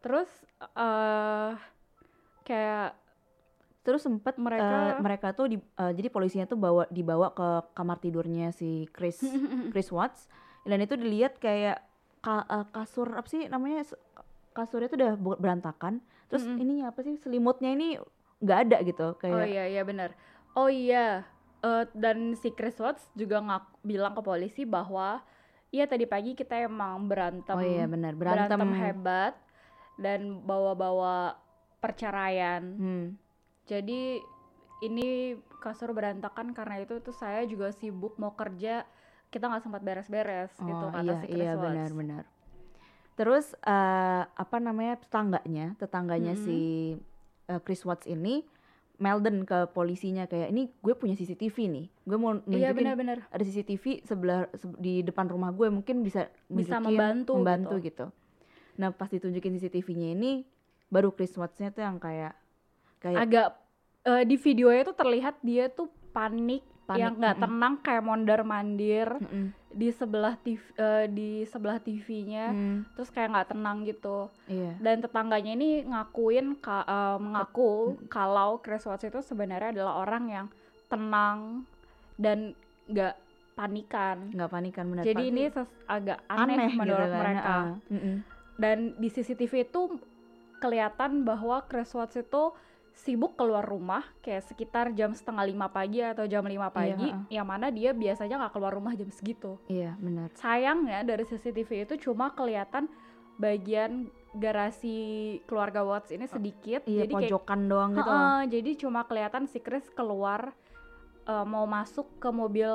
Terus 0.00 0.30
eh 0.72 1.52
kayak 2.42 2.96
Terus 3.82 4.02
sempet 4.02 4.34
Mereka- 4.34 4.66
mereka 4.66 4.98
mereka 4.98 5.28
tuh 5.30 5.46
di, 5.46 5.56
uh, 5.78 5.92
jadi 5.94 6.10
polisinya 6.10 6.42
tuh 6.42 6.58
bawa 6.58 6.90
dibawa 6.90 7.30
ke 7.30 7.48
kamar 7.70 8.02
tidurnya 8.02 8.50
si 8.50 8.90
Chris 8.90 9.22
Chris 9.70 9.94
Watts 9.94 10.26
dan 10.66 10.78
itu 10.82 10.94
dilihat 10.98 11.38
kayak 11.38 11.80
ka- 12.20 12.46
uh, 12.50 12.66
kasur 12.74 13.08
apa 13.14 13.28
sih 13.30 13.46
namanya 13.46 13.86
kasurnya 14.52 14.90
tuh 14.90 14.98
udah 14.98 15.12
berantakan 15.38 16.02
terus 16.26 16.42
Mm-mm. 16.42 16.58
ini 16.58 16.74
apa 16.82 17.06
sih 17.06 17.14
selimutnya 17.22 17.70
ini 17.70 17.96
nggak 18.42 18.58
ada 18.68 18.76
gitu 18.82 19.14
Oh 19.14 19.18
kayak 19.18 19.46
iya 19.46 19.64
iya 19.70 19.82
benar. 19.86 20.10
Oh 20.58 20.68
iya 20.68 21.24
Eh, 21.66 21.84
dan 21.96 22.36
si 22.38 22.52
Chris 22.54 22.78
Watts 22.78 23.10
juga 23.18 23.42
ngak 23.42 23.82
bilang 23.82 24.12
ke 24.14 24.22
polisi 24.22 24.62
bahwa 24.62 25.24
iya 25.74 25.88
tadi 25.88 26.06
pagi 26.06 26.38
kita 26.38 26.62
emang 26.62 27.10
berantem 27.10 27.56
oh 27.56 27.64
iya 27.64 27.88
benar 27.90 28.14
berantem, 28.14 28.60
hebat 28.76 29.34
dan 29.98 30.44
bawa-bawa 30.46 31.34
perceraian. 31.82 32.62
Hmm. 32.76 33.06
Jadi 33.66 34.20
ini 34.84 35.34
kasur 35.58 35.90
berantakan 35.90 36.54
karena 36.54 36.84
itu 36.84 37.00
tuh 37.02 37.16
saya 37.16 37.42
juga 37.48 37.72
sibuk 37.74 38.14
mau 38.20 38.36
kerja 38.38 38.86
kita 39.28 39.44
nggak 39.44 39.62
sempat 39.62 39.80
beres-beres 39.80 40.52
gitu 40.54 40.70
Oh, 40.80 40.88
kata 40.88 41.02
iya 41.02 41.14
si 41.16 41.26
Chris 41.26 41.38
iya 41.38 41.52
Watts. 41.52 41.62
benar-benar 41.62 42.24
terus 43.14 43.46
eh, 43.56 44.22
apa 44.26 44.56
namanya 44.58 44.94
tetangganya 44.98 45.72
tetangganya 45.76 46.32
Mm-mm. 46.32 46.44
si 46.44 46.58
eh, 47.46 47.60
Chris 47.60 47.82
Watts 47.82 48.04
ini 48.04 48.44
Melden 48.96 49.44
ke 49.44 49.68
polisinya 49.70 50.24
kayak 50.24 50.48
ini 50.48 50.72
gue 50.74 50.94
punya 50.94 51.12
CCTV 51.12 51.56
nih 51.66 51.86
gue 52.02 52.16
mau 52.16 52.32
Iya 52.34 52.72
nunjukin 52.72 52.76
benar-benar. 52.78 53.18
ada 53.26 53.42
CCTV 53.42 53.84
sebelah 54.02 54.48
se- 54.52 54.78
di 54.78 55.00
depan 55.00 55.26
rumah 55.26 55.48
gue 55.50 55.68
mungkin 55.68 56.00
bisa 56.00 56.28
Bisa 56.46 56.76
membantu 56.78 57.36
membantu 57.36 57.76
gitu. 57.78 57.84
gitu. 57.84 58.06
Nah 58.76 58.88
pas 58.90 59.06
ditunjukin 59.06 59.52
CCTV-nya 59.54 60.08
ini 60.10 60.44
baru 60.86 61.08
Chris 61.10 61.32
Watts-nya 61.34 61.68
tuh 61.70 61.82
yang 61.82 61.96
kayak 61.96 62.36
kayak 62.98 63.18
Agak 63.18 63.48
eh, 64.02 64.24
di 64.24 64.36
videonya 64.36 64.82
tuh 64.82 64.94
terlihat 64.94 65.40
dia 65.40 65.68
tuh 65.68 65.88
panik, 66.10 66.64
Panik, 66.86 67.00
yang 67.02 67.12
nggak 67.18 67.36
tenang 67.42 67.74
kayak 67.78 68.00
mondar 68.00 68.40
mandir 68.42 69.08
Mm-mm. 69.18 69.50
di 69.68 69.90
sebelah 69.90 70.38
TV 70.38 70.62
eh, 70.72 71.06
di 71.08 71.30
sebelah 71.42 71.78
TV-nya. 71.78 72.46
Hmm, 72.48 72.86
Terus 72.94 73.10
kayak 73.10 73.28
nggak 73.28 73.48
tenang 73.50 73.82
gitu. 73.82 74.30
iya 74.46 74.78
Dan 74.78 75.02
tetangganya 75.02 75.50
ini 75.52 75.82
ngakuin 75.82 76.54
ka- 76.56 76.86
eh, 76.86 77.18
mengaku 77.18 77.72
kalau 78.06 78.58
Chris 78.58 78.86
Watts 78.86 79.02
itu 79.02 79.18
sebenarnya 79.18 79.74
adalah 79.74 79.98
orang 79.98 80.24
yang 80.26 80.46
tenang 80.86 81.66
dan 82.14 82.54
nggak 82.86 83.14
panikan. 83.52 84.30
nggak 84.30 84.46
panikan 84.48 84.84
benar 84.86 85.02
Jadi 85.02 85.18
Pak. 85.18 85.30
ini 85.32 85.42
agak 85.86 86.18
aneh, 86.28 86.70
menurut 86.72 87.08
kan, 87.08 87.18
mereka. 87.18 87.42
ah, 87.42 87.66
mm-mm. 87.88 88.16
Dan 88.56 88.78
di 88.94 89.08
CCTV 89.10 89.66
itu 89.66 89.82
kelihatan 90.56 91.20
bahwa 91.22 91.60
Chris 91.62 91.90
Watts 91.90 92.16
itu 92.16 92.54
sibuk 92.96 93.36
keluar 93.36 93.60
rumah 93.60 94.00
kayak 94.18 94.42
sekitar 94.46 94.90
jam 94.90 95.12
setengah 95.12 95.44
lima 95.44 95.68
pagi 95.68 96.00
atau 96.00 96.24
jam 96.24 96.40
lima 96.42 96.68
pagi, 96.68 97.06
Iya, 97.06 97.28
yang 97.30 97.46
mana 97.46 97.68
dia 97.68 97.92
biasanya 97.92 98.40
nggak 98.40 98.52
keluar 98.52 98.72
rumah 98.72 98.92
jam 98.92 99.06
segitu. 99.08 99.60
iya 99.66 99.92
benar 99.96 100.32
Sayangnya 100.32 101.04
dari 101.04 101.22
CCTV 101.22 101.70
itu 101.84 101.94
cuma 102.02 102.32
kelihatan 102.32 102.88
bagian 103.36 104.08
garasi 104.32 104.96
keluarga 105.44 105.80
Watts 105.82 106.08
ini 106.08 106.24
sedikit, 106.26 106.84
iya 106.84 107.04
jadi 107.04 107.12
kayak 107.14 107.30
pojokan 107.30 107.60
doang 107.66 107.90
gitu. 107.92 108.00
Heeh, 108.02 108.38
jadi 108.50 108.70
cuma 108.78 109.00
kelihatan 109.02 109.44
si 109.44 109.60
Chris 109.60 109.84
keluar 109.90 110.56
eh, 111.22 111.44
mau 111.44 111.64
masuk 111.64 112.16
ke 112.16 112.28
mobil 112.28 112.70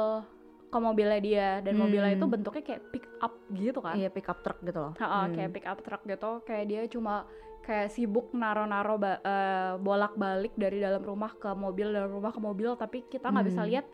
ke 0.67 0.77
mobilnya 0.77 1.19
dia 1.19 1.47
dan 1.59 1.75
mobilnya 1.75 2.13
itu 2.13 2.23
Hmm. 2.23 2.31
bentuknya 2.31 2.63
kayak 2.63 2.83
pick 2.89 3.05
up 3.19 3.33
gitu 3.51 3.79
kan. 3.79 3.91
iya 3.93 4.07
pickup 4.07 4.39
truck 4.39 4.59
gitu 4.61 4.79
loh 4.79 4.93
Heeh, 4.95 5.23
Hmm. 5.25 5.33
kayak 5.33 5.49
pick 5.51 5.65
up 5.65 5.79
truck 5.79 6.03
gitu, 6.05 6.31
kayak 6.41 6.65
dia 6.65 6.81
cuma 6.87 7.27
kayak 7.71 7.87
sibuk 7.89 8.35
naro-naro 8.35 8.99
ba- 8.99 9.23
eh, 9.23 9.79
bolak-balik 9.79 10.51
dari 10.53 10.77
dalam 10.77 10.99
rumah 10.99 11.31
ke 11.31 11.47
mobil, 11.55 11.87
dari 11.87 12.03
rumah 12.05 12.29
ke 12.29 12.37
mobil, 12.37 12.75
tapi 12.75 13.07
kita 13.07 13.31
nggak 13.31 13.47
bisa 13.47 13.63
Hmm. 13.63 13.69
lihat 13.71 13.85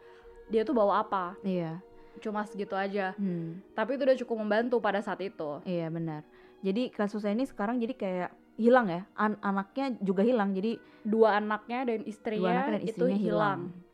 dia 0.48 0.66
tuh 0.66 0.74
bawa 0.74 1.00
apa. 1.00 1.38
iya 1.44 1.78
Cuma 2.18 2.42
segitu 2.42 2.74
aja. 2.74 3.14
hmm. 3.14 3.78
Tapi 3.78 3.94
itu 3.94 4.02
udah 4.02 4.18
cukup 4.18 4.38
membantu 4.42 4.82
pada 4.82 4.98
saat 4.98 5.22
itu. 5.22 5.62
Iya 5.62 5.94
benar. 5.94 6.26
Jadi 6.60 6.90
kasusnya 6.90 7.30
ini 7.32 7.46
sekarang 7.46 7.78
jadi 7.78 7.94
kayak 7.94 8.30
hilang 8.58 8.90
ya. 8.90 9.06
An- 9.14 9.38
anaknya 9.40 9.94
juga 10.02 10.26
hilang. 10.26 10.50
Jadi 10.52 10.82
Dua 11.06 11.38
anaknya 11.38 11.86
dan 11.86 12.02
dua 12.02 12.10
istrinya, 12.10 12.50
anaknya 12.58 12.74
dan 12.74 12.82
itu 12.82 12.90
istrinya 12.90 13.16
hilang. 13.16 13.60
hilang. 13.70 13.86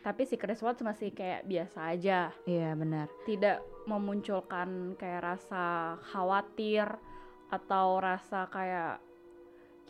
Tapi 0.00 0.22
si 0.22 0.36
Chris 0.36 0.60
Watts 0.60 0.80
masih 0.80 1.08
kayak 1.10 1.44
biasa 1.44 1.78
aja. 1.88 2.28
Iya 2.44 2.76
benar. 2.76 3.08
Tidak 3.24 3.56
memunculkan 3.88 4.68
kayak 4.94 5.24
rasa 5.24 5.64
khawatir 6.04 6.84
atau 7.48 7.96
rasa 7.98 8.44
kayak 8.46 9.00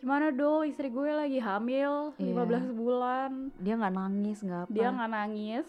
gimana 0.01 0.33
dong 0.33 0.65
istri 0.65 0.89
gue 0.89 1.07
lagi 1.07 1.37
hamil 1.37 2.17
Iya. 2.17 2.33
15 2.41 2.73
bulan 2.73 3.31
Dia 3.55 3.77
nggak 3.77 3.93
nangis 3.93 4.37
nggak 4.41 4.61
apa. 4.65 4.73
dia 4.73 4.87
nggak 4.89 5.11
nangis 5.11 5.65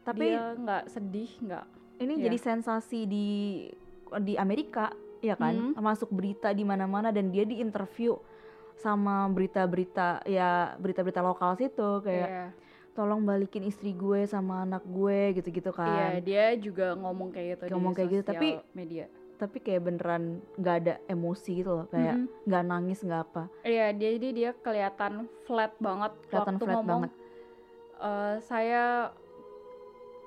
Tapi 0.00 0.24
dia 0.26 0.42
nggak 0.54 0.82
sedih 0.88 1.30
nggak 1.38 1.64
ini 1.96 2.12
iya. 2.14 2.22
jadi 2.24 2.38
sensasi 2.38 3.00
di 3.04 3.28
di 4.18 4.34
Amerika 4.34 4.92
ya 5.18 5.32
kan. 5.34 5.72
Hmm. 5.72 5.72
Masuk 5.76 6.08
berita 6.08 6.48
di 6.50 6.62
mana-mana 6.62 7.08
dan 7.08 7.28
dia 7.28 7.42
diinterview 7.42 8.16
sama 8.76 9.24
berita-berita 9.26 10.20
ya 10.24 10.76
berita-berita 10.76 11.20
lokal 11.20 11.56
situ 11.56 12.00
kayak 12.00 12.28
Iya. 12.28 12.46
tolong 12.92 13.24
balikin 13.24 13.64
istri 13.64 13.92
gue 13.92 14.24
sama 14.24 14.62
anak 14.62 14.84
gue 14.84 15.32
gitu-gitu 15.34 15.68
Iya, 15.70 15.80
kan. 16.14 16.20
dia 16.22 16.44
juga 16.54 16.92
ngomong 16.94 17.28
kayak 17.30 17.48
gitu 17.58 17.62
Ngomong 17.72 17.92
di 17.92 17.96
kayak 17.98 18.10
gitu, 18.10 18.22
tapi- 18.24 18.56
media 18.72 19.04
Tapi 19.36 19.60
kayak 19.60 19.82
beneran 19.84 20.22
nggak 20.56 20.76
ada 20.80 20.94
emosi 21.06 21.60
gitu 21.60 21.72
loh. 21.74 21.86
Kayak 21.86 22.24
nggak 22.44 22.64
nangis 22.64 23.00
nggak 23.00 23.22
apa. 23.22 23.42
Iya, 23.62 23.92
jadi 23.92 24.28
dia 24.30 24.50
kelihatan 24.56 25.28
flat 25.44 25.76
banget 25.78 26.12
Kelihatan 26.26 26.54
waktu 26.54 26.64
flat 26.64 26.74
ngomong. 26.74 26.88
banget. 27.04 27.12
"Eh, 27.98 28.34
saya 28.42 28.84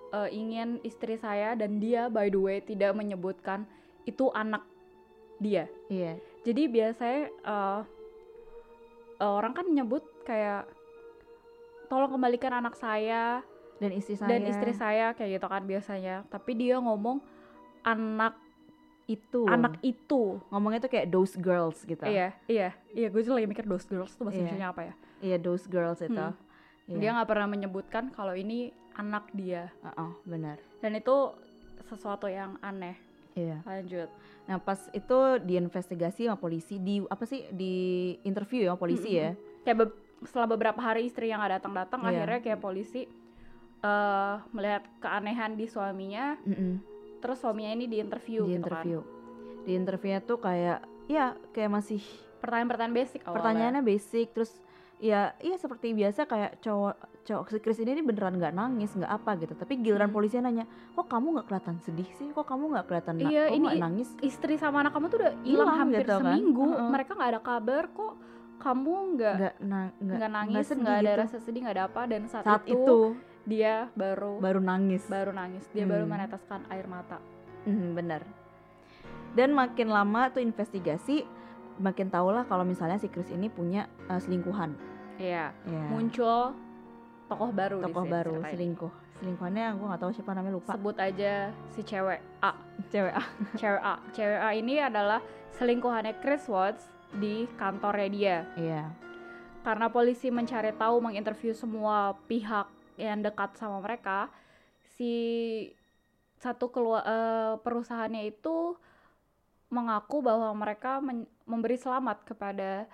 eh, 0.10 0.30
ingin 0.32 0.82
istri 0.82 1.16
saya 1.16 1.54
dan 1.54 1.78
dia 1.78 2.08
by 2.08 2.28
the 2.28 2.38
way 2.38 2.58
tidak 2.60 2.94
menyebutkan 2.94 3.66
itu 4.04 4.30
anak 4.32 4.66
dia. 5.38 5.70
Iya. 5.88 6.18
Jadi 6.42 6.66
biasanya 6.66 7.22
eh, 7.30 7.82
eh, 9.18 9.32
orang 9.32 9.54
kan 9.54 9.66
nyebut 9.68 10.02
kayak 10.24 10.66
tolong 11.86 12.10
kembalikan 12.12 12.54
anak 12.56 12.74
saya 12.74 13.42
Dan 13.78 13.96
istri 13.96 14.14
saya. 14.14 14.30
dan 14.30 14.42
istri 14.46 14.72
saya 14.72 15.06
kayak 15.14 15.40
gitu 15.40 15.48
kan 15.48 15.64
biasanya. 15.64 16.16
Tapi 16.28 16.52
dia 16.54 16.78
ngomong 16.78 17.22
anak 17.82 18.36
itu 19.10 19.42
anak 19.44 19.82
itu. 19.82 20.38
ngomongnya 20.48 20.80
tuh 20.80 20.92
kayak 20.92 21.10
those 21.10 21.34
girls 21.34 21.82
gitu. 21.82 22.00
Iya, 22.02 22.38
iya, 22.46 22.78
iya. 22.94 23.08
Gue 23.10 23.20
tuh 23.20 23.34
lagi 23.34 23.46
mikir 23.46 23.66
those 23.66 23.84
girls 23.84 24.14
tuh 24.14 24.24
bahasa 24.24 24.38
Iya. 24.38 24.46
Indonesia 24.48 24.70
apa 24.70 24.82
ya? 24.86 24.94
Iya 25.20 25.38
those 25.40 25.66
girls 25.66 26.00
itu. 26.00 26.14
Hmm. 26.14 26.38
Iya. 26.86 26.98
Dia 27.00 27.10
nggak 27.12 27.28
pernah 27.28 27.48
menyebutkan 27.48 28.04
kalau 28.10 28.34
ini 28.34 28.70
anak 28.94 29.26
dia. 29.32 29.74
Uh-uh, 29.82 30.14
benar. 30.24 30.62
Dan 30.80 30.94
itu 30.94 31.34
sesuatu 31.84 32.26
yang 32.26 32.56
aneh. 32.60 32.94
Iya. 33.34 33.66
Lanjut. 33.66 34.10
Nah 34.46 34.58
pas 34.58 34.78
itu 34.92 35.18
diinvestigasi 35.40 36.26
sama 36.26 36.38
polisi 36.38 36.78
di 36.78 37.02
apa 37.04 37.24
sih 37.24 37.50
di 37.50 37.74
interview 38.22 38.64
ya 38.64 38.74
sama 38.74 38.80
polisi 38.80 39.10
ya. 39.12 39.34
Kayak 39.62 39.78
be- 39.80 39.98
setelah 40.20 40.48
beberapa 40.48 40.78
hari 40.78 41.06
istri 41.06 41.28
yang 41.28 41.40
nggak 41.40 41.58
datang-datang, 41.58 42.00
Iya. 42.02 42.10
akhirnya 42.12 42.40
kayak 42.42 42.60
polisi 42.60 43.08
eh 43.80 44.36
melihat 44.52 44.84
keanehan 45.00 45.56
di 45.56 45.64
suaminya, 45.64 46.36
Mm-mm. 46.44 46.84
Terus 47.20 47.38
suaminya 47.38 47.72
ini 47.72 47.86
diinterview 47.86 48.42
Di 48.42 48.52
gitu 48.52 48.64
kan. 48.64 48.82
interview. 48.82 49.00
Di 49.62 49.72
interviewnya 49.74 50.22
tuh 50.22 50.38
kayak 50.38 50.80
ya 51.06 51.26
kayak 51.52 51.72
masih 51.74 52.02
Pertanyaan-pertanyaan 52.40 52.96
basic 52.96 53.20
awalnya. 53.20 53.36
pertanyaannya 53.36 53.84
basic 53.84 54.28
terus 54.32 54.52
ya 54.98 55.32
iya 55.38 55.56
seperti 55.56 55.92
biasa 55.92 56.24
kayak 56.24 56.60
cowok 56.60 56.96
cowok 57.22 57.46
si 57.46 57.60
Chris 57.60 57.80
ini 57.80 58.00
beneran 58.00 58.36
nggak 58.36 58.52
nangis 58.52 58.92
nggak 58.92 59.12
apa 59.14 59.32
gitu 59.38 59.54
tapi 59.54 59.76
giliran 59.78 60.08
Hmm. 60.08 60.16
polisi 60.18 60.36
nanya 60.38 60.64
kok 60.90 61.06
kamu 61.06 61.28
nggak 61.34 61.48
kelihatan 61.48 61.76
sedih 61.80 62.10
sih 62.14 62.28
kok 62.30 62.44
kamu 62.44 62.64
nggak 62.70 62.86
kelihatan 62.86 63.16
na- 63.18 63.24
Iya, 63.26 63.44
kok 63.46 63.54
ini 63.54 63.66
nggak 63.66 63.80
nangis 63.82 64.10
Istri 64.18 64.56
sama 64.56 64.82
anak 64.82 64.92
kamu 64.92 65.06
tuh 65.08 65.18
udah 65.18 65.34
hilang 65.42 65.72
hampir 65.74 66.00
gitu 66.02 66.12
kan. 66.14 66.24
seminggu. 66.26 66.66
Heeh. 66.70 66.90
Mereka 66.90 67.12
nggak 67.14 67.30
ada 67.30 67.42
kabar 67.42 67.84
kok. 67.90 68.14
Kamu 68.58 68.94
nggak 69.14 69.34
nggak 69.40 69.54
na- 70.20 70.28
nangis, 70.30 70.68
nggak 70.70 70.96
ada 70.98 71.04
gitu. 71.06 71.22
rasa 71.22 71.38
sedih, 71.40 71.60
nggak 71.62 71.76
ada 71.76 71.86
apa. 71.86 72.02
Dan 72.06 72.22
saat, 72.26 72.44
saat 72.44 72.64
itu, 72.66 72.76
itu, 72.76 72.98
dia 73.48 73.88
baru 73.94 74.40
baru 74.40 74.60
nangis 74.60 75.06
baru 75.08 75.32
nangis. 75.32 75.64
Dia 75.72 75.86
baru 75.86 76.04
Hmm. 76.06 76.14
meneteskan 76.16 76.62
air 76.70 76.86
mata. 76.86 77.20
Mhm, 77.66 77.96
bener. 77.96 78.22
Dan 79.36 79.54
makin 79.54 79.94
lama 79.94 80.34
tuh 80.34 80.42
investigasi, 80.42 81.24
makin 81.78 82.10
tau 82.10 82.34
lah 82.34 82.44
kalau 82.50 82.66
misalnya 82.66 82.98
si 82.98 83.08
Chris 83.08 83.30
ini 83.30 83.48
punya 83.48 83.86
uh, 84.10 84.18
selingkuhan. 84.18 84.74
Iya. 85.20 85.54
Ya. 85.54 85.84
Muncul 85.92 86.56
tokoh 87.30 87.52
baru 87.54 87.78
di 87.80 87.86
Tokoh 87.86 88.04
sini 88.04 88.14
baru 88.14 88.36
selingkuh. 88.42 88.94
Selingkuhannya 89.20 89.66
gue 89.76 89.86
nggak 89.86 90.02
tahu 90.02 90.12
siapa 90.16 90.32
namanya 90.34 90.56
lupa. 90.58 90.72
Sebut 90.74 90.96
aja 90.98 91.52
si 91.76 91.82
cewek 91.84 92.20
A. 92.42 92.56
Cewek 92.90 93.14
ah. 93.14 93.28
Cewek 93.60 93.82
A. 93.84 93.96
Cewek 94.16 94.40
A 94.40 94.50
ini 94.56 94.80
adalah 94.80 95.20
selingkuhannya 95.60 96.18
Chris 96.24 96.48
Watts 96.48 96.88
di 97.14 97.46
kantornya 97.60 98.10
dia. 98.10 98.38
Iya. 98.56 98.84
Karena 99.60 99.92
polisi 99.92 100.32
mencari 100.32 100.72
tahu, 100.72 101.04
menginterview 101.04 101.52
semua 101.52 102.16
pihak 102.32 102.66
yang 103.00 103.24
dekat 103.24 103.56
sama 103.56 103.80
mereka, 103.80 104.28
si 104.94 105.14
satu 106.36 106.68
kelua- 106.68 107.04
eh, 107.04 107.54
perusahaannya 107.58 108.28
itu 108.28 108.76
mengaku 109.70 110.20
bahwa 110.20 110.50
mereka 110.54 111.00
men- 111.00 111.30
memberi 111.44 111.76
selamat 111.76 112.26
kepada 112.26 112.86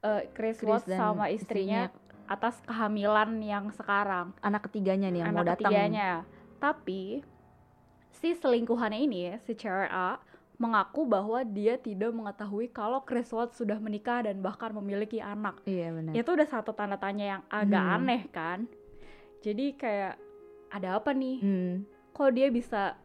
eh, 0.00 0.28
Chris, 0.36 0.60
Chris 0.60 0.68
Watts 0.84 0.90
sama 0.90 1.32
istrinya, 1.32 1.88
atas 2.26 2.60
kehamilan 2.62 3.40
yang 3.40 3.72
sekarang. 3.72 4.36
Anak 4.40 4.68
ketiganya 4.68 5.08
nih 5.08 5.20
yang 5.20 5.32
mau 5.32 5.40
anak 5.40 5.56
datang. 5.56 5.72
ketiganya. 5.72 6.10
Tapi 6.58 7.24
si 8.10 8.32
selingkuhannya 8.32 9.00
ini, 9.00 9.32
si 9.40 9.52
cewek 9.52 9.88
A, 9.88 10.20
mengaku 10.54 11.04
bahwa 11.04 11.40
dia 11.42 11.76
tidak 11.76 12.12
mengetahui 12.12 12.68
kalau 12.68 13.00
Chris 13.00 13.28
Watts 13.28 13.56
sudah 13.56 13.76
menikah 13.76 14.22
dan 14.22 14.38
bahkan 14.38 14.70
memiliki 14.70 15.18
anak. 15.18 15.60
Iya 15.64 15.90
benar. 15.90 16.12
Itu 16.14 16.30
udah 16.30 16.46
satu 16.46 16.70
tanda 16.70 16.94
tanya 16.94 17.24
yang 17.36 17.42
agak 17.48 17.82
Hmm. 17.82 17.94
aneh 17.98 18.22
kan. 18.28 18.58
Jadi 19.44 19.76
kayak 19.76 20.16
ada 20.72 20.96
apa 20.96 21.12
nih? 21.12 21.36
Hmm. 21.44 21.74
Kok 22.16 22.30
dia 22.32 22.48
bisa 22.48 22.96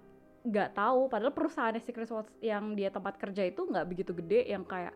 nggak 0.48 0.72
tahu? 0.72 1.11
Padahal 1.11 1.36
perusahaan 1.36 1.76
si 1.84 1.91
Chris 1.91 2.07
Watts 2.07 2.32
yang 2.40 2.80
dia 2.80 2.88
tempat 2.88 3.20
kerja 3.20 3.44
itu 3.44 3.68
nggak 3.68 3.86
begitu 3.91 4.16
gede 4.16 4.48
yang 4.48 4.64
kayak 4.64 4.95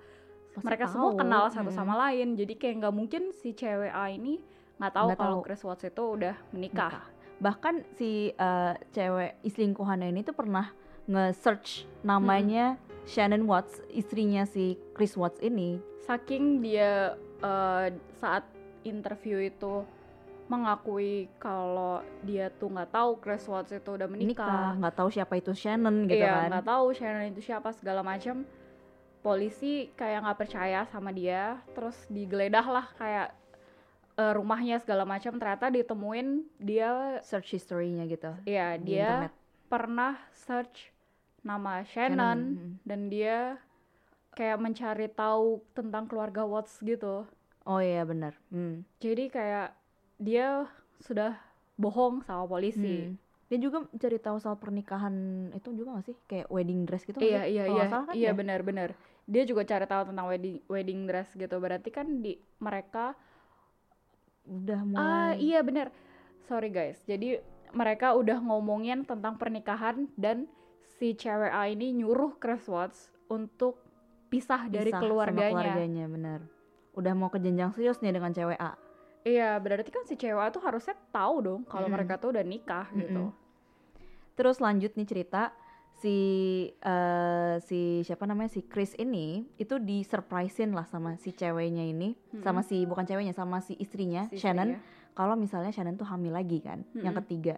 Pasti 0.56 0.64
mereka 0.64 0.88
tahu. 0.88 0.94
semua 0.95 1.11
kenal 1.20 1.44
satu 1.52 1.68
Mm-mm. 1.68 1.76
sama 1.76 1.94
lain. 2.07 2.40
Jadi 2.40 2.53
kayak 2.56 2.76
nggak 2.88 2.95
mungkin 2.95 3.24
si 3.36 3.52
cewek 3.52 3.91
A 3.91 4.07
ini 4.07 4.40
nggak 4.80 4.94
tahu 4.95 5.07
kalau. 5.20 5.40
Chris 5.44 5.61
Watts 5.68 5.84
itu 5.84 6.03
udah 6.03 6.36
menikah. 6.56 7.03
Bahkan 7.44 7.76
si 7.99 8.32
uh, 8.40 8.74
cewek 8.95 9.44
selingkuhannya 9.44 10.15
ini 10.15 10.24
tuh 10.24 10.32
pernah 10.32 10.72
nge-search 11.11 11.84
namanya 12.07 12.80
Shannon 13.03 13.44
Watts, 13.44 13.84
istrinya 13.91 14.48
si 14.48 14.80
Chris 14.95 15.20
Watts 15.20 15.44
ini. 15.44 15.76
saking 16.03 16.60
dia 16.60 17.15
eh, 17.40 17.88
saat 18.20 18.44
interview 18.84 19.40
itu 19.40 19.84
mengakui 20.52 21.32
kalau 21.40 22.03
dia 22.22 22.52
tuh 22.52 22.68
nggak 22.68 22.91
tahu 22.91 23.18
Chris 23.24 23.48
Watts 23.48 23.72
itu 23.72 23.90
udah 23.95 24.07
Nikah, 24.07 24.20
menikah 24.20 24.70
nggak 24.80 24.95
tahu 24.95 25.10
siapa 25.10 25.34
itu 25.40 25.52
Shannon 25.56 26.03
gitu 26.06 26.20
iya 26.20 26.45
kan. 26.45 26.49
nggak 26.52 26.68
tahu 26.68 26.86
Shannon 26.91 27.26
itu 27.32 27.41
siapa 27.41 27.70
segala 27.72 28.03
macam 28.03 28.44
polisi 29.24 29.88
kayak 29.95 30.28
nggak 30.28 30.40
percaya 30.44 30.84
sama 30.91 31.15
dia 31.15 31.64
terus 31.72 31.95
digeledah 32.11 32.68
lah 32.68 32.86
kayak 32.99 33.32
eh, 34.20 34.34
rumahnya 34.36 34.84
segala 34.84 35.07
macam 35.07 35.40
ternyata 35.40 35.72
ditemuin 35.72 36.44
dia 36.60 37.24
Search 37.24 37.56
history-nya 37.56 38.03
gitu. 38.11 38.36
ya 38.44 38.76
di 38.76 38.99
dia 38.99 39.32
internet. 39.32 39.34
pernah 39.72 40.14
search 40.36 40.91
nama 41.44 41.84
Shannon, 41.88 41.88
Shannon, 41.88 42.40
mm. 42.52 42.74
dan 42.84 42.99
dia 43.07 43.38
kayak 44.36 44.60
mencari 44.60 45.07
tahu 45.07 45.64
tentang 45.72 46.03
keluarga 46.07 46.44
Watts 46.44 46.84
gitu 46.84 47.24
Oh 47.64 47.80
iya 47.80 48.03
benar. 48.03 48.36
Hmm. 48.52 48.84
jadi 48.99 49.32
kayak 49.32 49.70
dia 50.18 50.68
sudah 50.99 51.35
bohong 51.76 52.22
sama 52.23 52.45
polisi 52.45 53.10
Hmm. 53.11 53.18
Dia 53.52 53.61
juga 53.61 53.85
cari 53.85 54.18
tahu 54.18 54.41
soal 54.41 54.57
pernikahan 54.57 55.14
itu 55.53 55.69
juga 55.77 56.02
gak 56.02 56.06
sih? 56.10 56.18
Kayak 56.26 56.49
wedding 56.49 56.90
dress 56.90 57.06
gitu 57.06 57.22
iya 57.22 57.45
iya 57.45 57.69
Kalau 57.69 57.77
iya 57.77 57.85
kan 57.85 58.02
iya 58.18 58.30
ya? 58.30 58.34
benar-benar 58.34 58.90
dia 59.23 59.44
juga 59.45 59.61
cari 59.64 59.85
tahu 59.85 60.10
tentang 60.10 60.26
wedding 60.26 60.57
wedding 60.65 61.06
dress 61.06 61.30
gitu 61.31 61.56
berarti 61.61 61.90
kan 61.94 62.19
di 62.19 62.34
mereka 62.57 63.14
Udah 64.44 64.80
ah 64.80 64.84
mulai. 64.84 65.40
iya 65.40 65.64
benar 65.64 65.88
sorry 66.44 66.68
guys 66.68 66.99
jadi 67.07 67.40
mereka 67.72 68.11
udah 68.14 68.41
ngomongin 68.41 69.07
tentang 69.07 69.38
pernikahan 69.38 70.11
dan 70.19 70.45
si 70.99 71.15
cewek 71.15 71.49
A 71.49 71.72
ini 71.72 71.95
nyuruh 71.95 72.35
Chris 72.38 72.68
Watts 72.68 73.10
untuk 73.31 73.80
pisah 74.27 74.68
dari 74.68 74.90
pisah 74.90 74.98
sama 74.98 75.03
keluarganya 75.07 75.49
keluarganya 75.53 76.06
benar. 76.06 76.40
Udah 76.94 77.14
mau 77.14 77.30
ke 77.30 77.38
jenjang 77.38 77.73
serius 77.73 77.98
nih 78.02 78.14
dengan 78.14 78.30
cewek 78.30 78.57
A. 78.57 78.77
iya 79.24 79.56
berarti 79.58 79.90
kan 79.90 80.04
si 80.04 80.16
cewek 80.16 80.52
tuh 80.52 80.62
harusnya 80.62 80.95
tahu 81.10 81.36
dong 81.40 81.62
kalau 81.64 81.88
Mm-mm. 81.88 81.95
mereka 81.95 82.16
tuh 82.16 82.32
udah 82.32 82.44
nikah 82.44 82.88
gitu 82.94 83.32
Mm-mm. 83.32 83.41
Terus 84.34 84.58
lanjut 84.58 84.98
nih 84.98 85.06
cerita 85.06 85.54
si 85.94 86.18
eh, 86.74 87.56
si 87.64 88.02
siapa 88.02 88.26
namanya 88.26 88.50
si 88.50 88.66
Chris 88.66 88.98
ini 88.98 89.45
itu 89.56 89.78
di 89.78 90.02
surprisein 90.02 90.74
lah 90.74 90.90
sama 90.90 91.16
si 91.16 91.32
ceweknya 91.32 91.86
ini 91.86 92.18
sama 92.41 92.66
si 92.66 92.84
bukan 92.84 93.06
ceweknya 93.06 93.32
sama 93.32 93.62
si 93.62 93.78
istrinya 93.78 94.26
Si 94.28 94.41
Shannon 94.41 94.76
kalau 95.14 95.38
misalnya 95.38 95.70
Shannon 95.70 95.95
tuh 95.95 96.10
hamil 96.10 96.34
lagi 96.34 96.60
kan 96.60 96.82
yang 96.98 97.14
Mm-mm. 97.14 97.24
ketiga 97.24 97.56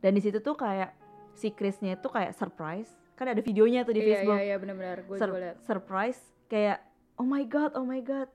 dan 0.00 0.14
di 0.14 0.22
situ 0.22 0.38
tuh 0.38 0.54
kayak 0.54 0.94
si 1.34 1.50
Chrisnya 1.50 1.98
itu 1.98 2.06
kayak 2.08 2.32
surprise 2.32 2.88
kan 3.18 3.26
ada 3.26 3.42
videonya 3.42 3.82
tuh 3.82 3.92
di 3.92 4.00
iya 4.00 4.22
Facebook 4.22 4.38
iya 4.38 4.42
iya 4.46 4.56
benar-benar 4.56 4.96
gue 5.04 5.16
Sur- 5.18 5.34
juga 5.34 5.42
liat 5.42 5.56
surprise 5.66 6.20
kayak 6.46 6.78
oh 7.18 7.26
my 7.26 7.42
god 7.44 7.74
oh 7.74 7.84
my 7.84 8.00
god 8.00 8.30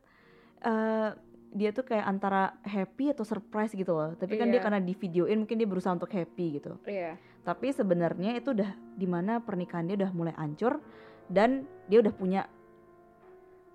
Eh, 0.60 1.10
dia 1.50 1.74
tuh 1.74 1.82
kayak 1.82 2.06
antara 2.06 2.54
happy 2.62 3.10
atau 3.10 3.26
surprise 3.26 3.74
gitu 3.74 3.90
loh 3.92 4.14
tapi 4.14 4.38
kan 4.38 4.48
dia 4.48 4.62
Iya. 4.62 4.66
karena 4.66 4.80
di 4.80 4.94
videoin 4.94 5.38
mungkin 5.40 5.58
dia 5.58 5.66
berusaha 5.66 5.92
untuk 5.92 6.10
happy 6.10 6.62
gitu 6.62 6.78
iya 6.86 7.18
tapi 7.42 7.74
sebenarnya 7.74 8.38
itu 8.38 8.54
udah 8.54 8.70
di 8.94 9.08
mana 9.08 9.42
pernikahan 9.42 9.86
dia 9.86 9.98
udah 9.98 10.12
mulai 10.14 10.36
hancur 10.38 10.78
dan 11.26 11.66
dia 11.86 12.00
udah 12.00 12.14
punya 12.14 12.42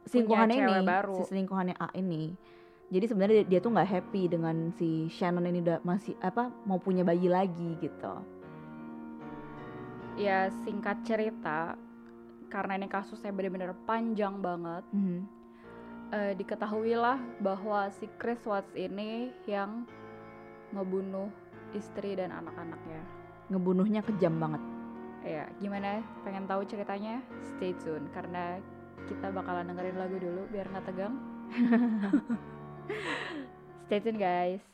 selingkuhannya 0.05 0.57
ini 0.61 0.85
baru. 0.85 1.17
si 1.19 1.23
selingkuhannya 1.29 1.75
A 1.75 1.91
ini 1.95 2.37
jadi 2.93 3.09
sebenarnya 3.09 3.35
dia, 3.43 3.47
dia 3.49 3.61
tuh 3.61 3.73
nggak 3.73 3.91
happy 3.91 4.23
dengan 4.29 4.57
si 4.71 5.09
Shannon 5.09 5.49
ini 5.49 5.59
udah 5.59 5.83
masih 5.83 6.15
apa 6.21 6.53
mau 6.65 6.79
punya 6.79 7.03
bayi 7.03 7.27
lagi 7.27 7.75
gitu 7.81 8.15
ya 10.15 10.47
singkat 10.63 11.03
cerita 11.03 11.75
karena 12.47 12.79
ini 12.79 12.87
kasusnya 12.87 13.35
benar-benar 13.35 13.75
panjang 13.83 14.39
banget 14.39 14.87
Mhm. 14.95 15.34
Eh, 16.13 16.33
diketahuilah 16.37 17.41
bahwa 17.41 17.89
si 17.95 18.11
Chris 18.21 18.43
Watts 18.45 18.75
ini 18.77 19.33
yang 19.49 19.89
ngebunuh 20.75 21.31
istri 21.73 22.19
dan 22.19 22.35
anak-anaknya. 22.35 23.01
ngebunuhnya 23.45 24.01
kejam 24.01 24.41
banget 24.41 24.63
Ya, 25.25 25.49
gimana? 25.57 26.05
Pengen 26.21 26.45
tahu 26.45 26.69
ceritanya? 26.69 27.25
Stay 27.57 27.73
tune 27.81 28.13
karena 28.13 28.61
kita 29.09 29.33
bakalan 29.33 29.73
dengerin 29.73 29.97
lagu 29.97 30.21
dulu 30.21 30.45
biar 30.53 30.69
nggak 30.69 30.85
tegang. 30.85 31.17
Stay 33.89 34.05
tune 34.05 34.21
guys. 34.21 34.74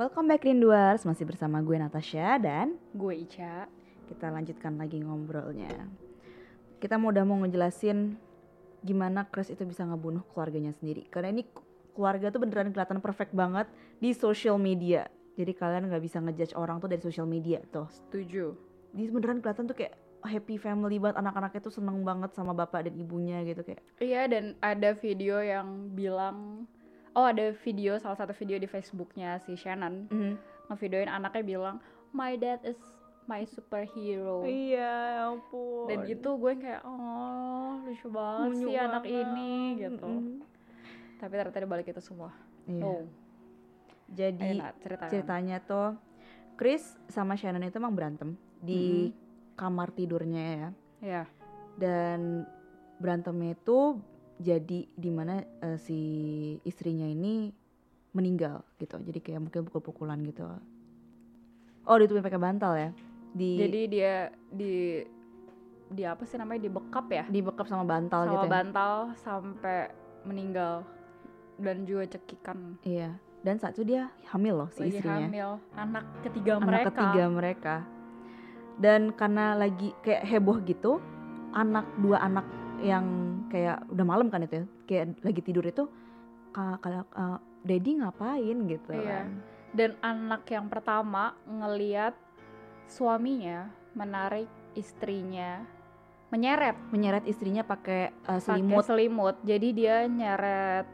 Welcome 0.00 0.32
back 0.32 0.48
Rinduars, 0.48 1.04
masih 1.04 1.28
bersama 1.28 1.60
gue 1.60 1.76
Natasha 1.76 2.40
dan 2.40 2.72
Gue 2.96 3.20
Ica. 3.20 3.68
kita 4.08 4.32
lanjutkan 4.32 4.80
lagi 4.80 4.96
ngobrolnya. 4.96 5.76
Kita 6.80 6.96
mau 6.96 7.12
udah 7.12 7.20
mau 7.28 7.36
ngejelasin 7.44 8.16
gimana 8.80 9.28
Chris 9.28 9.52
itu 9.52 9.60
bisa 9.68 9.84
ngebunuh 9.84 10.24
keluarganya 10.32 10.72
sendiri. 10.72 11.04
Karena 11.12 11.36
ini 11.36 11.44
keluarga 11.92 12.32
tuh 12.32 12.40
beneran 12.40 12.72
kelihatan 12.72 13.04
perfect 13.04 13.36
banget 13.36 13.68
di 14.00 14.16
social 14.16 14.56
media. 14.56 15.04
Jadi 15.36 15.52
kalian 15.52 15.92
nggak 15.92 16.00
bisa 16.00 16.16
ngejudge 16.24 16.56
orang 16.56 16.80
tuh 16.80 16.88
dari 16.88 17.04
social 17.04 17.28
media 17.28 17.60
tuh. 17.68 17.84
Setuju. 17.92 18.56
Di 18.96 19.04
beneran 19.12 19.44
kelihatan 19.44 19.68
tuh 19.68 19.76
kayak 19.76 20.00
happy 20.24 20.56
family 20.56 20.96
banget 20.96 21.20
anak-anaknya 21.20 21.60
tuh 21.60 21.76
seneng 21.76 22.00
banget 22.00 22.32
sama 22.32 22.56
bapak 22.56 22.88
dan 22.88 22.96
ibunya 22.96 23.44
gitu 23.44 23.60
kayak. 23.68 23.84
Iya 24.00 24.32
dan 24.32 24.56
ada 24.64 24.96
video 24.96 25.44
yang 25.44 25.92
bilang 25.92 26.59
Oh 27.12 27.26
ada 27.26 27.50
video 27.66 27.98
salah 27.98 28.14
satu 28.14 28.30
video 28.32 28.56
di 28.56 28.66
Facebooknya 28.66 29.42
si 29.42 29.58
Shannon 29.58 30.06
Mhm. 30.06 30.34
ngevideoin 30.70 31.10
anaknya 31.10 31.42
bilang 31.42 31.76
my 32.14 32.38
dad 32.38 32.62
is 32.62 32.78
my 33.26 33.42
superhero. 33.42 34.42
Iya, 34.42 34.78
ya 34.78 35.22
ampun. 35.30 35.86
dan 35.86 35.98
itu 36.06 36.30
gue 36.30 36.52
kayak 36.56 36.82
oh 36.82 37.78
lucu 37.82 38.06
banget 38.10 38.46
Munyu 38.50 38.66
sih 38.66 38.76
anak 38.76 39.04
ini 39.06 39.52
gitu. 39.78 40.06
Mm-mm. 40.06 40.42
tapi 41.20 41.32
ternyata 41.36 41.60
dibalik 41.60 41.86
itu 41.86 42.00
semua. 42.00 42.30
Iya. 42.66 42.82
oh. 42.82 43.02
Jadi 44.10 44.58
enak 44.58 44.74
ceritanya 44.82 45.10
ceritanya 45.10 45.56
tuh 45.62 45.88
Chris 46.58 46.82
sama 47.06 47.38
Shannon 47.38 47.62
itu 47.62 47.78
emang 47.78 47.94
berantem 47.94 48.34
di 48.58 49.10
kamar 49.54 49.90
tidurnya 49.90 50.42
ya. 50.42 50.68
Ya 51.00 51.22
dan 51.76 52.44
berantemnya 52.98 53.56
itu 53.56 53.96
jadi 54.40 54.88
di 54.88 55.10
mana 55.12 55.44
eh, 55.44 55.76
si 55.76 56.00
istrinya 56.64 57.04
ini 57.04 57.52
meninggal 58.16 58.64
gitu. 58.80 58.96
Jadi 58.96 59.20
kayak 59.20 59.40
mungkin 59.44 59.68
pukul-pukulan 59.68 60.18
gitu. 60.24 60.48
Oh 61.84 61.96
ditutupin 62.00 62.24
pakai 62.24 62.40
bantal 62.40 62.72
ya? 62.74 62.90
Di 63.36 63.50
jadi 63.60 63.80
dia 63.86 64.14
di 64.50 65.04
di 65.92 66.02
apa 66.08 66.24
sih 66.24 66.40
namanya? 66.40 66.66
Dibekap 66.66 67.06
ya? 67.12 67.24
Dibekap 67.28 67.68
sama 67.68 67.84
bantal 67.84 68.26
sama 68.26 68.32
gitu 68.32 68.46
ya? 68.48 68.50
bantal 68.50 68.92
sampai 69.20 69.78
meninggal. 70.24 70.82
Dan 71.60 71.84
juga 71.84 72.08
cekikan. 72.08 72.80
Iya. 72.80 73.20
Dan 73.40 73.56
saat 73.60 73.76
itu 73.76 73.84
dia 73.88 74.08
hamil 74.32 74.64
loh 74.64 74.70
si 74.72 74.84
lagi 74.88 74.96
istrinya. 75.00 75.28
hamil. 75.28 75.50
Anak 75.76 76.04
ketiga 76.24 76.52
anak 76.56 76.66
mereka. 76.66 76.88
ketiga 76.88 77.24
mereka. 77.28 77.74
Dan 78.80 79.00
karena 79.12 79.52
lagi 79.52 79.92
kayak 80.00 80.24
heboh 80.24 80.56
gitu 80.64 81.00
anak 81.52 81.84
dua 82.00 82.22
anak 82.24 82.46
yang 82.80 83.04
kayak 83.48 83.84
udah 83.88 84.04
malam 84.04 84.28
kan 84.28 84.42
itu 84.42 84.64
ya 84.64 84.66
kayak 84.84 85.04
lagi 85.20 85.40
tidur 85.40 85.64
itu 85.64 85.84
kalau 86.50 87.04
Daddy 87.60 88.00
ngapain? 88.00 88.56
gitu 88.66 88.90
Iya. 88.90 89.04
kan. 89.04 89.26
Dan 89.70 89.90
anak 90.00 90.48
yang 90.48 90.66
pertama 90.66 91.36
ngeliat 91.46 92.16
suaminya 92.88 93.70
menarik 93.92 94.48
istrinya 94.74 95.62
menyeret. 96.30 96.74
Menyeret 96.90 97.26
istrinya 97.26 97.62
pakai 97.62 98.10
uh, 98.26 98.38
selimut. 98.38 98.82
selimut. 98.82 99.36
Jadi 99.42 99.68
dia 99.70 100.06
nyeret 100.06 100.86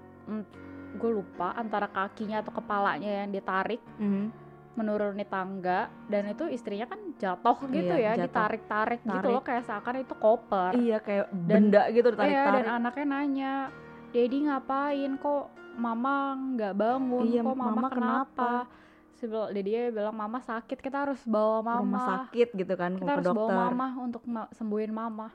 gue 0.96 1.10
lupa 1.12 1.52
antara 1.54 1.86
kakinya 1.86 2.40
atau 2.40 2.52
kepalanya 2.52 3.24
yang 3.24 3.30
ditarik 3.30 3.80
Mhm. 4.00 4.45
Menuruni 4.76 5.24
tangga 5.24 5.88
dan 6.06 6.28
itu 6.28 6.44
istrinya 6.46 6.84
kan 6.84 7.00
jatuh 7.16 7.56
gitu 7.66 7.90
Iya, 7.90 8.12
ya 8.12 8.12
jatuh. 8.14 8.24
ditarik-tarik 8.28 9.00
gitu 9.02 9.26
loh 9.26 9.40
kayak 9.40 9.64
seakan 9.64 9.96
itu 9.98 10.14
koper. 10.14 10.70
Iya 10.72 10.98
kayak 11.00 11.26
Dan- 11.32 11.72
benda 11.72 11.82
gitu 11.88 12.08
Iya, 12.08 12.14
ditarik-tarik. 12.14 12.62
dan 12.62 12.66
anaknya 12.70 13.06
nanya, 13.06 13.54
Dedi 14.12 14.38
ngapain? 14.44 15.12
Kok 15.16 15.44
mama 15.74 16.14
nggak 16.54 16.74
bangun, 16.74 17.24
Iya, 17.26 17.40
kok 17.42 17.56
mama, 17.56 17.72
mama 17.74 17.88
kenapa? 17.88 18.50
Bil- 19.16 19.50
Dedi 19.50 19.70
bilang 19.90 20.12
mama 20.12 20.38
sakit, 20.38 20.78
kita 20.78 21.08
harus 21.08 21.24
bawa 21.24 21.64
mama, 21.64 21.80
rumah 21.80 22.04
sakit 22.06 22.48
gitu 22.52 22.74
kan 22.76 22.94
kita 22.94 23.02
ke 23.02 23.12
harus 23.16 23.26
dokter. 23.26 23.40
bawa 23.48 23.66
mama 23.66 23.86
untuk 23.98 24.22
ma- 24.24 24.50
sembuhin 24.52 24.92
mama. 24.92 25.32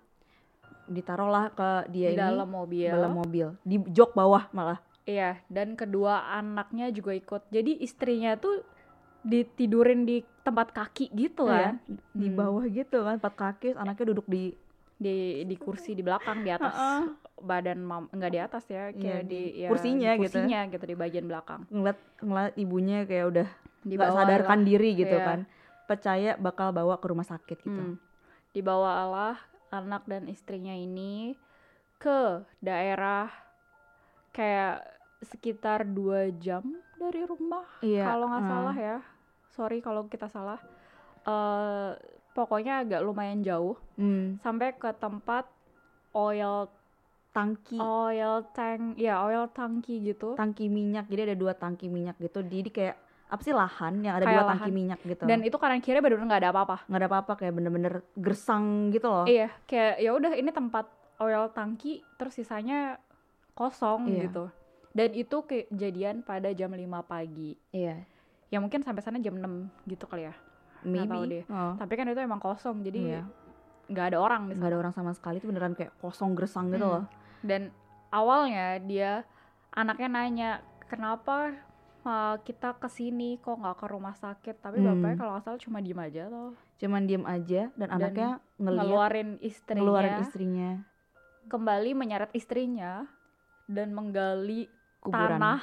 Ditaruhlah 0.85 1.49
ke 1.49 1.69
dia 1.89 2.09
di 2.09 2.13
ini 2.13 2.21
dalam 2.21 2.45
mobil. 2.47 2.89
dalam 2.89 3.13
mobil. 3.15 3.47
Di 3.61 3.81
jok 3.81 4.13
bawah 4.13 4.45
malah. 4.51 4.77
Iya, 5.01 5.41
dan 5.47 5.73
kedua 5.73 6.29
anaknya 6.31 6.93
juga 6.93 7.11
ikut. 7.11 7.49
Jadi 7.49 7.81
istrinya 7.81 8.37
tuh 8.37 8.61
ditidurin 9.21 10.03
di 10.03 10.21
tempat 10.41 10.73
kaki 10.73 11.13
gitu 11.13 11.45
Iya, 11.45 11.77
kan, 11.77 11.85
di 12.11 12.27
Hmm. 12.27 12.37
bawah 12.37 12.65
gitu 12.65 12.97
kan 13.01 13.15
empat 13.17 13.35
kaki 13.35 13.67
anaknya 13.75 14.05
duduk 14.09 14.25
di 14.25 14.57
di 14.97 15.17
di 15.43 15.55
kursi 15.55 15.93
di 15.93 16.01
belakang 16.01 16.41
di 16.41 16.49
atas 16.49 16.77
badan 17.35 17.81
mam 17.81 18.05
nggak 18.07 18.31
di 18.31 18.39
atas 18.39 18.63
ya, 18.65 18.89
Iya, 18.89 18.93
kayak 18.93 19.21
di 19.23 19.29
di, 19.29 19.41
ya, 19.59 19.69
kursinya 19.69 20.09
di 20.11 20.17
gitu. 20.19 20.37
kursinya 20.37 20.59
gitu 20.67 20.83
di 20.83 20.95
bagian 20.95 21.25
belakang. 21.25 21.61
ngeliat 21.67 21.97
ngeliat 22.19 22.53
ibunya 22.55 22.97
kayak 23.03 23.25
udah 23.27 23.47
nggak 23.83 24.11
sadarkan 24.11 24.59
diri 24.61 24.89
gitu 24.95 25.17
Iya. 25.17 25.25
kan 25.25 25.39
percaya 25.85 26.31
bakal 26.37 26.69
bawa 26.69 26.97
ke 26.97 27.05
rumah 27.07 27.25
sakit 27.25 27.57
gitu 27.59 27.81
Hmm. 27.81 27.97
Dibawalah 28.51 29.41
anak 29.69 30.03
dan 30.05 30.27
istrinya 30.27 30.71
ini 30.71 31.33
ke 31.97 32.41
daerah 32.59 33.29
kayak 34.31 34.83
sekitar 35.23 35.83
dua 35.83 36.29
jam 36.33 36.65
dari 37.01 37.25
rumah 37.25 37.65
Iya, 37.81 38.05
kalau 38.05 38.29
nggak 38.29 38.45
eh. 38.45 38.47
salah 38.47 38.75
ya. 38.77 38.97
Sorry 39.49 39.77
kalau 39.79 40.05
kita 40.05 40.27
salah. 40.27 40.61
eh 41.21 41.91
pokoknya 42.31 42.81
agak 42.81 43.01
lumayan 43.01 43.41
jauh 43.41 43.77
Hmm, 43.93 44.39
sampai 44.39 44.73
ke 44.73 44.89
tempat 44.95 45.45
oil 46.11 46.65
tangki 47.29 47.77
oil 47.77 48.41
tank 48.51 48.97
ya 48.97 49.21
oil 49.21 49.45
tangki 49.47 50.01
gitu 50.01 50.33
tangki 50.33 50.65
minyak 50.65 51.05
jadi 51.05 51.29
ada 51.29 51.37
dua 51.37 51.53
tangki 51.53 51.87
minyak 51.87 52.17
gitu 52.17 52.41
jadi 52.41 52.67
kayak 52.67 52.95
apa 53.29 53.41
sih 53.41 53.53
lahan 53.53 54.01
yang 54.01 54.17
ada 54.17 54.25
Kayak 54.25 54.33
dua 54.33 54.43
tangki 54.49 54.61
lahan. 54.65 54.73
minyak 54.73 54.99
gitu 55.05 55.23
dan 55.23 55.39
itu 55.39 55.55
kanan 55.55 55.79
kiri 55.79 56.01
bener-bener 56.01 56.27
nggak 56.27 56.41
ada 56.41 56.51
apa-apa 56.51 56.77
nggak 56.89 56.99
ada 56.99 57.07
apa-apa 57.07 57.33
kayak 57.37 57.53
bener-bener 57.53 57.93
gersang 58.17 58.89
gitu 58.89 59.07
loh 59.07 59.23
Iya, 59.23 59.53
kayak 59.63 60.01
ya 60.01 60.11
udah 60.11 60.33
ini 60.33 60.49
tempat 60.49 60.89
oil 61.21 61.53
tangki 61.53 62.01
terus 62.17 62.33
sisanya 62.33 62.97
kosong 63.53 64.09
Iya. 64.09 64.25
gitu. 64.25 64.43
Dan 64.91 65.09
itu 65.11 65.37
kejadian 65.41 66.19
pada 66.21 66.51
jam 66.51 66.69
5 66.69 66.83
pagi. 67.01 67.55
iya 67.71 68.03
Ya 68.47 68.59
mungkin 68.59 68.83
sampai 68.83 68.99
sana 68.99 69.15
jam 69.17 69.33
6 69.33 69.71
gitu 69.85 70.03
kali 70.05 70.27
ya. 70.27 70.35
Nggak 70.83 71.07
tahu 71.07 71.23
maybe 71.23 71.33
deh. 71.33 71.43
Oh, 71.47 71.73
Tapi 71.77 71.93
kan 71.95 72.05
itu 72.05 72.19
emang 72.19 72.39
kosong 72.39 72.81
jadi 72.81 72.99
Iya. 72.99 73.23
nggak 73.87 74.05
ada 74.11 74.17
orang 74.19 74.41
di 74.47 74.55
nggak 74.55 74.71
ada 74.71 74.79
orang 74.79 74.93
sama 74.93 75.11
sekali 75.11 75.35
itu 75.37 75.47
beneran 75.47 75.71
kayak 75.71 75.91
kosong 75.97 76.31
gersang 76.31 76.67
gitu 76.69 76.79
Hmm. 76.81 76.95
loh 76.95 77.05
Dan 77.41 77.71
awalnya 78.09 78.79
dia 78.79 79.23
anaknya 79.69 80.07
nanya, 80.07 80.51
"Kenapa 80.85 81.51
uh, 82.01 82.35
kita 82.39 82.75
ke 82.75 82.87
sini 82.87 83.35
kok 83.37 83.55
nggak 83.55 83.77
ke 83.77 83.85
rumah 83.87 84.13
sakit?" 84.13 84.59
Tapi 84.59 84.79
Hmm. 84.79 84.95
bapaknya 84.95 85.17
kalau 85.17 85.31
salah 85.39 85.57
cuma 85.57 85.79
diem 85.79 85.97
aja 85.97 86.27
loh. 86.27 86.51
cuman 86.77 87.05
diem 87.05 87.21
aja 87.23 87.69
dan, 87.71 87.87
anaknya 87.89 88.29
ngeliat 88.57 88.81
Ngeluarin 88.81 89.29
istrinya. 89.39 89.79
ngeluarin 89.79 90.15
istrinya 90.19 90.69
kembali 91.43 91.91
menyeret 91.93 92.31
istrinya 92.33 93.05
dan 93.67 93.91
menggali 93.91 94.65
kuburan 95.01 95.41
tanah 95.41 95.59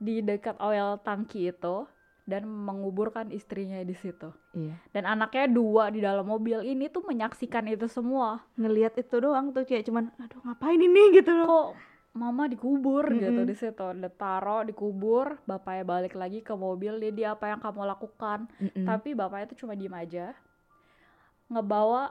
di 0.00 0.20
dekat 0.20 0.56
oil 0.60 0.98
tangki 1.00 1.52
itu 1.52 1.86
dan 2.24 2.48
menguburkan 2.48 3.28
istrinya 3.30 3.76
di 3.84 3.92
situ. 3.92 4.32
iya 4.56 4.76
Dan 4.96 5.04
anaknya 5.04 5.44
dua 5.44 5.92
di 5.92 6.00
dalam 6.00 6.24
mobil 6.24 6.64
ini 6.64 6.88
tuh 6.88 7.04
menyaksikan 7.04 7.68
itu 7.68 7.84
semua. 7.84 8.40
ngelihat 8.56 8.96
itu 8.96 9.16
doang 9.20 9.52
tuh 9.52 9.68
kayak 9.68 9.84
cuman 9.88 10.08
aduh 10.16 10.40
ngapain 10.44 10.80
ini 10.80 11.02
gitu 11.20 11.32
loh 11.36 11.46
Kok 11.46 11.68
mama 12.14 12.46
dikubur 12.46 13.04
gitu 13.12 13.42
Mm-mm. 13.42 13.50
di 13.50 13.54
situ. 13.58 13.86
Ditaro 14.00 14.64
dikubur, 14.64 15.36
bapaknya 15.44 15.84
balik 15.84 16.14
lagi 16.14 16.40
ke 16.40 16.54
mobil, 16.54 16.96
dia 17.02 17.12
dia 17.12 17.28
apa 17.34 17.50
yang 17.52 17.60
kamu 17.60 17.82
lakukan? 17.84 18.46
Mm-mm. 18.62 18.86
Tapi 18.86 19.12
bapaknya 19.12 19.46
tuh 19.52 19.58
cuma 19.66 19.74
diem 19.76 19.92
aja. 19.92 20.32
Ngebawa 21.52 22.02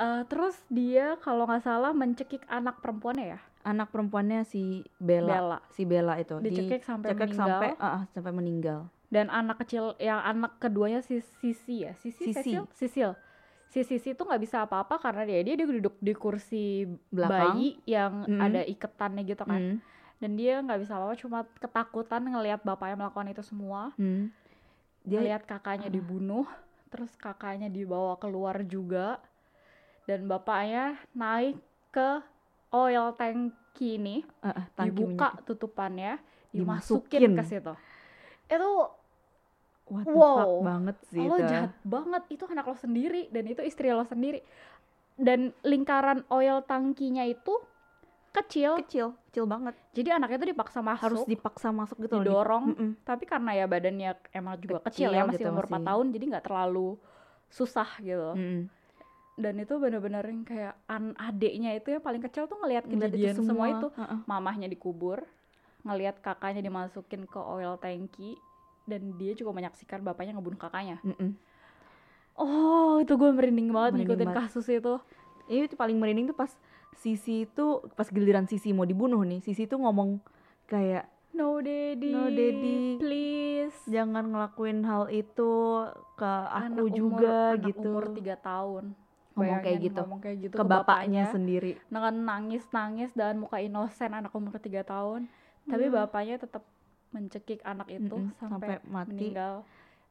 eh, 0.00 0.22
terus 0.30 0.56
dia 0.72 1.14
kalau 1.20 1.44
nggak 1.46 1.62
salah 1.62 1.92
mencekik 1.94 2.42
anak 2.48 2.80
perempuannya 2.82 3.36
ya, 3.36 3.40
anak 3.70 3.88
perempuannya 3.88 4.42
si 4.42 4.82
Bella, 4.96 5.30
Bella. 5.30 5.58
si 5.70 5.82
Bella 5.84 6.14
itu 6.16 6.36
Dicekik 6.38 6.82
sampai 6.82 7.12
meninggal. 7.12 7.38
sampai 7.38 7.68
ah, 7.78 8.02
sampai 8.08 8.32
meninggal 8.32 8.80
dan 9.06 9.26
anak 9.26 9.58
kecil 9.60 9.94
yang 9.96 10.18
anak 10.18 10.58
keduanya 10.58 11.00
si 11.00 11.18
Sisi 11.38 11.82
ya 11.82 11.94
Sisi 11.94 12.26
Sisi. 12.26 12.34
Cecil? 12.36 12.62
Sisil 12.70 13.10
si 13.66 13.80
Sisi 13.80 14.08
itu 14.10 14.18
nggak 14.20 14.38
bisa 14.40 14.62
apa-apa 14.62 14.98
karena 14.98 15.22
dia 15.24 15.40
dia 15.44 15.54
duduk 15.56 15.94
di 15.96 16.10
kursi 16.12 16.86
Belakang. 17.08 17.54
bayi 17.54 17.78
yang 17.84 18.22
Mm. 18.24 18.40
ada 18.40 18.60
iketannya 18.64 19.22
gitu 19.24 19.42
kan 19.44 19.60
Hmm, 19.60 19.76
dan 20.18 20.30
dia 20.34 20.58
nggak 20.58 20.80
bisa 20.80 20.94
apa-apa 20.94 21.14
cuma 21.16 21.38
ketakutan 21.56 22.22
ngelihat 22.24 22.60
bapaknya 22.60 22.98
melakukan 22.98 23.30
itu 23.30 23.42
semua 23.42 23.94
hmm. 23.94 24.26
dia 25.02 25.16
ngelihat 25.16 25.42
kakaknya 25.44 25.86
Ah. 25.86 25.92
dibunuh 25.92 26.46
terus 26.86 27.14
kakaknya 27.16 27.66
dibawa 27.66 28.14
keluar 28.16 28.58
juga 28.62 29.22
dan 30.04 30.26
bapaknya 30.26 30.98
naik 31.12 31.54
ke 31.88 32.18
oil 32.70 33.14
tanki 33.14 33.54
ini 33.78 34.26
ah, 34.42 34.52
ah, 34.60 34.66
tangki 34.74 34.90
dibuka 34.90 35.28
minyak. 35.34 35.46
tutupannya 35.46 36.12
Dimasukin. 36.50 37.20
dimasukin 37.22 37.38
ke 37.38 37.42
situ 37.46 37.72
itu 38.50 38.70
what 39.86 40.04
the 40.06 40.14
Wow. 40.14 40.36
fuck 40.36 40.52
banget 40.62 40.96
sih 41.10 41.22
lo 41.22 41.36
itu 41.38 41.46
jahat 41.46 41.70
banget 41.82 42.22
itu 42.30 42.44
anak 42.46 42.64
lo 42.66 42.76
sendiri 42.76 43.30
dan 43.30 43.44
itu 43.46 43.62
istri 43.62 43.90
lo 43.90 44.02
sendiri 44.02 44.42
dan 45.20 45.52
lingkaran 45.62 46.24
oil 46.32 46.64
tangkinya 46.64 47.22
itu 47.28 47.54
kecil. 48.30 48.78
kecil 48.86 49.06
kecil 49.28 49.44
banget 49.44 49.74
Jadi 49.90 50.08
anaknya 50.14 50.38
tuh 50.38 50.50
dipaksa 50.54 50.78
masuk, 50.80 51.02
harus 51.02 51.20
dipaksa 51.26 51.68
masuk 51.74 51.98
gitu 51.98 52.14
loh, 52.14 52.22
di- 52.22 52.30
didorong. 52.30 52.64
Mm-mm. 52.72 52.90
Tapi 53.02 53.26
karena 53.26 53.50
ya 53.58 53.66
badannya 53.66 54.10
emang 54.30 54.54
juga 54.62 54.78
kecil, 54.86 55.10
Kecil 55.10 55.18
ya, 55.18 55.22
masih 55.26 55.42
gitu, 55.44 55.50
umur 55.50 55.66
4 55.66 55.74
masih. 55.74 55.86
tahun, 55.90 56.06
jadi 56.14 56.24
nggak 56.30 56.44
terlalu 56.46 56.88
susah 57.50 57.90
gitu. 57.98 58.30
Mm-mm. 58.38 58.60
Dan 59.40 59.56
itu 59.56 59.74
bener-bener 59.74 60.20
yang 60.22 60.44
kayak 60.44 60.76
an 60.86 61.16
adeknya 61.16 61.72
itu 61.72 61.90
yang 61.90 62.00
paling 62.00 62.20
kecil 62.20 62.44
tuh 62.44 62.60
ngelihat 62.60 62.84
kejadian 62.84 63.36
semua. 63.38 63.66
itu. 63.72 63.88
Heeh. 63.90 64.18
Mamahnya 64.24 64.66
dikubur, 64.66 65.24
ngelihat 65.82 66.20
kakaknya 66.20 66.60
dimasukin 66.60 67.24
ke 67.24 67.40
oil 67.40 67.74
tanki, 67.76 68.36
dan 68.84 69.16
dia 69.16 69.32
juga 69.32 69.52
menyaksikan 69.52 70.00
bapaknya 70.00 70.32
ngebunuh 70.32 70.58
kakaknya. 70.58 71.00
Mm-mm. 71.02 71.34
Oh, 72.34 72.96
itu 72.98 73.12
gue 73.14 73.30
merinding 73.30 73.68
banget 73.68 73.90
Merinding 73.94 74.06
ngikutin 74.06 74.28
banget. 74.30 74.40
kasus 74.46 74.66
itu. 74.66 74.94
ini 75.46 75.66
tuh 75.66 75.74
paling 75.74 75.96
merinding 75.96 76.26
tuh 76.26 76.38
pas 76.38 76.52
Sisi 76.92 77.42
itu 77.42 77.66
pas 77.90 78.06
giliran 78.06 78.44
Sisi 78.44 78.70
mau 78.70 78.84
dibunuh 78.84 79.20
nih 79.20 79.40
Sisi 79.40 79.64
tuh 79.64 79.78
ngomong 79.78 80.22
kayak 80.64 81.04
No 81.30 81.58
daddy, 81.58 82.10
No, 82.10 82.26
Daddy. 82.26 82.98
please. 82.98 83.78
jangan 83.84 84.26
ngelakuin 84.26 84.82
hal 84.82 85.06
itu 85.08 85.52
ke 86.14 86.26
Anak 86.26 86.74
aku 86.76 86.86
umur- 86.86 86.92
juga 86.92 87.34
anak 87.52 87.66
gitu 87.66 87.88
umur 87.88 88.04
3 88.12 88.34
tahun. 88.36 88.84
Ngomong 89.36 89.58
kayak 89.64 89.78
gitu. 89.86 90.00
Ngomong 90.02 90.20
kayak 90.24 90.36
gitu 90.44 90.54
ke 90.58 90.64
bapaknya 90.66 91.22
sendiri. 91.30 91.72
Dengan 91.90 92.14
nangis-nangis 92.28 93.10
dan 93.14 93.34
muka 93.42 93.58
inosen 93.62 94.10
anak 94.12 94.32
umur 94.34 94.54
3 94.58 94.82
tahun. 94.82 95.30
Tapi 95.70 95.84
bapaknya 95.90 96.36
tetap 96.42 96.62
mencekik 97.14 97.60
anak 97.66 97.88
itu 97.90 98.16
Mm-mm, 98.18 98.38
sampai, 98.38 98.78
sampai 98.78 98.90
mati 98.90 99.14
meninggal. 99.14 99.54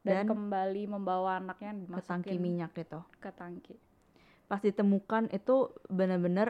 Dan, 0.00 0.08
dan 0.08 0.24
kembali 0.32 0.82
membawa 0.88 1.30
anaknya 1.40 1.70
ke 1.92 2.00
tangki 2.08 2.34
minyak 2.40 2.72
gitu 2.72 3.00
ke 3.20 3.30
tangki. 3.36 3.76
pas 4.50 4.60
ditemukan 4.60 5.24
itu 5.38 5.56
bener-bener 5.88 6.48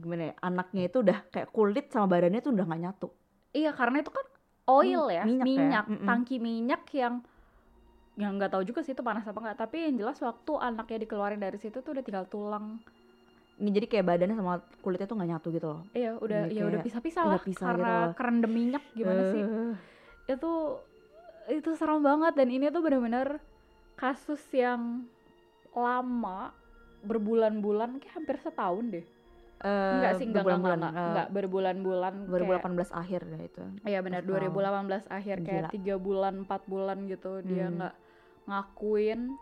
gimana 0.00 0.22
ya 0.30 0.34
anaknya 0.48 0.82
itu 0.88 0.98
udah 1.04 1.18
kayak 1.32 1.50
kulit 1.56 1.86
sama 1.92 2.06
badannya 2.12 2.40
tuh 2.44 2.52
udah 2.56 2.64
nggak 2.68 2.82
nyatu. 2.84 3.08
Iya, 3.56 3.70
karena 3.78 3.96
itu 4.02 4.10
kan 4.12 4.26
oil 4.68 5.02
Hmm, 5.04 5.16
ya, 5.18 5.24
minyak 5.26 5.46
minyak, 5.46 5.84
ya, 5.88 5.88
tangki 6.06 6.36
minyak 6.48 6.82
yang 7.00 7.14
yang 8.18 8.34
nggak 8.34 8.50
tahu 8.50 8.66
juga 8.66 8.82
sih 8.82 8.92
itu 8.92 9.00
panas 9.00 9.22
apa 9.22 9.38
nggak. 9.38 9.56
Tapi 9.56 9.76
yang 9.86 9.94
jelas 9.96 10.18
waktu 10.18 10.52
anaknya 10.58 10.98
dikeluarin 11.00 11.38
dari 11.38 11.54
situ 11.56 11.78
tuh 11.78 11.94
udah 11.94 12.02
tinggal 12.02 12.26
tulang. 12.26 12.82
ini 13.56 13.74
jadi 13.74 13.86
kayak 13.86 14.06
badannya 14.06 14.34
sama 14.34 14.54
kulitnya 14.78 15.06
tuh 15.06 15.18
nggak 15.18 15.30
nyatu 15.34 15.48
gitu 15.50 15.66
loh 15.66 15.82
Iya, 15.90 16.14
udah 16.14 16.46
ya 16.46 16.62
udah 16.62 16.78
kayak 16.78 16.86
pisah-pisah 16.86 17.24
lah 17.26 17.40
pisah 17.42 17.66
karena 17.66 17.90
gitu 17.90 18.14
kerendam 18.14 18.52
minyak 18.54 18.84
gimana 18.94 19.22
sih? 19.34 19.42
Eh, 19.42 19.74
Itu 20.30 20.52
itu 21.50 21.70
serem 21.74 21.98
banget 21.98 22.38
dan 22.38 22.48
ini 22.50 22.70
tuh 22.70 22.78
bener-bener 22.78 23.42
kasus 23.94 24.38
yang 24.54 25.10
lama 25.74 26.54
berbulan-bulan 27.02 27.98
kayak 27.98 28.14
hampir 28.14 28.36
setahun 28.38 28.84
deh. 28.90 29.06
eh, 29.58 29.90
enggak 29.90 30.12
sih, 30.14 30.26
enggak, 30.30 30.46
enggak, 30.46 30.54
enggak, 30.54 30.70
berbulan-bulan, 30.70 30.78
enggak, 30.78 30.94
eh, 30.94 31.08
enggak, 31.10 31.28
berbulan-bulan 31.34 32.14
kayak 32.14 32.30
2018 32.30 32.90
akhir 32.94 33.20
deh 33.26 33.40
itu 33.42 33.62
Iya 33.82 33.98
benar 34.06 34.20
Pas 34.22 34.30
awal. 34.30 34.38
2018 34.54 35.04
akhir 35.10 35.36
kayak 35.42 35.70
tiga 35.74 35.94
bulan 35.98 36.34
empat 36.46 36.62
bulan 36.70 36.98
gitu 37.10 37.42
dia 37.42 37.66
Hmm. 37.66 37.82
Ngakuin 38.48 39.36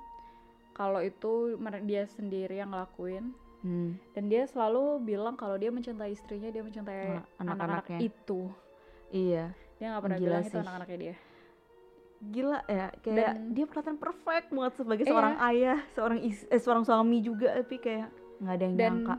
kalau 0.73 1.01
itu 1.01 1.57
dia 1.83 2.05
sendiri 2.07 2.59
yang 2.59 2.69
ngelakuin 2.69 3.33
Hmm. 3.59 3.97
dan 4.13 4.29
dia 4.29 4.45
selalu 4.45 5.01
bilang 5.01 5.35
kalau 5.35 5.57
dia 5.57 5.71
mencintai 5.71 6.13
istrinya 6.13 6.47
dia 6.49 6.61
mencintai 6.61 7.19
anak-anak 7.37 7.43
anak-anaknya. 7.89 7.99
itu 8.05 8.41
iya 9.11 9.51
dia 9.75 9.87
nggak 9.89 10.03
pernah 10.03 10.19
Gila 10.19 10.27
bilang 10.29 10.43
itu 10.43 10.51
sih. 10.53 10.61
anak-anaknya 10.61 10.99
dia 11.01 11.15
gila 12.19 12.59
ya 12.65 12.87
kayak 12.97 13.17
Dan- 13.19 13.43
dia 13.53 13.65
kelihatan 13.67 13.97
perfect 13.97 14.47
banget 14.51 14.73
sebagai 14.75 15.03
Iya. 15.03 15.11
seorang 15.11 15.35
ayah 15.47 15.79
seorang 15.91 16.19
is- 16.21 16.47
eh, 16.47 16.59
seorang 16.59 16.85
suami 16.85 17.19
juga 17.21 17.49
tapi 17.55 17.77
kayak 17.77 18.09
nggak 18.39 18.55
ada 18.55 18.63
yang 18.63 18.75
dan 18.75 18.85
nyangka 18.95 19.15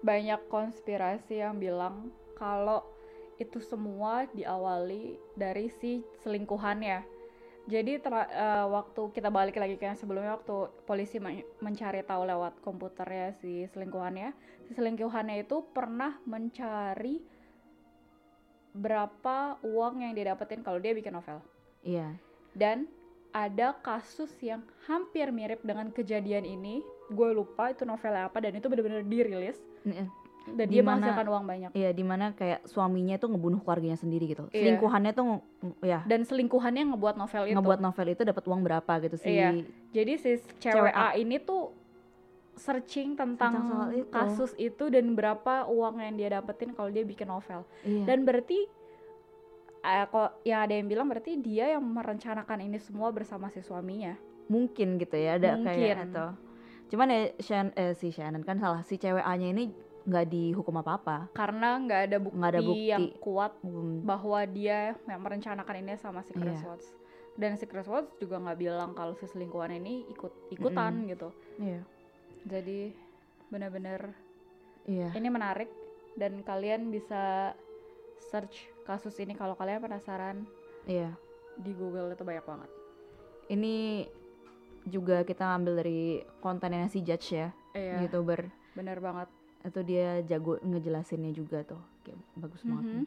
banyak 0.00 0.40
konspirasi 0.48 1.34
yang 1.36 1.54
bilang 1.56 2.08
kalau 2.34 2.80
itu 3.36 3.58
semua 3.58 4.24
diawali 4.28 5.04
dari 5.34 5.68
si 5.70 5.92
selingkuhannya 6.18 7.04
jadi 7.68 8.00
eh, 8.00 8.66
waktu 8.68 9.12
kita 9.12 9.28
balik 9.28 9.60
lagi 9.60 9.76
ke 9.76 9.84
yang 9.84 9.98
sebelumnya 9.98 10.38
waktu 10.40 10.72
polisi 10.88 11.20
men- 11.20 11.46
mencari 11.60 12.00
tahu 12.06 12.24
lewat 12.24 12.60
komputernya 12.64 13.36
si 13.42 13.68
selingkuhannya 13.68 14.32
si 14.68 14.72
selingkuhannya 14.72 15.44
itu 15.44 15.60
pernah 15.74 16.16
mencari 16.24 17.20
berapa 18.70 19.58
uang 19.66 20.06
yang 20.06 20.12
dia 20.14 20.30
dapetin 20.30 20.62
kalau 20.62 20.78
dia 20.78 20.94
bikin 20.94 21.10
novel. 21.14 21.42
Iya. 21.82 22.14
Dan 22.54 22.86
ada 23.30 23.78
kasus 23.82 24.30
yang 24.42 24.62
hampir 24.86 25.30
mirip 25.34 25.62
dengan 25.62 25.90
kejadian 25.90 26.46
ini. 26.46 26.82
Gue 27.10 27.34
lupa 27.34 27.74
itu 27.74 27.82
novelnya 27.82 28.30
apa 28.30 28.38
dan 28.38 28.54
itu 28.54 28.70
benar-benar 28.70 29.02
dirilis. 29.06 29.58
Iya. 29.82 30.06
Dan 30.46 30.66
dia 30.66 30.80
Dimana- 30.80 30.98
menghasilkan 30.98 31.26
uang 31.28 31.44
banyak 31.44 31.70
Iya, 31.72 31.90
di 31.90 32.02
mana 32.02 32.32
kayak 32.32 32.64
suaminya 32.64 33.16
tuh 33.16 33.28
ngebunuh 33.28 33.60
keluarganya 33.60 33.94
sendiri 33.94 34.24
gitu. 34.26 34.48
Iya. 34.48 34.74
Selingkuhannya 34.74 35.12
tuh 35.12 35.26
ya 35.80 36.00
dan 36.04 36.20
selingkuhannya 36.22 36.82
ngebuat 36.90 37.16
novel 37.16 37.42
itu 37.44 37.54
ngebuat 37.54 37.80
novel 37.80 38.06
itu 38.08 38.22
dapat 38.22 38.44
uang 38.44 38.60
berapa 38.62 38.92
gitu 39.00 39.16
sih. 39.16 39.30
Iya. 39.32 39.50
jadi 39.90 40.12
si 40.16 40.30
cewek 40.58 40.74
Cewek 40.74 40.94
A 40.94 41.14
ini 41.14 41.36
tuh 41.38 41.76
searching 42.54 43.14
tentang 43.14 43.52
Tentang 43.52 43.68
soal 43.68 43.90
itu. 43.94 44.10
kasus 44.10 44.52
itu 44.54 44.84
dan 44.88 45.12
berapa 45.12 45.64
uang 45.66 45.96
yang 45.98 46.14
dia 46.14 46.28
dapetin 46.30 46.70
kalau 46.70 46.88
dia 46.88 47.02
bikin 47.02 47.24
novel 47.26 47.64
Iya. 47.82 48.04
dan 48.06 48.18
berarti 48.22 48.68
eh, 49.80 50.04
kok 50.06 50.40
ya 50.42 50.62
ada 50.62 50.74
yang 50.74 50.84
bilang 50.86 51.06
berarti 51.06 51.36
dia 51.36 51.70
yang 51.70 51.80
merencanakan 51.82 52.60
ini 52.60 52.76
semua 52.78 53.08
bersama 53.08 53.48
si 53.48 53.60
suaminya 53.60 54.12
mungkin 54.44 54.96
gitu 54.96 55.14
ya 55.14 55.36
ada 55.36 55.54
Mungkin. 55.54 55.64
kayak 55.64 55.98
itu. 56.06 56.26
Cuman 56.90 57.06
ya 57.06 57.20
Shan, 57.38 57.66
eh, 57.72 57.94
si 57.94 58.10
Shannon 58.10 58.42
kan 58.42 58.58
salah 58.58 58.82
si 58.82 58.98
cewek 58.98 59.22
A-nya 59.22 59.48
ini 59.48 59.70
nggak 60.02 60.26
dihukum 60.26 60.76
apa-apa. 60.76 61.28
karena 61.30 61.76
nggak 61.78 62.00
ada 62.02 62.16
bukti, 62.18 62.36
Nggak 62.36 62.50
ada 62.50 62.62
bukti. 62.62 62.86
yang 62.86 63.04
kuat 63.18 63.52
Hmm, 63.60 64.00
bahwa 64.02 64.40
dia 64.44 64.78
yang 65.02 65.20
merencanakan 65.20 65.76
ini 65.78 65.94
sama 65.94 66.20
si 66.20 66.32
Chris. 66.32 66.60
Watts 66.60 66.88
dan 67.34 67.54
si 67.54 67.64
Chris 67.64 67.84
Watts 67.84 68.16
juga 68.16 68.36
nggak 68.36 68.58
bilang 68.58 68.90
kalau 68.92 69.12
si 69.12 69.24
selingkuhan 69.24 69.70
ini 69.72 70.04
ikut 70.08 70.32
ikutan 70.50 71.04
gitu 71.06 71.28
Iya. 71.56 71.80
jadi 72.42 72.92
benar-benar 73.46 74.12
Iya. 74.82 75.12
ini 75.12 75.28
menarik 75.28 75.68
dan 76.14 76.40
kalian 76.40 76.88
bisa 76.88 77.52
search 78.22 78.56
kasus 78.82 79.16
ini 79.16 79.32
kalau 79.32 79.54
kalian 79.54 79.78
penasaran 79.78 80.44
Iya. 80.84 81.12
di 81.56 81.72
Google 81.72 82.10
itu 82.10 82.22
banyak 82.22 82.42
banget 82.42 82.70
Ini 83.48 84.06
juga 84.84 85.20
kita 85.20 85.44
ambil 85.52 85.76
dari 85.76 86.00
kontennya 86.38 86.86
si 86.86 87.00
Judge 87.00 87.32
ya, 87.32 87.50
iya 87.72 87.98
YouTuber. 88.00 88.46
bener 88.72 88.96
banget 88.96 89.26
Itu 89.60 89.80
dia 89.84 90.24
jago 90.24 90.56
ngejelasinnya 90.62 91.32
juga 91.36 91.62
tuh. 91.64 91.82
Kayak 92.04 92.20
bagus 92.36 92.62
banget. 92.64 92.84
Mhm. 92.84 93.04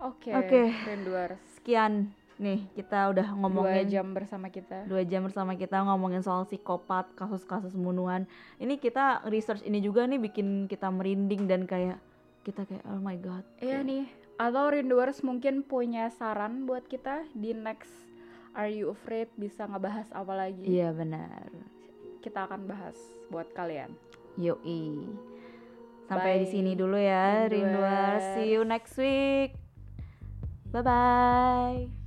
oke 0.00 0.30
Oke. 0.32 0.62
Rinduers 0.88 1.40
Sekian 1.60 2.16
nih 2.40 2.64
kita 2.72 3.12
udah 3.12 3.36
dua 3.36 3.36
ngomongin 3.36 3.84
jam 3.92 4.16
bersama 4.16 4.48
kita 4.48 4.88
dua 4.88 5.04
jam 5.04 5.28
bersama 5.28 5.52
kita 5.60 5.84
ngomongin 5.84 6.24
soal 6.24 6.48
psikopat, 6.48 7.12
kasus-kasus 7.12 7.76
pembunuhan. 7.76 8.24
Ini 8.56 8.80
kita 8.80 9.28
research 9.28 9.60
ini 9.68 9.84
juga 9.84 10.08
nih 10.08 10.16
bikin 10.16 10.64
kita 10.64 10.88
merinding 10.88 11.44
dan 11.44 11.68
kayak 11.68 12.00
kita 12.40 12.64
kayak 12.64 12.84
oh 12.88 13.00
my 13.04 13.20
god. 13.20 13.44
Iya 13.60 13.84
Kayak, 13.84 13.88
nih, 13.92 14.04
atau 14.40 14.64
Rinduers 14.72 15.20
mungkin 15.20 15.60
punya 15.60 16.08
saran 16.08 16.64
buat 16.64 16.88
kita 16.88 17.28
di 17.36 17.52
next 17.52 17.92
Are 18.56 18.72
You 18.72 18.96
Afraid 18.96 19.28
bisa 19.36 19.68
ngebahas 19.68 20.08
apa 20.16 20.32
lagi? 20.32 20.64
Iya 20.64 20.96
benar. 20.96 21.52
Kita 22.24 22.48
akan 22.48 22.64
bahas 22.64 22.96
buat 23.28 23.52
kalian. 23.52 23.92
Yoi. 24.40 25.04
Sampai 26.08 26.42
di 26.42 26.46
sini 26.50 26.72
dulu 26.74 26.98
ya. 26.98 27.46
Rinduers. 27.46 28.24
See 28.34 28.50
you 28.50 28.66
next 28.66 28.96
week. 28.98 29.54
Bye 30.72 30.82
bye. 30.82 31.99